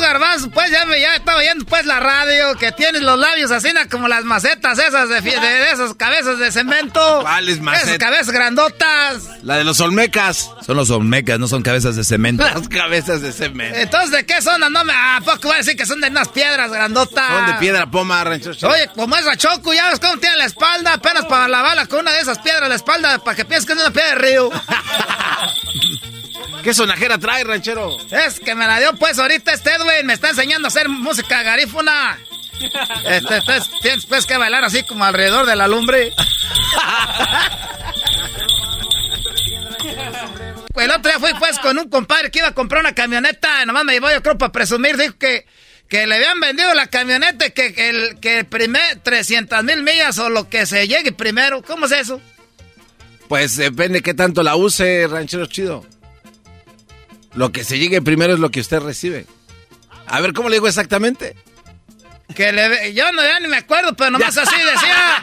Garbanzo, 0.00 0.50
pues 0.50 0.70
ya 0.70 0.84
me 0.86 1.00
ya 1.00 1.14
estaba 1.16 1.38
oyendo 1.38 1.64
pues 1.66 1.84
la 1.86 2.00
radio, 2.00 2.54
que 2.56 2.72
tienes 2.72 3.02
los 3.02 3.18
labios 3.18 3.50
así 3.50 3.72
na, 3.72 3.88
como 3.88 4.08
las 4.08 4.24
macetas 4.24 4.78
esas 4.78 5.08
de, 5.08 5.22
fie- 5.22 5.40
de, 5.40 5.46
de 5.48 5.70
esas 5.72 5.94
cabezas 5.94 6.38
de 6.38 6.50
cemento. 6.52 7.20
¿Cuáles 7.22 7.60
macetas? 7.60 7.88
Esas 7.88 7.98
cabezas 7.98 8.30
grandotas. 8.30 9.22
La 9.42 9.56
de 9.56 9.64
los 9.64 9.80
olmecas. 9.80 10.50
Son 10.64 10.76
los 10.76 10.90
olmecas, 10.90 11.38
no 11.38 11.48
son 11.48 11.62
cabezas 11.62 11.96
de 11.96 12.04
cemento. 12.04 12.44
Las 12.44 12.68
cabezas 12.68 13.20
de 13.22 13.32
cemento. 13.32 13.78
Entonces, 13.78 14.10
¿de 14.10 14.26
qué 14.26 14.40
son? 14.40 14.60
No 14.60 14.84
me... 14.84 14.92
¿A 14.92 15.20
poco 15.24 15.48
voy 15.48 15.54
a 15.54 15.58
decir 15.58 15.76
que 15.76 15.86
son 15.86 16.00
de 16.00 16.08
unas 16.08 16.28
piedras 16.28 16.70
grandotas? 16.70 17.28
Son 17.28 17.46
de 17.46 17.54
piedra 17.54 17.86
poma, 17.90 18.24
chido. 18.38 18.68
Oye, 18.70 18.88
como 18.94 19.16
es 19.16 19.24
Rachoco, 19.24 19.72
ya 19.74 19.88
ves 19.90 20.00
cómo 20.00 20.16
tiene 20.18 20.36
la 20.36 20.46
espalda, 20.46 20.94
apenas 20.94 21.24
para 21.26 21.48
lavarla 21.48 21.86
con 21.86 22.00
una 22.00 22.12
de 22.12 22.20
esas 22.20 22.38
piedras 22.38 22.68
la 22.68 22.76
espalda, 22.76 23.18
para 23.18 23.36
que 23.36 23.44
pienses 23.44 23.66
que 23.66 23.72
es 23.74 23.78
una 23.78 23.90
piedra 23.90 24.10
de 24.10 24.14
río. 24.16 24.50
¿Qué 26.64 26.72
sonajera 26.72 27.18
trae, 27.18 27.44
ranchero? 27.44 27.94
Es 28.10 28.40
que 28.40 28.54
me 28.54 28.66
la 28.66 28.80
dio 28.80 28.94
pues 28.94 29.18
ahorita 29.18 29.52
este 29.52 29.70
Edwin, 29.70 30.06
me 30.06 30.14
está 30.14 30.30
enseñando 30.30 30.66
a 30.66 30.68
hacer 30.68 30.88
música 30.88 31.42
garífuna. 31.42 32.18
Este, 33.04 33.36
entonces 33.36 33.70
tienes 33.82 34.06
pues 34.06 34.24
que 34.24 34.38
bailar 34.38 34.64
así 34.64 34.82
como 34.84 35.04
alrededor 35.04 35.44
de 35.44 35.56
la 35.56 35.68
lumbre. 35.68 36.10
El 40.74 40.90
otro 40.90 41.02
día 41.02 41.20
fui 41.20 41.34
pues 41.38 41.58
con 41.58 41.76
un 41.76 41.90
compadre 41.90 42.30
que 42.30 42.38
iba 42.38 42.48
a 42.48 42.54
comprar 42.54 42.80
una 42.80 42.94
camioneta, 42.94 43.66
nomás 43.66 43.84
me 43.84 43.92
llevó 43.92 44.10
yo 44.10 44.22
creo 44.22 44.38
para 44.38 44.50
presumir, 44.50 44.96
dijo 44.96 45.18
que, 45.18 45.46
que 45.88 46.06
le 46.06 46.14
habían 46.16 46.40
vendido 46.40 46.72
la 46.72 46.86
camioneta, 46.86 47.46
y 47.46 47.50
que, 47.50 47.74
que 47.74 47.90
el 47.90 48.20
que 48.20 48.44
primer 48.44 49.00
300 49.00 49.62
mil 49.64 49.82
millas 49.82 50.18
o 50.18 50.30
lo 50.30 50.48
que 50.48 50.64
se 50.64 50.88
llegue 50.88 51.12
primero. 51.12 51.62
¿Cómo 51.62 51.84
es 51.86 51.92
eso? 51.92 52.22
Pues 53.28 53.56
depende 53.56 54.00
qué 54.00 54.14
tanto 54.14 54.42
la 54.42 54.56
use, 54.56 55.06
ranchero 55.08 55.44
chido. 55.46 55.86
Lo 57.34 57.50
que 57.52 57.64
se 57.64 57.78
llegue 57.78 58.00
primero 58.02 58.34
es 58.34 58.38
lo 58.40 58.50
que 58.50 58.60
usted 58.60 58.80
recibe. 58.80 59.26
A 60.06 60.20
ver, 60.20 60.32
¿cómo 60.32 60.48
le 60.48 60.56
digo 60.56 60.68
exactamente? 60.68 61.34
Que 62.34 62.52
le, 62.52 62.94
yo 62.94 63.10
no, 63.12 63.22
ya 63.22 63.38
ni 63.40 63.48
me 63.48 63.56
acuerdo, 63.58 63.94
pero 63.94 64.10
nomás 64.12 64.36
así 64.38 64.54
decía 64.56 65.22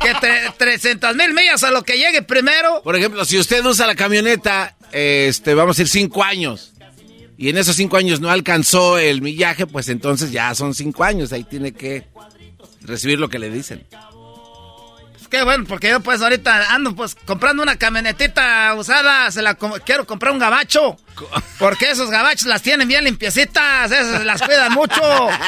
que 0.00 0.12
tre- 0.14 0.54
300 0.56 1.16
mil 1.16 1.32
millas 1.34 1.64
a 1.64 1.70
lo 1.70 1.82
que 1.82 1.96
llegue 1.98 2.22
primero. 2.22 2.82
Por 2.82 2.96
ejemplo, 2.96 3.24
si 3.24 3.38
usted 3.38 3.64
usa 3.64 3.86
la 3.86 3.94
camioneta, 3.94 4.76
este, 4.92 5.54
vamos 5.54 5.76
a 5.76 5.82
decir 5.82 5.88
cinco 6.02 6.22
años, 6.22 6.72
y 7.38 7.48
en 7.50 7.58
esos 7.58 7.76
cinco 7.76 7.96
años 7.96 8.20
no 8.20 8.30
alcanzó 8.30 8.98
el 8.98 9.20
millaje, 9.22 9.66
pues 9.66 9.88
entonces 9.88 10.30
ya 10.32 10.54
son 10.54 10.74
cinco 10.74 11.04
años, 11.04 11.32
ahí 11.32 11.44
tiene 11.44 11.72
que 11.72 12.06
recibir 12.82 13.18
lo 13.18 13.28
que 13.28 13.38
le 13.38 13.50
dicen. 13.50 13.86
Pues 15.26 15.40
qué 15.40 15.44
bueno, 15.44 15.64
porque 15.66 15.88
yo 15.88 15.98
pues 15.98 16.22
ahorita 16.22 16.72
ando 16.72 16.94
pues 16.94 17.16
comprando 17.16 17.60
una 17.60 17.76
camionetita 17.76 18.72
usada, 18.74 19.28
se 19.32 19.42
la 19.42 19.56
quiero 19.56 20.06
comprar 20.06 20.32
un 20.32 20.38
gabacho. 20.38 20.96
Porque 21.58 21.90
esos 21.90 22.10
gabachos 22.10 22.46
las 22.46 22.60
tienen 22.60 22.86
bien 22.86 23.02
limpiecitas, 23.04 23.90
esas 23.90 24.24
las 24.24 24.42
cuidan 24.42 24.72
mucho. 24.72 25.00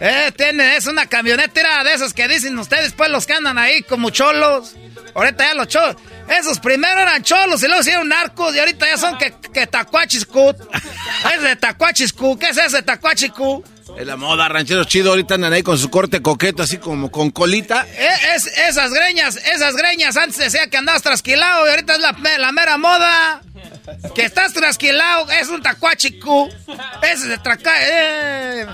Eh, 0.00 0.32
tiene, 0.36 0.76
es 0.76 0.86
una 0.86 1.06
camioneta 1.06 1.82
de 1.82 1.92
esas 1.92 2.14
que 2.14 2.28
dicen 2.28 2.56
ustedes, 2.56 2.92
pues 2.92 3.10
los 3.10 3.26
que 3.26 3.32
andan 3.32 3.58
ahí 3.58 3.82
como 3.82 4.10
cholos. 4.10 4.76
Ahorita 5.12 5.44
ya 5.44 5.54
los 5.54 5.66
cholos. 5.66 5.96
Esos 6.28 6.60
primero 6.60 7.00
eran 7.00 7.24
cholos 7.24 7.60
y 7.64 7.66
luego 7.66 7.80
hicieron 7.80 8.08
narcos 8.08 8.54
y 8.54 8.60
ahorita 8.60 8.86
ya 8.88 8.96
son 8.96 9.18
que, 9.18 9.34
que 9.52 9.66
tacuachiscut. 9.66 10.56
Es 11.34 11.42
de 11.42 11.56
tacuachiscu. 11.56 12.38
¿Qué 12.38 12.50
es 12.50 12.58
ese 12.58 12.80
tacuachiscu? 12.82 13.64
Es 13.96 14.06
la 14.06 14.16
moda, 14.16 14.48
ranchero 14.48 14.84
chido, 14.84 15.10
ahorita 15.10 15.34
andan 15.34 15.52
ahí 15.52 15.62
con 15.62 15.78
su 15.78 15.90
corte 15.90 16.20
coqueto, 16.22 16.62
así 16.62 16.78
como 16.78 17.10
con 17.10 17.30
colita. 17.30 17.86
Eh, 17.86 18.08
es, 18.36 18.46
esas 18.46 18.92
greñas, 18.92 19.36
esas 19.36 19.74
greñas, 19.74 20.16
antes 20.16 20.38
decía 20.38 20.68
que 20.68 20.76
andabas 20.76 21.02
trasquilado 21.02 21.66
y 21.66 21.70
ahorita 21.70 21.94
es 21.94 22.00
la, 22.00 22.16
la 22.38 22.52
mera 22.52 22.76
moda. 22.76 23.40
Que 24.14 24.24
estás 24.24 24.52
trasquilado, 24.52 25.30
es 25.30 25.48
un 25.48 25.62
tacuachicu. 25.62 26.48
Ese 27.02 27.28
de 27.28 27.38
traca... 27.38 27.72
Eh, 27.80 28.66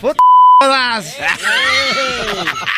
puta 0.00 0.20
modas. 0.62 1.16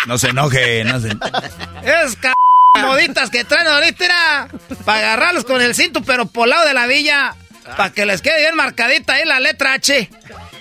No 0.07 0.17
se 0.19 0.29
enoje, 0.29 0.85
no 0.85 1.01
se... 1.01 1.09
Es 1.09 2.13
c... 2.21 2.33
moditas 2.81 3.29
que 3.29 3.45
traen 3.45 3.67
ahorita, 3.67 4.49
para 4.85 4.99
agarrarlos 4.99 5.45
con 5.45 5.61
el 5.61 5.75
cinto, 5.75 6.03
pero 6.03 6.27
por 6.27 6.49
lado 6.49 6.67
de 6.67 6.75
la 6.75 6.87
villa. 6.87 7.35
Para 7.77 7.93
que 7.93 8.07
les 8.07 8.23
quede 8.23 8.41
bien 8.41 8.57
marcadita 8.57 9.15
ahí 9.15 9.25
la 9.25 9.39
letra 9.39 9.75
H. 9.75 10.11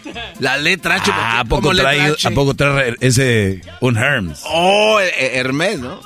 La 0.40 0.58
letra 0.58 0.96
H. 0.96 1.12
Ah, 1.14 1.40
¿a 1.40 1.44
¿cómo 1.44 1.62
poco 1.62 1.74
letra 1.74 1.92
trae, 1.92 2.12
H? 2.12 2.28
¿a 2.28 2.32
poco 2.32 2.54
trae 2.54 2.96
ese 3.00 3.62
un 3.80 3.98
Hermes? 3.98 4.42
Oh, 4.46 5.00
eh, 5.00 5.12
eh, 5.16 5.40
Hermes, 5.40 5.80
¿no? 5.80 6.02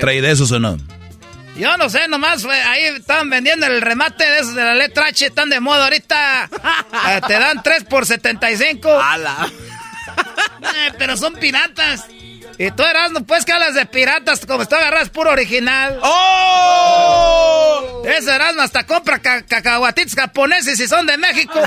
¿Trae 0.00 0.20
de 0.20 0.30
esos 0.30 0.50
o 0.52 0.58
no? 0.58 0.78
Yo 1.56 1.76
no 1.76 1.90
sé, 1.90 2.08
nomás 2.08 2.42
fue, 2.42 2.54
ahí 2.62 2.84
estaban 2.84 3.28
vendiendo 3.28 3.66
el 3.66 3.82
remate 3.82 4.24
de 4.24 4.38
esos 4.38 4.54
de 4.54 4.64
la 4.64 4.74
letra 4.74 5.08
H, 5.08 5.26
están 5.26 5.50
de 5.50 5.60
moda 5.60 5.84
ahorita. 5.84 6.48
Eh, 7.08 7.20
te 7.26 7.32
dan 7.32 7.62
3 7.62 7.84
por 7.84 8.06
75. 8.06 8.88
Eh, 8.88 10.92
pero 10.98 11.16
son 11.16 11.34
piratas. 11.34 12.06
Y 12.64 12.70
tú 12.70 12.82
eras, 12.84 13.10
no 13.10 13.24
puedes 13.24 13.44
que 13.44 13.52
hablas 13.52 13.74
de 13.74 13.84
piratas, 13.86 14.46
como 14.46 14.66
tú 14.68 14.76
agarras 14.76 15.08
puro 15.10 15.30
original. 15.32 15.98
¡Oh! 16.92 18.02
Ese 18.04 18.32
Erasmo 18.34 18.62
hasta 18.62 18.84
compra 18.86 19.18
ca- 19.18 19.42
cacahuatitos 19.42 20.14
japoneses 20.14 20.78
y 20.78 20.86
son 20.86 21.06
de 21.06 21.18
México. 21.18 21.58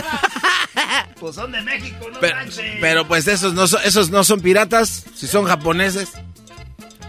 pues 1.19 1.35
son 1.35 1.51
de 1.51 1.61
México, 1.61 2.07
no 2.11 2.19
Pero, 2.19 2.35
manches. 2.37 2.65
pero, 2.79 3.07
pues 3.07 3.27
esos 3.27 3.53
no, 3.53 3.67
son, 3.67 3.81
esos 3.83 4.09
no 4.09 4.23
son 4.23 4.39
piratas, 4.41 5.03
si 5.15 5.27
son 5.27 5.43
japoneses. 5.45 6.09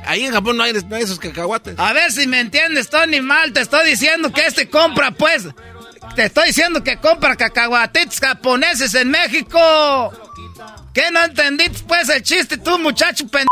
Ahí 0.05 0.25
en 0.25 0.33
Japón 0.33 0.57
no 0.57 0.65
hay, 0.65 0.73
no 0.73 0.97
hay 0.97 1.03
esos 1.03 1.19
cacahuates. 1.21 1.79
A 1.79 1.93
ver 1.93 2.11
si 2.13 2.27
me 2.27 2.41
entiendes, 2.41 2.89
Tony 2.91 3.21
Mal. 3.21 3.53
Te 3.53 3.61
estoy 3.61 3.89
diciendo 3.89 4.33
que 4.33 4.47
este 4.47 4.69
compra, 4.69 5.11
pues. 5.13 5.45
Te 6.15 6.25
estoy 6.25 6.47
diciendo 6.49 6.83
que 6.83 6.97
compra 6.99 7.37
cacahuatitos 7.37 8.19
japoneses 8.21 8.95
en 8.95 9.11
México. 9.11 10.13
¿Qué 10.95 11.11
no 11.13 11.23
entendiste, 11.25 11.85
pues, 11.87 12.09
el 12.09 12.23
chiste, 12.23 12.57
tú, 12.57 12.79
muchacho 12.79 13.27
pendejo? 13.29 13.47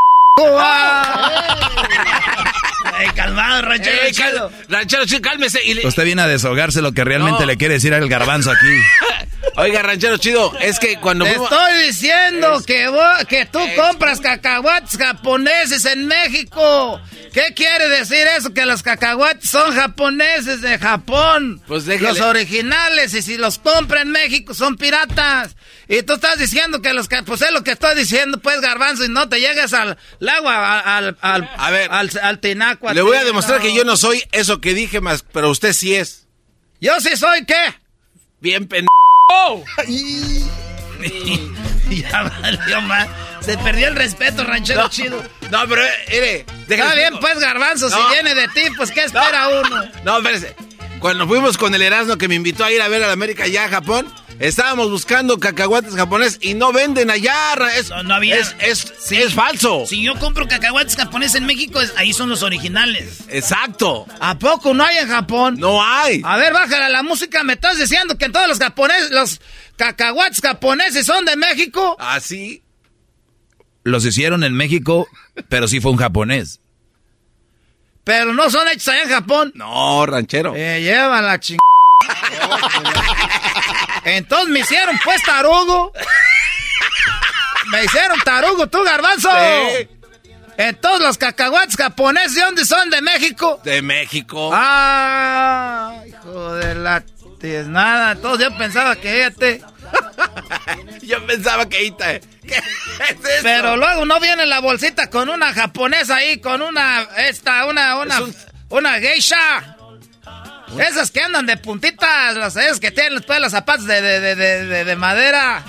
Ay, 2.96 3.08
calmado, 3.14 3.62
ranchero 3.62 3.96
Ey, 4.02 4.12
chido. 4.12 4.50
ranchero 4.68 5.04
chido, 5.06 5.20
cálmese. 5.22 5.60
Y 5.64 5.74
le- 5.74 5.86
Usted 5.86 6.04
viene 6.04 6.22
a 6.22 6.26
desahogarse 6.28 6.82
lo 6.82 6.92
que 6.92 7.04
realmente 7.04 7.40
No. 7.40 7.46
le 7.46 7.56
quiere 7.56 7.74
decir 7.74 7.94
al 7.94 8.08
garbanzo 8.08 8.50
aquí. 8.50 8.66
Oiga, 9.56 9.82
ranchero 9.82 10.16
chido, 10.16 10.52
es 10.60 10.78
que 10.78 10.96
cuando 10.98 11.24
Te 11.24 11.34
fuimos- 11.34 11.50
estoy 11.52 11.86
diciendo 11.86 12.62
que, 12.66 12.88
vo- 12.88 13.26
que 13.26 13.46
tú 13.46 13.60
compras 13.76 14.20
cacahuates 14.20 14.96
japoneses 14.98 15.84
en 15.84 16.06
México. 16.06 17.00
¿Qué 17.32 17.52
quiere 17.54 17.88
decir 17.88 18.26
eso? 18.36 18.52
Que 18.54 18.64
los 18.66 18.82
cacahuates 18.82 19.48
son 19.50 19.74
japoneses 19.74 20.60
de 20.60 20.78
Japón. 20.78 21.60
Pues 21.66 21.84
déjale. 21.84 22.08
Los 22.10 22.20
originales. 22.20 23.14
Y 23.14 23.22
si 23.22 23.36
los 23.36 23.58
compra 23.58 24.02
en 24.02 24.10
México 24.10 24.54
son 24.54 24.76
piratas. 24.76 25.56
Y 25.88 26.02
tú 26.02 26.14
estás 26.14 26.38
diciendo 26.38 26.80
que 26.80 26.92
los... 26.94 27.08
Pues 27.26 27.42
es 27.42 27.50
lo 27.52 27.62
que 27.64 27.72
estoy 27.72 27.96
diciendo, 27.96 28.38
pues, 28.38 28.60
garbanzo. 28.60 29.04
Y 29.04 29.08
no 29.08 29.28
te 29.28 29.40
llegues 29.40 29.72
al, 29.72 29.98
al 30.20 30.28
agua, 30.28 30.78
al... 30.80 31.16
al 31.20 31.50
A 31.56 31.70
ver. 31.70 31.90
Al, 31.90 32.10
al 32.22 32.38
tinaco. 32.40 32.92
le 32.92 33.02
voy 33.02 33.16
a 33.16 33.24
demostrar 33.24 33.60
que 33.60 33.74
yo 33.74 33.84
no 33.84 33.96
soy 33.96 34.22
eso 34.32 34.60
que 34.60 34.72
dije 34.74 35.00
más, 35.00 35.24
pero 35.32 35.50
usted 35.50 35.72
sí 35.72 35.94
es. 35.94 36.26
Yo 36.80 37.00
sí 37.00 37.16
soy, 37.16 37.44
¿qué? 37.44 37.54
Bien 38.40 38.66
pendejo. 38.68 38.88
ya 41.90 42.22
valió 42.40 42.80
más. 42.82 43.08
Se 43.40 43.56
perdió 43.58 43.88
el 43.88 43.96
respeto, 43.96 44.44
ranchero 44.44 44.82
No. 44.82 44.88
chido. 44.88 45.22
No, 45.50 45.68
pero, 45.68 45.82
eh, 45.84 45.90
mire, 46.10 46.46
Está 46.68 46.94
bien, 46.94 47.18
pues, 47.20 47.38
garbanzo, 47.38 47.88
No. 47.90 47.96
si 47.96 48.02
viene 48.14 48.34
de 48.34 48.48
ti, 48.48 48.62
pues, 48.76 48.90
¿qué 48.90 49.04
espera 49.04 49.48
uno? 49.48 49.84
No, 50.04 50.18
espérese. 50.18 50.54
Cuando 50.98 51.26
fuimos 51.26 51.58
con 51.58 51.74
el 51.74 51.82
Erasmo 51.82 52.16
que 52.16 52.28
me 52.28 52.34
invitó 52.34 52.64
a 52.64 52.72
ir 52.72 52.80
a 52.80 52.88
ver 52.88 53.02
a 53.02 53.08
la 53.08 53.12
América 53.12 53.44
allá 53.44 53.64
a 53.64 53.68
Japón, 53.68 54.06
estábamos 54.38 54.90
buscando 54.90 55.38
cacahuates 55.38 55.94
japoneses 55.94 56.38
y 56.42 56.54
no 56.54 56.72
venden 56.72 57.10
allá. 57.10 57.54
Es, 57.76 57.90
No, 57.90 58.02
no 58.02 58.14
había. 58.14 58.36
Es, 58.36 58.54
es, 58.60 58.92
es 59.12 59.34
falso. 59.34 59.84
Si 59.86 60.02
yo 60.02 60.14
compro 60.18 60.46
cacahuates 60.48 60.96
japoneses 60.96 61.36
en 61.36 61.46
México, 61.46 61.80
es- 61.80 61.92
ahí 61.96 62.12
son 62.12 62.28
los 62.30 62.42
originales. 62.42 63.20
Exacto. 63.28 64.06
¿A 64.20 64.38
poco 64.38 64.74
no 64.74 64.84
hay 64.84 64.98
en 64.98 65.08
Japón? 65.08 65.56
No 65.58 65.82
hay. 65.84 66.20
A 66.24 66.36
ver, 66.36 66.52
bájala 66.52 66.88
la 66.88 67.02
música. 67.02 67.42
¿Me 67.42 67.54
estás 67.54 67.78
diciendo 67.78 68.16
que 68.18 68.28
todos 68.28 68.48
los 68.48 68.58
japoneses, 68.58 69.10
los 69.10 69.40
cacahuates 69.76 70.40
japoneses 70.40 71.06
son 71.06 71.24
de 71.24 71.36
México? 71.36 71.96
Así. 71.98 72.62
Los 73.82 74.04
hicieron 74.06 74.44
en 74.44 74.54
México, 74.54 75.06
pero 75.48 75.68
sí 75.68 75.80
fue 75.80 75.90
un 75.92 75.98
japonés. 75.98 76.60
Pero 78.02 78.32
no 78.34 78.50
son 78.50 78.68
hechos 78.68 78.88
allá 78.88 79.02
en 79.04 79.08
Japón. 79.10 79.52
No, 79.54 80.04
ranchero. 80.06 80.54
Eh, 80.56 80.80
lleva 80.82 81.22
la 81.22 81.38
ching... 81.40 81.58
Entonces 84.04 84.48
me 84.48 84.60
hicieron, 84.60 84.98
pues, 85.04 85.22
tarugo. 85.22 85.92
Me 87.70 87.84
hicieron 87.84 88.20
tarugo, 88.20 88.66
tú, 88.68 88.82
garbanzo. 88.84 89.30
Sí. 89.30 89.88
Entonces 90.56 91.00
los 91.00 91.18
cacahuates 91.18 91.76
japoneses, 91.76 92.34
¿de 92.36 92.40
dónde 92.42 92.64
son? 92.64 92.88
¿De 92.90 93.00
México? 93.02 93.60
De 93.64 93.82
México. 93.82 94.50
Ah, 94.52 95.94
hijo 96.06 96.54
de 96.54 96.74
la 96.76 97.02
nada. 97.66 98.12
Entonces 98.12 98.48
yo 98.48 98.56
pensaba 98.56 98.96
que 98.96 99.12
fíjate. 99.14 99.62
Yo 101.02 101.24
pensaba 101.26 101.68
que 101.68 101.84
Ita. 101.84 102.18
¿Qué 102.18 102.56
es 102.56 103.08
esto? 103.10 103.28
Pero 103.42 103.76
luego 103.76 104.06
no 104.06 104.18
viene 104.18 104.46
la 104.46 104.60
bolsita 104.60 105.10
con 105.10 105.28
una 105.28 105.52
japonesa 105.52 106.16
ahí, 106.16 106.40
con 106.40 106.62
una, 106.62 107.02
esta, 107.18 107.66
una, 107.66 107.96
una, 107.98 108.14
Es 108.16 108.20
un- 108.22 108.36
una 108.70 108.94
geisha. 108.98 109.73
Esas 110.78 111.10
que 111.10 111.22
andan 111.22 111.46
de 111.46 111.56
puntitas, 111.56 112.34
las 112.36 112.56
esas 112.56 112.80
que 112.80 112.90
tienen 112.90 113.14
después 113.16 113.40
los 113.40 113.52
zapatos 113.52 113.86
de, 113.86 114.00
de, 114.02 114.20
de, 114.20 114.34
de, 114.34 114.66
de- 114.66 114.84
de 114.84 114.96
madera. 114.96 115.62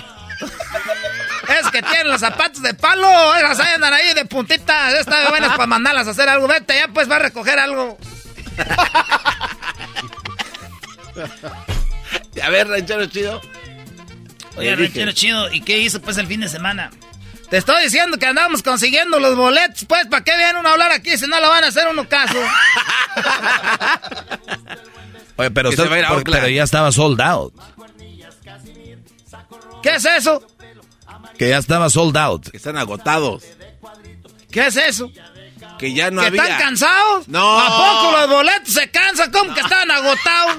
Es 1.60 1.70
que 1.70 1.80
tienen 1.82 2.08
los 2.08 2.20
zapatos 2.20 2.60
de 2.62 2.74
palo. 2.74 3.34
Esas 3.36 3.60
andan 3.60 3.94
ahí 3.94 4.12
de 4.14 4.24
puntitas. 4.24 4.94
Están 4.94 5.28
buenas 5.28 5.50
para 5.52 5.66
mandarlas 5.66 6.08
a 6.08 6.10
hacer 6.10 6.28
algo. 6.28 6.48
Vete, 6.48 6.74
ya 6.76 6.88
pues 6.88 7.08
va 7.10 7.16
a 7.16 7.20
recoger 7.20 7.58
algo. 7.58 7.96
A 12.42 12.48
ver, 12.50 12.68
ranchero 12.68 13.06
chido. 13.06 13.40
Oye, 14.56 14.74
ranchero 14.76 15.12
chido, 15.12 15.50
¿y 15.52 15.60
qué 15.62 15.78
hizo 15.78 16.00
pues 16.00 16.16
el 16.18 16.26
fin 16.26 16.40
de 16.40 16.48
semana? 16.48 16.90
Te 17.50 17.56
estoy 17.58 17.84
diciendo 17.84 18.18
que 18.18 18.26
andamos 18.26 18.62
consiguiendo 18.62 19.18
los 19.20 19.36
boletos, 19.36 19.84
pues, 19.86 20.06
¿para 20.08 20.24
qué 20.24 20.36
vienen 20.36 20.66
a 20.66 20.72
hablar 20.72 20.90
aquí 20.92 21.16
si 21.16 21.26
no 21.28 21.40
lo 21.40 21.48
van 21.48 21.62
a 21.64 21.68
hacer 21.68 21.86
uno 21.88 22.08
caso? 22.08 22.38
Oye, 25.36 25.50
pero, 25.50 25.68
usted- 25.70 25.88
pero 26.24 26.48
ya 26.48 26.62
estaba 26.64 26.90
sold 26.92 27.20
out. 27.20 27.54
¿Qué 29.82 29.94
es 29.94 30.04
eso? 30.04 30.42
Que 31.38 31.50
ya 31.50 31.58
estaba 31.58 31.90
sold 31.90 32.16
out. 32.16 32.48
Que 32.50 32.56
están 32.56 32.76
agotados. 32.78 33.44
¿Qué 34.50 34.66
es 34.66 34.76
eso? 34.76 35.10
Que 35.78 35.92
ya 35.92 36.10
no 36.10 36.22
¿Que 36.22 36.28
había. 36.28 36.42
están 36.44 36.58
cansados? 36.58 37.28
No. 37.28 37.60
¿A 37.60 37.66
poco 37.68 38.16
los 38.18 38.28
boletos 38.30 38.72
se 38.72 38.90
cansan? 38.90 39.30
¿Cómo 39.30 39.52
que 39.54 39.60
están 39.60 39.90
agotados? 39.90 40.56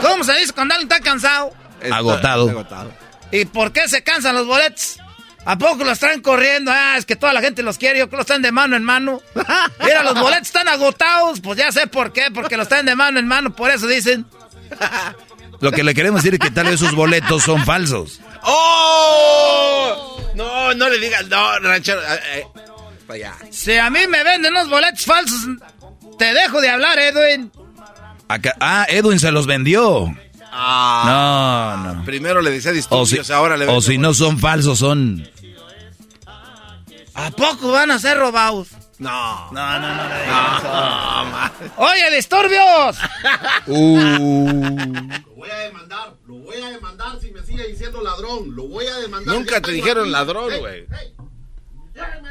¿Cómo 0.00 0.24
se 0.24 0.32
dice 0.38 0.52
cuando 0.54 0.74
alguien 0.74 0.90
está 0.90 1.02
cansado? 1.04 1.52
Agotado. 1.92 2.50
¿Y 3.30 3.44
por 3.44 3.72
qué 3.72 3.86
se 3.88 4.02
cansan 4.02 4.34
los 4.34 4.46
boletos? 4.46 4.98
¿A 5.50 5.56
poco 5.56 5.82
los 5.82 5.98
traen 5.98 6.20
corriendo? 6.20 6.70
Ah, 6.74 6.96
es 6.98 7.06
que 7.06 7.16
toda 7.16 7.32
la 7.32 7.40
gente 7.40 7.62
los 7.62 7.78
quiere, 7.78 7.98
yo 8.00 8.04
creo 8.08 8.10
que 8.10 8.16
los 8.18 8.26
traen 8.26 8.42
de 8.42 8.52
mano 8.52 8.76
en 8.76 8.84
mano. 8.84 9.22
Mira, 9.82 10.02
los 10.02 10.20
boletos 10.20 10.48
están 10.48 10.68
agotados. 10.68 11.40
Pues 11.40 11.56
ya 11.56 11.72
sé 11.72 11.86
por 11.86 12.12
qué, 12.12 12.24
porque 12.34 12.58
los 12.58 12.68
traen 12.68 12.84
de 12.84 12.94
mano 12.94 13.18
en 13.18 13.26
mano, 13.26 13.56
por 13.56 13.70
eso 13.70 13.86
dicen. 13.86 14.26
Lo 15.60 15.72
que 15.72 15.82
le 15.82 15.94
queremos 15.94 16.22
decir 16.22 16.34
es 16.34 16.40
que 16.40 16.50
tal 16.50 16.66
vez 16.66 16.78
sus 16.78 16.92
boletos 16.92 17.42
son 17.44 17.64
falsos. 17.64 18.20
¡Oh! 18.42 20.20
No, 20.34 20.74
no 20.74 20.88
le 20.88 20.98
digas, 20.98 21.26
no, 21.28 21.58
ranchero. 21.60 22.00
eh, 22.02 22.20
eh, 22.36 22.46
allá. 23.08 23.34
Si 23.50 23.76
a 23.76 23.88
mí 23.90 24.06
me 24.06 24.22
venden 24.22 24.52
unos 24.52 24.68
boletos 24.68 25.04
falsos, 25.04 25.40
te 26.18 26.32
dejo 26.34 26.60
de 26.60 26.68
hablar, 26.68 26.98
Edwin. 26.98 27.50
Acá- 28.28 28.54
ah, 28.60 28.84
Edwin 28.88 29.18
se 29.18 29.32
los 29.32 29.46
vendió. 29.46 30.14
Ah, 30.52 31.76
No, 31.84 31.94
no. 31.94 32.04
Primero 32.04 32.40
le 32.40 32.50
decía 32.50 32.72
disturbios, 32.72 33.26
si, 33.26 33.32
ahora 33.32 33.56
le 33.56 33.66
o 33.66 33.80
si 33.80 33.98
no 33.98 34.14
son 34.14 34.38
falsos, 34.38 34.78
son... 34.78 35.28
¿A 37.18 37.30
poco 37.32 37.72
van 37.72 37.90
a 37.90 37.98
ser 37.98 38.16
robados? 38.18 38.68
No. 38.98 39.50
No, 39.52 39.78
no, 39.80 39.94
no. 39.94 40.04
No, 40.04 41.24
ma- 41.30 41.52
¡Oye, 41.76 42.14
disturbios! 42.16 42.96
Lo 43.66 45.34
voy 45.36 45.50
a 45.50 45.58
demandar, 45.58 46.14
lo 46.26 46.34
voy 46.36 46.56
a 46.62 46.70
demandar 46.70 47.18
si 47.20 47.30
me 47.30 47.42
sigue 47.42 47.66
diciendo 47.68 48.00
ladrón. 48.02 48.54
Lo 48.56 48.68
voy 48.68 48.86
a 48.86 48.96
demandar. 48.96 49.34
Nunca 49.34 49.60
te 49.60 49.70
dijeron 49.72 50.04
aquí. 50.04 50.12
ladrón, 50.12 50.50
Hey, 50.52 50.60
güey. 50.60 50.86
hey, 50.90 51.14
lléveme, 51.94 52.28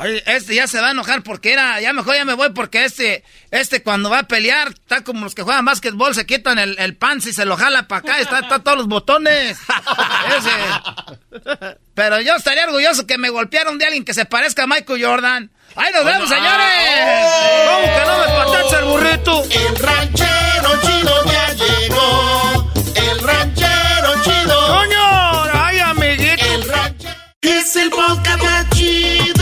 Oye, 0.00 0.22
este 0.26 0.54
ya 0.54 0.66
se 0.66 0.80
va 0.80 0.88
a 0.88 0.90
enojar 0.92 1.22
porque 1.22 1.52
era, 1.52 1.78
ya 1.80 1.92
mejor 1.92 2.14
ya 2.14 2.24
me 2.24 2.32
voy 2.32 2.50
porque 2.50 2.84
este, 2.84 3.22
este 3.50 3.82
cuando 3.82 4.08
va 4.08 4.20
a 4.20 4.22
pelear, 4.22 4.68
está 4.68 5.04
como 5.04 5.24
los 5.24 5.34
que 5.34 5.42
juegan 5.42 5.66
básquetbol, 5.66 6.14
se 6.14 6.24
quitan 6.24 6.58
el, 6.58 6.78
el 6.78 6.96
pants 6.96 7.26
y 7.26 7.34
se 7.34 7.44
lo 7.44 7.58
jala 7.58 7.86
para 7.86 7.98
acá, 7.98 8.18
está, 8.18 8.38
está 8.38 8.60
todos 8.60 8.78
los 8.78 8.88
botones. 8.88 9.58
Ese. 10.38 11.74
Pero 11.94 12.20
yo 12.22 12.34
estaría 12.34 12.64
orgulloso 12.64 13.06
que 13.06 13.18
me 13.18 13.28
golpearon 13.28 13.76
de 13.76 13.84
alguien 13.84 14.04
que 14.06 14.14
se 14.14 14.24
parezca 14.24 14.62
a 14.62 14.66
Michael 14.66 15.04
Jordan. 15.04 15.50
¡Ahí 15.76 15.92
nos 15.92 16.04
vemos, 16.04 16.28
señores! 16.28 17.30
¿Cómo 17.68 17.94
que 17.94 18.04
no 18.06 18.18
me 18.18 18.26
patacha 18.26 18.78
el 18.78 18.84
burrito? 18.86 19.44
El 19.50 19.76
ranchero 19.76 20.80
chido 20.82 21.24
ya 21.26 21.52
llegó. 21.52 22.72
El 22.96 23.20
ranchero 23.20 24.24
chido. 24.24 24.66
¡Coño! 24.66 25.44
¡Ay, 25.52 25.78
amiguito! 25.78 26.44
El 26.46 26.68
ranchero. 26.68 27.14
Es 27.42 27.76
el 27.76 27.90
podcast 27.90 28.74
chido. 28.74 29.39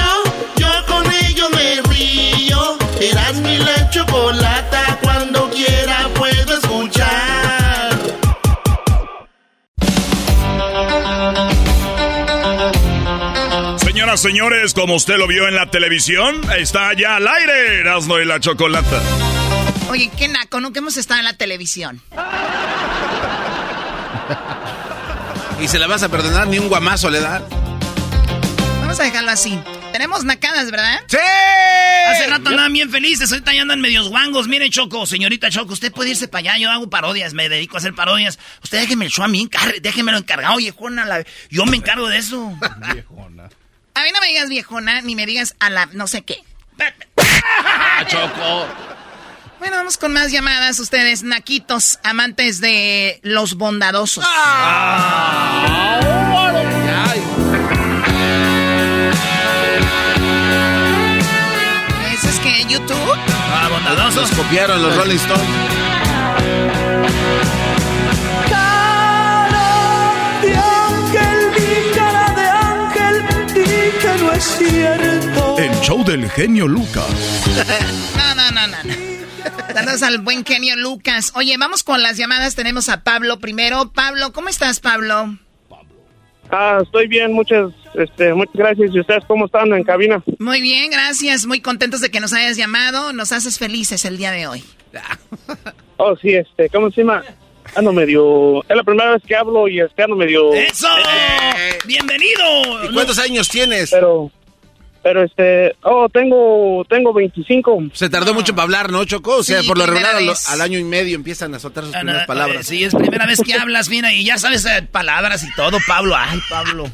La 3.68 3.90
chocolata. 3.90 4.98
Cuando 5.02 5.50
quiera 5.50 6.08
puedo 6.14 6.54
escuchar. 6.54 7.98
Señoras, 13.78 14.20
señores, 14.20 14.74
como 14.74 14.94
usted 14.94 15.16
lo 15.16 15.26
vio 15.26 15.48
en 15.48 15.54
la 15.54 15.70
televisión, 15.70 16.40
está 16.56 16.92
ya 16.94 17.16
al 17.16 17.26
aire 17.26 17.80
Erasmo 17.80 18.18
y 18.18 18.24
la 18.24 18.38
Chocolata. 18.40 19.00
Oye, 19.90 20.10
qué 20.16 20.28
naco, 20.28 20.60
nunca 20.60 20.78
hemos 20.80 20.96
estado 20.96 21.20
en 21.20 21.24
la 21.24 21.34
televisión. 21.34 22.00
Y 25.60 25.66
se 25.66 25.80
la 25.80 25.88
vas 25.88 26.04
a 26.04 26.08
perdonar, 26.08 26.46
ni 26.46 26.60
un 26.60 26.68
guamazo 26.68 27.10
le 27.10 27.18
da. 27.20 27.42
Vamos 28.80 29.00
a 29.00 29.02
dejarlo 29.02 29.32
así. 29.32 29.58
Tenemos 29.92 30.24
nacadas, 30.24 30.70
¿verdad? 30.70 31.00
¡Sí! 31.08 31.16
Hace 32.10 32.26
rato 32.28 32.48
andaban 32.50 32.72
bien 32.72 32.90
felices, 32.90 33.30
ahorita 33.32 33.52
ya 33.52 33.62
andan 33.62 33.80
medios 33.80 34.08
guangos. 34.08 34.46
Miren, 34.48 34.70
Choco, 34.70 35.06
señorita 35.06 35.50
Choco, 35.50 35.72
usted 35.72 35.92
puede 35.92 36.10
irse 36.10 36.28
para 36.28 36.40
allá, 36.52 36.58
yo 36.58 36.70
hago 36.70 36.88
parodias, 36.88 37.34
me 37.34 37.48
dedico 37.48 37.76
a 37.76 37.78
hacer 37.78 37.94
parodias. 37.94 38.38
Usted 38.62 38.80
déjeme 38.80 39.06
el 39.06 39.10
show 39.10 39.24
a 39.24 39.28
mí, 39.28 39.42
encar- 39.48 39.80
déjemelo 39.80 40.18
encargado, 40.18 40.56
viejona. 40.56 41.04
la- 41.04 41.24
Yo 41.50 41.64
me 41.66 41.76
encargo 41.76 42.08
de 42.08 42.18
eso. 42.18 42.52
A 43.94 44.02
mí 44.04 44.10
no 44.14 44.20
me 44.20 44.28
digas 44.28 44.48
viejona, 44.48 45.00
ni 45.00 45.16
me 45.16 45.26
digas 45.26 45.56
a 45.58 45.70
la 45.70 45.86
no 45.86 46.06
sé 46.06 46.22
qué. 46.22 46.38
Ah, 46.78 48.04
Choco. 48.06 48.68
Bueno, 49.58 49.76
vamos 49.76 49.98
con 49.98 50.12
más 50.12 50.30
llamadas. 50.30 50.78
Ustedes, 50.78 51.24
naquitos, 51.24 51.98
amantes 52.04 52.60
de 52.60 53.18
los 53.24 53.54
bondadosos. 53.54 54.24
¿Eso 54.24 54.30
YouTube? 62.68 63.16
Ah, 63.50 63.68
bondadosos. 63.70 64.30
Los 64.30 64.38
copiaron 64.38 64.82
los 64.82 64.96
Rolling 64.96 65.16
Stones. 65.16 65.46
de 70.42 70.54
ángel, 70.54 71.50
mi 71.52 71.96
cara 71.96 72.34
de 72.34 72.48
ángel, 72.48 73.54
di 73.54 73.98
que 74.00 74.22
no 74.22 74.32
es 74.32 74.44
cierto. 74.44 75.58
El 75.58 75.80
show 75.80 76.04
del 76.04 76.30
genio 76.30 76.66
Lucas. 76.68 77.04
No, 78.16 78.34
no, 78.34 78.50
no, 78.50 78.66
no. 78.66 78.76
no. 78.84 79.74
Saludos 79.74 80.02
al 80.02 80.18
buen 80.18 80.44
genio 80.44 80.76
Lucas. 80.76 81.32
Oye, 81.34 81.56
vamos 81.56 81.82
con 81.84 82.02
las 82.02 82.16
llamadas. 82.16 82.54
Tenemos 82.54 82.88
a 82.88 83.02
Pablo 83.02 83.38
primero. 83.38 83.92
Pablo, 83.92 84.32
¿cómo 84.32 84.48
estás, 84.48 84.80
Pablo? 84.80 85.38
Ah, 86.50 86.78
estoy 86.82 87.08
bien, 87.08 87.32
muchas, 87.32 87.72
este, 87.94 88.32
muchas 88.32 88.54
gracias. 88.54 88.90
¿Y 88.94 89.00
ustedes 89.00 89.24
cómo 89.26 89.46
están 89.46 89.72
en 89.72 89.84
cabina? 89.84 90.22
Muy 90.38 90.60
bien, 90.60 90.90
gracias. 90.90 91.46
Muy 91.46 91.60
contentos 91.60 92.00
de 92.00 92.10
que 92.10 92.20
nos 92.20 92.32
hayas 92.32 92.56
llamado. 92.56 93.12
Nos 93.12 93.32
haces 93.32 93.58
felices 93.58 94.04
el 94.04 94.16
día 94.16 94.30
de 94.30 94.46
hoy. 94.46 94.64
Oh, 96.00 96.16
sí, 96.16 96.32
este, 96.32 96.68
¿cómo 96.68 96.92
se 96.92 97.00
llama? 97.00 97.24
Ando 97.74 97.92
medio, 97.92 98.62
es 98.62 98.76
la 98.76 98.84
primera 98.84 99.10
vez 99.14 99.22
que 99.26 99.34
hablo 99.34 99.66
y 99.66 99.80
este 99.80 100.04
ando 100.04 100.14
medio... 100.14 100.54
¡Eso! 100.54 100.86
¡Bienvenido! 101.86 102.84
¿Y 102.84 102.94
cuántos 102.94 103.18
años 103.18 103.48
tienes? 103.48 103.90
Pero, 103.90 104.30
pero 105.02 105.22
este, 105.24 105.74
oh, 105.82 106.08
tengo, 106.08 106.84
tengo 106.88 107.12
25. 107.12 107.84
Se 107.92 108.08
tardó 108.10 108.34
mucho 108.34 108.54
para 108.54 108.64
hablar, 108.64 108.90
¿no, 108.92 109.04
Choco? 109.04 109.36
O 109.36 109.42
sea, 109.42 109.60
Sí, 109.62 109.68
por 109.68 109.78
lo 109.78 109.86
regular 109.86 110.16
al, 110.16 110.60
año 110.60 110.78
y 110.78 110.84
medio 110.84 111.14
empiezan 111.16 111.54
a 111.54 111.58
soltar 111.58 111.84
sus 111.84 111.94
Ah, 111.94 111.98
no, 111.98 112.02
primeras 112.06 112.22
eh, 112.24 112.26
palabras. 112.26 112.66
sí, 112.66 112.84
es 112.84 112.94
primera 112.94 113.26
vez 113.26 113.40
que 113.40 113.54
hablas, 113.54 113.88
mira, 113.88 114.12
y 114.12 114.24
ya 114.24 114.38
sabes 114.38 114.64
eh, 114.66 114.82
palabras 114.90 115.42
y 115.44 115.52
todo, 115.54 115.78
Pablo. 115.86 116.14
Ay, 116.16 116.40
Pablo. 116.50 116.84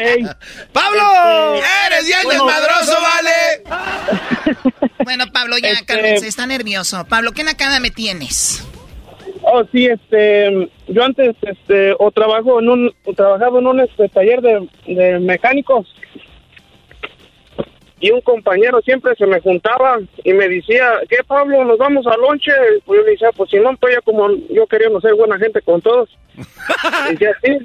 Ey, 0.00 0.24
¡Pablo! 0.72 1.02
¡Eres 1.86 2.06
bien 2.06 2.18
Bueno, 2.24 2.46
desmadroso, 2.46 2.96
vale! 3.00 4.86
Bueno, 5.04 5.24
Pablo, 5.32 5.56
ya, 5.58 5.68
Este- 5.70 5.84
cálmense, 5.86 6.26
está 6.26 6.46
nervioso. 6.46 7.04
Pablo, 7.08 7.32
¿qué 7.32 7.44
nacada 7.44 7.80
me 7.80 7.90
tienes? 7.90 8.64
Oh, 9.42 9.62
sí, 9.72 9.86
este, 9.86 10.68
yo 10.88 11.04
antes, 11.04 11.34
este, 11.42 11.94
o 11.98 12.10
trabajo 12.12 12.60
en 12.60 12.68
un, 12.68 12.94
o 13.04 13.12
trabajaba 13.12 13.58
en 13.58 13.66
un 13.66 13.80
este, 13.80 14.08
taller 14.08 14.40
de, 14.40 14.68
de 14.86 15.18
mecánicos 15.20 15.86
y 18.02 18.10
un 18.10 18.20
compañero 18.20 18.80
siempre 18.80 19.14
se 19.14 19.26
me 19.26 19.40
juntaba 19.40 20.00
y 20.24 20.32
me 20.32 20.48
decía, 20.48 21.00
¿qué 21.08 21.18
Pablo, 21.24 21.64
nos 21.64 21.78
vamos 21.78 22.04
al 22.08 22.20
lonche? 22.20 22.50
Pues 22.84 22.98
yo 22.98 23.04
le 23.04 23.12
decía, 23.12 23.30
pues 23.30 23.48
si 23.48 23.60
no, 23.60 23.76
pues 23.76 23.94
ya 23.94 24.00
como 24.00 24.28
yo 24.50 24.66
queriendo 24.66 25.00
ser 25.00 25.14
buena 25.14 25.38
gente 25.38 25.62
con 25.62 25.80
todos. 25.80 26.10
Decía, 27.10 27.30
sí. 27.44 27.58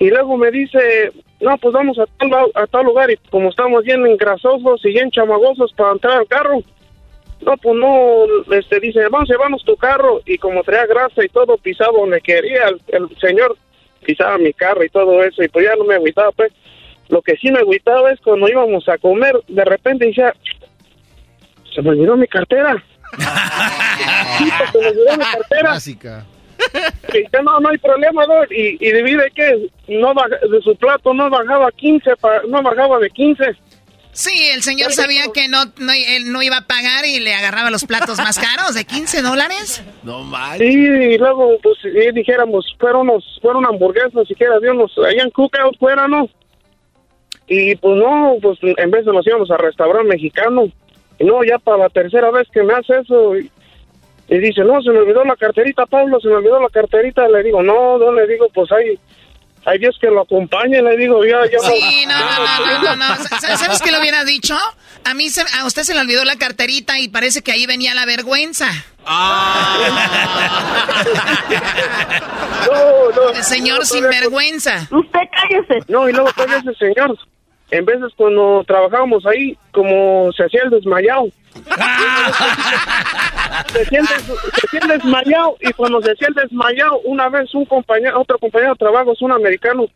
Y 0.00 0.10
luego 0.10 0.36
me 0.36 0.50
dice, 0.50 1.12
no, 1.40 1.56
pues 1.58 1.72
vamos 1.72 1.96
a 2.00 2.06
tal, 2.06 2.50
a 2.56 2.66
tal 2.66 2.86
lugar 2.86 3.08
y 3.12 3.16
como 3.30 3.50
estamos 3.50 3.84
bien 3.84 4.04
engrasosos 4.04 4.84
y 4.84 4.88
bien 4.88 5.12
chamagosos 5.12 5.72
para 5.74 5.92
entrar 5.92 6.18
al 6.18 6.26
carro, 6.26 6.58
no, 7.42 7.56
pues 7.56 7.76
no, 7.76 8.24
este, 8.56 8.80
dice, 8.80 9.06
vamos, 9.10 9.28
llevamos 9.28 9.64
tu 9.64 9.76
carro, 9.76 10.22
y 10.26 10.38
como 10.38 10.64
traía 10.64 10.86
grasa 10.86 11.24
y 11.24 11.28
todo, 11.28 11.56
pisaba 11.56 11.96
donde 11.96 12.20
quería, 12.20 12.66
el, 12.68 12.80
el 12.88 13.16
señor 13.20 13.56
pisaba 14.04 14.38
mi 14.38 14.52
carro 14.52 14.82
y 14.82 14.88
todo 14.88 15.22
eso, 15.22 15.42
y 15.44 15.48
pues 15.48 15.66
ya 15.66 15.76
no 15.76 15.84
me 15.84 15.94
agüitaba, 15.94 16.32
pues. 16.32 16.52
Lo 17.08 17.20
que 17.22 17.36
sí 17.36 17.50
me 17.50 17.58
agüitaba 17.60 18.10
es 18.12 18.20
cuando 18.20 18.48
íbamos 18.48 18.88
a 18.88 18.96
comer, 18.98 19.34
de 19.48 19.64
repente 19.64 20.06
decía, 20.06 20.32
se 21.74 21.82
me 21.82 21.90
olvidó 21.90 22.16
mi 22.16 22.26
cartera. 22.26 22.82
Se 24.72 24.78
me 24.78 24.88
olvidó 24.88 25.16
mi 25.18 25.24
cartera. 25.24 25.60
Clásica. 25.70 26.24
Y 27.12 27.18
dice, 27.18 27.42
no, 27.42 27.60
no 27.60 27.68
hay 27.70 27.78
problema, 27.78 28.24
Doc. 28.24 28.46
Y, 28.50 28.76
y 28.80 28.92
divide 28.92 29.30
que 29.34 29.68
no 29.88 30.14
baja- 30.14 30.38
de 30.50 30.60
su 30.62 30.74
plato 30.76 31.12
no 31.12 31.28
bajaba 31.28 31.70
15, 31.72 32.16
pa- 32.16 32.42
no 32.48 32.62
bajaba 32.62 32.98
de 32.98 33.10
15. 33.10 33.44
Sí, 34.12 34.48
el 34.54 34.62
señor 34.62 34.92
sabía 34.92 35.24
que 35.34 35.48
no, 35.48 35.64
no- 35.78 35.92
él 35.92 36.32
no 36.32 36.42
iba 36.42 36.58
a 36.58 36.66
pagar 36.66 37.04
y 37.06 37.18
le 37.20 37.34
agarraba 37.34 37.70
los 37.70 37.84
platos 37.84 38.18
más 38.18 38.38
caros 38.38 38.74
de 38.74 38.84
15 38.84 39.22
dólares. 39.22 39.82
No 40.02 40.24
Sí, 40.58 40.64
y 40.64 41.18
luego, 41.18 41.58
pues, 41.62 41.76
y 41.84 42.12
dijéramos, 42.12 42.64
fueron 42.78 43.08
unos, 43.10 43.38
fueron 43.42 43.66
hamburguesas, 43.66 44.26
siquiera 44.28 44.58
de 44.60 44.70
unos, 44.70 44.92
allá 44.98 45.22
en 45.22 45.30
Cookout 45.30 45.78
fuera, 45.78 46.06
¿no? 46.08 46.28
Y 47.48 47.74
pues 47.76 47.96
no, 47.96 48.36
pues 48.40 48.58
en 48.62 48.90
vez 48.90 49.04
de 49.04 49.12
nos 49.12 49.26
íbamos 49.26 49.50
a 49.50 49.56
restaurante 49.56 50.08
mexicano. 50.08 50.64
Y 51.18 51.24
no, 51.24 51.44
ya 51.44 51.58
para 51.58 51.78
la 51.78 51.88
tercera 51.88 52.30
vez 52.30 52.48
que 52.52 52.62
me 52.62 52.72
hace 52.74 52.98
eso. 53.00 53.36
Y, 53.36 53.50
y 54.28 54.38
dice, 54.38 54.62
no, 54.62 54.80
se 54.82 54.90
me 54.90 54.98
olvidó 55.00 55.24
la 55.24 55.36
carterita, 55.36 55.84
Pablo, 55.86 56.18
se 56.20 56.28
me 56.28 56.34
olvidó 56.36 56.60
la 56.60 56.68
carterita. 56.68 57.28
Le 57.28 57.42
digo, 57.42 57.62
no, 57.62 57.98
no, 57.98 58.12
le 58.12 58.26
digo, 58.26 58.48
pues 58.54 58.70
hay, 58.72 58.98
hay 59.66 59.78
Dios 59.78 59.96
que 60.00 60.08
lo 60.08 60.22
acompañe, 60.22 60.80
le 60.80 60.96
digo, 60.96 61.24
ya, 61.24 61.40
ya. 61.50 61.58
Sí, 61.58 62.06
no, 62.06 62.18
no, 62.18 62.66
no, 62.66 62.82
no, 62.82 62.96
no. 62.96 63.16
Sa- 63.38 63.56
¿Sabes 63.56 63.82
qué 63.82 63.90
le 63.92 64.00
hubiera 64.00 64.24
dicho? 64.24 64.56
A 65.04 65.14
mí, 65.14 65.28
se- 65.30 65.44
a 65.58 65.66
usted 65.66 65.82
se 65.82 65.94
le 65.94 66.00
olvidó 66.00 66.24
la 66.24 66.36
carterita 66.36 66.98
y 66.98 67.08
parece 67.08 67.42
que 67.42 67.52
ahí 67.52 67.66
venía 67.66 67.94
la 67.94 68.06
vergüenza. 68.06 68.68
No, 72.66 73.10
no. 73.10 73.30
El 73.30 73.42
señor 73.44 73.80
No, 73.80 73.84
sin 73.84 74.04
vergüenza. 74.04 74.86
Usted 74.90 75.20
cállese. 75.32 75.80
No, 75.88 76.08
y 76.08 76.12
luego 76.12 76.32
todavía 76.32 76.58
ese 76.58 76.74
señor, 76.74 77.16
en 77.70 77.84
veces 77.84 78.08
cuando 78.16 78.64
trabajábamos 78.66 79.24
ahí, 79.26 79.56
como 79.72 80.30
se 80.36 80.44
hacía 80.44 80.62
el 80.64 80.70
desmayado. 80.70 81.26
se, 83.72 83.82
hacía 83.82 84.00
el 84.00 84.06
des- 84.06 84.24
se 84.70 84.80
desmayado 84.86 85.56
y 85.60 85.72
cuando 85.72 86.00
se 86.02 86.12
hacía 86.12 86.28
el 86.28 86.34
desmayado, 86.34 87.00
una 87.04 87.28
vez 87.28 87.52
un 87.54 87.64
compañero, 87.66 88.20
otro 88.20 88.38
compañero 88.38 88.72
de 88.72 88.78
trabajo, 88.78 89.12
es 89.12 89.20
un 89.22 89.32
americano, 89.32 89.86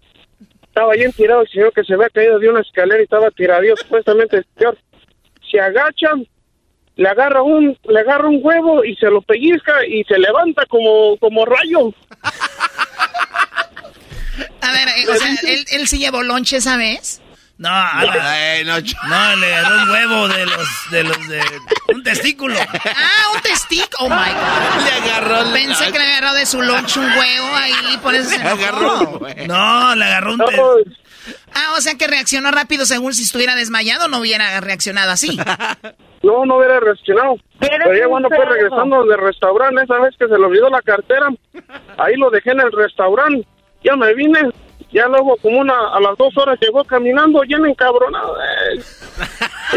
estaba 0.66 0.92
bien 0.94 1.12
tirado, 1.12 1.42
el 1.42 1.48
señor 1.48 1.72
que 1.72 1.84
se 1.84 1.94
había 1.94 2.10
caído 2.10 2.38
de 2.38 2.48
una 2.50 2.60
escalera 2.60 3.00
y 3.00 3.04
estaba 3.04 3.30
tiradío, 3.30 3.74
supuestamente 3.76 4.38
el 4.38 4.46
señor 4.56 4.76
se 5.50 5.60
agacha, 5.60 6.08
le 6.96 7.08
agarra 7.08 7.42
un, 7.42 7.78
le 7.88 8.00
agarra 8.00 8.28
un 8.28 8.40
huevo 8.42 8.84
y 8.84 8.96
se 8.96 9.06
lo 9.06 9.20
pellizca 9.22 9.72
y 9.86 10.02
se 10.04 10.18
levanta 10.18 10.64
como, 10.66 11.16
como 11.18 11.44
rayo. 11.44 11.92
A 14.60 14.72
ver, 14.72 14.88
eh, 14.88 15.08
o 15.08 15.14
sea, 15.14 15.28
¿él, 15.46 15.64
él 15.72 15.88
sí 15.88 15.98
llevó 15.98 16.22
lonche 16.22 16.56
esa 16.56 16.76
vez? 16.76 17.20
No, 17.58 17.70
no, 17.70 19.36
le 19.36 19.54
agarró 19.54 19.82
un 19.82 19.88
huevo 19.90 20.28
de 20.28 20.44
los, 20.44 20.68
de 20.90 21.04
los 21.04 21.28
de 21.28 21.40
un 21.94 22.02
testículo. 22.02 22.54
Ah, 22.60 23.34
un 23.34 23.40
testículo. 23.40 23.96
Oh 24.00 24.08
my 24.10 24.14
God. 24.16 24.84
Le 24.84 24.92
agarró. 25.10 25.52
Pensé 25.54 25.90
que 25.90 25.98
le 25.98 26.04
agarró 26.04 26.34
de 26.34 26.44
su 26.44 26.60
lunch 26.60 26.98
un 26.98 27.06
huevo 27.06 27.54
ahí, 27.56 27.98
por 28.02 28.14
eso 28.14 28.28
se 28.28 28.36
enojó. 28.36 29.20
No, 29.46 29.94
le 29.94 30.04
agarró 30.04 30.34
un 30.34 30.38
te- 30.40 30.46
Ah, 31.54 31.74
o 31.76 31.80
sea 31.80 31.94
que 31.96 32.06
reaccionó 32.06 32.50
rápido 32.50 32.84
según 32.86 33.14
si 33.14 33.22
estuviera 33.22 33.54
desmayado, 33.54 34.08
no 34.08 34.18
hubiera 34.18 34.60
reaccionado 34.60 35.10
así. 35.12 35.38
No, 36.22 36.44
no 36.44 36.56
hubiera 36.56 36.80
reaccionado. 36.80 37.36
Pero 37.60 37.94
ya 37.94 38.08
cuando 38.08 38.28
fue 38.28 38.44
regresando 38.44 39.04
del 39.04 39.18
restaurante, 39.20 39.84
esa 39.84 40.00
vez 40.00 40.12
que 40.18 40.26
se 40.26 40.36
le 40.36 40.44
olvidó 40.44 40.68
la 40.70 40.82
cartera, 40.82 41.28
ahí 41.98 42.16
lo 42.16 42.30
dejé 42.30 42.50
en 42.50 42.60
el 42.62 42.72
restaurante. 42.72 43.46
Ya 43.84 43.94
me 43.94 44.12
vine, 44.12 44.40
ya 44.90 45.06
luego 45.06 45.36
como 45.36 45.60
una, 45.60 45.74
a 45.94 46.00
las 46.00 46.16
dos 46.18 46.36
horas 46.36 46.58
llegó 46.60 46.82
caminando, 46.82 47.42
bien 47.42 47.64
encabronado. 47.66 48.36
eh. 48.40 48.82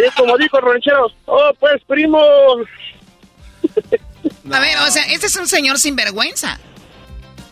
Y 0.08 0.12
como 0.18 0.38
dijo 0.38 0.58
el 0.58 0.66
ranchero, 0.66 1.12
oh, 1.26 1.52
pues, 1.60 1.84
primo. 1.88 2.20
A 4.52 4.60
ver, 4.60 4.78
o 4.88 4.90
sea, 4.90 5.04
este 5.12 5.28
es 5.28 5.36
un 5.36 5.48
señor 5.48 5.78
sin 5.78 5.96
vergüenza. 5.96 6.60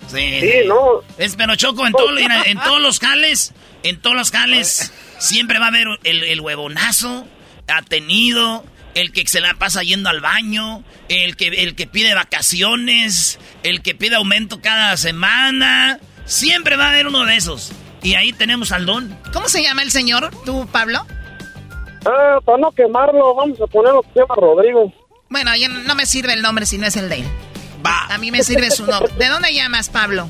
Sí, 0.08 0.40
Sí, 0.42 0.52
no. 0.68 1.02
Es 1.18 1.36
pero 1.36 1.56
Choco, 1.56 1.86
en, 1.86 1.94
todo- 1.94 2.12
mira, 2.12 2.44
en 2.46 2.60
todos 2.60 2.82
los 2.82 3.00
jales, 3.00 3.54
en 3.84 4.00
todos 4.02 4.16
los 4.16 4.32
jales, 4.32 4.92
siempre 5.20 5.60
va 5.60 5.66
a 5.66 5.70
haber 5.70 5.88
el, 6.04 6.24
el 6.24 6.42
huevonazo, 6.42 7.28
atenido, 7.68 8.64
el 8.96 9.12
que 9.12 9.28
se 9.28 9.42
la 9.42 9.54
pasa 9.56 9.84
yendo 9.84 10.10
al 10.10 10.22
baño, 10.22 10.84
el 11.10 11.36
que, 11.36 11.48
el 11.48 11.76
que 11.76 11.88
pide 11.88 12.14
vacaciones, 12.16 13.40
el 13.64 13.82
que 13.82 13.96
pide 13.96 14.16
aumento 14.16 14.62
cada 14.62 14.98
semana. 14.98 16.00
Siempre 16.26 16.76
va 16.78 16.88
a 16.88 16.90
haber 16.92 17.08
uno 17.08 17.26
de 17.26 17.36
esos. 17.36 17.72
Y 18.04 18.16
ahí 18.16 18.34
tenemos 18.34 18.72
al 18.72 18.86
don. 18.86 19.18
¿Cómo 19.34 19.48
se 19.50 19.62
llama 19.64 19.82
el 19.82 19.92
señor, 19.92 20.32
tú, 20.46 20.68
Pablo? 20.72 21.06
Ah, 22.06 22.40
para 22.46 22.58
no 22.58 22.72
quemarlo, 22.72 23.36
vamos 23.36 23.60
a 23.62 23.68
ponerlo 23.68 24.02
que 24.04 24.10
se 24.14 24.20
llama 24.20 24.36
Rodrigo. 24.36 24.94
Bueno, 25.30 25.54
ya 25.56 25.68
no 25.68 25.96
me 25.96 26.06
sirve 26.06 26.34
el 26.34 26.42
nombre 26.42 26.66
si 26.66 26.78
no 26.78 26.88
es 26.88 26.96
el 26.96 27.10
de 27.10 27.16
él. 27.18 27.26
A 27.88 28.18
mí 28.18 28.32
me 28.32 28.44
sirve 28.44 28.70
su 28.72 28.86
nombre. 28.86 29.12
¿De 29.18 29.28
dónde 29.28 29.54
llamas, 29.54 29.90
Pablo? 29.90 30.30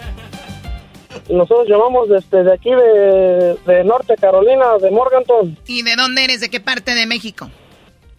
Nosotros 1.29 1.67
llamamos 1.67 2.09
desde 2.09 2.43
de 2.43 2.53
aquí 2.53 2.69
de, 2.69 3.57
de 3.65 3.83
Norte 3.83 4.15
Carolina, 4.19 4.65
de 4.81 4.91
Morganton. 4.91 5.57
¿Y 5.65 5.81
de 5.81 5.95
dónde 5.95 6.23
eres? 6.23 6.41
¿De 6.41 6.49
qué 6.49 6.59
parte 6.59 6.93
de 6.95 7.05
México? 7.05 7.49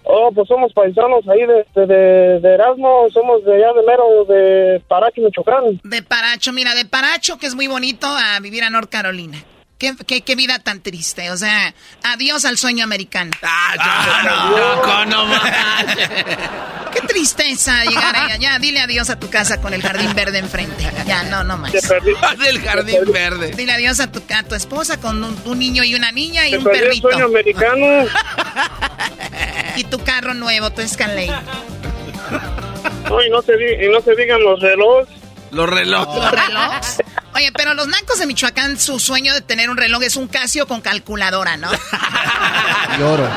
Oh, 0.04 0.30
pues 0.34 0.48
somos 0.48 0.72
paisanos 0.72 1.26
ahí 1.28 1.40
de, 1.40 1.66
de, 1.74 1.86
de- 1.86 2.40
de 2.40 2.54
Erasmo, 2.54 3.06
somos 3.12 3.44
de 3.44 3.56
allá 3.56 3.72
de 3.74 3.86
mero, 3.86 4.24
de 4.24 4.80
Parachi, 4.88 5.20
Michoacán. 5.20 5.80
De 5.84 6.02
Paracho, 6.02 6.52
mira, 6.52 6.74
de 6.74 6.84
Paracho, 6.86 7.38
que 7.38 7.46
es 7.46 7.54
muy 7.54 7.66
bonito, 7.66 8.06
a 8.06 8.40
vivir 8.40 8.64
a 8.64 8.70
North 8.70 8.88
Carolina. 8.90 9.38
Qué, 9.78 9.94
qué, 10.06 10.22
qué 10.22 10.34
vida 10.34 10.58
tan 10.58 10.80
triste. 10.80 11.30
O 11.30 11.36
sea, 11.36 11.72
adiós 12.02 12.44
al 12.44 12.58
sueño 12.58 12.82
americano. 12.82 13.30
Ah, 13.42 15.04
no, 15.06 15.06
no, 15.06 15.40
Qué 16.92 17.00
tristeza 17.02 17.84
llegar 17.84 18.16
allá. 18.16 18.36
Ya, 18.38 18.58
dile 18.58 18.80
adiós 18.80 19.08
a 19.08 19.20
tu 19.20 19.30
casa 19.30 19.60
con 19.60 19.72
el 19.74 19.80
jardín 19.82 20.12
verde 20.14 20.38
enfrente. 20.38 20.90
Ya, 21.06 21.22
no, 21.24 21.44
no 21.44 21.58
más. 21.58 21.70
Del 21.72 22.60
jardín 22.60 23.12
verde. 23.12 23.52
Dile 23.56 23.72
adiós 23.72 24.00
a 24.00 24.10
tu, 24.10 24.20
a 24.34 24.42
tu 24.42 24.56
esposa 24.56 24.98
con 24.98 25.22
un, 25.22 25.40
un 25.44 25.58
niño 25.58 25.84
y 25.84 25.94
una 25.94 26.10
niña 26.10 26.48
y 26.48 26.56
un 26.56 26.64
perdió 26.64 26.80
el 26.82 26.88
perrito. 26.88 27.10
sueño 27.10 27.24
americano. 27.26 27.86
Y 29.76 29.84
tu 29.84 30.02
carro 30.02 30.34
nuevo, 30.34 30.70
tu 30.70 30.80
Escalade. 30.80 31.30
No, 33.08 33.22
y 33.22 33.30
no 33.30 33.40
se, 33.42 33.52
y 33.84 33.88
no 33.88 34.00
se 34.00 34.16
digan 34.16 34.42
los 34.42 34.58
relojes. 34.60 35.14
Los 35.52 35.70
relojes. 35.70 36.20
¿Los 36.20 36.30
relojes? 36.32 36.98
Oye, 37.38 37.52
pero 37.52 37.72
los 37.74 37.86
nacos 37.88 38.18
de 38.18 38.26
Michoacán, 38.26 38.78
su 38.78 38.98
sueño 38.98 39.32
de 39.32 39.40
tener 39.40 39.70
un 39.70 39.76
reloj 39.76 40.02
es 40.02 40.16
un 40.16 40.26
Casio 40.28 40.66
con 40.66 40.80
calculadora, 40.80 41.56
¿no? 41.56 41.70
Lloro. 42.98 43.28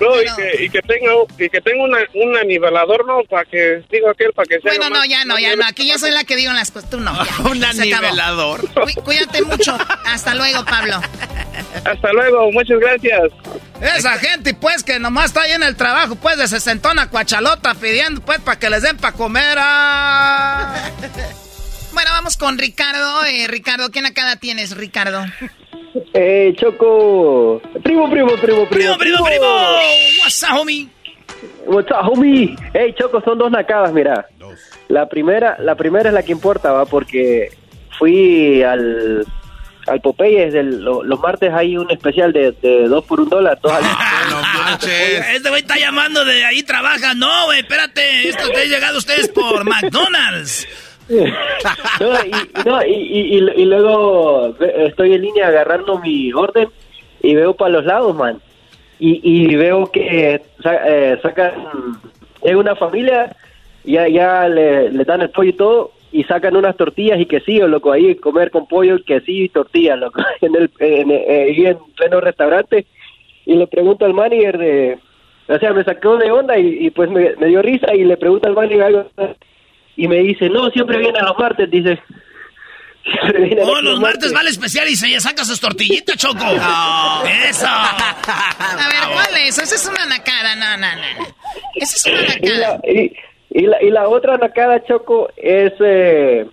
No, 0.00 0.20
y 0.20 0.24
que, 0.36 0.64
y 0.64 0.68
que 0.70 0.82
tenga, 0.82 1.12
y 1.38 1.48
que 1.48 1.60
tenga 1.60 1.82
una, 1.84 1.98
un 2.14 2.36
anivelador, 2.36 3.06
¿no? 3.06 3.20
Para 3.30 3.44
que, 3.46 3.82
digo 3.90 4.10
aquel, 4.10 4.32
para 4.34 4.44
que 4.44 4.60
sea. 4.60 4.72
Bueno, 4.76 4.90
no, 4.90 5.04
ya 5.04 5.24
no, 5.24 5.38
ya 5.38 5.54
no. 5.56 5.64
Aquí 5.64 5.88
yo 5.88 5.98
soy 5.98 6.10
la 6.10 6.24
que 6.24 6.36
digo 6.36 6.52
las 6.52 6.70
cosas. 6.72 6.90
Tú 6.90 7.00
no. 7.00 7.14
ya, 7.24 7.42
Un 7.50 7.64
anivelador. 7.64 8.68
Cuí- 8.74 8.94
Cuídate 9.02 9.40
mucho. 9.42 9.78
Hasta 10.04 10.34
luego, 10.34 10.64
Pablo. 10.64 11.00
Hasta 11.84 12.12
luego, 12.12 12.50
muchas 12.52 12.78
gracias. 12.80 13.22
Esa 13.80 14.18
gente, 14.18 14.52
pues, 14.54 14.82
que 14.82 14.98
nomás 14.98 15.26
está 15.26 15.42
ahí 15.42 15.52
en 15.52 15.62
el 15.62 15.76
trabajo, 15.76 16.16
pues, 16.16 16.36
de 16.38 16.48
sesentona 16.48 17.08
cuachalota 17.08 17.74
pidiendo, 17.74 18.20
pues, 18.20 18.40
para 18.40 18.58
que 18.58 18.68
les 18.68 18.82
den 18.82 18.96
para 18.98 19.14
comer. 19.16 19.56
ah. 19.58 20.74
Bueno, 21.94 22.10
vamos 22.10 22.36
con 22.36 22.58
Ricardo. 22.58 23.24
Eh, 23.24 23.46
Ricardo, 23.48 23.90
¿qué 23.90 24.00
nacada 24.02 24.36
tienes, 24.36 24.76
Ricardo? 24.76 25.24
Eh, 26.12 26.54
Choco. 26.58 27.62
Primo, 27.82 28.10
primo, 28.10 28.36
primo, 28.36 28.68
primo. 28.68 28.68
Primo, 28.68 28.96
primo, 28.98 29.24
primo. 29.24 29.46
What's 30.22 30.42
up, 30.42 30.58
homie? 30.60 30.88
What's 31.66 31.90
up, 31.90 32.08
homie? 32.12 32.56
Hey, 32.72 32.94
Choco, 32.98 33.20
son 33.24 33.38
dos 33.38 33.50
nacadas, 33.50 33.92
mira. 33.92 34.26
La 34.88 35.08
primera, 35.08 35.56
la 35.60 35.74
primera 35.76 36.08
es 36.10 36.14
la 36.14 36.22
que 36.22 36.32
importa, 36.32 36.72
va, 36.72 36.84
porque 36.84 37.48
fui 37.98 38.62
al, 38.62 39.24
al 39.86 40.00
Popeyes 40.00 40.52
del- 40.52 40.82
lo- 40.82 41.02
los 41.02 41.18
martes 41.20 41.52
hay 41.54 41.76
un 41.76 41.90
especial 41.90 42.32
de, 42.32 42.52
de 42.60 42.86
dos 42.88 43.04
por 43.04 43.20
un 43.20 43.28
dólar, 43.30 43.58
dos 43.62 43.72
al- 43.72 43.84
Este 45.34 45.48
güey 45.48 45.62
está 45.62 45.78
llamando 45.78 46.24
de 46.24 46.44
ahí 46.44 46.62
trabaja. 46.64 47.14
No, 47.14 47.46
güey, 47.46 47.60
espérate. 47.60 48.28
Esto 48.28 48.48
te 48.50 48.60
ha 48.60 48.64
llegado 48.64 48.96
a 48.96 48.98
ustedes 48.98 49.28
por 49.28 49.64
McDonald's. 49.64 50.66
No, 51.08 52.14
y, 52.26 52.66
no, 52.68 52.86
y, 52.86 52.92
y- 52.92 53.62
y- 53.62 53.64
luego 53.66 54.54
estoy 54.60 55.14
en 55.14 55.22
línea 55.22 55.48
agarrando 55.48 55.98
mi 55.98 56.32
orden 56.32 56.68
y 57.22 57.34
veo 57.34 57.54
para 57.54 57.70
los 57.72 57.84
lados, 57.84 58.14
man. 58.14 58.40
Y, 58.98 59.20
y 59.22 59.54
veo 59.56 59.90
que 59.90 60.40
eh, 60.64 61.18
sacan, 61.22 61.52
es 62.42 62.54
una 62.54 62.74
familia, 62.76 63.34
ya, 63.84 64.08
ya 64.08 64.48
le, 64.48 64.90
dan 65.04 65.22
el 65.22 65.30
pollo 65.30 65.50
y 65.50 65.52
todo, 65.54 65.90
y 66.12 66.22
sacan 66.24 66.56
unas 66.56 66.76
tortillas 66.76 67.18
y 67.20 67.26
quesillo, 67.26 67.66
loco, 67.66 67.90
ahí 67.92 68.14
comer 68.14 68.50
con 68.50 68.66
pollo, 68.66 69.02
quesillo 69.04 69.44
y 69.44 69.48
tortillas, 69.48 69.98
loco, 69.98 70.22
en 70.40 70.54
el, 70.56 70.70
en, 70.78 71.10
eh, 71.10 71.46
ahí 71.50 71.66
en 71.66 71.78
pleno 71.96 72.20
restaurante. 72.20 72.86
Y 73.46 73.56
le 73.56 73.66
pregunto 73.66 74.06
al 74.06 74.14
manager 74.14 74.56
de, 74.56 74.98
o 75.48 75.58
sea, 75.58 75.72
me 75.74 75.84
sacó 75.84 76.16
de 76.16 76.30
onda 76.30 76.56
y, 76.56 76.86
y 76.86 76.90
pues 76.90 77.10
me, 77.10 77.34
me 77.36 77.48
dio 77.48 77.60
risa 77.60 77.94
y 77.94 78.04
le 78.04 78.16
pregunto 78.16 78.48
al 78.48 78.54
manager 78.54 78.82
algo 78.82 79.06
y 79.96 80.08
me 80.08 80.16
dice, 80.16 80.48
no, 80.48 80.70
siempre 80.70 80.98
viene 80.98 81.20
los 81.20 81.38
martes, 81.38 81.70
dice. 81.70 82.00
Siempre 83.04 83.42
viene 83.44 83.62
Oh, 83.62 83.82
los 83.82 84.00
martes 84.00 84.32
vale 84.32 84.48
especial 84.48 84.88
y 84.88 84.96
se 84.96 85.20
saca 85.20 85.44
sus 85.44 85.60
tortillitas, 85.60 86.16
Choco. 86.16 86.42
Eso. 87.48 87.66
A 87.66 88.88
ver, 88.88 89.12
¿cuál 89.12 89.36
es? 89.46 89.58
Esa 89.58 89.74
es 89.74 89.86
una 89.86 90.06
nacada. 90.06 90.56
No, 90.56 90.76
no, 90.78 90.86
no. 90.96 91.26
Esa 91.74 91.96
es 91.96 92.06
una 92.06 92.22
Y, 92.40 92.48
nacada. 92.48 92.80
la- 92.82 92.90
y- 92.90 93.12
Y 93.50 93.66
la, 93.66 93.82
y 93.82 93.90
la 93.90 94.08
otra 94.08 94.36
nacada, 94.38 94.82
Choco, 94.84 95.28
es 95.36 95.72
eh, 95.80 96.46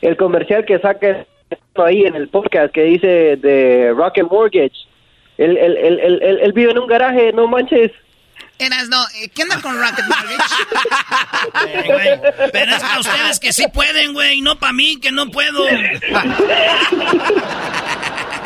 el 0.00 0.16
comercial 0.16 0.64
que 0.64 0.78
saca 0.80 1.26
ahí 1.76 2.04
en 2.06 2.16
el 2.16 2.28
podcast 2.28 2.72
que 2.72 2.82
dice 2.84 3.36
de 3.36 3.92
Rocket 3.94 4.24
Mortgage. 4.30 4.74
Él, 5.38 5.56
él, 5.58 5.76
él, 5.76 6.00
él, 6.00 6.20
él- 6.22 6.38
él 6.42 6.52
vive 6.54 6.70
en 6.72 6.78
un 6.78 6.86
garaje, 6.88 7.32
no 7.34 7.46
manches. 7.48 7.92
Eras, 8.58 8.88
no, 8.88 9.04
eh, 9.16 9.28
¿qué 9.34 9.42
onda 9.42 9.60
con 9.60 9.78
Rocket 9.78 10.04
Mortgage? 10.06 10.54
Eh, 11.66 12.20
Pero 12.52 12.74
es 12.76 12.82
para 12.82 13.00
ustedes 13.00 13.38
que 13.40 13.52
sí 13.52 13.66
pueden, 13.72 14.14
güey, 14.14 14.40
no 14.40 14.58
para 14.58 14.72
mí 14.72 14.98
que 14.98 15.12
no 15.12 15.30
puedo. 15.30 15.66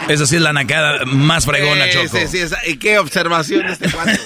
Esa 0.09 0.27
sí 0.27 0.37
es 0.37 0.43
la 0.43 0.53
nacada 0.53 1.05
más 1.05 1.47
fregona, 1.47 1.85
Sí, 1.87 1.93
Choco. 1.93 2.19
sí, 2.19 2.27
sí, 2.29 2.39
esa- 2.39 2.67
¿Y 2.67 2.77
qué 2.79 2.99
observación 2.99 3.67
de 3.67 3.73
este 3.75 3.91
cuate? 3.91 4.19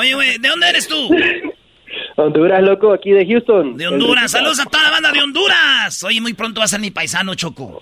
Oye, 0.00 0.14
güey, 0.14 0.38
¿de 0.38 0.48
dónde 0.48 0.68
eres 0.68 0.88
tú? 0.88 1.08
Honduras, 2.20 2.60
loco, 2.62 2.92
aquí 2.92 3.10
de 3.12 3.24
Houston. 3.26 3.76
De 3.76 3.86
Honduras. 3.86 4.30
Saludos 4.32 4.58
a 4.60 4.64
toda 4.66 4.82
la 4.84 4.90
banda 4.90 5.12
de 5.12 5.22
Honduras. 5.22 6.02
Oye, 6.02 6.20
muy 6.20 6.34
pronto 6.34 6.60
va 6.60 6.64
a 6.64 6.68
ser 6.68 6.80
mi 6.80 6.90
paisano, 6.90 7.34
Choco. 7.34 7.80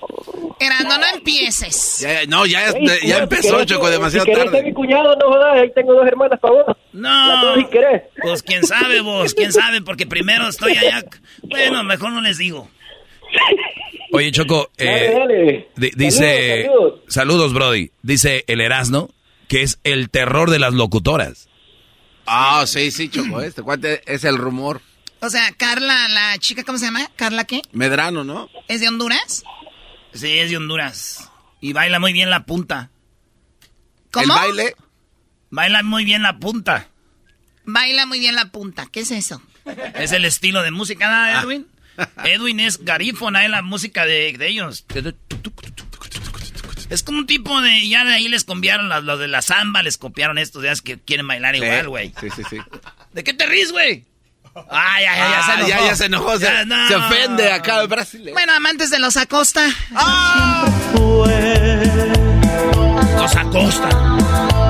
Eras, 0.61 0.85
no, 0.85 0.99
no 0.99 1.07
empieces. 1.15 1.99
Ya, 2.01 2.25
no, 2.27 2.45
ya, 2.47 2.69
Ey, 2.71 2.87
ya 3.09 3.19
empezó, 3.19 3.61
si 3.61 3.67
Choco, 3.67 3.89
demasiado 3.91 4.25
si 4.25 4.31
querés 4.31 4.45
ser 4.45 4.53
tarde. 4.53 4.67
mi 4.69 4.73
cuñado, 4.75 5.17
no 5.17 5.27
jodas, 5.29 5.59
ahí 5.59 5.71
tengo 5.75 5.95
dos 5.95 6.07
hermanas 6.07 6.39
para 6.41 6.55
vos. 6.55 6.77
No. 6.93 7.55
si 7.57 7.65
querés. 7.67 8.03
Pues 8.23 8.43
quién 8.43 8.65
sabe 8.65 9.01
vos, 9.01 9.35
quién 9.35 9.53
sabe, 9.53 9.81
porque 9.83 10.07
primero 10.07 10.49
estoy 10.49 10.73
allá. 10.77 11.03
Bueno, 11.43 11.83
mejor 11.85 12.13
no 12.13 12.21
les 12.21 12.39
digo. 12.39 12.69
Oye, 14.13 14.31
Choco, 14.33 14.71
eh, 14.79 15.11
Dale, 15.13 15.19
dale. 15.19 15.69
di- 15.77 15.91
dice... 15.97 16.63
Saludos, 16.65 17.01
Saludos, 17.09 17.53
Brody. 17.55 17.91
Dice 18.03 18.45
el 18.47 18.61
Erasno 18.61 19.11
que 19.49 19.63
es 19.63 19.79
el 19.85 20.11
terror 20.11 20.51
de 20.51 20.59
las 20.59 20.75
locutoras. 20.75 21.49
Ah, 22.27 22.65
sí, 22.67 22.91
sí, 22.91 23.09
Choco, 23.09 23.41
este 23.41 23.63
cuate 23.63 24.03
es 24.07 24.25
el 24.25 24.37
rumor. 24.37 24.83
O 25.21 25.31
sea, 25.31 25.53
Carla, 25.53 26.09
la 26.09 26.37
chica, 26.39 26.65
¿cómo 26.65 26.79
se 26.79 26.87
llama? 26.87 27.09
¿Carla 27.17 27.45
qué? 27.45 27.63
Medrano, 27.73 28.25
¿no? 28.25 28.49
¿Es 28.69 28.81
de 28.81 28.89
Honduras? 28.89 29.45
Sí, 30.13 30.39
es 30.39 30.51
de 30.51 30.57
Honduras. 30.57 31.31
Y 31.61 31.73
baila 31.73 31.99
muy 31.99 32.13
bien 32.13 32.31
la 32.31 32.45
punta. 32.45 32.91
¿Cómo? 34.13 34.25
El 34.25 34.29
baile. 34.31 34.77
Baila 35.51 35.83
muy 35.83 36.05
bien 36.05 36.23
la 36.23 36.39
punta. 36.39 36.89
Baila 37.65 38.07
muy 38.07 38.19
bien 38.19 38.35
la 38.35 38.51
punta. 38.51 38.87
¿Qué 38.87 39.01
es 39.01 39.11
eso? 39.11 39.43
Es 39.95 40.13
el 40.13 40.25
estilo 40.25 40.63
de 40.63 40.71
música, 40.71 41.09
¿no, 41.09 41.41
Edwin? 41.41 41.67
Edwin 42.25 42.61
es 42.61 42.85
garífona, 42.85 43.45
es 43.45 43.51
la 43.51 43.63
música 43.63 44.05
de, 44.05 44.35
de 44.37 44.49
ellos. 44.49 44.85
Es 46.91 47.03
como 47.03 47.19
un 47.19 47.27
tipo 47.27 47.61
de... 47.61 47.89
Ya 47.89 48.05
de 48.05 48.15
ahí 48.15 48.29
les 48.29 48.45
copiaron 48.45 48.89
los, 48.89 49.03
los 49.05 49.19
de 49.19 49.29
la 49.29 49.43
samba, 49.43 49.83
les 49.83 49.99
copiaron 49.99 50.39
estos 50.39 50.65
es 50.65 50.83
que 50.83 50.99
quieren 50.99 51.27
bailar 51.27 51.57
igual, 51.57 51.89
güey. 51.89 52.13
Sí, 52.21 52.29
sí, 52.35 52.43
sí. 52.49 52.59
¿De 53.13 53.25
qué 53.25 53.35
te 53.35 53.47
ríes, 53.47 53.73
güey? 53.73 54.05
Ah, 54.71 55.01
ya, 55.03 55.15
ya, 55.17 55.31
ya, 55.31 55.43
se 55.43 55.51
Ah, 55.51 55.55
enojó. 55.57 55.69
ya, 55.69 55.81
ya 55.87 55.97
se 55.97 56.05
enojó, 56.07 56.39
se, 56.39 56.45
Ya, 56.45 56.65
no. 56.65 56.89
se 56.89 56.95
ofende 56.97 57.53
acá 57.53 57.81
el 57.83 57.89
Brasil. 57.89 58.31
Bueno, 58.33 58.53
amantes 58.55 58.89
de 58.91 58.99
los 58.99 59.17
Acosta. 59.19 59.67
Los 63.17 63.35
Acosta. 63.37 63.89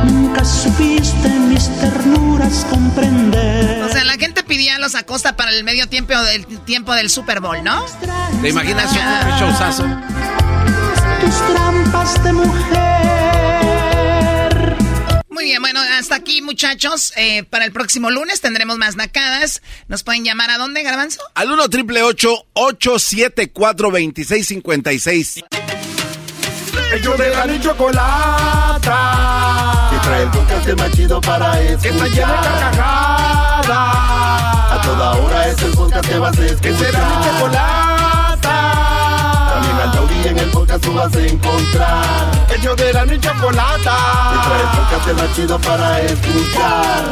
Nunca 0.04 0.44
supiste 0.44 1.28
mis 1.28 1.68
ternuras 1.80 2.66
comprender. 2.70 3.82
O 3.84 3.88
sea, 3.88 4.04
la 4.04 4.14
gente 4.14 4.42
pedía 4.42 4.76
a 4.76 4.78
los 4.78 4.94
Acosta 4.94 5.36
para 5.36 5.50
el 5.52 5.62
medio 5.64 5.88
tiempo 5.88 6.14
del 6.20 6.46
tiempo 6.64 6.92
del 6.94 7.10
Super 7.10 7.40
Bowl, 7.40 7.62
¿no? 7.62 7.84
¿Te 8.42 8.48
imaginas 8.48 8.90
un 8.92 9.38
showzazo? 9.38 9.84
Tus 11.20 11.34
trampas 11.52 12.22
de 12.24 12.32
mujer. 12.32 12.76
Muy 15.28 15.44
bien, 15.44 15.60
bueno, 15.60 15.80
hasta 15.98 16.14
aquí, 16.16 16.42
muchachos. 16.42 17.12
Eh, 17.16 17.44
para 17.44 17.64
el 17.64 17.72
próximo 17.72 18.10
lunes 18.10 18.40
tendremos 18.40 18.78
más 18.78 18.96
nacadas. 18.96 19.62
¿Nos 19.88 20.02
pueden 20.02 20.24
llamar 20.24 20.50
a 20.50 20.58
dónde, 20.58 20.82
Garbanzo? 20.82 21.20
Al 21.34 21.50
1 21.50 21.68
triple 21.68 22.02
874 22.02 23.90
2656 23.90 25.44
Ellos 26.94 27.18
de 27.18 27.30
la 27.30 27.46
ni 27.46 27.60
chocolata. 27.60 28.90
Que 29.90 29.98
trae 30.06 30.22
el 30.22 30.30
podcast 30.30 30.68
más 30.78 30.92
chido 30.92 31.20
para 31.20 31.60
escuchar. 31.60 31.80
Que 31.82 31.88
está 31.88 32.06
llena 32.08 32.32
de 32.42 32.48
carcajadas. 32.48 33.68
A 34.72 34.80
toda 34.84 35.12
hora 35.16 35.48
es 35.48 35.62
el 35.62 35.72
podcast 35.72 36.08
que 36.08 36.18
vas 36.18 36.38
a 36.38 36.46
escuchar. 36.46 36.60
Que 36.62 36.78
será 36.78 37.08
mi 37.08 37.24
chocolata. 37.24 38.05
También 40.22 40.38
al 40.38 40.38
taurí 40.38 40.38
en 40.38 40.38
el 40.38 40.50
podcast 40.50 40.84
tú 40.84 40.92
vas 40.94 41.14
a 41.14 41.26
encontrar. 41.26 42.48
Ellos 42.54 42.76
de 42.76 42.92
la 42.92 43.04
ni 43.06 43.18
chocolata. 43.18 43.96
Que 44.32 44.48
trae 44.48 44.62
el 44.62 44.68
podcast 44.76 45.22
más 45.22 45.36
chido 45.36 45.58
para 45.60 46.00
escuchar. 46.02 47.04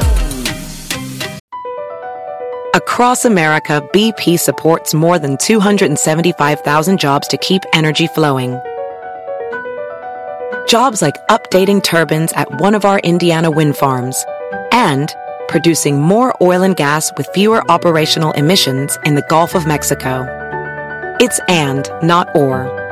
Across 2.75 3.25
America, 3.25 3.83
BP 3.93 4.39
supports 4.39 4.95
more 4.95 5.19
than 5.19 5.37
275,000 5.37 6.99
jobs 6.99 7.29
to 7.29 7.37
keep 7.37 7.63
energy 7.73 8.09
flowing. 8.09 8.59
Jobs 10.67 11.01
like 11.01 11.15
updating 11.29 11.83
turbines 11.83 12.33
at 12.33 12.49
one 12.61 12.75
of 12.75 12.85
our 12.85 12.99
Indiana 13.01 13.51
wind 13.51 13.77
farms 13.77 14.25
and 14.73 15.15
producing 15.47 16.01
more 16.01 16.35
oil 16.41 16.63
and 16.63 16.75
gas 16.75 17.13
with 17.17 17.29
fewer 17.35 17.63
operational 17.71 18.33
emissions 18.33 18.99
in 19.05 19.15
the 19.15 19.23
Gulf 19.29 19.55
of 19.55 19.67
Mexico. 19.67 20.27
It's 21.21 21.39
and, 21.49 21.89
not 22.03 22.35
or. 22.35 22.84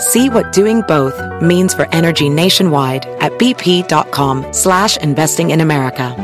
See 0.00 0.30
what 0.30 0.54
doing 0.54 0.80
both 0.88 1.20
means 1.42 1.74
for 1.74 1.86
energy 1.92 2.30
nationwide 2.30 3.04
at 3.20 3.32
bp.com 3.32 4.50
slash 4.50 4.96
investing 4.96 5.50
in 5.50 5.60
America. 5.60 6.16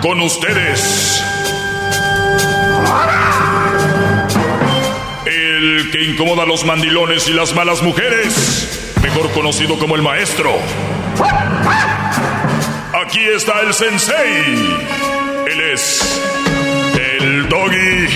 Con 0.00 0.20
ustedes. 0.22 1.22
El 5.26 5.90
que 5.92 6.02
incomoda 6.02 6.44
a 6.44 6.46
los 6.46 6.64
mandilones 6.64 7.28
y 7.28 7.34
las 7.34 7.54
malas 7.54 7.82
mujeres. 7.82 8.94
Mejor 9.02 9.30
conocido 9.32 9.78
como 9.78 9.96
el 9.96 10.02
maestro. 10.02 10.50
Aquí 12.94 13.28
está 13.28 13.60
el 13.60 13.74
sensei. 13.74 15.01
Es 15.70 16.20
el 16.98 17.48
doggy. 17.48 18.08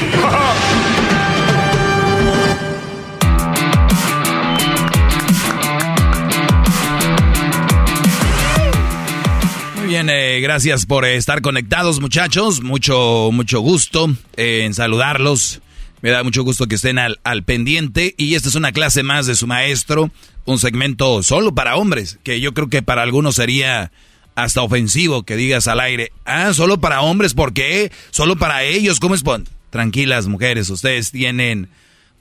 Muy 9.77 9.87
bien, 9.87 10.11
eh, 10.11 10.41
gracias 10.41 10.87
por 10.87 11.05
estar 11.05 11.41
conectados, 11.41 12.01
muchachos. 12.01 12.63
Mucho, 12.63 13.31
mucho 13.33 13.61
gusto 13.61 14.09
eh, 14.37 14.63
en 14.65 14.75
saludarlos. 14.75 15.61
Me 16.03 16.11
da 16.11 16.25
mucho 16.25 16.43
gusto 16.43 16.67
que 16.67 16.75
estén 16.75 16.99
al, 16.99 17.21
al 17.23 17.45
pendiente. 17.45 18.15
Y 18.19 18.35
esta 18.35 18.49
es 18.49 18.57
una 18.57 18.73
clase 18.73 19.03
más 19.03 19.27
de 19.27 19.37
su 19.37 19.47
maestro. 19.47 20.11
Un 20.47 20.59
segmento 20.59 21.23
solo 21.23 21.55
para 21.55 21.77
hombres, 21.77 22.19
que 22.23 22.41
yo 22.41 22.55
creo 22.55 22.69
que 22.69 22.83
para 22.83 23.03
algunos 23.03 23.37
sería 23.37 23.93
hasta 24.37 24.63
ofensivo 24.63 25.25
que 25.25 25.35
digas 25.35 25.67
al 25.67 25.81
aire. 25.81 26.13
Ah, 26.25 26.55
solo 26.55 26.79
para 26.79 27.01
hombres, 27.01 27.35
¿por 27.35 27.53
qué? 27.53 27.91
Solo 28.11 28.37
para 28.37 28.63
ellos, 28.63 29.01
¿cómo 29.01 29.17
es? 29.17 29.25
Tranquilas, 29.71 30.29
mujeres, 30.29 30.71
ustedes 30.71 31.11
tienen 31.11 31.69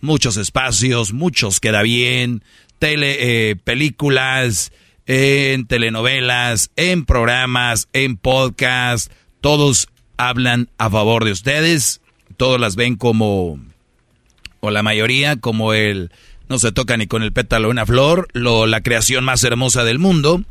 muchos 0.02 0.38
espacios, 0.38 1.14
muchos 1.14 1.60
queda 1.60 1.84
bien, 1.84 2.44
tele, 2.80 3.52
eh, 3.52 3.56
películas, 3.56 4.72
en 5.06 5.68
telenovelas, 5.68 6.72
en 6.76 7.06
programas, 7.06 7.88
en 7.94 8.18
podcast, 8.18 9.12
todos 9.42 9.90
hablan 10.18 10.70
a 10.78 10.90
favor 10.90 11.26
de 11.26 11.32
ustedes, 11.32 12.02
todos 12.38 12.60
las 12.60 12.76
ven 12.76 12.96
como, 12.96 13.60
o 14.62 14.72
la 14.72 14.84
mayoría, 14.84 15.36
como 15.36 15.74
el, 15.74 16.12
no 16.50 16.60
se 16.60 16.72
toca 16.72 16.98
ni 16.98 17.08
con 17.08 17.24
el 17.24 17.34
pétalo 17.34 17.70
una 17.70 17.86
flor, 17.86 18.28
lo, 18.34 18.66
la 18.66 18.82
creación 18.82 19.24
más 19.24 19.44
hermosa 19.44 19.84
del 19.84 20.00
mundo. 20.00 20.44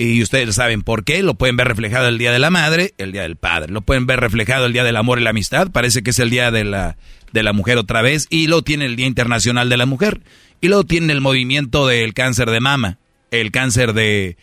Y 0.00 0.22
ustedes 0.22 0.54
saben 0.54 0.82
por 0.82 1.02
qué, 1.04 1.22
lo 1.24 1.34
pueden 1.34 1.56
ver 1.56 1.66
reflejado 1.68 2.06
el 2.08 2.18
Día 2.18 2.30
de 2.32 2.38
la 2.38 2.50
Madre, 2.50 2.94
el 2.98 3.10
Día 3.12 3.22
del 3.22 3.34
Padre, 3.36 3.72
lo 3.72 3.82
pueden 3.82 4.06
ver 4.06 4.20
reflejado 4.20 4.64
el 4.64 4.72
Día 4.72 4.84
del 4.84 4.96
Amor 4.96 5.18
y 5.18 5.24
la 5.24 5.30
Amistad, 5.30 5.70
parece 5.72 6.02
que 6.04 6.10
es 6.10 6.18
el 6.20 6.30
Día 6.30 6.50
de 6.52 6.62
la, 6.64 6.96
de 7.32 7.42
la 7.42 7.52
Mujer 7.52 7.78
otra 7.78 8.00
vez, 8.00 8.28
y 8.30 8.46
luego 8.46 8.62
tiene 8.62 8.86
el 8.86 8.94
Día 8.96 9.06
Internacional 9.08 9.68
de 9.68 9.76
la 9.76 9.86
Mujer, 9.86 10.20
y 10.60 10.68
luego 10.68 10.84
tiene 10.84 11.12
el 11.12 11.20
movimiento 11.20 11.86
del 11.88 12.14
cáncer 12.14 12.48
de 12.50 12.60
mama, 12.60 12.98
el 13.32 13.50
cáncer 13.50 13.92
de, 13.92 14.36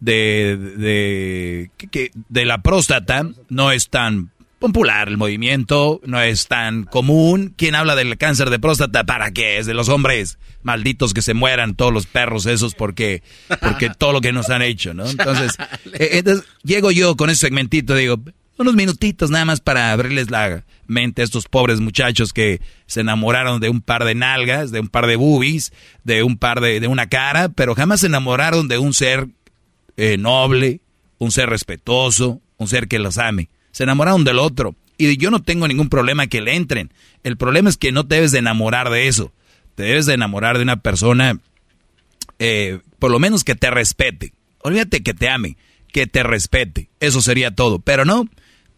de, 0.00 0.56
de, 0.56 1.70
que- 1.90 2.10
de 2.30 2.44
la 2.46 2.62
próstata, 2.62 3.28
no 3.50 3.70
es 3.70 3.88
tan 3.90 4.30
popular 4.62 5.08
el 5.08 5.18
movimiento, 5.18 6.00
no 6.04 6.20
es 6.22 6.46
tan 6.48 6.84
común. 6.84 7.52
¿Quién 7.56 7.74
habla 7.74 7.94
del 7.94 8.16
cáncer 8.16 8.48
de 8.48 8.58
próstata? 8.58 9.04
¿Para 9.04 9.32
qué? 9.32 9.58
Es 9.58 9.66
de 9.66 9.74
los 9.74 9.90
hombres 9.90 10.38
malditos 10.62 11.12
que 11.12 11.20
se 11.20 11.34
mueran 11.34 11.74
todos 11.74 11.92
los 11.92 12.06
perros 12.06 12.46
esos 12.46 12.74
porque, 12.74 13.22
porque 13.60 13.90
todo 13.98 14.12
lo 14.12 14.20
que 14.20 14.32
nos 14.32 14.48
han 14.48 14.62
hecho, 14.62 14.94
¿no? 14.94 15.06
Entonces, 15.06 15.56
eh, 15.92 16.10
entonces 16.12 16.46
llego 16.62 16.90
yo 16.90 17.16
con 17.16 17.28
ese 17.28 17.40
segmentito, 17.40 17.94
digo, 17.94 18.18
Unos 18.58 18.74
minutitos 18.74 19.30
nada 19.30 19.44
más 19.44 19.60
para 19.60 19.92
abrirles 19.92 20.30
la 20.30 20.64
mente 20.86 21.22
a 21.22 21.24
estos 21.24 21.48
pobres 21.48 21.80
muchachos 21.80 22.32
que 22.32 22.60
se 22.86 23.00
enamoraron 23.00 23.60
de 23.60 23.70
un 23.70 23.80
par 23.80 24.04
de 24.04 24.14
nalgas, 24.14 24.70
de 24.70 24.80
un 24.80 24.88
par 24.88 25.06
de 25.06 25.16
boobies, 25.16 25.72
de 26.04 26.22
un 26.22 26.36
par 26.36 26.60
de, 26.60 26.78
de 26.78 26.86
una 26.86 27.08
cara, 27.08 27.48
pero 27.48 27.74
jamás 27.74 28.00
se 28.00 28.06
enamoraron 28.06 28.68
de 28.68 28.78
un 28.78 28.94
ser 28.94 29.28
eh, 29.96 30.18
noble, 30.18 30.80
un 31.18 31.32
ser 31.32 31.48
respetuoso, 31.48 32.40
un 32.58 32.68
ser 32.68 32.88
que 32.88 32.98
los 32.98 33.18
ame. 33.18 33.48
Se 33.72 33.82
enamoraron 33.82 34.24
del 34.24 34.38
otro. 34.38 34.76
Y 34.98 35.16
yo 35.16 35.30
no 35.30 35.42
tengo 35.42 35.66
ningún 35.66 35.88
problema 35.88 36.28
que 36.28 36.40
le 36.40 36.54
entren. 36.54 36.92
El 37.24 37.36
problema 37.36 37.68
es 37.68 37.76
que 37.76 37.92
no 37.92 38.06
te 38.06 38.16
debes 38.16 38.30
de 38.30 38.38
enamorar 38.38 38.90
de 38.90 39.08
eso. 39.08 39.32
Te 39.74 39.84
debes 39.84 40.06
de 40.06 40.14
enamorar 40.14 40.58
de 40.58 40.62
una 40.62 40.76
persona, 40.76 41.40
eh, 42.38 42.78
por 42.98 43.10
lo 43.10 43.18
menos 43.18 43.42
que 43.42 43.54
te 43.54 43.70
respete. 43.70 44.32
Olvídate 44.60 45.02
que 45.02 45.14
te 45.14 45.28
ame, 45.28 45.56
que 45.92 46.06
te 46.06 46.22
respete. 46.22 46.88
Eso 47.00 47.20
sería 47.20 47.50
todo. 47.50 47.78
Pero 47.80 48.04
no, 48.04 48.28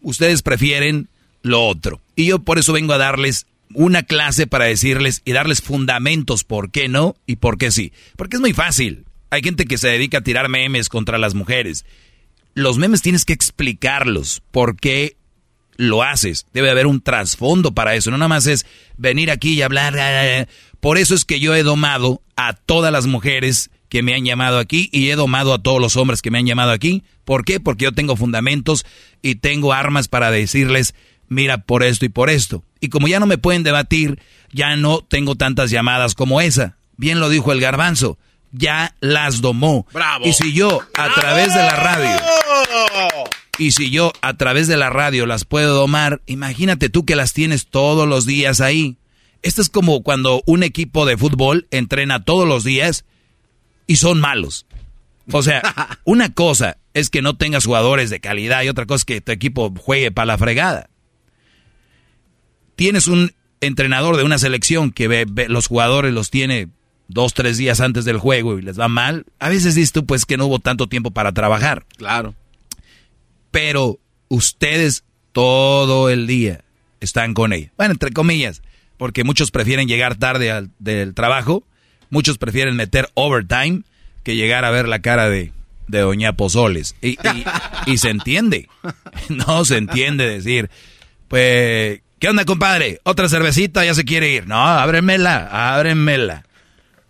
ustedes 0.01 0.43
prefieren 0.43 1.09
lo 1.43 1.67
otro. 1.67 2.01
Y 2.17 2.27
yo 2.27 2.39
por 2.39 2.59
eso 2.59 2.73
vengo 2.73 2.95
a 2.95 2.99
darles 2.99 3.47
una 3.75 4.03
clase 4.03 4.47
para 4.47 4.67
decirles 4.67 5.23
y 5.25 5.33
darles 5.33 5.61
fundamentos 5.61 6.45
por 6.45 6.71
qué 6.71 6.89
no 6.89 7.17
y 7.27 7.37
por 7.37 7.59
qué 7.59 7.71
sí. 7.71 7.93
Porque 8.17 8.37
es 8.37 8.41
muy 8.41 8.53
fácil. 8.53 9.05
Hay 9.31 9.43
gente 9.43 9.67
que 9.67 9.79
se 9.79 9.89
dedica 9.89 10.19
a 10.19 10.23
tirar 10.23 10.49
memes 10.49 10.89
contra 10.89 11.19
las 11.19 11.35
mujeres. 11.35 11.85
Los 12.55 12.79
memes 12.79 13.03
tienes 13.03 13.25
que 13.25 13.33
explicarlos. 13.33 14.43
¿Por 14.51 14.77
qué 14.77 15.17
lo 15.77 16.03
haces. 16.03 16.47
Debe 16.53 16.71
haber 16.71 16.87
un 16.87 17.01
trasfondo 17.01 17.73
para 17.73 17.95
eso. 17.95 18.11
No 18.11 18.19
nada 18.19 18.29
más 18.29 18.47
es 18.47 18.67
venir 18.97 19.31
aquí 19.31 19.55
y 19.55 19.63
hablar. 19.63 20.49
Por 20.81 20.99
eso 20.99 21.15
es 21.15 21.25
que 21.25 21.41
yo 21.41 21.55
he 21.55 21.63
domado 21.63 22.23
a 22.37 22.53
todas 22.53 22.93
las 22.93 23.07
mujeres 23.07 23.71
que 23.89 24.03
me 24.03 24.15
han 24.15 24.25
llamado 24.25 24.59
aquí 24.59 24.89
y 24.93 25.11
he 25.11 25.17
domado 25.17 25.55
a 25.55 25.63
todos 25.63 25.81
los 25.81 25.97
hombres 25.97 26.23
que 26.23 26.31
me 26.31 26.39
han 26.39 26.47
llamado 26.47 26.73
aquí. 26.73 27.05
¿Por 27.25 27.45
qué? 27.45 27.61
Porque 27.61 27.85
yo 27.85 27.93
tengo 27.93 28.17
fundamentos 28.17 28.85
y 29.23 29.37
tengo 29.37 29.73
armas 29.73 30.09
para 30.09 30.31
decirles, 30.31 30.95
mira, 31.29 31.59
por 31.59 31.83
esto 31.83 32.05
y 32.05 32.09
por 32.09 32.31
esto. 32.31 32.65
Y 32.81 32.89
como 32.89 33.09
ya 33.09 33.21
no 33.21 33.27
me 33.27 33.39
pueden 33.39 33.63
debatir, 33.63 34.21
ya 34.53 34.77
no 34.77 35.01
tengo 35.01 35.37
tantas 35.37 35.71
llamadas 35.71 36.15
como 36.15 36.41
esa. 36.41 36.77
Bien 36.97 37.21
lo 37.21 37.29
dijo 37.29 37.53
el 37.53 37.61
garbanzo, 37.61 38.19
ya 38.53 38.95
las 39.01 39.41
domó. 39.41 39.87
Bravo. 39.93 40.27
Y 40.27 40.33
si 40.33 40.53
yo, 40.53 40.81
a 40.97 41.15
través 41.15 41.55
de 41.55 41.61
la 41.61 41.77
radio, 41.77 42.21
y 43.59 43.71
si 43.73 43.91
yo 43.91 44.13
a 44.21 44.35
través 44.37 44.67
de 44.69 44.77
la 44.77 44.91
radio 44.91 45.27
las 45.27 45.45
puedo 45.45 45.75
domar, 45.75 46.23
imagínate 46.27 46.89
tú 46.89 47.05
que 47.05 47.17
las 47.17 47.33
tienes 47.33 47.67
todos 47.69 48.09
los 48.09 48.27
días 48.27 48.61
ahí. 48.61 48.97
Esto 49.43 49.61
es 49.63 49.69
como 49.69 50.03
cuando 50.03 50.43
un 50.47 50.63
equipo 50.63 51.07
de 51.07 51.17
fútbol 51.17 51.67
entrena 51.71 52.25
todos 52.25 52.49
los 52.49 52.65
días 52.65 53.05
y 53.87 53.97
son 53.97 54.21
malos. 54.21 54.67
O 55.33 55.43
sea, 55.43 55.63
una 56.05 56.33
cosa 56.33 56.79
es 56.95 57.11
que 57.11 57.23
no 57.23 57.37
tengas 57.37 57.65
jugadores 57.67 58.11
de 58.11 58.21
calidad 58.21 58.63
y 58.63 58.69
otra 58.69 58.87
cosa 58.87 59.03
es 59.03 59.05
que 59.05 59.21
tu 59.21 59.33
equipo 59.33 59.73
juegue 59.79 60.11
para 60.11 60.27
la 60.27 60.39
fregada. 60.39 60.89
Tienes 62.77 63.07
un 63.07 63.33
entrenador 63.61 64.17
de 64.17 64.25
una 64.25 64.39
selección 64.39 64.91
que 64.91 65.09
ve, 65.09 65.27
ve- 65.29 65.49
los 65.49 65.69
jugadores 65.69 66.13
los 66.13 66.31
tiene 66.31 66.69
dos, 67.09 67.35
tres 67.35 67.57
días 67.57 67.81
antes 67.81 68.05
del 68.05 68.19
juego 68.19 68.59
y 68.59 68.63
les 68.63 68.79
va 68.79 68.89
mal. 68.89 69.27
A 69.39 69.49
veces 69.49 69.75
dices 69.75 69.93
tú 69.93 70.07
pues 70.07 70.27
que 70.27 70.37
no 70.37 70.47
hubo 70.47 70.59
tanto 70.59 70.89
tiempo 70.89 71.11
para 71.13 71.33
trabajar. 71.33 71.87
Claro. 71.97 72.35
Pero 73.55 73.99
ustedes 74.29 75.05
todo 75.33 76.11
el 76.11 76.27
día 76.27 76.65
están 77.01 77.35
con 77.35 77.53
ella. 77.53 77.71
Bueno, 77.77 77.93
entre 77.93 78.11
comillas, 78.11 78.63
porque 78.97 79.23
muchos 79.25 79.51
prefieren 79.51 79.87
llegar 79.89 80.17
tarde 80.17 80.51
al, 80.51 80.71
del 80.81 81.15
trabajo, 81.15 81.65
muchos 82.11 82.37
prefieren 82.37 82.75
meter 82.77 83.09
overtime 83.15 83.83
que 84.25 84.35
llegar 84.37 84.65
a 84.65 84.71
ver 84.71 84.89
la 84.89 84.99
cara 85.01 85.29
de, 85.29 85.53
de 85.87 85.99
Doña 86.01 86.33
Pozoles. 86.33 86.97
Y, 87.01 87.11
y- 87.11 87.45
y 87.87 87.99
se 87.99 88.11
entiende, 88.11 88.69
no 89.29 89.65
se 89.65 89.77
entiende 89.77 90.29
decir, 90.29 90.69
pues, 91.29 92.01
¿qué 92.19 92.29
onda, 92.29 92.45
compadre? 92.45 92.99
¿Otra 93.05 93.29
cervecita? 93.29 93.85
Ya 93.85 93.95
se 93.95 94.05
quiere 94.05 94.33
ir. 94.33 94.47
No, 94.49 94.57
ábremela, 94.57 95.75
ábremela. 95.77 96.45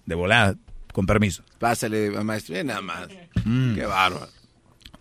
De 0.07 0.15
volada, 0.15 0.57
con 0.93 1.07
permiso. 1.07 1.43
Pásale, 1.59 2.11
maestro. 2.11 2.63
nada 2.65 2.83
más. 2.83 3.09
Mm. 3.45 3.75
Qué 3.77 3.87
bárbaro. 3.87 4.29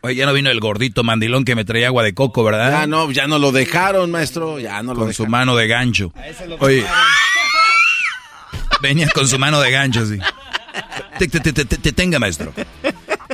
Oye, 0.06 0.16
ya 0.16 0.26
no 0.26 0.34
vino 0.34 0.50
el 0.50 0.60
gordito 0.60 1.02
mandilón 1.06 1.46
que 1.46 1.56
me 1.56 1.64
traía 1.64 1.88
agua 1.88 2.04
de 2.04 2.14
coco, 2.14 2.44
¿verdad? 2.44 2.72
Ya 2.82 2.88
no, 2.88 3.10
ya 3.12 3.26
no 3.26 3.40
lo 3.40 3.54
dejaron, 3.54 4.12
maestro. 4.12 4.60
Ya 4.60 4.84
no 4.84 4.94
lo 4.94 5.00
con 5.00 5.14
su 5.14 5.28
mano 5.28 5.56
de 5.56 5.66
gancho. 5.68 6.12
Oye, 6.60 6.86
venía 8.82 9.08
con 9.14 9.30
su 9.30 9.40
mano 9.40 9.62
de 9.62 9.72
gancho, 9.72 10.06
sí. 10.06 10.18
Te, 11.18 11.28
te- 11.30 11.40
te- 11.40 11.54
te- 11.54 11.78
te 11.78 11.92
tenga, 11.94 12.20
maestro. 12.20 12.52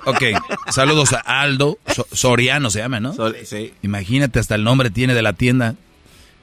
Ok, 0.05 0.21
saludos 0.71 1.13
a 1.13 1.41
Aldo 1.41 1.79
So- 1.91 2.05
Soriano 2.11 2.69
se 2.69 2.79
llama, 2.79 2.99
¿no? 2.99 3.15
sí. 3.45 3.73
Imagínate, 3.81 4.37
hasta 4.37 4.53
el 4.53 4.63
nombre 4.63 4.91
tiene 4.91 5.15
de 5.15 5.23
la 5.23 5.33
tienda. 5.33 5.73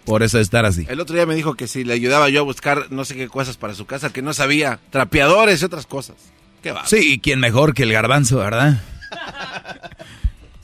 Por 0.05 0.25
eso 0.25 0.39
de 0.39 0.43
estar 0.43 0.65
así. 0.65 0.87
El 0.89 0.99
otro 1.01 1.15
día 1.15 1.27
me 1.27 1.37
dijo 1.37 1.55
que 1.55 1.69
si 1.69 1.85
le 1.85 1.93
ayudaba 1.93 2.29
yo 2.31 2.41
a 2.41 2.45
buscar 2.45 2.87
no 2.91 3.05
sé 3.05 3.15
qué 3.15 3.29
cosas 3.29 3.57
para 3.57 3.75
su 3.75 3.87
casa, 3.87 4.13
que 4.13 4.23
no 4.23 4.35
sabía. 4.35 4.81
Trapeadores 4.91 5.63
y 5.63 5.65
otras 5.67 5.87
cosas. 5.87 6.17
Qué 6.65 6.73
va. 6.73 6.85
Sí, 6.87 7.13
y 7.15 7.19
quién 7.21 7.39
mejor 7.39 7.75
que 7.75 7.85
el 7.85 7.93
garbanzo, 7.93 8.39
¿verdad? 8.39 8.83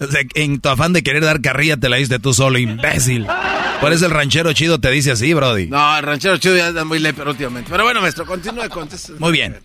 O 0.03 0.07
sea, 0.07 0.21
en 0.35 0.61
tu 0.61 0.69
afán 0.69 0.93
de 0.93 1.03
querer 1.03 1.25
dar 1.25 1.41
carrilla 1.41 1.77
te 1.77 1.89
la 1.89 1.97
diste 1.97 2.19
tú 2.19 2.35
solo, 2.35 2.59
imbécil. 2.59 3.27
Por 3.81 3.93
eso 3.93 4.07
el 4.07 4.11
ranchero 4.11 4.53
chido 4.53 4.81
te 4.81 4.91
dice 4.91 5.13
así, 5.13 5.33
Brody. 5.33 5.69
No, 5.69 5.97
el 5.97 6.03
ranchero 6.03 6.39
chido 6.39 6.57
ya 6.57 6.69
anda 6.69 6.85
muy 6.85 6.99
leper 6.99 7.29
últimamente. 7.29 7.71
Pero 7.71 7.85
bueno, 7.85 8.01
maestro, 8.01 8.27
continúe 8.27 8.69
con 8.69 8.89
esto. 8.89 9.15
Muy 9.19 9.33
bien. 9.33 9.61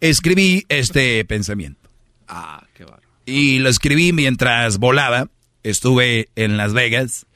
Escribí 0.00 0.64
este 0.68 1.24
pensamiento. 1.24 1.88
Ah, 2.26 2.64
qué 2.74 2.84
bárbaro. 2.84 3.02
Y 3.26 3.60
lo 3.60 3.68
escribí 3.68 4.12
mientras 4.12 4.78
volaba. 4.78 5.28
Estuve 5.62 6.28
en 6.36 6.56
Las 6.56 6.72
Vegas. 6.72 7.26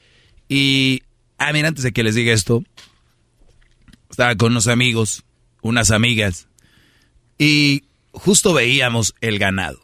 Y, 0.47 1.03
ah, 1.37 1.53
mira, 1.53 1.69
antes 1.69 1.83
de 1.83 1.91
que 1.91 2.03
les 2.03 2.15
diga 2.15 2.33
esto, 2.33 2.63
estaba 4.09 4.35
con 4.35 4.51
unos 4.51 4.67
amigos, 4.67 5.23
unas 5.61 5.91
amigas. 5.91 6.47
Y 7.37 7.83
justo 8.11 8.53
veíamos 8.53 9.15
el 9.21 9.39
ganado. 9.39 9.81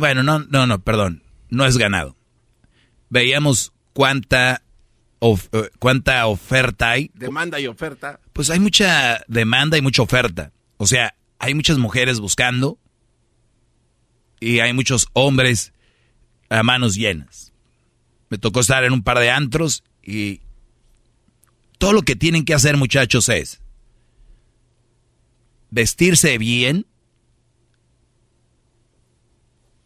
Bueno, 0.00 0.22
no, 0.22 0.40
no, 0.40 0.66
no, 0.66 0.80
perdón. 0.82 1.22
No 1.50 1.66
es 1.66 1.76
ganado. 1.78 2.16
Veíamos 3.10 3.72
cuánta, 3.92 4.62
of- 5.18 5.48
eh, 5.52 5.70
cuánta 5.78 6.26
oferta 6.26 6.90
hay 6.90 7.10
Demanda 7.14 7.60
y 7.60 7.66
oferta. 7.66 8.18
pues 8.32 8.50
hay 8.50 8.58
mucha 8.60 9.20
demanda 9.28 9.76
y 9.78 9.82
mucha 9.82 10.02
oferta. 10.02 10.52
O 10.78 10.86
sea, 10.86 11.14
hay 11.38 11.54
muchas 11.54 11.76
mujeres 11.78 12.18
buscando 12.20 12.78
y 14.40 14.60
hay 14.60 14.72
muchos 14.72 15.08
hombres 15.12 15.72
a 16.48 16.62
manos 16.62 16.94
llenas. 16.94 17.52
Me 18.30 18.38
tocó 18.38 18.60
estar 18.60 18.82
en 18.84 18.92
un 18.92 19.02
par 19.02 19.18
de 19.18 19.30
antros 19.30 19.84
y 20.02 20.40
todo 21.78 21.92
lo 21.92 22.02
que 22.02 22.16
tienen 22.16 22.44
que 22.44 22.54
hacer 22.54 22.76
muchachos 22.76 23.28
es 23.28 23.60
vestirse 25.70 26.38
bien 26.38 26.86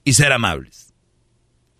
y 0.05 0.13
ser 0.15 0.33
amables. 0.33 0.93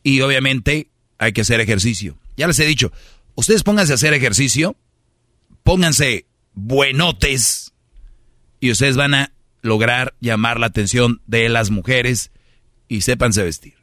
Y 0.03 0.21
obviamente 0.21 0.89
hay 1.19 1.33
que 1.33 1.43
hacer 1.43 1.61
ejercicio. 1.61 2.19
Ya 2.37 2.47
les 2.47 2.59
he 2.59 2.67
dicho, 2.67 2.93
ustedes 3.35 3.63
pónganse 3.63 3.93
a 3.93 3.97
hacer 3.97 4.15
ejercicio, 4.15 4.77
pónganse 5.63 6.27
buenotes 6.55 7.73
y 8.61 8.71
ustedes 8.71 8.97
van 8.97 9.15
a 9.15 9.33
lograr 9.63 10.15
llamar 10.21 10.61
la 10.61 10.67
atención 10.67 11.21
de 11.27 11.49
las 11.49 11.71
mujeres 11.71 12.31
y 12.89 13.01
sépanse 13.01 13.43
vestir. 13.43 13.75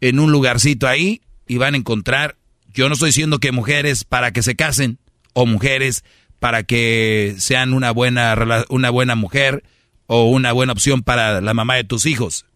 En 0.00 0.18
un 0.18 0.32
lugarcito 0.32 0.86
ahí 0.86 1.22
y 1.46 1.58
van 1.58 1.74
a 1.74 1.78
encontrar, 1.78 2.36
yo 2.72 2.88
no 2.88 2.94
estoy 2.94 3.10
diciendo 3.10 3.38
que 3.38 3.52
mujeres 3.52 4.04
para 4.04 4.32
que 4.32 4.42
se 4.42 4.56
casen 4.56 4.98
o 5.32 5.46
mujeres 5.46 6.04
para 6.38 6.62
que 6.62 7.34
sean 7.38 7.72
una 7.72 7.90
buena, 7.90 8.64
una 8.68 8.90
buena 8.90 9.14
mujer 9.14 9.64
o 10.06 10.28
una 10.30 10.52
buena 10.52 10.72
opción 10.72 11.02
para 11.02 11.40
la 11.40 11.54
mamá 11.54 11.76
de 11.76 11.84
tus 11.84 12.06
hijos, 12.06 12.46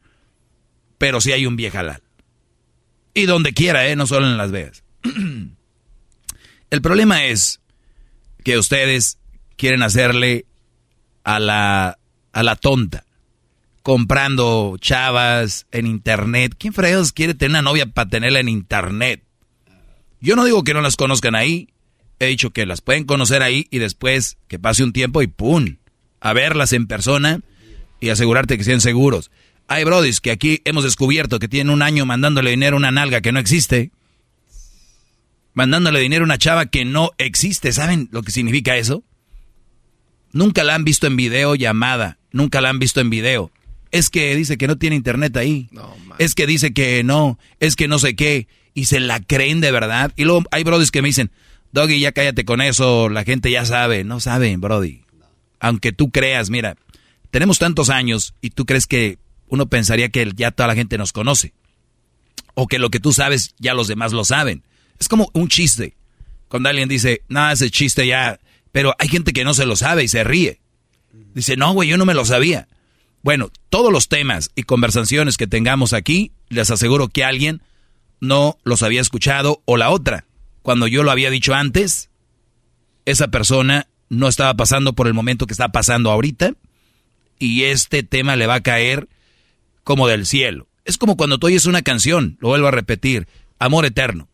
pero 1.03 1.20
sí 1.20 1.33
hay 1.33 1.47
un 1.47 1.57
viejalal. 1.57 2.01
Y 3.12 3.27
donde 3.27 3.53
quiera, 3.53 3.89
¿eh? 3.89 3.97
no 3.97 4.07
solo 4.07 4.29
en 4.29 4.37
Las 4.37 4.53
Vegas. 4.53 4.85
El 6.70 6.81
problema 6.81 7.24
es 7.24 7.61
que 8.45 8.57
ustedes 8.57 9.19
quieren 9.57 9.83
hacerle 9.83 10.47
a 11.24 11.41
la, 11.41 11.99
a 12.33 12.43
la 12.45 12.55
tonta, 12.55 13.05
comprando 13.83 14.77
chavas 14.79 15.66
en 15.73 15.89
internet. 15.89 16.55
¿Quién 16.57 16.73
fregados 16.73 17.11
quiere 17.11 17.35
tener 17.35 17.51
una 17.51 17.62
novia 17.62 17.87
para 17.87 18.09
tenerla 18.09 18.39
en 18.39 18.49
internet? 18.49 19.24
Yo 20.20 20.37
no 20.37 20.45
digo 20.45 20.62
que 20.62 20.73
no 20.73 20.83
las 20.83 20.95
conozcan 20.95 21.35
ahí, 21.35 21.70
he 22.20 22.27
dicho 22.27 22.51
que 22.51 22.65
las 22.65 22.81
pueden 22.81 23.07
conocer 23.07 23.43
ahí 23.43 23.66
y 23.73 23.81
después 23.81 24.39
que 24.47 24.61
pase 24.61 24.85
un 24.85 24.93
tiempo 24.93 25.20
y 25.20 25.27
¡pum! 25.27 25.79
A 26.20 26.33
verlas 26.33 26.73
en 26.73 26.87
persona 26.87 27.41
y 27.99 28.11
asegurarte 28.11 28.57
que 28.57 28.62
sean 28.62 28.81
seguros. 28.81 29.33
Hay 29.73 29.85
brodis 29.85 30.20
que 30.20 30.31
aquí 30.31 30.61
hemos 30.65 30.85
descubierto 30.85 31.39
que 31.39 31.49
tienen 31.49 31.73
un 31.73 31.82
año 31.82 32.05
mandándole 32.05 32.51
dinero 32.51 32.77
a 32.77 32.78
una 32.78 32.90
nalga 32.90 33.20
que 33.20 33.32
no 33.32 33.40
existe 33.40 33.90
mandándole 35.55 36.01
dinero 36.01 36.24
a 36.24 36.27
una 36.27 36.39
chava 36.39 36.66
que 36.66 36.85
no 36.85 37.12
existe. 37.19 37.73
¿Saben 37.73 38.09
lo 38.12 38.23
que 38.23 38.32
significa 38.32 38.77
eso? 38.77 39.05
Nunca 40.32 40.65
la 40.65 40.74
han 40.74 40.85
visto 40.85 41.07
en 41.07 41.16
video 41.16 41.55
llamada, 41.55 42.19
nunca 42.32 42.61
la 42.61 42.70
han 42.70 42.78
visto 42.78 43.01
en 43.01 43.11
video. 43.11 43.51
Es 43.90 44.09
que 44.09 44.35
dice 44.35 44.57
que 44.57 44.66
no 44.66 44.78
tiene 44.78 44.97
internet 44.97 45.36
ahí. 45.36 45.69
es 46.19 46.35
que 46.35 46.47
dice 46.47 46.73
que 46.73 47.05
no, 47.05 47.39
es 47.61 47.77
que 47.77 47.89
no 47.89 47.99
sé 47.99 48.16
qué. 48.16 48.49
y 48.74 48.86
se 48.86 49.01
la 49.01 49.20
creen 49.20 49.61
de 49.61 49.70
verdad. 49.70 50.12
Y 50.16 50.24
luego 50.24 50.44
hay 50.51 50.65
brodis 50.65 50.90
que 50.90 51.03
me 51.03 51.09
dicen, 51.09 51.31
Doggy, 51.73 52.01
ya 52.01 52.12
cállate 52.12 52.44
con 52.47 52.62
eso, 52.62 53.11
la 53.11 53.24
gente 53.24 53.51
ya 53.51 53.66
sabe. 53.66 54.05
No 54.05 54.19
saben, 54.20 54.61
Brody. 54.61 55.03
Aunque 55.61 55.93
tú 55.93 56.11
creas, 56.11 56.49
mira, 56.49 56.77
tenemos 57.31 57.59
tantos 57.59 57.90
años 57.90 58.35
y 58.40 58.51
tú 58.51 58.65
crees 58.65 58.86
que 58.86 59.19
uno 59.53 59.66
pensaría 59.66 60.09
que 60.09 60.33
ya 60.35 60.51
toda 60.51 60.69
la 60.69 60.74
gente 60.74 60.97
nos 60.97 61.12
conoce. 61.12 61.53
O 62.55 62.66
que 62.66 62.79
lo 62.79 62.89
que 62.89 63.01
tú 63.01 63.12
sabes 63.12 63.55
ya 63.59 63.74
los 63.74 63.87
demás 63.87 64.15
lo 64.15 64.24
saben. 64.24 64.65
Es 64.99 65.09
como 65.09 65.29
un 65.35 65.49
chiste. 65.49 65.95
Cuando 66.49 66.70
alguien 66.70 66.89
dice, 66.89 67.23
nada, 67.29 67.53
ese 67.53 67.70
chiste 67.70 68.07
ya... 68.07 68.41
Pero 68.73 68.95
hay 68.99 69.09
gente 69.09 69.35
que 69.35 69.45
no 69.45 69.53
se 69.53 69.66
lo 69.66 69.77
sabe 69.77 70.05
y 70.05 70.09
se 70.09 70.24
ríe. 70.24 70.62
Dice, 71.35 71.59
no, 71.59 71.74
güey, 71.74 71.91
yo 71.91 71.99
no 71.99 72.07
me 72.07 72.15
lo 72.15 72.24
sabía. 72.24 72.66
Bueno, 73.23 73.51
todos 73.69 73.93
los 73.93 74.09
temas 74.09 74.51
y 74.55 74.62
conversaciones 74.62 75.37
que 75.37 75.47
tengamos 75.47 75.93
aquí, 75.93 76.33
les 76.49 76.70
aseguro 76.70 77.09
que 77.09 77.23
alguien 77.23 77.61
no 78.20 78.57
los 78.65 78.83
había 78.83 79.03
escuchado 79.03 79.61
o 79.66 79.77
la 79.77 79.91
otra. 79.91 80.24
Cuando 80.62 80.87
yo 80.87 81.03
lo 81.03 81.11
había 81.11 81.29
dicho 81.29 81.53
antes, 81.53 82.09
esa 83.05 83.29
persona 83.29 83.87
no 84.09 84.29
estaba 84.29 84.55
pasando 84.55 84.95
por 84.95 85.09
el 85.09 85.12
momento 85.12 85.47
que 85.47 85.53
está 85.53 85.73
pasando 85.73 86.11
ahorita 86.11 86.55
y 87.39 87.65
este 87.65 88.03
tema 88.03 88.35
le 88.37 88.47
va 88.47 88.55
a 88.55 88.62
caer 88.62 89.09
como 89.85 90.09
del 90.09 90.27
cielo. 90.27 90.69
Es 90.85 90.99
como 90.99 91.17
cuando 91.17 91.39
tú 91.39 91.47
oyes 91.47 91.67
una 91.67 91.83
canción, 91.83 92.37
lo 92.41 92.49
vuelvo 92.49 92.69
a 92.69 92.73
repetir, 92.73 93.29
amor 93.59 93.85
eterno. 93.85 94.29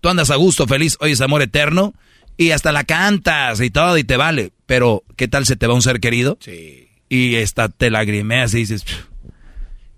Tú 0.00 0.08
andas 0.08 0.30
a 0.30 0.36
gusto, 0.36 0.66
feliz, 0.66 0.96
oyes 1.00 1.20
amor 1.20 1.42
eterno 1.42 1.94
y 2.36 2.50
hasta 2.50 2.72
la 2.72 2.84
cantas 2.84 3.60
y 3.60 3.70
todo 3.70 3.98
y 3.98 4.04
te 4.04 4.16
vale. 4.16 4.52
Pero, 4.66 5.04
¿qué 5.16 5.28
tal 5.28 5.46
se 5.46 5.56
te 5.56 5.66
va 5.66 5.74
un 5.74 5.82
ser 5.82 6.00
querido? 6.00 6.38
Sí. 6.40 6.88
Y 7.08 7.36
esta 7.36 7.68
te 7.68 7.90
lagrimeas 7.90 8.54
y 8.54 8.58
dices... 8.58 8.84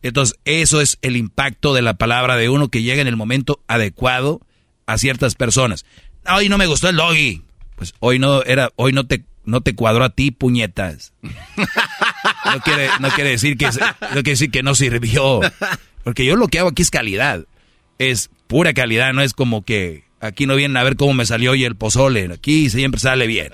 Entonces, 0.01 0.39
eso 0.45 0.81
es 0.81 0.99
el 1.03 1.17
impacto 1.17 1.75
de 1.75 1.83
la 1.83 1.95
palabra 1.95 2.37
de 2.37 2.49
uno 2.49 2.69
que 2.69 2.83
llega 2.83 3.03
en 3.03 3.09
el 3.09 3.17
momento 3.17 3.61
adecuado 3.67 4.41
a 4.87 4.97
ciertas 4.97 5.35
personas. 5.35 5.85
Hoy 6.33 6.49
no 6.49 6.57
me 6.57 6.67
gustó 6.67 6.89
el 6.89 6.97
doggy. 6.97 7.43
Pues 7.75 7.95
hoy 7.99 8.19
no 8.19 8.43
era, 8.43 8.71
hoy 8.77 8.93
no 8.93 9.07
te, 9.07 9.25
no 9.45 9.61
te 9.61 9.75
cuadró 9.75 10.05
a 10.05 10.11
ti, 10.11 10.31
puñetas. 10.31 11.13
No 12.45 12.61
quiere, 12.61 12.89
no 13.01 13.09
quiere 13.11 13.31
decir 13.31 13.57
que, 13.57 13.67
no 13.67 13.73
quiere 14.11 14.23
decir 14.23 14.51
que 14.51 14.63
no 14.63 14.75
sirvió. 14.75 15.41
Porque 16.05 16.25
yo 16.25 16.37
lo 16.37 16.49
que 16.49 16.59
hago 16.59 16.71
aquí 16.71 16.83
es 16.83 16.91
calidad. 16.91 17.45
Es 17.99 18.31
pura 18.47 18.73
calidad, 18.73 19.13
no 19.13 19.23
es 19.23 19.35
como 19.35 19.65
que 19.65 20.09
Aquí 20.21 20.47
no 20.47 20.57
vienen 20.57 20.77
a 20.77 20.83
ver 20.83 20.97
cómo 20.97 21.15
me 21.15 21.27
salió 21.27 21.53
hoy 21.53 21.65
el 21.65 21.77
pozole. 21.77 22.29
Aquí 22.33 22.71
siempre 22.71 23.01
sale 23.01 23.27
bien. 23.27 23.53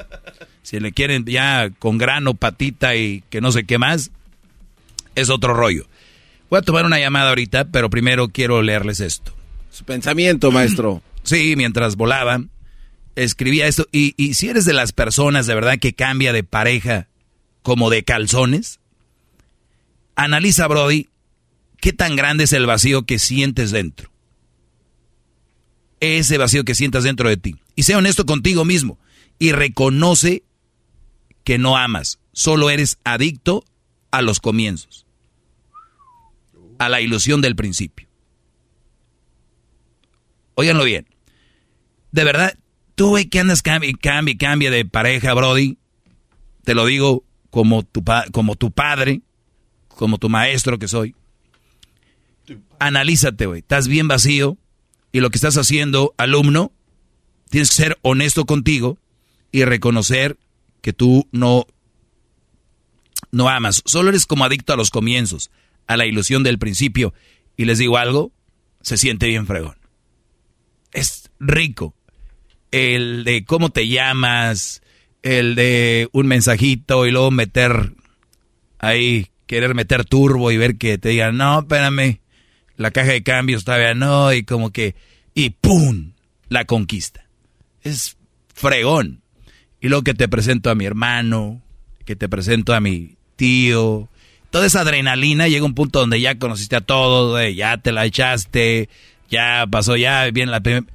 Si 0.63 0.81
le 0.81 0.93
quieren 0.93 1.25
ya 1.27 1.71
con 1.79 1.99
grano, 1.99 2.35
patita 2.35 2.97
y 2.97 3.23
que 3.29 3.41
no 3.41 3.53
sé 3.53 3.65
qué 3.65 3.77
más, 3.77 4.11
es 5.15 5.29
otro 5.29 5.53
rollo. 5.53 5.87
Voy 6.49 6.59
a 6.59 6.63
tomar 6.63 6.87
una 6.87 6.99
llamada 6.99 7.29
ahorita, 7.31 7.67
pero 7.67 7.91
primero 7.91 8.29
quiero 8.29 8.63
leerles 8.63 9.01
esto. 9.01 9.35
Su 9.71 9.85
pensamiento, 9.85 10.51
maestro. 10.51 11.03
Sí, 11.25 11.55
mientras 11.57 11.97
volaba, 11.97 12.39
escribía 13.17 13.67
esto. 13.67 13.87
Y, 13.91 14.13
y 14.19 14.35
si 14.35 14.51
eres 14.51 14.67
de 14.67 14.75
las 14.75 14.93
personas 14.93 15.47
de 15.47 15.55
verdad 15.55 15.79
que 15.79 15.95
cambia 15.95 16.35
de 16.35 16.45
pareja 16.45 17.09
como 17.65 17.91
de 17.91 18.05
calzones, 18.05 18.79
analiza, 20.15 20.69
Brody, 20.69 21.09
qué 21.81 21.93
tan 21.93 22.15
grande 22.15 22.45
es 22.45 22.53
el 22.53 22.67
vacío 22.67 23.05
que 23.07 23.19
sientes 23.19 23.73
dentro 23.73 24.15
ese 26.13 26.39
vacío 26.39 26.65
que 26.65 26.75
sientas 26.75 27.05
dentro 27.05 27.29
de 27.29 27.37
ti. 27.37 27.57
Y 27.77 27.85
sé 27.85 27.97
honesto 27.97 28.27
contigo 28.27 28.65
mismo 28.65 28.99
y 29.39 29.53
reconoce 29.53 30.45
que 31.45 31.59
no 31.59 31.77
amas, 31.77 32.19
solo 32.33 32.71
eres 32.71 32.99
adicto 33.05 33.65
a 34.11 34.23
los 34.23 34.41
comienzos, 34.41 35.07
a 36.79 36.89
la 36.89 37.01
ilusión 37.01 37.41
del 37.41 37.57
principio. 37.57 38.09
Óiganlo 40.55 40.85
bien. 40.85 41.07
De 42.13 42.25
verdad, 42.25 42.57
tú 42.95 43.17
que 43.31 43.41
andas 43.41 43.63
cambia 43.63 43.93
cambia 44.01 44.37
cambia 44.39 44.71
de 44.71 44.85
pareja, 44.85 45.35
Brody, 45.35 45.79
te 46.63 46.75
lo 46.75 46.87
digo 46.87 47.25
como 47.55 47.85
tu, 47.85 48.03
como 48.33 48.57
tu 48.57 48.73
padre, 48.73 49.21
como 49.87 50.19
tu 50.19 50.29
maestro 50.29 50.77
que 50.77 50.89
soy. 50.89 51.15
Analízate, 52.81 53.47
güey. 53.47 53.61
Estás 53.61 53.87
bien 53.87 54.09
vacío, 54.09 54.59
y 55.13 55.21
lo 55.21 55.31
que 55.31 55.39
estás 55.39 55.57
haciendo, 55.57 56.15
alumno, 56.19 56.73
tienes 57.51 57.69
que 57.69 57.77
ser 57.77 57.99
honesto 58.03 58.45
contigo 58.45 58.99
y 59.53 59.65
reconocer 59.65 60.37
que 60.83 60.93
tú 60.93 61.29
no, 61.31 61.69
no 63.31 63.49
amas. 63.49 63.83
Solo 63.85 64.09
eres 64.09 64.27
como 64.27 64.45
adicto 64.45 64.73
a 64.73 64.77
los 64.77 64.91
comienzos, 64.91 65.53
a 65.87 65.97
la 65.97 66.07
ilusión 66.07 66.43
del 66.43 66.59
principio. 66.59 67.15
Y 67.57 67.67
les 67.67 67.79
digo 67.79 67.99
algo, 67.99 68.33
se 68.81 68.97
siente 68.97 69.29
bien 69.29 69.47
fregón. 69.47 69.77
Es 70.91 71.31
rico. 71.39 71.95
El 72.73 73.23
de 73.23 73.45
cómo 73.45 73.71
te 73.71 73.87
llamas, 73.87 74.83
el 75.25 75.55
de 75.55 76.09
un 76.13 76.27
mensajito 76.27 77.07
y 77.07 77.11
luego 77.11 77.31
meter 77.31 77.95
ahí, 78.79 79.29
querer 79.47 79.75
meter 79.75 80.05
turbo 80.05 80.53
y 80.53 80.59
ver 80.59 80.77
que 80.77 80.99
te 80.99 81.09
digan, 81.09 81.39
no, 81.39 81.61
espérame, 81.61 82.21
la 82.77 82.91
caja 82.91 83.13
de 83.13 83.23
cambios 83.23 83.65
todavía 83.65 83.95
no, 83.95 84.33
y 84.35 84.45
como 84.45 84.71
que, 84.71 84.95
y 85.35 85.51
¡pum! 85.51 86.13
La 86.51 86.67
conquista. 86.67 87.27
Es 87.83 88.19
fregón. 88.53 89.23
Y 89.81 89.89
luego 89.89 90.05
que 90.05 90.15
te 90.15 90.29
presento 90.29 90.71
a 90.71 90.75
mi 90.75 90.85
hermano, 90.85 91.63
que 92.05 92.17
te 92.17 92.29
presento 92.29 92.75
a 92.75 92.81
mi 92.81 93.17
tío, 93.37 94.11
toda 94.51 94.67
esa 94.67 94.83
adrenalina 94.83 95.49
llega 95.49 95.63
a 95.63 95.67
un 95.67 95.75
punto 95.75 96.01
donde 96.01 96.21
ya 96.21 96.39
conociste 96.39 96.77
a 96.77 96.83
todos, 96.83 97.41
ya 97.55 97.79
te 97.79 97.93
la 97.93 98.05
echaste, 98.05 98.91
ya 99.31 99.67
pasó, 99.71 99.97
ya 99.97 100.31
bien 100.31 100.51
la 100.51 100.61
primera. 100.61 100.87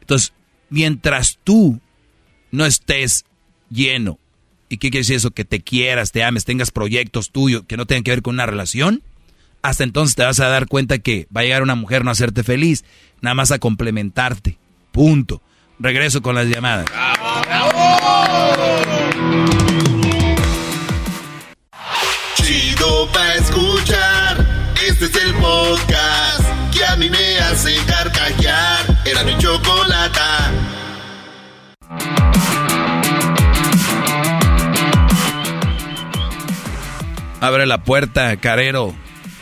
Entonces, 0.00 0.32
mientras 0.70 1.38
tú 1.44 1.78
no 2.52 2.64
estés 2.64 3.26
lleno, 3.70 4.18
¿y 4.68 4.76
qué 4.76 4.90
quiere 4.90 5.02
decir 5.02 5.16
eso? 5.16 5.30
Que 5.30 5.44
te 5.44 5.60
quieras, 5.60 6.12
te 6.12 6.22
ames, 6.22 6.44
tengas 6.44 6.70
proyectos 6.70 7.30
tuyos 7.30 7.64
que 7.66 7.76
no 7.76 7.86
tengan 7.86 8.04
que 8.04 8.10
ver 8.10 8.22
con 8.22 8.34
una 8.34 8.46
relación, 8.46 9.02
hasta 9.62 9.84
entonces 9.84 10.16
te 10.16 10.24
vas 10.24 10.40
a 10.40 10.48
dar 10.48 10.66
cuenta 10.66 10.98
que 10.98 11.26
va 11.34 11.42
a 11.42 11.44
llegar 11.44 11.62
una 11.62 11.74
mujer 11.74 12.04
no 12.04 12.10
a 12.10 12.12
hacerte 12.12 12.42
feliz, 12.42 12.84
nada 13.20 13.34
más 13.34 13.50
a 13.50 13.58
complementarte. 13.58 14.58
Punto. 14.92 15.42
Regreso 15.78 16.20
con 16.20 16.34
las 16.34 16.46
llamadas. 16.46 16.86
Chido 22.34 23.08
pa 23.12 23.34
escuchar. 23.34 24.46
Este 24.86 25.06
es 25.06 25.14
el 25.16 25.34
podcast 25.34 26.44
que 26.72 26.84
a 26.84 26.96
mí 26.96 27.08
me 27.08 27.38
hace 27.38 27.76
carcajear. 27.86 29.02
Era 29.06 29.24
mi 29.24 29.36
chocolate. 29.38 30.09
Abre 37.40 37.66
la 37.66 37.82
puerta, 37.84 38.36
carero. 38.36 38.92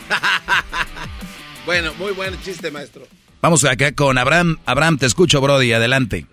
bueno, 1.65 1.91
muy 1.99 2.13
buen 2.13 2.33
chiste, 2.41 2.71
maestro. 2.71 3.03
Vamos 3.41 3.65
acá 3.65 3.93
con 3.93 4.17
Abraham. 4.17 4.57
Abraham, 4.65 4.97
te 4.97 5.05
escucho, 5.05 5.41
Brody. 5.41 5.73
Adelante. 5.73 6.25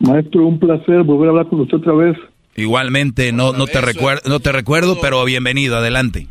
Maestro, 0.00 0.46
un 0.46 0.58
placer 0.58 1.02
volver 1.02 1.28
a 1.28 1.30
hablar 1.30 1.48
con 1.48 1.60
usted 1.60 1.76
otra 1.78 1.92
vez. 1.92 2.16
Igualmente, 2.56 3.32
no, 3.32 3.52
no, 3.52 3.66
te, 3.66 3.80
recuerdo, 3.80 4.22
no 4.28 4.40
te 4.40 4.50
recuerdo, 4.50 4.98
pero 5.00 5.24
bienvenido. 5.24 5.76
Adelante. 5.76 6.26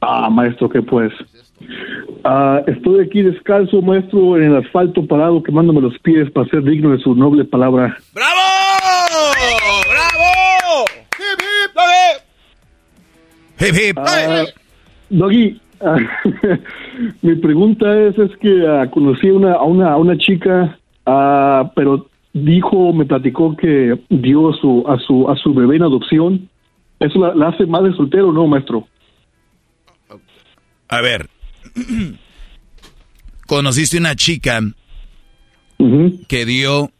Ah, 0.00 0.28
maestro, 0.30 0.68
¿qué 0.68 0.82
pues? 0.82 1.12
Ah, 2.24 2.60
estoy 2.66 3.04
aquí 3.04 3.22
descalzo, 3.22 3.80
maestro, 3.82 4.36
en 4.36 4.44
el 4.44 4.56
asfalto 4.56 5.06
parado, 5.06 5.42
quemándome 5.42 5.80
los 5.80 5.98
pies 6.00 6.30
para 6.32 6.48
ser 6.48 6.62
digno 6.64 6.90
de 6.90 6.98
su 6.98 7.14
noble 7.14 7.44
palabra. 7.44 7.96
¡Bravo! 8.12 8.40
¡Bravo! 9.86 10.84
¡Hip, 11.18 11.40
hip! 11.40 12.23
¡Hip, 13.60 13.74
hip! 13.74 13.98
Ah, 13.98 14.44
Doggy, 15.10 15.60
mi 17.22 17.34
pregunta 17.36 18.00
es, 18.00 18.18
es 18.18 18.36
que 18.38 18.66
ah, 18.66 18.90
conocí 18.90 19.28
una, 19.28 19.54
a, 19.54 19.62
una, 19.62 19.92
a 19.92 19.96
una 19.96 20.16
chica, 20.16 20.78
ah, 21.06 21.70
pero 21.74 22.08
dijo, 22.32 22.92
me 22.92 23.04
platicó 23.04 23.56
que 23.56 23.98
dio 24.08 24.50
a 24.50 24.56
su, 24.56 24.84
a 24.88 24.98
su, 24.98 25.28
a 25.30 25.36
su 25.36 25.54
bebé 25.54 25.76
en 25.76 25.82
adopción. 25.82 26.48
¿Eso 27.00 27.18
la, 27.18 27.34
la 27.34 27.48
hace 27.48 27.66
más 27.66 27.84
de 27.84 27.92
soltero 27.94 28.28
o 28.28 28.32
no, 28.32 28.46
maestro? 28.46 28.88
A 30.88 31.00
ver, 31.00 31.28
conociste 33.46 33.98
una 33.98 34.14
chica 34.14 34.60
que 36.28 36.46
dio 36.46 36.90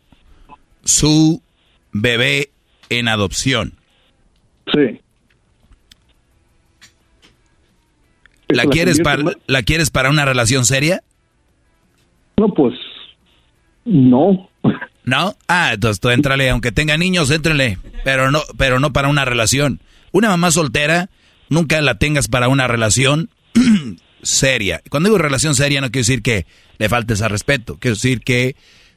su 0.84 1.42
bebé 1.92 2.50
en 2.90 3.08
adopción. 3.08 3.74
Sí. 4.72 5.00
¿La 8.48 8.66
quieres, 8.66 9.00
para, 9.00 9.22
¿La 9.46 9.62
quieres 9.62 9.90
para 9.90 10.10
una 10.10 10.24
relación 10.24 10.64
seria? 10.64 11.02
No, 12.36 12.52
pues 12.52 12.74
no. 13.84 14.48
¿No? 15.04 15.36
Ah, 15.48 15.72
entonces 15.74 16.00
tú 16.00 16.10
éntrale, 16.10 16.50
aunque 16.50 16.72
tenga 16.72 16.96
niños, 16.96 17.30
éntrale, 17.30 17.78
pero 18.04 18.30
no, 18.30 18.42
pero 18.56 18.80
no 18.80 18.92
para 18.92 19.08
una 19.08 19.24
relación. 19.24 19.80
Una 20.12 20.28
mamá 20.28 20.50
soltera, 20.50 21.10
nunca 21.48 21.80
la 21.80 21.98
tengas 21.98 22.28
para 22.28 22.48
una 22.48 22.66
relación. 22.68 23.30
seria. 24.24 24.82
Cuando 24.88 25.08
digo 25.08 25.18
relación 25.18 25.54
seria 25.54 25.80
no 25.80 25.90
quiero 25.90 26.06
decir 26.06 26.22
que 26.22 26.46
le 26.78 26.88
faltes 26.88 27.22
al 27.22 27.30
respeto, 27.30 27.76
quiero 27.78 27.94
decir 27.94 28.20
que 28.20 28.56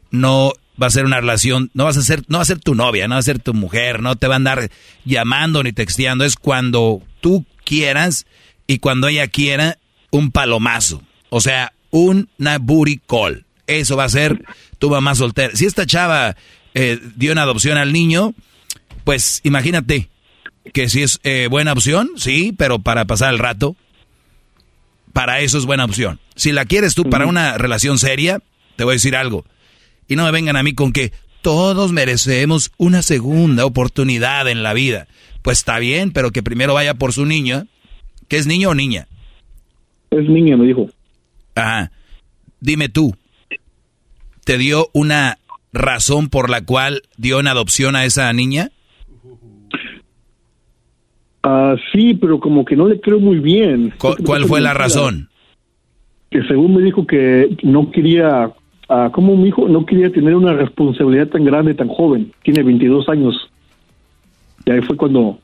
no 0.10 0.54
va 0.82 0.88
a 0.88 0.92
ser 0.92 1.06
una 1.06 1.20
relación, 1.20 1.70
no 1.74 1.84
vas 1.86 1.98
a 1.98 2.02
ser, 2.02 2.24
no 2.28 2.38
va 2.38 2.44
a 2.44 2.46
ser 2.46 2.60
tu 2.60 2.76
novia, 2.76 3.08
no 3.08 3.16
va 3.16 3.20
a 3.20 3.24
ser 3.24 3.40
tu 3.40 3.54
mujer, 3.54 4.02
no 4.02 4.16
te 4.16 4.28
va 4.28 4.36
a 4.36 4.38
andar 4.38 4.70
llamando 5.06 5.64
ni 5.64 5.74
texteando, 5.74 6.24
es 6.24 6.36
cuando 6.36 7.02
tú 7.22 7.46
quieras 7.64 8.26
y 8.68 8.80
cuando 8.80 9.08
ella 9.08 9.28
quiera 9.28 9.80
un 10.12 10.32
palomazo, 10.32 11.02
o 11.30 11.42
sea, 11.42 11.74
una 11.92 12.58
booty 12.60 13.02
call. 13.08 13.46
Eso 13.66 13.98
va 13.98 14.06
a 14.06 14.10
ser 14.10 14.46
tu 14.78 14.90
mamá 14.90 15.16
soltera. 15.16 15.56
Si 15.56 15.66
esta 15.66 15.86
chava 15.86 16.36
eh, 16.74 17.00
dio 17.16 17.32
una 17.32 17.44
adopción 17.44 17.78
al 17.78 17.92
niño, 17.92 18.34
pues 19.04 19.42
imagínate 19.44 20.10
que 20.74 20.90
si 20.90 21.04
es 21.04 21.20
eh, 21.24 21.48
buena 21.50 21.74
opción, 21.74 22.12
sí, 22.18 22.54
pero 22.58 22.80
para 22.80 23.06
pasar 23.06 23.34
el 23.34 23.40
rato, 23.40 23.76
para 25.14 25.40
eso 25.40 25.58
es 25.58 25.66
buena 25.66 25.86
opción. 25.86 26.20
Si 26.36 26.52
la 26.52 26.66
quieres 26.66 26.94
tú 26.94 27.10
para 27.10 27.26
una 27.26 27.58
relación 27.58 27.98
seria, 27.98 28.40
te 28.76 28.84
voy 28.84 28.94
a 28.94 28.96
decir 28.96 29.16
algo. 29.16 29.46
Y 30.08 30.16
no 30.16 30.24
me 30.26 30.32
vengan 30.32 30.56
a 30.56 30.64
mí 30.64 30.74
con 30.74 30.94
que 30.94 31.12
todos 31.42 31.92
merecemos 31.92 32.72
una 32.78 33.02
segunda 33.02 33.66
oportunidad 33.66 34.48
en 34.48 34.64
la 34.64 34.74
vida. 34.74 35.08
Pues 35.42 35.60
está 35.60 35.80
bien, 35.80 36.12
pero 36.12 36.32
que 36.32 36.44
primero 36.44 36.74
vaya 36.74 36.94
por 36.94 37.14
su 37.14 37.26
niña. 37.26 37.66
¿Que 38.28 38.38
es 38.38 38.48
niño 38.48 38.70
o 38.70 38.76
niña? 38.76 39.08
Es 40.12 40.28
niña, 40.28 40.58
me 40.58 40.66
dijo. 40.66 40.90
Ajá. 41.56 41.92
Dime 42.60 42.90
tú, 42.90 43.14
¿te 44.44 44.58
dio 44.58 44.88
una 44.94 45.38
razón 45.74 46.30
por 46.30 46.50
la 46.50 46.66
cual 46.66 47.04
dio 47.18 47.40
en 47.40 47.48
adopción 47.48 47.96
a 47.96 48.06
esa 48.06 48.32
niña? 48.34 48.70
Ah, 51.44 51.76
sí, 51.94 52.16
pero 52.16 52.40
como 52.40 52.66
que 52.66 52.76
no 52.76 52.88
le 52.88 53.00
creo 53.00 53.20
muy 53.20 53.40
bien. 53.40 53.94
¿Cuál, 54.00 54.46
fue 54.46 54.60
la 54.60 54.74
razón? 54.74 55.30
Que 56.30 56.44
según 56.44 56.76
me 56.76 56.82
dijo 56.82 57.06
que 57.06 57.56
no 57.64 57.92
quería, 57.92 58.52
uh, 58.90 59.12
como 59.12 59.38
mi 59.38 59.50
hijo 59.50 59.70
no 59.70 59.86
quería 59.86 60.12
tener 60.12 60.36
una 60.36 60.54
responsabilidad 60.54 61.28
tan 61.28 61.46
grande, 61.46 61.74
tan 61.74 61.88
joven. 61.88 62.34
Tiene 62.44 62.64
22 62.64 63.08
años. 63.08 63.50
Y 64.66 64.72
ahí 64.72 64.82
fue 64.82 64.98
cuando, 64.98 65.40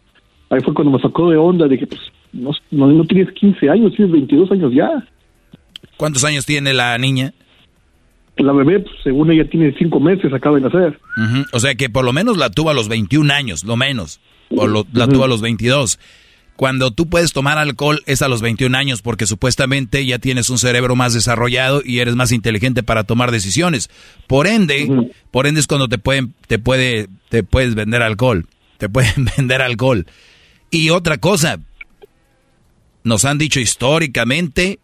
ahí 0.49 0.59
fue 0.61 0.73
cuando 0.73 0.91
me 0.91 1.01
sacó 1.01 1.29
de 1.29 1.37
onda. 1.37 1.67
Dije, 1.67 1.87
pues, 1.87 2.01
no, 2.33 2.51
no, 2.71 3.05
tienes 3.05 3.31
15 3.33 3.69
años, 3.69 3.93
tienes 3.95 4.11
22 4.11 4.51
años 4.51 4.73
ya. 4.73 4.89
¿Cuántos 5.97 6.23
años 6.23 6.45
tiene 6.45 6.73
la 6.73 6.97
niña? 6.97 7.33
La 8.37 8.51
bebé, 8.51 8.79
pues, 8.79 8.95
según 9.03 9.31
ella, 9.31 9.47
tiene 9.47 9.73
5 9.77 9.99
meses, 9.99 10.33
acaba 10.33 10.55
de 10.57 10.63
nacer. 10.63 10.99
O 11.53 11.59
sea 11.59 11.75
que 11.75 11.89
por 11.89 12.03
lo 12.03 12.13
menos 12.13 12.37
la 12.37 12.49
tuvo 12.49 12.71
a 12.71 12.73
los 12.73 12.89
21 12.89 13.31
años, 13.31 13.63
lo 13.63 13.77
menos 13.77 14.19
o 14.55 14.67
la 14.67 15.07
tuvo 15.07 15.23
a 15.23 15.27
los 15.27 15.41
22. 15.41 15.99
Cuando 16.55 16.91
tú 16.91 17.09
puedes 17.09 17.33
tomar 17.33 17.57
alcohol 17.57 18.03
es 18.05 18.21
a 18.21 18.27
los 18.27 18.41
21 18.41 18.77
años 18.77 19.01
porque 19.01 19.25
supuestamente 19.25 20.05
ya 20.05 20.19
tienes 20.19 20.49
un 20.51 20.59
cerebro 20.59 20.95
más 20.95 21.13
desarrollado 21.13 21.81
y 21.83 21.99
eres 21.99 22.15
más 22.15 22.31
inteligente 22.31 22.83
para 22.83 23.03
tomar 23.03 23.31
decisiones. 23.31 23.89
Por 24.27 24.45
ende, 24.45 25.09
por 25.31 25.47
ende 25.47 25.61
es 25.61 25.67
cuando 25.67 25.87
te 25.87 25.97
pueden 25.97 26.33
te 26.47 26.59
puede 26.59 27.07
te 27.29 27.43
puedes 27.43 27.73
vender 27.73 28.03
alcohol, 28.03 28.45
te 28.77 28.87
pueden 28.87 29.25
vender 29.37 29.61
alcohol. 29.61 30.05
Y 30.69 30.89
otra 30.89 31.17
cosa, 31.17 31.59
nos 33.03 33.25
han 33.25 33.37
dicho 33.37 33.59
históricamente 33.59 34.79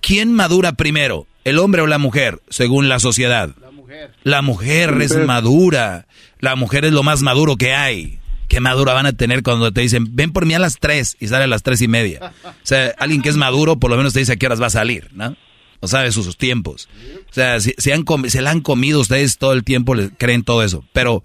quién 0.00 0.32
madura 0.32 0.72
primero, 0.72 1.26
el 1.44 1.58
hombre 1.58 1.82
o 1.82 1.86
la 1.86 1.98
mujer, 1.98 2.40
según 2.48 2.88
la 2.88 2.98
sociedad. 2.98 3.54
La 3.60 3.70
mujer. 3.70 4.10
La 4.22 4.42
mujer 4.42 4.98
es 5.00 5.16
madura. 5.26 6.06
La 6.38 6.56
mujer 6.56 6.84
es 6.84 6.92
lo 6.92 7.02
más 7.02 7.22
maduro 7.22 7.56
que 7.56 7.74
hay 7.74 8.20
qué 8.50 8.58
madura 8.58 8.92
van 8.92 9.06
a 9.06 9.12
tener 9.12 9.44
cuando 9.44 9.72
te 9.72 9.80
dicen, 9.80 10.16
ven 10.16 10.32
por 10.32 10.44
mí 10.44 10.54
a 10.54 10.58
las 10.58 10.78
3 10.80 11.18
y 11.20 11.28
sale 11.28 11.44
a 11.44 11.46
las 11.46 11.62
tres 11.62 11.80
y 11.82 11.88
media. 11.88 12.32
O 12.44 12.52
sea, 12.64 12.92
alguien 12.98 13.22
que 13.22 13.28
es 13.28 13.36
maduro 13.36 13.78
por 13.78 13.90
lo 13.90 13.96
menos 13.96 14.12
te 14.12 14.18
dice 14.18 14.32
a 14.32 14.36
qué 14.36 14.46
horas 14.46 14.60
va 14.60 14.66
a 14.66 14.70
salir, 14.70 15.08
¿no? 15.12 15.36
O 15.78 15.86
sabe 15.86 16.10
sus, 16.10 16.36
tiempos. 16.36 16.88
O 17.30 17.32
sea, 17.32 17.60
si, 17.60 17.72
han 17.92 18.04
se 18.28 18.42
la 18.42 18.50
han 18.50 18.60
comido 18.60 19.00
ustedes 19.00 19.38
todo 19.38 19.52
el 19.52 19.62
tiempo, 19.62 19.94
les 19.94 20.10
creen 20.18 20.42
todo 20.42 20.64
eso. 20.64 20.84
Pero 20.92 21.22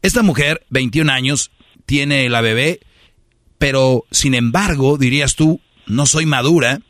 esta 0.00 0.22
mujer, 0.22 0.64
21 0.70 1.12
años, 1.12 1.50
tiene 1.84 2.28
la 2.30 2.40
bebé, 2.40 2.80
pero 3.58 4.04
sin 4.10 4.34
embargo, 4.34 4.98
dirías 4.98 5.36
tú, 5.36 5.60
no 5.86 6.06
soy 6.06 6.26
madura 6.26 6.80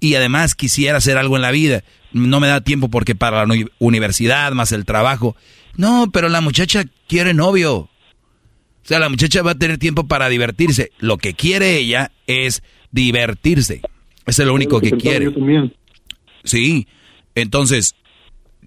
y 0.00 0.14
además 0.14 0.54
quisiera 0.54 0.98
hacer 0.98 1.18
algo 1.18 1.36
en 1.36 1.42
la 1.42 1.50
vida. 1.50 1.82
No 2.12 2.40
me 2.40 2.48
da 2.48 2.60
tiempo 2.60 2.88
porque 2.88 3.14
para 3.14 3.46
la 3.46 3.54
universidad, 3.78 4.52
más 4.52 4.72
el 4.72 4.84
trabajo. 4.84 5.36
No, 5.76 6.10
pero 6.12 6.28
la 6.28 6.40
muchacha 6.40 6.84
quiere 7.08 7.34
novio. 7.34 7.76
O 7.76 7.90
sea, 8.88 8.98
la 8.98 9.08
muchacha 9.08 9.42
va 9.42 9.52
a 9.52 9.58
tener 9.58 9.78
tiempo 9.78 10.06
para 10.06 10.28
divertirse. 10.28 10.92
Lo 10.98 11.18
que 11.18 11.34
quiere 11.34 11.76
ella 11.76 12.12
es 12.26 12.62
divertirse. 12.92 13.82
Eso 14.26 14.42
es 14.42 14.46
lo 14.46 14.54
único 14.54 14.80
que 14.80 14.92
quiere. 14.92 15.32
Sí. 16.44 16.86
Entonces, 17.34 17.96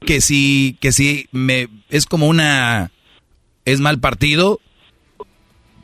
que 0.06 0.22
si, 0.22 0.78
que 0.80 0.92
si 0.92 1.28
me 1.32 1.68
es 1.90 2.06
como 2.06 2.28
una 2.28 2.92
es 3.66 3.80
mal 3.80 4.00
partido 4.00 4.60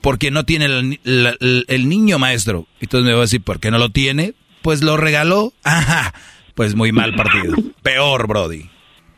porque 0.06 0.30
no 0.30 0.45
tiene 0.45 0.65
el, 0.65 1.90
niño 1.90 2.19
maestro. 2.19 2.68
Entonces 2.80 3.07
me 3.07 3.14
va 3.14 3.18
a 3.18 3.22
decir, 3.22 3.41
¿por 3.41 3.60
qué 3.60 3.72
no 3.72 3.80
lo 3.80 3.90
tiene? 3.90 4.36
Pues 4.61 4.84
lo 4.84 4.98
regaló. 4.98 5.52
Ajá. 5.64 6.14
Pues 6.53 6.76
muy 6.76 6.91
mal 6.91 7.15
partido. 7.15 7.56
Peor, 7.82 8.27
Brody. 8.27 8.69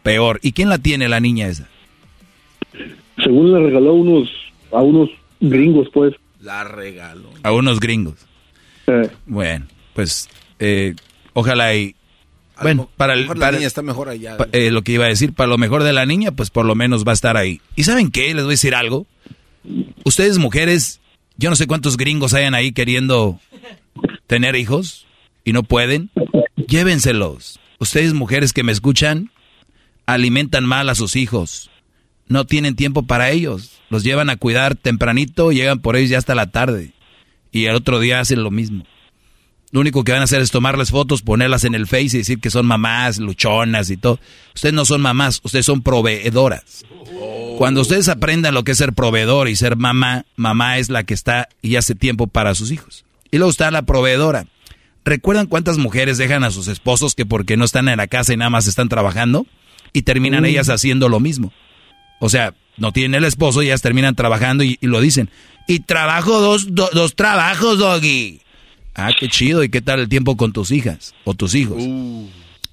Peor. 0.02 0.40
¿Y 0.44 0.54
quién 0.54 0.70
la 0.70 0.78
tiene 0.78 1.10
la 1.10 1.20
niña 1.20 1.48
esa? 1.48 1.68
Según 3.22 3.52
le 3.52 3.60
regaló 3.66 3.96
unos 3.96 4.30
a 4.72 4.82
unos 4.82 5.10
gringos, 5.42 5.90
pues. 5.94 6.14
La 6.40 6.64
regalo. 6.64 7.32
A 7.44 7.52
unos 7.52 7.82
gringos. 7.82 8.26
Bueno, 9.26 9.66
pues 9.94 10.30
eh, 10.58 10.96
ojalá 11.34 11.76
y... 11.76 11.96
Bueno, 12.62 12.90
para 12.96 13.14
el... 13.14 13.28
la 13.36 13.52
niña 13.52 13.68
está 13.68 13.82
mejor 13.82 14.08
allá. 14.08 14.38
Eh, 14.54 14.72
lo 14.72 14.84
que 14.84 14.94
iba 14.94 15.04
a 15.04 15.10
decir, 15.10 15.34
para 15.34 15.50
lo 15.50 15.58
mejor 15.58 15.84
de 15.84 15.92
la 15.92 16.06
niña, 16.06 16.32
pues 16.32 16.50
por 16.50 16.66
lo 16.66 16.76
menos 16.76 17.06
va 17.06 17.12
a 17.12 17.14
estar 17.14 17.36
ahí. 17.36 17.60
¿Y 17.76 17.84
saben 17.84 18.10
qué? 18.10 18.34
Les 18.34 18.46
voy 18.46 18.52
a 18.52 18.56
decir 18.56 18.74
algo. 18.74 19.06
Ustedes 20.04 20.38
mujeres, 20.38 21.00
yo 21.38 21.50
no 21.50 21.56
sé 21.56 21.68
cuántos 21.68 21.98
gringos 21.98 22.34
hayan 22.34 22.56
ahí 22.56 22.72
queriendo 22.72 23.40
tener 24.28 24.56
hijos 24.56 25.06
y 25.44 25.54
no 25.54 25.64
pueden. 25.64 26.10
Llévenselos. 26.56 27.60
Ustedes 27.80 28.14
mujeres 28.14 28.54
que 28.54 28.64
me 28.64 28.72
escuchan, 28.72 29.32
alimentan 30.06 30.66
mal 30.66 30.90
a 30.90 30.96
sus 30.96 31.16
hijos 31.16 31.70
no 32.30 32.46
tienen 32.46 32.76
tiempo 32.76 33.04
para 33.04 33.32
ellos. 33.32 33.80
Los 33.90 34.04
llevan 34.04 34.30
a 34.30 34.38
cuidar 34.38 34.76
tempranito, 34.76 35.52
llegan 35.52 35.80
por 35.80 35.96
ellos 35.96 36.10
ya 36.10 36.18
hasta 36.18 36.36
la 36.36 36.52
tarde. 36.52 36.94
Y 37.52 37.66
el 37.66 37.76
otro 37.76 38.00
día 38.00 38.20
hacen 38.20 38.44
lo 38.44 38.52
mismo. 38.52 38.86
Lo 39.72 39.82
único 39.82 40.04
que 40.04 40.14
van 40.14 40.22
a 40.22 40.24
hacer 40.24 40.42
es 40.42 40.52
tomarles 40.52 40.92
fotos, 40.92 41.22
ponerlas 41.22 41.66
en 41.66 41.76
el 41.76 41.88
Face 41.88 42.16
y 42.16 42.20
decir 42.20 42.40
que 42.40 42.50
son 42.50 42.66
mamás, 42.66 43.18
luchonas 43.18 43.90
y 43.90 43.98
todo. 43.98 44.20
Ustedes 44.56 44.74
no 44.74 44.86
son 44.86 45.02
mamás, 45.02 45.42
ustedes 45.44 45.66
son 45.66 45.82
proveedoras. 45.82 46.86
Cuando 47.58 47.82
ustedes 47.82 48.08
aprendan 48.08 48.54
lo 48.54 48.64
que 48.64 48.72
es 48.72 48.78
ser 48.78 48.94
proveedor 48.94 49.50
y 49.50 49.56
ser 49.56 49.76
mamá, 49.76 50.26
mamá 50.36 50.78
es 50.78 50.90
la 50.90 51.04
que 51.04 51.14
está 51.14 51.50
y 51.62 51.76
hace 51.76 51.96
tiempo 51.96 52.28
para 52.28 52.56
sus 52.56 52.72
hijos. 52.72 53.04
Y 53.30 53.38
luego 53.38 53.52
está 53.52 53.70
la 53.72 53.82
proveedora. 53.82 54.46
¿Recuerdan 55.04 55.48
cuántas 55.48 55.78
mujeres 55.78 56.18
dejan 56.18 56.44
a 56.44 56.52
sus 56.52 56.68
esposos 56.68 57.16
que 57.16 57.26
porque 57.26 57.58
no 57.58 57.66
están 57.66 57.90
en 57.90 57.98
la 57.98 58.08
casa 58.08 58.34
y 58.34 58.38
nada 58.38 58.50
más 58.50 58.68
están 58.68 58.90
trabajando? 58.90 59.46
Y 59.92 60.04
terminan 60.04 60.44
mm. 60.44 60.48
ellas 60.48 60.70
haciendo 60.70 61.10
lo 61.10 61.20
mismo. 61.20 61.52
O 62.20 62.30
sea, 62.30 62.54
no 62.78 62.92
tienen 62.92 63.16
el 63.16 63.26
esposo 63.26 63.62
y 63.62 63.68
ellas 63.68 63.82
terminan 63.82 64.16
trabajando 64.16 64.64
y, 64.64 64.78
lo 64.82 65.02
dicen. 65.02 65.30
Y 65.68 65.80
trabajo 65.80 66.40
dos, 66.40 66.68
dos 66.74 67.16
trabajos, 67.16 67.80
doggy. 67.80 68.42
Ah, 68.98 69.12
qué 69.18 69.30
chido. 69.30 69.64
¿Y 69.64 69.70
qué 69.70 69.82
tal 69.82 70.02
el 70.02 70.10
tiempo 70.10 70.36
con 70.36 70.52
tus 70.52 70.72
hijas 70.72 71.16
o 71.24 71.34
tus 71.34 71.56
hijos? 71.56 71.78
Uh. 71.80 72.28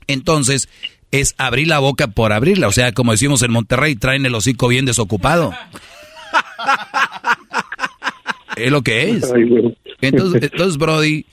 Entonces, 0.09 0.68
es 1.10 1.34
abrir 1.38 1.68
la 1.68 1.78
boca 1.78 2.09
por 2.09 2.32
abrirla. 2.32 2.66
O 2.66 2.72
sea, 2.72 2.92
como 2.92 3.12
decimos 3.12 3.42
en 3.42 3.52
Monterrey, 3.52 3.94
traen 3.94 4.26
el 4.26 4.34
hocico 4.34 4.66
bien 4.66 4.84
desocupado. 4.84 5.55
es 8.56 8.72
lo 8.72 8.82
que 8.82 9.10
es. 9.10 9.32
Entonces, 10.01 10.42
entonces, 10.42 10.78
Brody, 10.78 11.26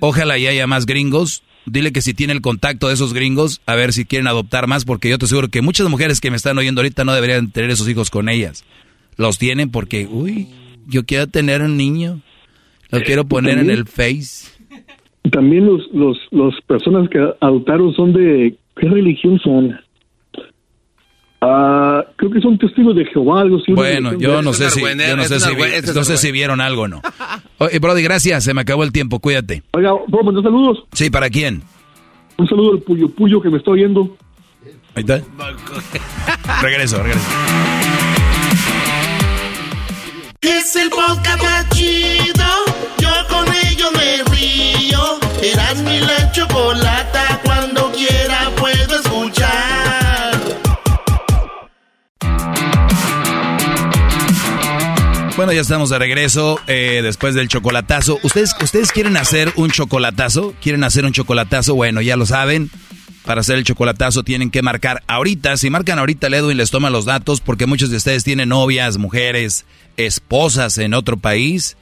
ojalá 0.00 0.38
y 0.38 0.46
haya 0.46 0.66
más 0.66 0.86
gringos 0.86 1.42
Dile 1.66 1.92
que 1.92 2.02
si 2.02 2.14
tiene 2.14 2.32
el 2.32 2.40
contacto 2.40 2.88
de 2.88 2.94
esos 2.94 3.12
gringos, 3.12 3.60
a 3.66 3.74
ver 3.74 3.92
si 3.92 4.04
quieren 4.04 4.26
adoptar 4.26 4.66
más, 4.66 4.84
porque 4.84 5.10
yo 5.10 5.18
te 5.18 5.26
aseguro 5.26 5.48
que 5.48 5.60
muchas 5.60 5.88
mujeres 5.88 6.20
que 6.20 6.30
me 6.30 6.36
están 6.36 6.56
oyendo 6.58 6.80
ahorita 6.80 7.04
no 7.04 7.12
deberían 7.12 7.50
tener 7.50 7.70
esos 7.70 7.88
hijos 7.88 8.10
con 8.10 8.28
ellas. 8.28 8.64
Los 9.16 9.38
tienen 9.38 9.70
porque, 9.70 10.06
uy, 10.10 10.48
yo 10.86 11.04
quiero 11.04 11.26
tener 11.26 11.62
un 11.62 11.76
niño, 11.76 12.22
lo 12.90 13.00
quiero 13.02 13.24
poner 13.24 13.58
en 13.58 13.70
el 13.70 13.86
Face. 13.86 14.48
También 15.30 15.66
los, 15.66 15.82
los, 15.92 16.18
los 16.30 16.54
personas 16.62 17.08
que 17.10 17.18
adoptaron 17.40 17.94
son 17.94 18.12
de, 18.12 18.56
¿qué 18.76 18.88
religión 18.88 19.38
son? 19.38 19.78
Ah, 21.42 22.04
creo 22.16 22.30
que 22.30 22.40
son 22.40 22.58
testigos 22.58 22.94
de 22.94 23.04
Jehová, 23.06 23.40
algo 23.40 23.56
así. 23.56 23.72
Bueno, 23.72 24.18
yo 24.18 24.42
no 24.42 24.52
sé 24.52 24.68
si, 24.70 24.80
yo 24.80 25.16
no 25.16 25.24
sé 25.24 25.40
si, 25.40 25.94
no 25.94 26.04
sé 26.04 26.16
si 26.18 26.32
vieron 26.32 26.60
algo 26.60 26.82
o 26.82 26.88
no. 26.88 27.00
Oye, 27.58 27.78
Brody, 27.78 28.02
gracias, 28.02 28.44
se 28.44 28.52
me 28.52 28.60
acabó 28.60 28.84
el 28.84 28.92
tiempo, 28.92 29.20
cuídate. 29.20 29.62
Oiga, 29.72 29.92
¿puedo 30.10 30.24
mandar 30.24 30.42
saludos? 30.42 30.84
Sí, 30.92 31.10
¿para 31.10 31.30
quién? 31.30 31.62
Un 32.36 32.46
saludo 32.46 32.72
al 32.72 32.80
Puyo 32.80 33.08
Puyo 33.08 33.40
que 33.40 33.50
me 33.50 33.58
está 33.58 33.70
oyendo. 33.70 34.16
Ahí 34.94 35.04
está. 35.06 35.22
regreso, 36.62 37.02
regreso. 37.02 37.26
Es 40.42 40.74
el 40.74 40.88
podcast 40.88 41.42
más 41.42 41.68
chido. 41.70 42.44
Yo 42.98 43.10
con 43.28 43.46
ello 43.66 43.90
me 43.92 44.24
río. 44.34 45.18
Eras 45.42 45.82
mi 45.82 46.00
la 46.00 46.32
chocolata. 46.32 47.40
Cuando 47.44 47.92
quiera 47.92 48.50
puedo 48.56 49.00
escuchar. 49.00 50.40
Bueno, 55.36 55.52
ya 55.52 55.60
estamos 55.60 55.90
de 55.90 55.98
regreso 55.98 56.58
eh, 56.66 57.00
después 57.02 57.34
del 57.34 57.48
chocolatazo. 57.48 58.18
¿Ustedes, 58.22 58.54
¿Ustedes 58.62 58.92
quieren 58.92 59.18
hacer 59.18 59.52
un 59.56 59.70
chocolatazo? 59.70 60.54
¿Quieren 60.62 60.84
hacer 60.84 61.04
un 61.04 61.12
chocolatazo? 61.12 61.74
Bueno, 61.74 62.00
ya 62.00 62.16
lo 62.16 62.24
saben. 62.24 62.70
Para 63.30 63.42
hacer 63.42 63.58
el 63.58 63.62
chocolatazo 63.62 64.24
tienen 64.24 64.50
que 64.50 64.60
marcar 64.60 65.04
ahorita. 65.06 65.56
Si 65.56 65.70
marcan 65.70 66.00
ahorita, 66.00 66.26
el 66.26 66.34
Edwin 66.34 66.56
les 66.56 66.72
toma 66.72 66.90
los 66.90 67.04
datos 67.04 67.40
porque 67.40 67.66
muchos 67.66 67.88
de 67.88 67.98
ustedes 67.98 68.24
tienen 68.24 68.48
novias, 68.48 68.98
mujeres, 68.98 69.66
esposas 69.96 70.78
en 70.78 70.94
otro 70.94 71.16
país. 71.16 71.76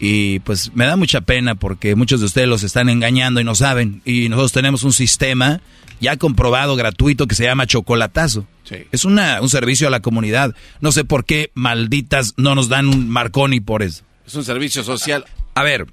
Y 0.00 0.38
pues 0.38 0.72
me 0.74 0.86
da 0.86 0.96
mucha 0.96 1.20
pena 1.20 1.56
porque 1.56 1.94
muchos 1.94 2.20
de 2.20 2.26
ustedes 2.26 2.48
los 2.48 2.62
están 2.62 2.88
engañando 2.88 3.38
y 3.38 3.44
no 3.44 3.54
saben. 3.54 4.00
Y 4.06 4.30
nosotros 4.30 4.52
tenemos 4.52 4.82
un 4.82 4.94
sistema 4.94 5.60
ya 6.00 6.16
comprobado, 6.16 6.74
gratuito, 6.74 7.26
que 7.26 7.34
se 7.34 7.44
llama 7.44 7.66
Chocolatazo. 7.66 8.46
Es 8.90 9.04
una, 9.04 9.42
un 9.42 9.50
servicio 9.50 9.88
a 9.88 9.90
la 9.90 10.00
comunidad. 10.00 10.54
No 10.80 10.90
sé 10.90 11.04
por 11.04 11.26
qué 11.26 11.50
malditas 11.52 12.32
no 12.38 12.54
nos 12.54 12.70
dan 12.70 12.86
un 12.86 13.10
Marconi 13.10 13.60
por 13.60 13.82
eso. 13.82 14.04
Es 14.26 14.34
un 14.36 14.44
servicio 14.44 14.82
social. 14.82 15.26
A 15.54 15.62
ver, 15.64 15.86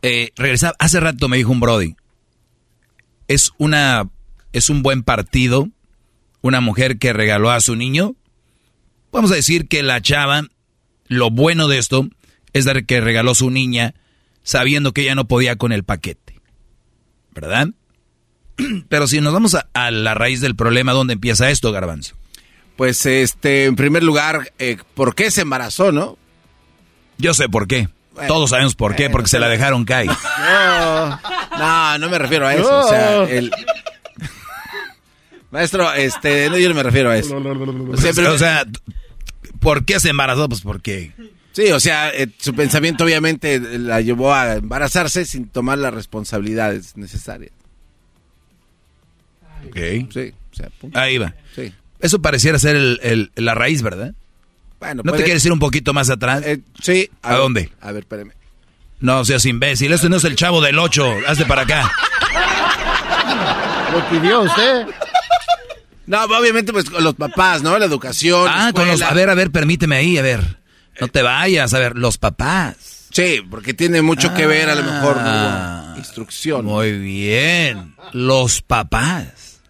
eh, 0.00 0.30
regresaba, 0.34 0.74
hace 0.78 0.98
rato 0.98 1.28
me 1.28 1.36
dijo 1.36 1.52
un 1.52 1.60
Brody, 1.60 1.94
es 3.28 3.52
una, 3.58 4.08
es 4.54 4.70
un 4.70 4.82
buen 4.82 5.02
partido, 5.02 5.68
una 6.40 6.60
mujer 6.60 6.98
que 6.98 7.12
regaló 7.12 7.50
a 7.50 7.60
su 7.60 7.76
niño. 7.76 8.14
Vamos 9.12 9.32
a 9.32 9.34
decir 9.34 9.68
que 9.68 9.82
la 9.82 10.00
chava, 10.00 10.42
lo 11.08 11.30
bueno 11.30 11.68
de 11.68 11.78
esto 11.78 12.08
es 12.52 12.66
que 12.86 13.00
regaló 13.00 13.34
su 13.34 13.50
niña 13.50 13.94
sabiendo 14.44 14.92
que 14.92 15.02
ella 15.02 15.16
no 15.16 15.26
podía 15.26 15.56
con 15.56 15.72
el 15.72 15.82
paquete. 15.82 16.40
¿Verdad? 17.34 17.68
Pero 18.88 19.08
si 19.08 19.20
nos 19.20 19.32
vamos 19.32 19.56
a, 19.56 19.90
la 19.90 20.14
raíz 20.14 20.40
del 20.40 20.54
problema, 20.54 20.92
¿dónde 20.92 21.14
empieza 21.14 21.50
esto, 21.50 21.72
Garbanzo? 21.72 22.14
Pues, 22.76 23.04
este, 23.06 23.64
en 23.64 23.74
primer 23.74 24.04
lugar, 24.04 24.52
eh, 24.58 24.76
¿por 24.94 25.16
qué 25.16 25.32
se 25.32 25.42
embarazó, 25.42 25.90
no? 25.90 26.16
Yo 27.18 27.34
sé 27.34 27.48
por 27.48 27.66
qué. 27.66 27.88
Todos 28.28 28.50
sabemos 28.50 28.76
por 28.76 28.94
qué, 28.94 29.10
porque 29.10 29.28
se 29.28 29.40
la 29.40 29.48
dejaron 29.48 29.84
caer. 29.84 30.10
No, 30.38 31.20
no, 31.58 31.98
no 31.98 32.10
me 32.10 32.18
refiero 32.18 32.46
a 32.46 32.54
eso. 32.54 32.80
O 32.80 32.88
sea, 32.88 33.22
el... 33.24 33.52
Maestro, 35.54 35.94
este, 35.94 36.50
no, 36.50 36.58
yo 36.58 36.68
no 36.68 36.74
me 36.74 36.82
refiero 36.82 37.10
a 37.10 37.16
eso. 37.16 37.36
O 37.36 38.38
sea, 38.38 38.66
¿por 39.60 39.84
qué 39.84 40.00
se 40.00 40.08
embarazó? 40.08 40.48
Pues 40.48 40.62
porque... 40.62 41.12
Sí, 41.52 41.70
o 41.70 41.78
sea, 41.78 42.10
eh, 42.10 42.26
su 42.38 42.56
pensamiento 42.56 43.04
obviamente 43.04 43.60
la 43.78 44.00
llevó 44.00 44.34
a 44.34 44.54
embarazarse 44.54 45.24
sin 45.24 45.46
tomar 45.46 45.78
las 45.78 45.94
responsabilidades 45.94 46.96
necesarias. 46.96 47.52
Ok. 49.68 49.76
Sí, 50.12 50.32
Ahí 50.92 51.18
va. 51.18 51.36
Sí. 51.54 51.72
Eso 52.00 52.20
pareciera 52.20 52.58
ser 52.58 52.74
el, 52.74 53.30
la 53.36 53.54
raíz, 53.54 53.80
¿verdad? 53.82 54.12
Bueno, 54.80 55.02
¿No 55.04 55.12
te 55.12 55.22
quieres 55.22 55.46
ir 55.46 55.52
un 55.52 55.60
poquito 55.60 55.94
más 55.94 56.10
atrás? 56.10 56.42
Eh, 56.44 56.62
sí. 56.82 57.08
¿A, 57.22 57.36
dónde? 57.36 57.70
A 57.80 57.92
ver, 57.92 58.02
espérame. 58.02 58.32
No 58.98 59.24
seas 59.24 59.46
imbécil, 59.46 59.92
este 59.92 60.08
no 60.08 60.16
es 60.16 60.24
el 60.24 60.34
chavo 60.34 60.60
del 60.60 60.80
8, 60.80 61.18
hazte 61.28 61.44
para 61.46 61.62
acá. 61.62 61.92
Lo 63.92 64.10
pidió 64.10 64.40
usted. 64.40 64.88
No, 66.06 66.22
obviamente 66.24 66.72
pues 66.72 66.88
con 66.90 67.02
los 67.02 67.14
papás, 67.14 67.62
¿no? 67.62 67.78
La 67.78 67.86
educación. 67.86 68.46
Ah, 68.50 68.72
con 68.74 68.86
los... 68.86 69.00
A 69.02 69.12
ver, 69.14 69.30
a 69.30 69.34
ver, 69.34 69.50
permíteme 69.50 69.96
ahí, 69.96 70.18
a 70.18 70.22
ver. 70.22 70.58
No 71.00 71.08
te 71.08 71.22
vayas, 71.22 71.72
a 71.74 71.78
ver, 71.78 71.96
los 71.96 72.18
papás. 72.18 73.06
Sí, 73.10 73.40
porque 73.48 73.74
tiene 73.74 74.02
mucho 74.02 74.34
que 74.34 74.46
ver 74.46 74.68
a 74.68 74.74
lo 74.74 74.82
mejor 74.82 75.16
Ah. 75.18 75.94
instrucción. 75.96 76.64
Muy 76.66 76.98
bien, 76.98 77.94
los 78.12 78.60
papás. 78.60 79.60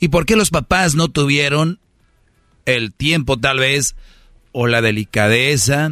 ¿Y 0.00 0.08
por 0.08 0.26
qué 0.26 0.36
los 0.36 0.50
papás 0.50 0.94
no 0.94 1.08
tuvieron 1.08 1.80
el 2.66 2.92
tiempo 2.92 3.38
tal 3.38 3.58
vez 3.58 3.96
o 4.52 4.66
la 4.66 4.80
delicadeza 4.82 5.90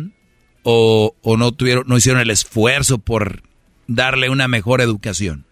o, 0.63 1.17
o 1.23 1.37
no 1.37 1.53
tuvieron 1.53 1.85
no 1.87 1.97
hicieron 1.97 2.21
el 2.21 2.31
esfuerzo 2.31 2.99
por 2.99 3.43
darle 3.87 4.29
una 4.29 4.47
mejor 4.49 4.81
educación? 4.81 5.47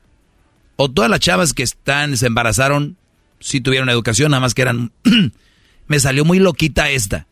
O 0.76 0.90
todas 0.90 1.10
las 1.10 1.20
chavas 1.20 1.52
que 1.54 1.62
están 1.62 2.16
se 2.16 2.26
embarazaron 2.26 2.96
sí 3.40 3.60
tuvieron 3.60 3.88
educación, 3.88 4.30
nada 4.30 4.40
más 4.40 4.54
que 4.54 4.62
eran 4.62 4.92
me 5.88 5.98
salió 5.98 6.24
muy 6.24 6.38
loquita 6.38 6.90
esta. 6.90 7.26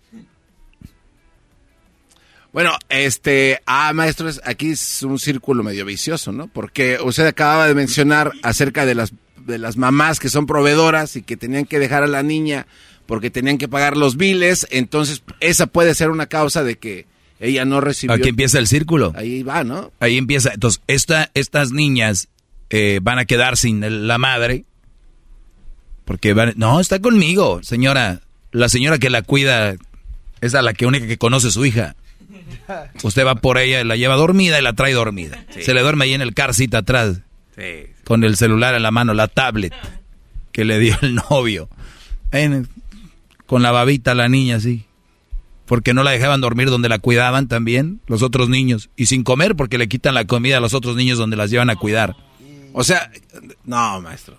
Bueno, 2.53 2.73
este, 2.89 3.61
ah, 3.67 3.93
maestros, 3.93 4.41
aquí 4.45 4.71
es 4.71 5.03
un 5.03 5.19
círculo 5.19 5.63
medio 5.63 5.85
vicioso, 5.85 6.33
¿no? 6.33 6.49
Porque 6.49 6.99
usted 7.03 7.27
acababa 7.27 7.69
de 7.69 7.75
mencionar 7.75 8.33
acerca 8.43 8.87
de 8.87 8.95
las, 8.95 9.13
de 9.47 9.59
las 9.59 9.77
mamás 9.77 10.19
que 10.19 10.29
son 10.29 10.47
proveedoras 10.47 11.15
y 11.15 11.23
que 11.23 11.37
tenían 11.37 11.67
que 11.67 11.79
dejar 11.79 12.03
a 12.03 12.09
la 12.09 12.23
niña 12.23 12.67
porque 13.07 13.31
tenían 13.31 13.59
que 13.59 13.69
pagar 13.69 13.97
los 13.97 14.17
biles, 14.17 14.67
entonces 14.71 15.23
esa 15.41 15.67
puede 15.67 15.95
ser 15.95 16.11
una 16.11 16.27
causa 16.27 16.63
de 16.63 16.77
que 16.77 17.07
ella 17.41 17.65
no 17.65 17.81
recibió. 17.81 18.15
Aquí 18.15 18.29
empieza 18.29 18.59
el 18.59 18.67
círculo. 18.67 19.13
Ahí 19.17 19.43
va, 19.43 19.65
¿no? 19.65 19.93
Ahí 20.01 20.19
empieza. 20.19 20.53
Entonces, 20.53 20.83
esta, 20.89 21.31
estas 21.35 21.71
niñas 21.71 22.29
eh, 22.71 23.01
van 23.03 23.19
a 23.19 23.25
quedar 23.25 23.57
sin 23.57 24.07
la 24.07 24.19
madre. 24.19 24.65
Porque 26.09 26.33
van, 26.33 26.55
no, 26.57 26.81
está 26.81 27.01
conmigo, 27.01 27.61
señora. 27.63 28.23
La 28.51 28.71
señora 28.71 28.99
que 28.99 29.11
la 29.11 29.21
cuida 29.21 29.77
es 30.41 30.55
a 30.55 30.63
la 30.63 30.73
que 30.73 30.87
única 30.87 31.07
que 31.07 31.19
conoce 31.19 31.51
su 31.51 31.67
hija. 31.67 31.97
Usted 33.03 33.27
va 33.27 33.35
por 33.35 33.59
ella, 33.59 33.85
la 33.85 33.95
lleva 33.95 34.17
dormida 34.17 34.59
y 34.59 34.63
la 34.63 34.73
trae 34.73 34.95
dormida. 34.95 35.45
Se 35.61 35.75
le 35.75 35.83
duerme 35.83 36.07
ahí 36.07 36.15
en 36.15 36.23
el 36.23 36.33
car 36.33 36.55
seat 36.55 36.75
atrás. 36.75 37.21
Sí. 37.55 37.93
Con 38.05 38.25
el 38.25 38.37
celular 38.37 38.75
en 38.75 38.83
la 38.85 38.91
mano, 38.91 39.13
la 39.13 39.29
tablet 39.29 39.75
que 40.51 40.65
le 40.65 40.79
dio 40.79 40.97
el 41.03 41.15
novio. 41.31 41.69
En- 42.33 42.67
con 43.45 43.63
la 43.63 43.71
babita 43.71 44.15
la 44.15 44.31
niña 44.31 44.57
así. 44.57 44.87
Porque 45.67 45.93
no 45.93 46.03
la 46.03 46.13
dejaban 46.13 46.41
dormir 46.41 46.71
donde 46.71 46.89
la 46.89 46.99
cuidaban 46.99 47.49
también 47.49 48.01
los 48.07 48.23
otros 48.23 48.49
niños. 48.49 48.89
Y 48.97 49.07
sin 49.07 49.25
comer 49.25 49.57
porque 49.57 49.77
le 49.77 49.89
quitan 49.89 50.15
la 50.15 50.25
comida 50.27 50.57
a 50.57 50.61
los 50.61 50.73
otros 50.73 50.97
niños 50.97 51.19
donde 51.19 51.37
las 51.37 51.51
llevan 51.51 51.69
a 51.69 51.77
cuidar. 51.77 52.17
O 52.73 52.83
sea, 52.83 53.11
no, 53.65 54.01
maestro. 54.01 54.37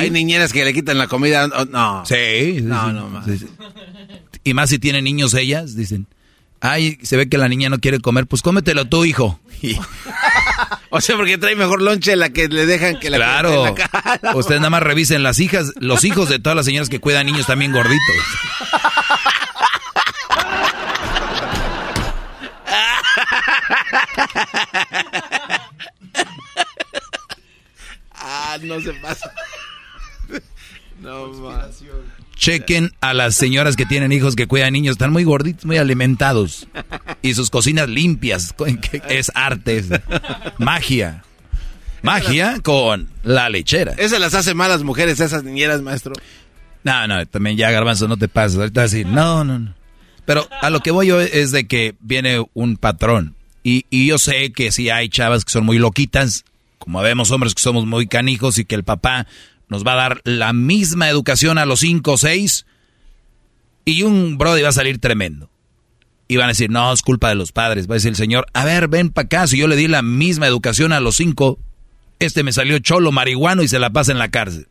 Hay 0.00 0.10
niñeras 0.10 0.52
que 0.52 0.64
le 0.64 0.72
quitan 0.72 0.98
la 0.98 1.08
comida, 1.08 1.48
oh, 1.54 1.64
no. 1.64 2.04
Sí, 2.06 2.60
No, 2.62 2.92
no, 2.92 3.08
más. 3.08 3.26
Y 4.44 4.54
más 4.54 4.70
si 4.70 4.78
tienen 4.78 5.04
niños 5.04 5.34
ellas, 5.34 5.76
dicen. 5.76 6.06
Ay, 6.60 6.98
se 7.02 7.16
ve 7.16 7.28
que 7.28 7.38
la 7.38 7.48
niña 7.48 7.68
no 7.68 7.78
quiere 7.78 8.00
comer, 8.00 8.26
pues 8.26 8.42
cómetelo 8.42 8.86
tú, 8.86 9.04
hijo. 9.04 9.40
O 10.90 11.02
sea, 11.02 11.16
porque 11.16 11.36
trae 11.36 11.54
mejor 11.54 11.82
lonche 11.82 12.16
la 12.16 12.30
que 12.30 12.48
le 12.48 12.64
dejan 12.64 12.98
que 12.98 13.10
la 13.10 13.18
claro. 13.18 13.50
que 13.50 13.56
en 13.56 13.64
la 13.64 13.74
cara. 13.74 14.34
Ustedes 14.34 14.60
nada 14.60 14.70
más 14.70 14.82
revisen 14.82 15.22
las 15.22 15.38
hijas, 15.38 15.72
los 15.78 16.02
hijos 16.04 16.30
de 16.30 16.38
todas 16.38 16.56
las 16.56 16.64
señoras 16.64 16.88
que 16.88 16.98
cuidan 16.98 17.26
niños 17.26 17.46
también 17.46 17.72
gorditos. 17.72 17.98
Ah, 28.20 28.58
no 28.60 28.80
se 28.80 28.92
pasa. 28.94 29.32
Chequen 32.38 32.92
a 33.00 33.14
las 33.14 33.34
señoras 33.34 33.74
que 33.74 33.84
tienen 33.84 34.12
hijos 34.12 34.36
que 34.36 34.46
cuidan 34.46 34.72
niños, 34.72 34.92
están 34.92 35.12
muy 35.12 35.24
gorditos, 35.24 35.66
muy 35.66 35.76
alimentados. 35.76 36.68
Y 37.20 37.34
sus 37.34 37.50
cocinas 37.50 37.88
limpias, 37.88 38.54
es 39.08 39.32
arte, 39.34 39.78
es 39.78 39.88
magia. 40.58 41.24
Magia 42.00 42.60
con 42.62 43.08
la 43.24 43.50
lechera. 43.50 43.92
Esas 43.98 44.20
las 44.20 44.34
hace 44.34 44.54
malas 44.54 44.84
mujeres, 44.84 45.18
esas 45.18 45.42
niñeras, 45.42 45.82
maestro. 45.82 46.12
No, 46.84 47.08
no, 47.08 47.26
también 47.26 47.56
ya 47.56 47.72
garbanzo, 47.72 48.06
no 48.06 48.16
te 48.16 48.28
pases. 48.28 48.56
Ahorita 48.56 48.82
vas 48.82 48.92
a 48.92 48.96
decir, 48.96 49.12
no, 49.12 49.42
no, 49.42 49.58
no. 49.58 49.74
Pero 50.24 50.48
a 50.62 50.70
lo 50.70 50.80
que 50.80 50.92
voy 50.92 51.08
yo 51.08 51.20
es 51.20 51.50
de 51.50 51.66
que 51.66 51.96
viene 52.00 52.44
un 52.54 52.76
patrón. 52.76 53.34
Y, 53.64 53.84
y 53.90 54.06
yo 54.06 54.18
sé 54.18 54.52
que 54.52 54.70
si 54.70 54.90
hay 54.90 55.08
chavas 55.08 55.44
que 55.44 55.50
son 55.50 55.66
muy 55.66 55.78
loquitas, 55.78 56.44
como 56.78 57.00
vemos 57.00 57.32
hombres 57.32 57.54
que 57.54 57.62
somos 57.62 57.84
muy 57.84 58.06
canijos 58.06 58.58
y 58.58 58.64
que 58.64 58.76
el 58.76 58.84
papá 58.84 59.26
nos 59.68 59.86
va 59.86 59.92
a 59.92 59.96
dar 59.96 60.20
la 60.24 60.52
misma 60.52 61.08
educación 61.08 61.58
a 61.58 61.66
los 61.66 61.80
cinco 61.80 62.12
o 62.12 62.18
seis, 62.18 62.66
y 63.84 64.02
un 64.02 64.38
brody 64.38 64.62
va 64.62 64.68
a 64.68 64.72
salir 64.72 64.98
tremendo. 64.98 65.50
Y 66.26 66.36
van 66.36 66.46
a 66.46 66.48
decir, 66.48 66.68
no, 66.70 66.92
es 66.92 67.00
culpa 67.00 67.30
de 67.30 67.34
los 67.34 67.52
padres. 67.52 67.88
Va 67.88 67.94
a 67.94 67.96
decir 67.96 68.10
el 68.10 68.16
señor, 68.16 68.46
a 68.52 68.66
ver, 68.66 68.88
ven 68.88 69.08
para 69.08 69.24
acá, 69.24 69.46
si 69.46 69.56
yo 69.56 69.66
le 69.66 69.76
di 69.76 69.88
la 69.88 70.02
misma 70.02 70.46
educación 70.46 70.92
a 70.92 71.00
los 71.00 71.16
cinco, 71.16 71.58
este 72.18 72.42
me 72.42 72.52
salió 72.52 72.78
cholo 72.80 73.12
marihuano 73.12 73.62
y 73.62 73.68
se 73.68 73.78
la 73.78 73.90
pasa 73.90 74.12
en 74.12 74.18
la 74.18 74.30
cárcel. 74.30 74.68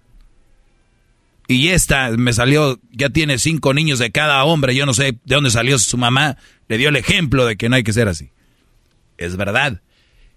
Y 1.47 1.69
esta 1.69 2.11
me 2.11 2.33
salió, 2.33 2.79
ya 2.91 3.09
tiene 3.09 3.39
cinco 3.39 3.73
niños 3.73 3.99
de 3.99 4.11
cada 4.11 4.43
hombre, 4.43 4.75
yo 4.75 4.85
no 4.85 4.93
sé 4.93 5.03
de 5.13 5.19
dónde 5.23 5.49
salió 5.49 5.79
su 5.79 5.97
mamá, 5.97 6.37
le 6.67 6.77
dio 6.77 6.89
el 6.89 6.97
ejemplo 6.97 7.45
de 7.45 7.55
que 7.55 7.69
no 7.69 7.77
hay 7.77 7.83
que 7.83 7.93
ser 7.93 8.07
así. 8.07 8.31
Es 9.17 9.37
verdad 9.37 9.81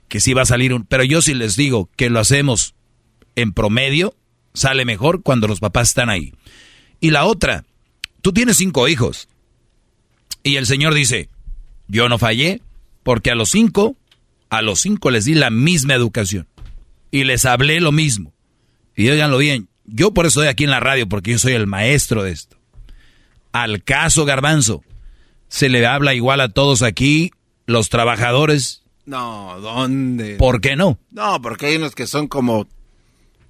que 0.09 0.21
sí 0.21 0.35
va 0.35 0.43
a 0.43 0.47
salir 0.47 0.73
un... 0.73 0.85
Pero 0.85 1.05
yo 1.05 1.21
sí 1.21 1.35
les 1.35 1.57
digo 1.57 1.91
que 1.97 2.11
lo 2.11 2.21
hacemos 2.21 2.75
en 3.37 3.53
promedio, 3.53 4.15
sale 4.55 4.85
mejor 4.85 5.23
cuando 5.23 5.49
los 5.49 5.61
papás 5.61 5.89
están 5.89 6.11
ahí. 6.11 6.33
Y 7.01 7.11
la 7.11 7.25
otra, 7.25 7.65
tú 8.23 8.33
tienes 8.33 8.57
cinco 8.57 8.89
hijos. 8.89 9.29
Y 10.43 10.57
el 10.57 10.67
Señor 10.67 10.95
dice, 10.95 11.29
yo 11.89 12.09
no 12.09 12.19
fallé 12.19 12.63
porque 13.03 13.31
a 13.31 13.35
los 13.35 13.51
cinco, 13.51 13.97
a 14.49 14.63
los 14.63 14.81
cinco 14.81 15.11
les 15.11 15.25
di 15.25 15.35
la 15.35 15.51
misma 15.51 15.95
educación. 15.95 16.47
Y 17.11 17.25
les 17.25 17.45
hablé 17.45 17.81
lo 17.81 17.93
mismo. 17.93 18.33
Y 18.95 19.09
oiganlo 19.09 19.39
bien, 19.39 19.69
yo 19.85 20.13
por 20.13 20.27
eso 20.27 20.41
estoy 20.41 20.51
aquí 20.51 20.65
en 20.65 20.71
la 20.71 20.81
radio, 20.81 21.09
porque 21.09 21.33
yo 21.33 21.39
soy 21.39 21.55
el 21.55 21.67
maestro 21.67 22.23
de 22.23 22.33
esto. 22.33 22.57
Al 23.53 23.83
caso 23.83 24.25
garbanzo, 24.25 24.85
Se 25.49 25.69
le 25.69 25.85
habla 25.85 26.15
igual 26.15 26.41
a 26.41 26.51
todos 26.51 26.83
aquí, 26.83 27.33
los 27.67 27.89
trabajadores. 27.89 28.85
No, 29.05 29.59
¿dónde? 29.61 30.37
¿Por 30.37 30.61
qué 30.61 30.77
no? 30.77 31.01
No, 31.11 31.43
porque 31.43 31.67
hay 31.67 31.77
unos 31.77 31.97
que 31.97 32.07
son 32.07 32.29
como 32.29 32.69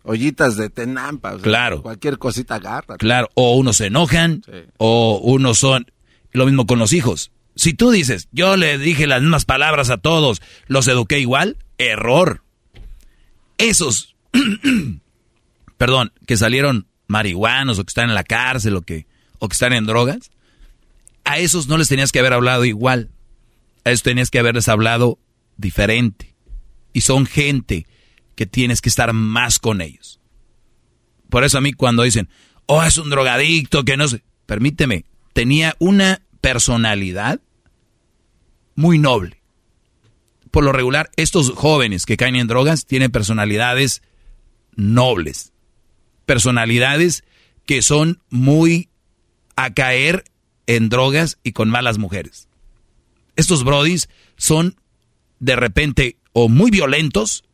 ollitas 0.03 0.57
de 0.57 0.71
tenampa. 0.71 1.31
o 1.31 1.39
sea, 1.39 1.43
Claro. 1.43 1.83
Cualquier 1.83 2.19
cosita 2.19 2.57
agarra. 2.57 2.97
Claro, 2.97 3.29
o 3.35 3.57
unos 3.57 3.79
se 3.79 3.87
enojan, 3.87 4.43
o 4.79 5.21
unos 5.23 5.59
son... 5.59 5.87
Lo 6.33 6.47
mismo 6.47 6.65
con 6.65 6.79
los 6.79 6.93
hijos. 6.93 7.33
Si 7.57 7.75
tú 7.75 7.91
dices, 7.91 8.29
yo 8.31 8.57
le 8.57 8.79
dije 8.79 9.09
las 9.09 9.21
mismas 9.21 9.45
palabras 9.45 9.91
a 9.91 9.99
todos, 9.99 10.41
los 10.69 10.87
eduqué 10.87 11.19
igual, 11.19 11.57
error. 11.77 12.45
Esos, 13.59 14.15
perdón, 15.77 16.13
que 16.27 16.37
salieron 16.37 16.87
marihuanos 17.09 17.79
o 17.79 17.85
que 17.85 17.91
están 17.91 18.09
en 18.09 18.15
la 18.15 18.23
cárcel 18.23 18.77
o 18.77 18.83
que, 18.83 19.07
o 19.41 19.49
que 19.49 19.55
están 19.55 19.73
en 19.73 19.87
drogas, 19.87 20.31
a 21.25 21.39
esos 21.39 21.67
no 21.67 21.77
les 21.77 21.89
tenías 21.89 22.13
que 22.13 22.21
haber 22.21 22.33
hablado 22.33 22.65
igual. 22.65 23.11
A 23.85 23.91
esos 23.91 24.05
tenías 24.05 24.31
que 24.31 24.39
haberles 24.39 24.69
hablado 24.69 25.19
diferente. 25.57 26.35
Y 26.93 27.01
son 27.03 27.27
gente 27.27 27.87
que 28.41 28.47
tienes 28.47 28.81
que 28.81 28.89
estar 28.89 29.13
más 29.13 29.59
con 29.59 29.83
ellos. 29.83 30.19
Por 31.29 31.45
eso 31.45 31.59
a 31.59 31.61
mí 31.61 31.75
cuando 31.75 32.05
dicen, 32.05 32.31
oh, 32.65 32.83
es 32.83 32.97
un 32.97 33.11
drogadicto, 33.11 33.85
que 33.85 33.99
no 33.99 34.09
sé, 34.09 34.25
permíteme, 34.47 35.05
tenía 35.35 35.77
una 35.79 36.23
personalidad 36.41 37.43
muy 38.77 38.97
noble. 38.97 39.43
Por 40.51 40.65
lo 40.65 40.73
regular, 40.73 41.11
estos 41.17 41.51
jóvenes 41.51 42.07
que 42.07 42.17
caen 42.17 42.35
en 42.35 42.47
drogas 42.47 42.87
tienen 42.87 43.11
personalidades 43.11 44.01
nobles. 44.75 45.53
Personalidades 46.25 47.25
que 47.67 47.83
son 47.83 48.23
muy 48.31 48.89
a 49.55 49.75
caer 49.75 50.25
en 50.67 50.89
drogas 50.89 51.39
y 51.43 51.53
con 51.53 51.69
malas 51.69 51.99
mujeres. 51.99 52.49
Estos 53.37 53.65
brodis 53.65 54.09
son 54.39 54.77
de 55.41 55.57
repente 55.57 56.17
o 56.33 56.49
muy 56.49 56.71
violentos 56.71 57.45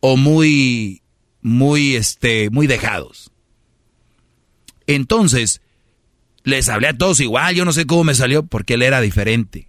o 0.00 0.16
muy 0.16 1.02
muy 1.42 1.96
este 1.96 2.50
muy 2.50 2.66
dejados. 2.66 3.30
Entonces, 4.86 5.60
les 6.42 6.68
hablé 6.68 6.88
a 6.88 6.96
todos 6.96 7.20
igual, 7.20 7.54
yo 7.54 7.64
no 7.64 7.72
sé 7.72 7.86
cómo 7.86 8.04
me 8.04 8.14
salió 8.14 8.44
porque 8.44 8.74
él 8.74 8.82
era 8.82 9.00
diferente. 9.00 9.68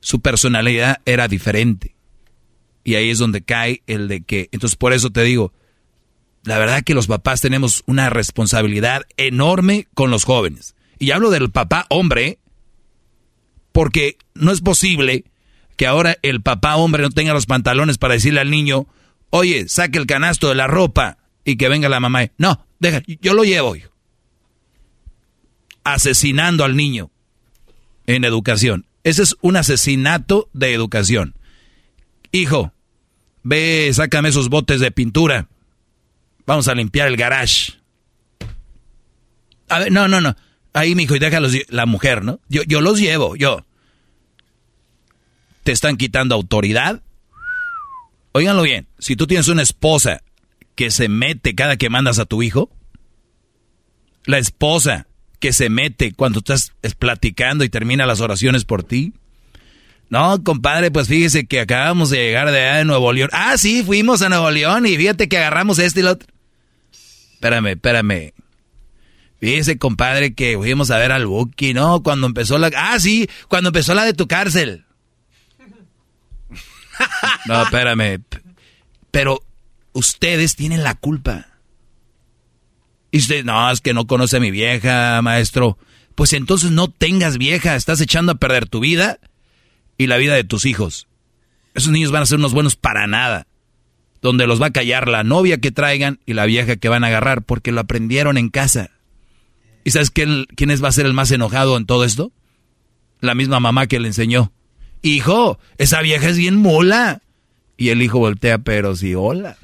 Su 0.00 0.20
personalidad 0.20 1.00
era 1.06 1.28
diferente. 1.28 1.94
Y 2.84 2.96
ahí 2.96 3.10
es 3.10 3.18
donde 3.18 3.42
cae 3.42 3.82
el 3.86 4.08
de 4.08 4.22
que, 4.22 4.48
entonces 4.52 4.76
por 4.76 4.92
eso 4.92 5.10
te 5.10 5.22
digo, 5.22 5.52
la 6.44 6.58
verdad 6.58 6.82
que 6.82 6.94
los 6.94 7.06
papás 7.06 7.40
tenemos 7.40 7.84
una 7.86 8.10
responsabilidad 8.10 9.02
enorme 9.16 9.86
con 9.94 10.10
los 10.10 10.24
jóvenes. 10.24 10.74
Y 10.98 11.12
hablo 11.12 11.30
del 11.30 11.50
papá 11.50 11.86
hombre, 11.88 12.38
porque 13.70 14.16
no 14.34 14.50
es 14.50 14.60
posible 14.60 15.24
que 15.76 15.86
ahora 15.86 16.18
el 16.22 16.42
papá 16.42 16.76
hombre 16.76 17.02
no 17.02 17.10
tenga 17.10 17.32
los 17.32 17.46
pantalones 17.46 17.98
para 17.98 18.14
decirle 18.14 18.40
al 18.40 18.50
niño, 18.50 18.86
oye, 19.32 19.68
saque 19.68 19.98
el 19.98 20.06
canasto 20.06 20.48
de 20.50 20.54
la 20.54 20.66
ropa 20.66 21.18
y 21.44 21.56
que 21.56 21.68
venga 21.68 21.88
la 21.88 22.00
mamá. 22.00 22.30
No, 22.38 22.64
deja, 22.78 23.02
yo 23.20 23.34
lo 23.34 23.44
llevo. 23.44 23.74
Asesinando 25.84 26.64
al 26.64 26.76
niño 26.76 27.10
en 28.06 28.24
educación. 28.24 28.86
Ese 29.04 29.22
es 29.22 29.36
un 29.40 29.56
asesinato 29.56 30.48
de 30.52 30.74
educación. 30.74 31.34
Hijo, 32.30 32.72
ve, 33.42 33.90
sácame 33.92 34.28
esos 34.28 34.48
botes 34.48 34.80
de 34.80 34.92
pintura. 34.92 35.48
Vamos 36.46 36.68
a 36.68 36.74
limpiar 36.74 37.08
el 37.08 37.16
garage. 37.16 37.72
A 39.68 39.78
ver, 39.78 39.90
no, 39.90 40.08
no, 40.08 40.20
no. 40.20 40.36
Ahí, 40.74 40.94
mijo, 40.94 41.16
y 41.16 41.18
déjalos 41.18 41.56
la 41.68 41.86
mujer, 41.86 42.22
¿no? 42.22 42.38
Yo, 42.48 42.62
yo 42.64 42.80
los 42.80 43.00
llevo, 43.00 43.34
yo. 43.34 43.64
¿Te 45.64 45.72
están 45.72 45.96
quitando 45.96 46.34
autoridad? 46.34 47.02
Óiganlo 48.32 48.62
bien, 48.62 48.88
si 48.98 49.14
tú 49.16 49.26
tienes 49.26 49.48
una 49.48 49.62
esposa 49.62 50.22
que 50.74 50.90
se 50.90 51.08
mete 51.08 51.54
cada 51.54 51.76
que 51.76 51.90
mandas 51.90 52.18
a 52.18 52.24
tu 52.24 52.42
hijo, 52.42 52.70
la 54.24 54.38
esposa 54.38 55.06
que 55.38 55.52
se 55.52 55.68
mete 55.68 56.12
cuando 56.12 56.38
estás 56.38 56.72
platicando 56.98 57.64
y 57.64 57.68
termina 57.68 58.06
las 58.06 58.20
oraciones 58.20 58.64
por 58.64 58.84
ti. 58.84 59.12
No, 60.08 60.42
compadre, 60.44 60.90
pues 60.90 61.08
fíjese 61.08 61.46
que 61.46 61.60
acabamos 61.60 62.10
de 62.10 62.18
llegar 62.18 62.50
de 62.50 62.60
allá 62.60 62.76
de 62.78 62.84
Nuevo 62.84 63.12
León. 63.12 63.30
Ah, 63.32 63.56
sí, 63.58 63.82
fuimos 63.82 64.22
a 64.22 64.28
Nuevo 64.28 64.50
León 64.50 64.86
y 64.86 64.96
fíjate 64.96 65.28
que 65.28 65.38
agarramos 65.38 65.78
este 65.78 66.00
y 66.00 66.02
lo 66.04 66.12
otro. 66.12 66.28
Espérame, 67.34 67.68
espérame. 67.68 68.32
Fíjese, 69.40 69.78
compadre, 69.78 70.34
que 70.34 70.56
fuimos 70.56 70.92
a 70.92 70.98
ver 70.98 71.10
al 71.10 71.26
Buki, 71.26 71.74
¿no? 71.74 72.04
Cuando 72.04 72.28
empezó 72.28 72.58
la... 72.58 72.70
Ah, 72.76 73.00
sí, 73.00 73.28
cuando 73.48 73.70
empezó 73.70 73.94
la 73.94 74.04
de 74.04 74.12
tu 74.12 74.28
cárcel. 74.28 74.84
No, 77.46 77.62
espérame. 77.62 78.22
Pero 79.10 79.42
ustedes 79.92 80.56
tienen 80.56 80.82
la 80.82 80.94
culpa. 80.94 81.46
Y 83.10 83.18
usted, 83.18 83.44
no, 83.44 83.70
es 83.70 83.80
que 83.80 83.94
no 83.94 84.06
conoce 84.06 84.38
a 84.38 84.40
mi 84.40 84.50
vieja, 84.50 85.20
maestro. 85.22 85.78
Pues 86.14 86.32
entonces 86.32 86.70
no 86.70 86.88
tengas 86.88 87.38
vieja, 87.38 87.76
estás 87.76 88.00
echando 88.00 88.32
a 88.32 88.36
perder 88.36 88.68
tu 88.68 88.80
vida 88.80 89.18
y 89.98 90.06
la 90.06 90.16
vida 90.16 90.34
de 90.34 90.44
tus 90.44 90.64
hijos. 90.64 91.08
Esos 91.74 91.92
niños 91.92 92.10
van 92.10 92.22
a 92.22 92.26
ser 92.26 92.38
unos 92.38 92.52
buenos 92.54 92.76
para 92.76 93.06
nada. 93.06 93.46
Donde 94.20 94.46
los 94.46 94.62
va 94.62 94.66
a 94.66 94.72
callar 94.72 95.08
la 95.08 95.24
novia 95.24 95.58
que 95.58 95.72
traigan 95.72 96.20
y 96.26 96.34
la 96.34 96.46
vieja 96.46 96.76
que 96.76 96.88
van 96.88 97.04
a 97.04 97.08
agarrar 97.08 97.42
porque 97.42 97.72
lo 97.72 97.80
aprendieron 97.80 98.38
en 98.38 98.50
casa. 98.50 98.90
¿Y 99.84 99.90
sabes 99.90 100.10
quién, 100.10 100.46
quién 100.54 100.70
es, 100.70 100.82
va 100.82 100.88
a 100.88 100.92
ser 100.92 101.06
el 101.06 101.12
más 101.12 101.30
enojado 101.32 101.76
en 101.76 101.86
todo 101.86 102.04
esto? 102.04 102.30
La 103.20 103.34
misma 103.34 103.58
mamá 103.58 103.86
que 103.88 103.98
le 104.00 104.08
enseñó. 104.08 104.52
Hijo, 105.02 105.58
esa 105.78 106.00
vieja 106.00 106.28
es 106.28 106.38
bien 106.38 106.56
mula. 106.56 107.22
Y 107.76 107.90
el 107.90 108.00
hijo 108.02 108.18
voltea, 108.20 108.58
pero 108.58 108.94
sí, 108.94 109.14
hola. 109.14 109.56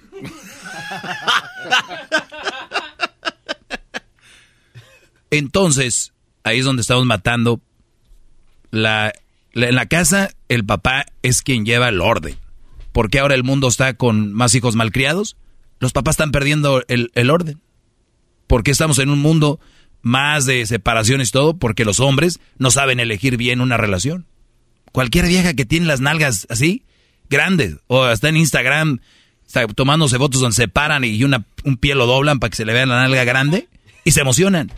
Entonces, 5.31 6.13
ahí 6.43 6.59
es 6.59 6.65
donde 6.65 6.83
estamos 6.83 7.07
matando. 7.07 7.61
La, 8.71 9.13
en 9.53 9.75
la 9.75 9.87
casa, 9.87 10.31
el 10.49 10.65
papá 10.65 11.07
es 11.23 11.43
quien 11.43 11.65
lleva 11.65 11.89
el 11.89 12.01
orden. 12.01 12.37
¿Por 12.93 13.11
qué 13.11 13.21
ahora 13.21 13.35
el 13.35 13.45
mundo 13.45 13.69
está 13.69 13.95
con 13.95 14.33
más 14.33 14.55
hijos 14.55 14.75
malcriados? 14.75 15.37
Los 15.79 15.93
papás 15.93 16.15
están 16.15 16.33
perdiendo 16.33 16.83
el, 16.89 17.13
el 17.15 17.31
orden. 17.31 17.61
¿Por 18.47 18.63
qué 18.63 18.73
estamos 18.73 18.99
en 18.99 19.11
un 19.11 19.21
mundo 19.21 19.61
más 20.03 20.47
de 20.47 20.67
separaciones 20.67 21.29
y 21.29 21.33
todo? 21.33 21.57
Porque 21.57 21.85
los 21.85 22.01
hombres 22.01 22.41
no 22.57 22.71
saben 22.71 22.99
elegir 22.99 23.37
bien 23.37 23.61
una 23.61 23.77
relación. 23.77 24.27
Cualquier 24.93 25.27
vieja 25.27 25.55
que 25.55 25.65
tiene 25.65 25.87
las 25.87 26.01
nalgas 26.01 26.47
así, 26.51 26.85
grandes, 27.29 27.77
o 27.87 28.09
está 28.09 28.29
en 28.29 28.37
Instagram 28.37 29.01
está 29.49 29.67
tomándose 29.67 30.19
fotos 30.19 30.43
donde 30.43 30.55
se 30.55 30.69
paran 30.69 31.05
y 31.05 31.25
una, 31.25 31.47
un 31.65 31.79
pie 31.79 31.95
lo 31.95 32.07
doblan 32.07 32.39
para 32.39 32.51
que 32.51 32.57
se 32.57 32.67
le 32.67 32.75
vea 32.75 32.87
la 32.87 33.01
nalga 33.01 33.25
grande 33.25 33.69
y 34.05 34.13
se 34.13 34.21
emocionan. 34.21 34.71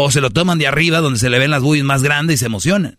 O 0.00 0.12
se 0.12 0.20
lo 0.20 0.30
toman 0.30 0.58
de 0.58 0.68
arriba 0.68 1.00
donde 1.00 1.18
se 1.18 1.28
le 1.28 1.40
ven 1.40 1.50
las 1.50 1.60
boobies 1.60 1.82
más 1.82 2.04
grandes 2.04 2.34
y 2.34 2.38
se 2.38 2.46
emocionan. 2.46 2.98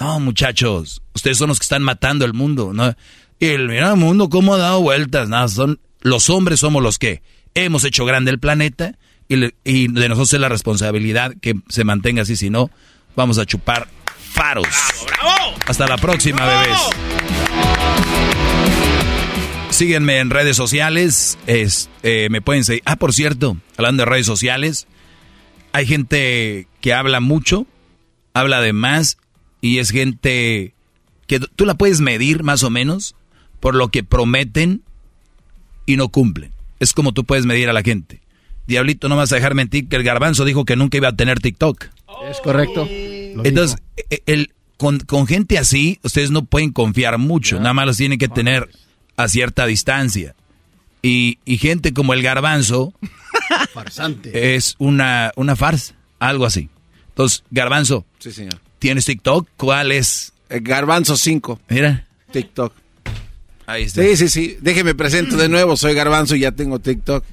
No, 0.00 0.18
muchachos, 0.20 1.02
ustedes 1.14 1.36
son 1.36 1.48
los 1.48 1.58
que 1.58 1.64
están 1.64 1.82
matando 1.82 2.24
el 2.24 2.32
mundo. 2.32 2.72
¿no? 2.72 2.96
Y 3.38 3.46
el 3.48 3.68
mira 3.68 3.90
el 3.90 3.98
mundo 3.98 4.30
cómo 4.30 4.54
ha 4.54 4.58
dado 4.58 4.80
vueltas. 4.80 5.28
No, 5.28 5.46
son, 5.50 5.80
los 6.00 6.30
hombres 6.30 6.60
somos 6.60 6.82
los 6.82 6.98
que 6.98 7.22
hemos 7.54 7.84
hecho 7.84 8.06
grande 8.06 8.30
el 8.30 8.38
planeta 8.38 8.96
y, 9.28 9.52
y 9.64 9.88
de 9.88 10.08
nosotros 10.08 10.32
es 10.32 10.40
la 10.40 10.48
responsabilidad 10.48 11.34
que 11.42 11.56
se 11.68 11.84
mantenga 11.84 12.22
así. 12.22 12.36
Si 12.36 12.48
no, 12.48 12.70
vamos 13.16 13.38
a 13.38 13.46
chupar 13.46 13.88
faros. 14.32 14.66
Hasta 15.66 15.86
la 15.86 15.96
próxima, 15.96 16.44
bebés. 16.46 16.78
Síguenme 19.70 20.18
en 20.18 20.30
redes 20.30 20.56
sociales. 20.56 21.38
Es, 21.46 21.88
eh, 22.02 22.28
me 22.30 22.42
pueden 22.42 22.64
seguir. 22.64 22.82
Ah, 22.84 22.96
por 22.96 23.12
cierto, 23.12 23.56
hablando 23.76 24.02
de 24.02 24.10
redes 24.10 24.26
sociales, 24.26 24.86
hay 25.72 25.86
gente 25.86 26.68
que 26.80 26.92
habla 26.92 27.20
mucho, 27.20 27.66
habla 28.34 28.60
de 28.60 28.72
más, 28.72 29.18
y 29.60 29.78
es 29.78 29.90
gente 29.90 30.74
que 31.26 31.40
tú 31.40 31.64
la 31.64 31.74
puedes 31.74 32.00
medir 32.00 32.42
más 32.42 32.62
o 32.62 32.70
menos 32.70 33.14
por 33.60 33.74
lo 33.74 33.88
que 33.88 34.02
prometen 34.02 34.82
y 35.86 35.96
no 35.96 36.08
cumplen. 36.08 36.52
Es 36.80 36.92
como 36.92 37.12
tú 37.12 37.24
puedes 37.24 37.46
medir 37.46 37.68
a 37.68 37.72
la 37.72 37.82
gente. 37.82 38.20
Diablito, 38.66 39.08
no 39.08 39.16
vas 39.16 39.32
a 39.32 39.36
dejar 39.36 39.54
mentir 39.54 39.88
que 39.88 39.96
el 39.96 40.02
garbanzo 40.02 40.44
dijo 40.44 40.64
que 40.64 40.76
nunca 40.76 40.96
iba 40.96 41.08
a 41.08 41.16
tener 41.16 41.40
TikTok. 41.40 41.86
Es 42.28 42.40
correcto. 42.40 42.86
Lo 43.34 43.44
Entonces, 43.44 43.78
e- 44.10 44.22
el, 44.26 44.52
con, 44.76 45.00
con 45.00 45.26
gente 45.26 45.58
así, 45.58 45.98
ustedes 46.02 46.30
no 46.30 46.44
pueden 46.44 46.72
confiar 46.72 47.18
mucho, 47.18 47.58
nada 47.58 47.74
más 47.74 47.86
los 47.86 47.96
tienen 47.96 48.18
que 48.18 48.28
tener 48.28 48.68
a 49.16 49.28
cierta 49.28 49.66
distancia. 49.66 50.34
Y, 51.02 51.38
y 51.44 51.58
gente 51.58 51.92
como 51.92 52.14
el 52.14 52.22
garbanzo 52.22 52.92
Farsante. 53.72 54.54
es 54.54 54.76
una, 54.78 55.32
una 55.36 55.56
farsa, 55.56 55.94
algo 56.18 56.46
así. 56.46 56.68
Entonces, 57.08 57.42
garbanzo, 57.50 58.06
Sí, 58.18 58.30
señor. 58.32 58.60
¿tienes 58.78 59.04
TikTok? 59.04 59.48
¿Cuál 59.56 59.92
es? 59.92 60.32
Garbanzo 60.48 61.16
5. 61.16 61.60
Mira. 61.68 62.06
TikTok. 62.30 62.72
Ahí 63.66 63.84
está. 63.84 64.02
Sí, 64.02 64.16
sí, 64.16 64.28
sí. 64.28 64.58
Déjeme 64.60 64.94
presento 64.94 65.36
de 65.36 65.48
nuevo. 65.48 65.76
Soy 65.76 65.94
Garbanzo 65.94 66.36
y 66.36 66.40
ya 66.40 66.52
tengo 66.52 66.78
TikTok. 66.78 67.24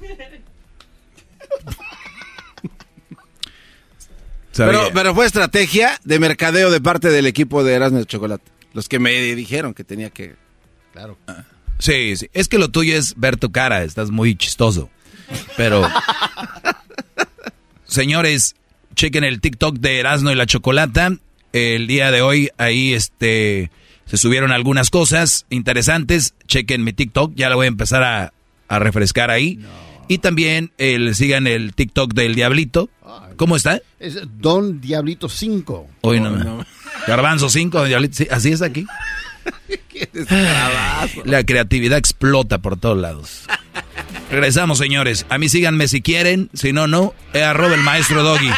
Pero, 4.65 4.89
pero 4.93 5.15
fue 5.15 5.25
estrategia 5.25 5.99
de 6.03 6.19
mercadeo 6.19 6.71
de 6.71 6.81
parte 6.81 7.09
del 7.09 7.25
equipo 7.25 7.63
de 7.63 7.73
Erasmus 7.73 8.07
Chocolate. 8.07 8.43
Los 8.73 8.87
que 8.87 8.99
me 8.99 9.11
dijeron 9.35 9.73
que 9.73 9.83
tenía 9.83 10.09
que... 10.09 10.35
Claro. 10.93 11.17
Sí, 11.79 12.15
sí. 12.17 12.29
Es 12.33 12.47
que 12.47 12.57
lo 12.57 12.69
tuyo 12.69 12.95
es 12.95 13.15
ver 13.17 13.37
tu 13.37 13.51
cara. 13.51 13.83
Estás 13.83 14.11
muy 14.11 14.35
chistoso. 14.35 14.89
Pero... 15.57 15.87
señores, 17.85 18.55
chequen 18.95 19.23
el 19.23 19.41
TikTok 19.41 19.77
de 19.77 19.99
Erasmo 19.99 20.31
y 20.31 20.35
la 20.35 20.45
Chocolata. 20.45 21.13
El 21.53 21.87
día 21.87 22.11
de 22.11 22.21
hoy 22.21 22.49
ahí 22.57 22.93
este 22.93 23.71
se 24.05 24.17
subieron 24.17 24.51
algunas 24.51 24.89
cosas 24.89 25.45
interesantes. 25.49 26.33
Chequen 26.47 26.83
mi 26.83 26.93
TikTok, 26.93 27.33
ya 27.35 27.49
lo 27.49 27.55
voy 27.55 27.65
a 27.65 27.69
empezar 27.69 28.03
a, 28.03 28.33
a 28.67 28.79
refrescar 28.79 29.31
ahí. 29.31 29.59
Y 30.07 30.17
también 30.17 30.71
el, 30.79 31.13
sigan 31.15 31.45
el 31.45 31.73
TikTok 31.73 32.13
del 32.13 32.33
Diablito. 32.33 32.89
¿Cómo 33.39 33.55
está? 33.55 33.81
Es 34.01 34.19
Don 34.37 34.81
Diablito 34.81 35.29
5. 35.29 35.87
Hoy 36.01 36.19
no, 36.19 36.65
Garbanzo 37.07 37.47
5, 37.49 37.85
Diablito. 37.85 38.17
sí, 38.17 38.27
así 38.29 38.51
es 38.51 38.61
aquí. 38.61 38.85
La 41.23 41.45
creatividad 41.45 41.97
explota 41.97 42.57
por 42.57 42.75
todos 42.75 42.97
lados. 42.97 43.43
Regresamos, 44.29 44.77
señores. 44.77 45.25
A 45.29 45.37
mí 45.37 45.47
síganme 45.47 45.87
si 45.87 46.01
quieren. 46.01 46.49
Si 46.53 46.73
no, 46.73 46.87
no. 46.87 47.13
Es 47.31 47.43
arroba 47.43 47.75
el 47.75 47.81
maestro 47.81 48.23
Doggy. 48.23 48.51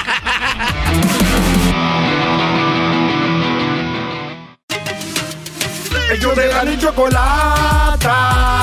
Ellos 6.11 6.35
de 6.35 6.47
la 6.47 6.79
chocolata. 6.79 8.60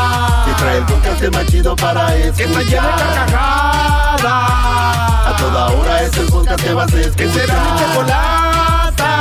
Podcast 1.19 1.35
más 1.35 1.47
chido 1.47 1.74
para 1.74 2.15
escuchar. 2.15 2.36
Que 2.36 2.45
está 2.45 2.62
llena 2.62 2.97
de 2.97 3.03
carcajadas. 3.03 4.23
A 4.23 5.36
toda 5.36 5.66
hora 5.66 6.03
es 6.03 6.16
el 6.16 6.27
podcast 6.27 6.62
que 6.62 6.74
vas 6.74 6.95
a 6.95 7.01
escuchar. 7.01 7.16
Que 7.16 7.32
será 7.32 7.55
mi 7.55 7.70
chocolata. 7.81 9.12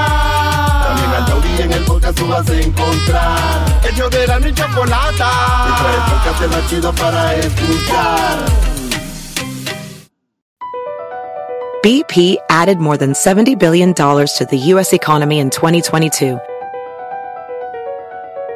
También 0.85 1.09
al 1.09 1.25
taurí 1.25 1.49
en 1.59 1.73
el 1.73 1.83
podcast 1.85 2.17
tú 2.17 2.27
vas 2.27 2.47
a 2.47 2.55
encontrar. 2.55 3.65
Ellos 3.91 4.09
de 4.11 4.27
la 4.27 4.39
ni 4.39 4.53
chocolata. 4.53 5.31
Que 5.65 5.71
trae 5.81 5.95
el 5.95 6.03
podcast 6.11 6.55
más 6.55 6.69
chido 6.69 6.93
para 6.93 7.35
escuchar. 7.35 8.37
BP 11.81 12.37
added 12.49 12.77
more 12.77 12.97
than 12.97 13.13
$70 13.13 13.57
billion 13.57 13.93
to 13.95 14.45
the 14.47 14.57
U.S. 14.73 14.93
economy 14.93 15.39
in 15.39 15.49
2022. 15.49 16.37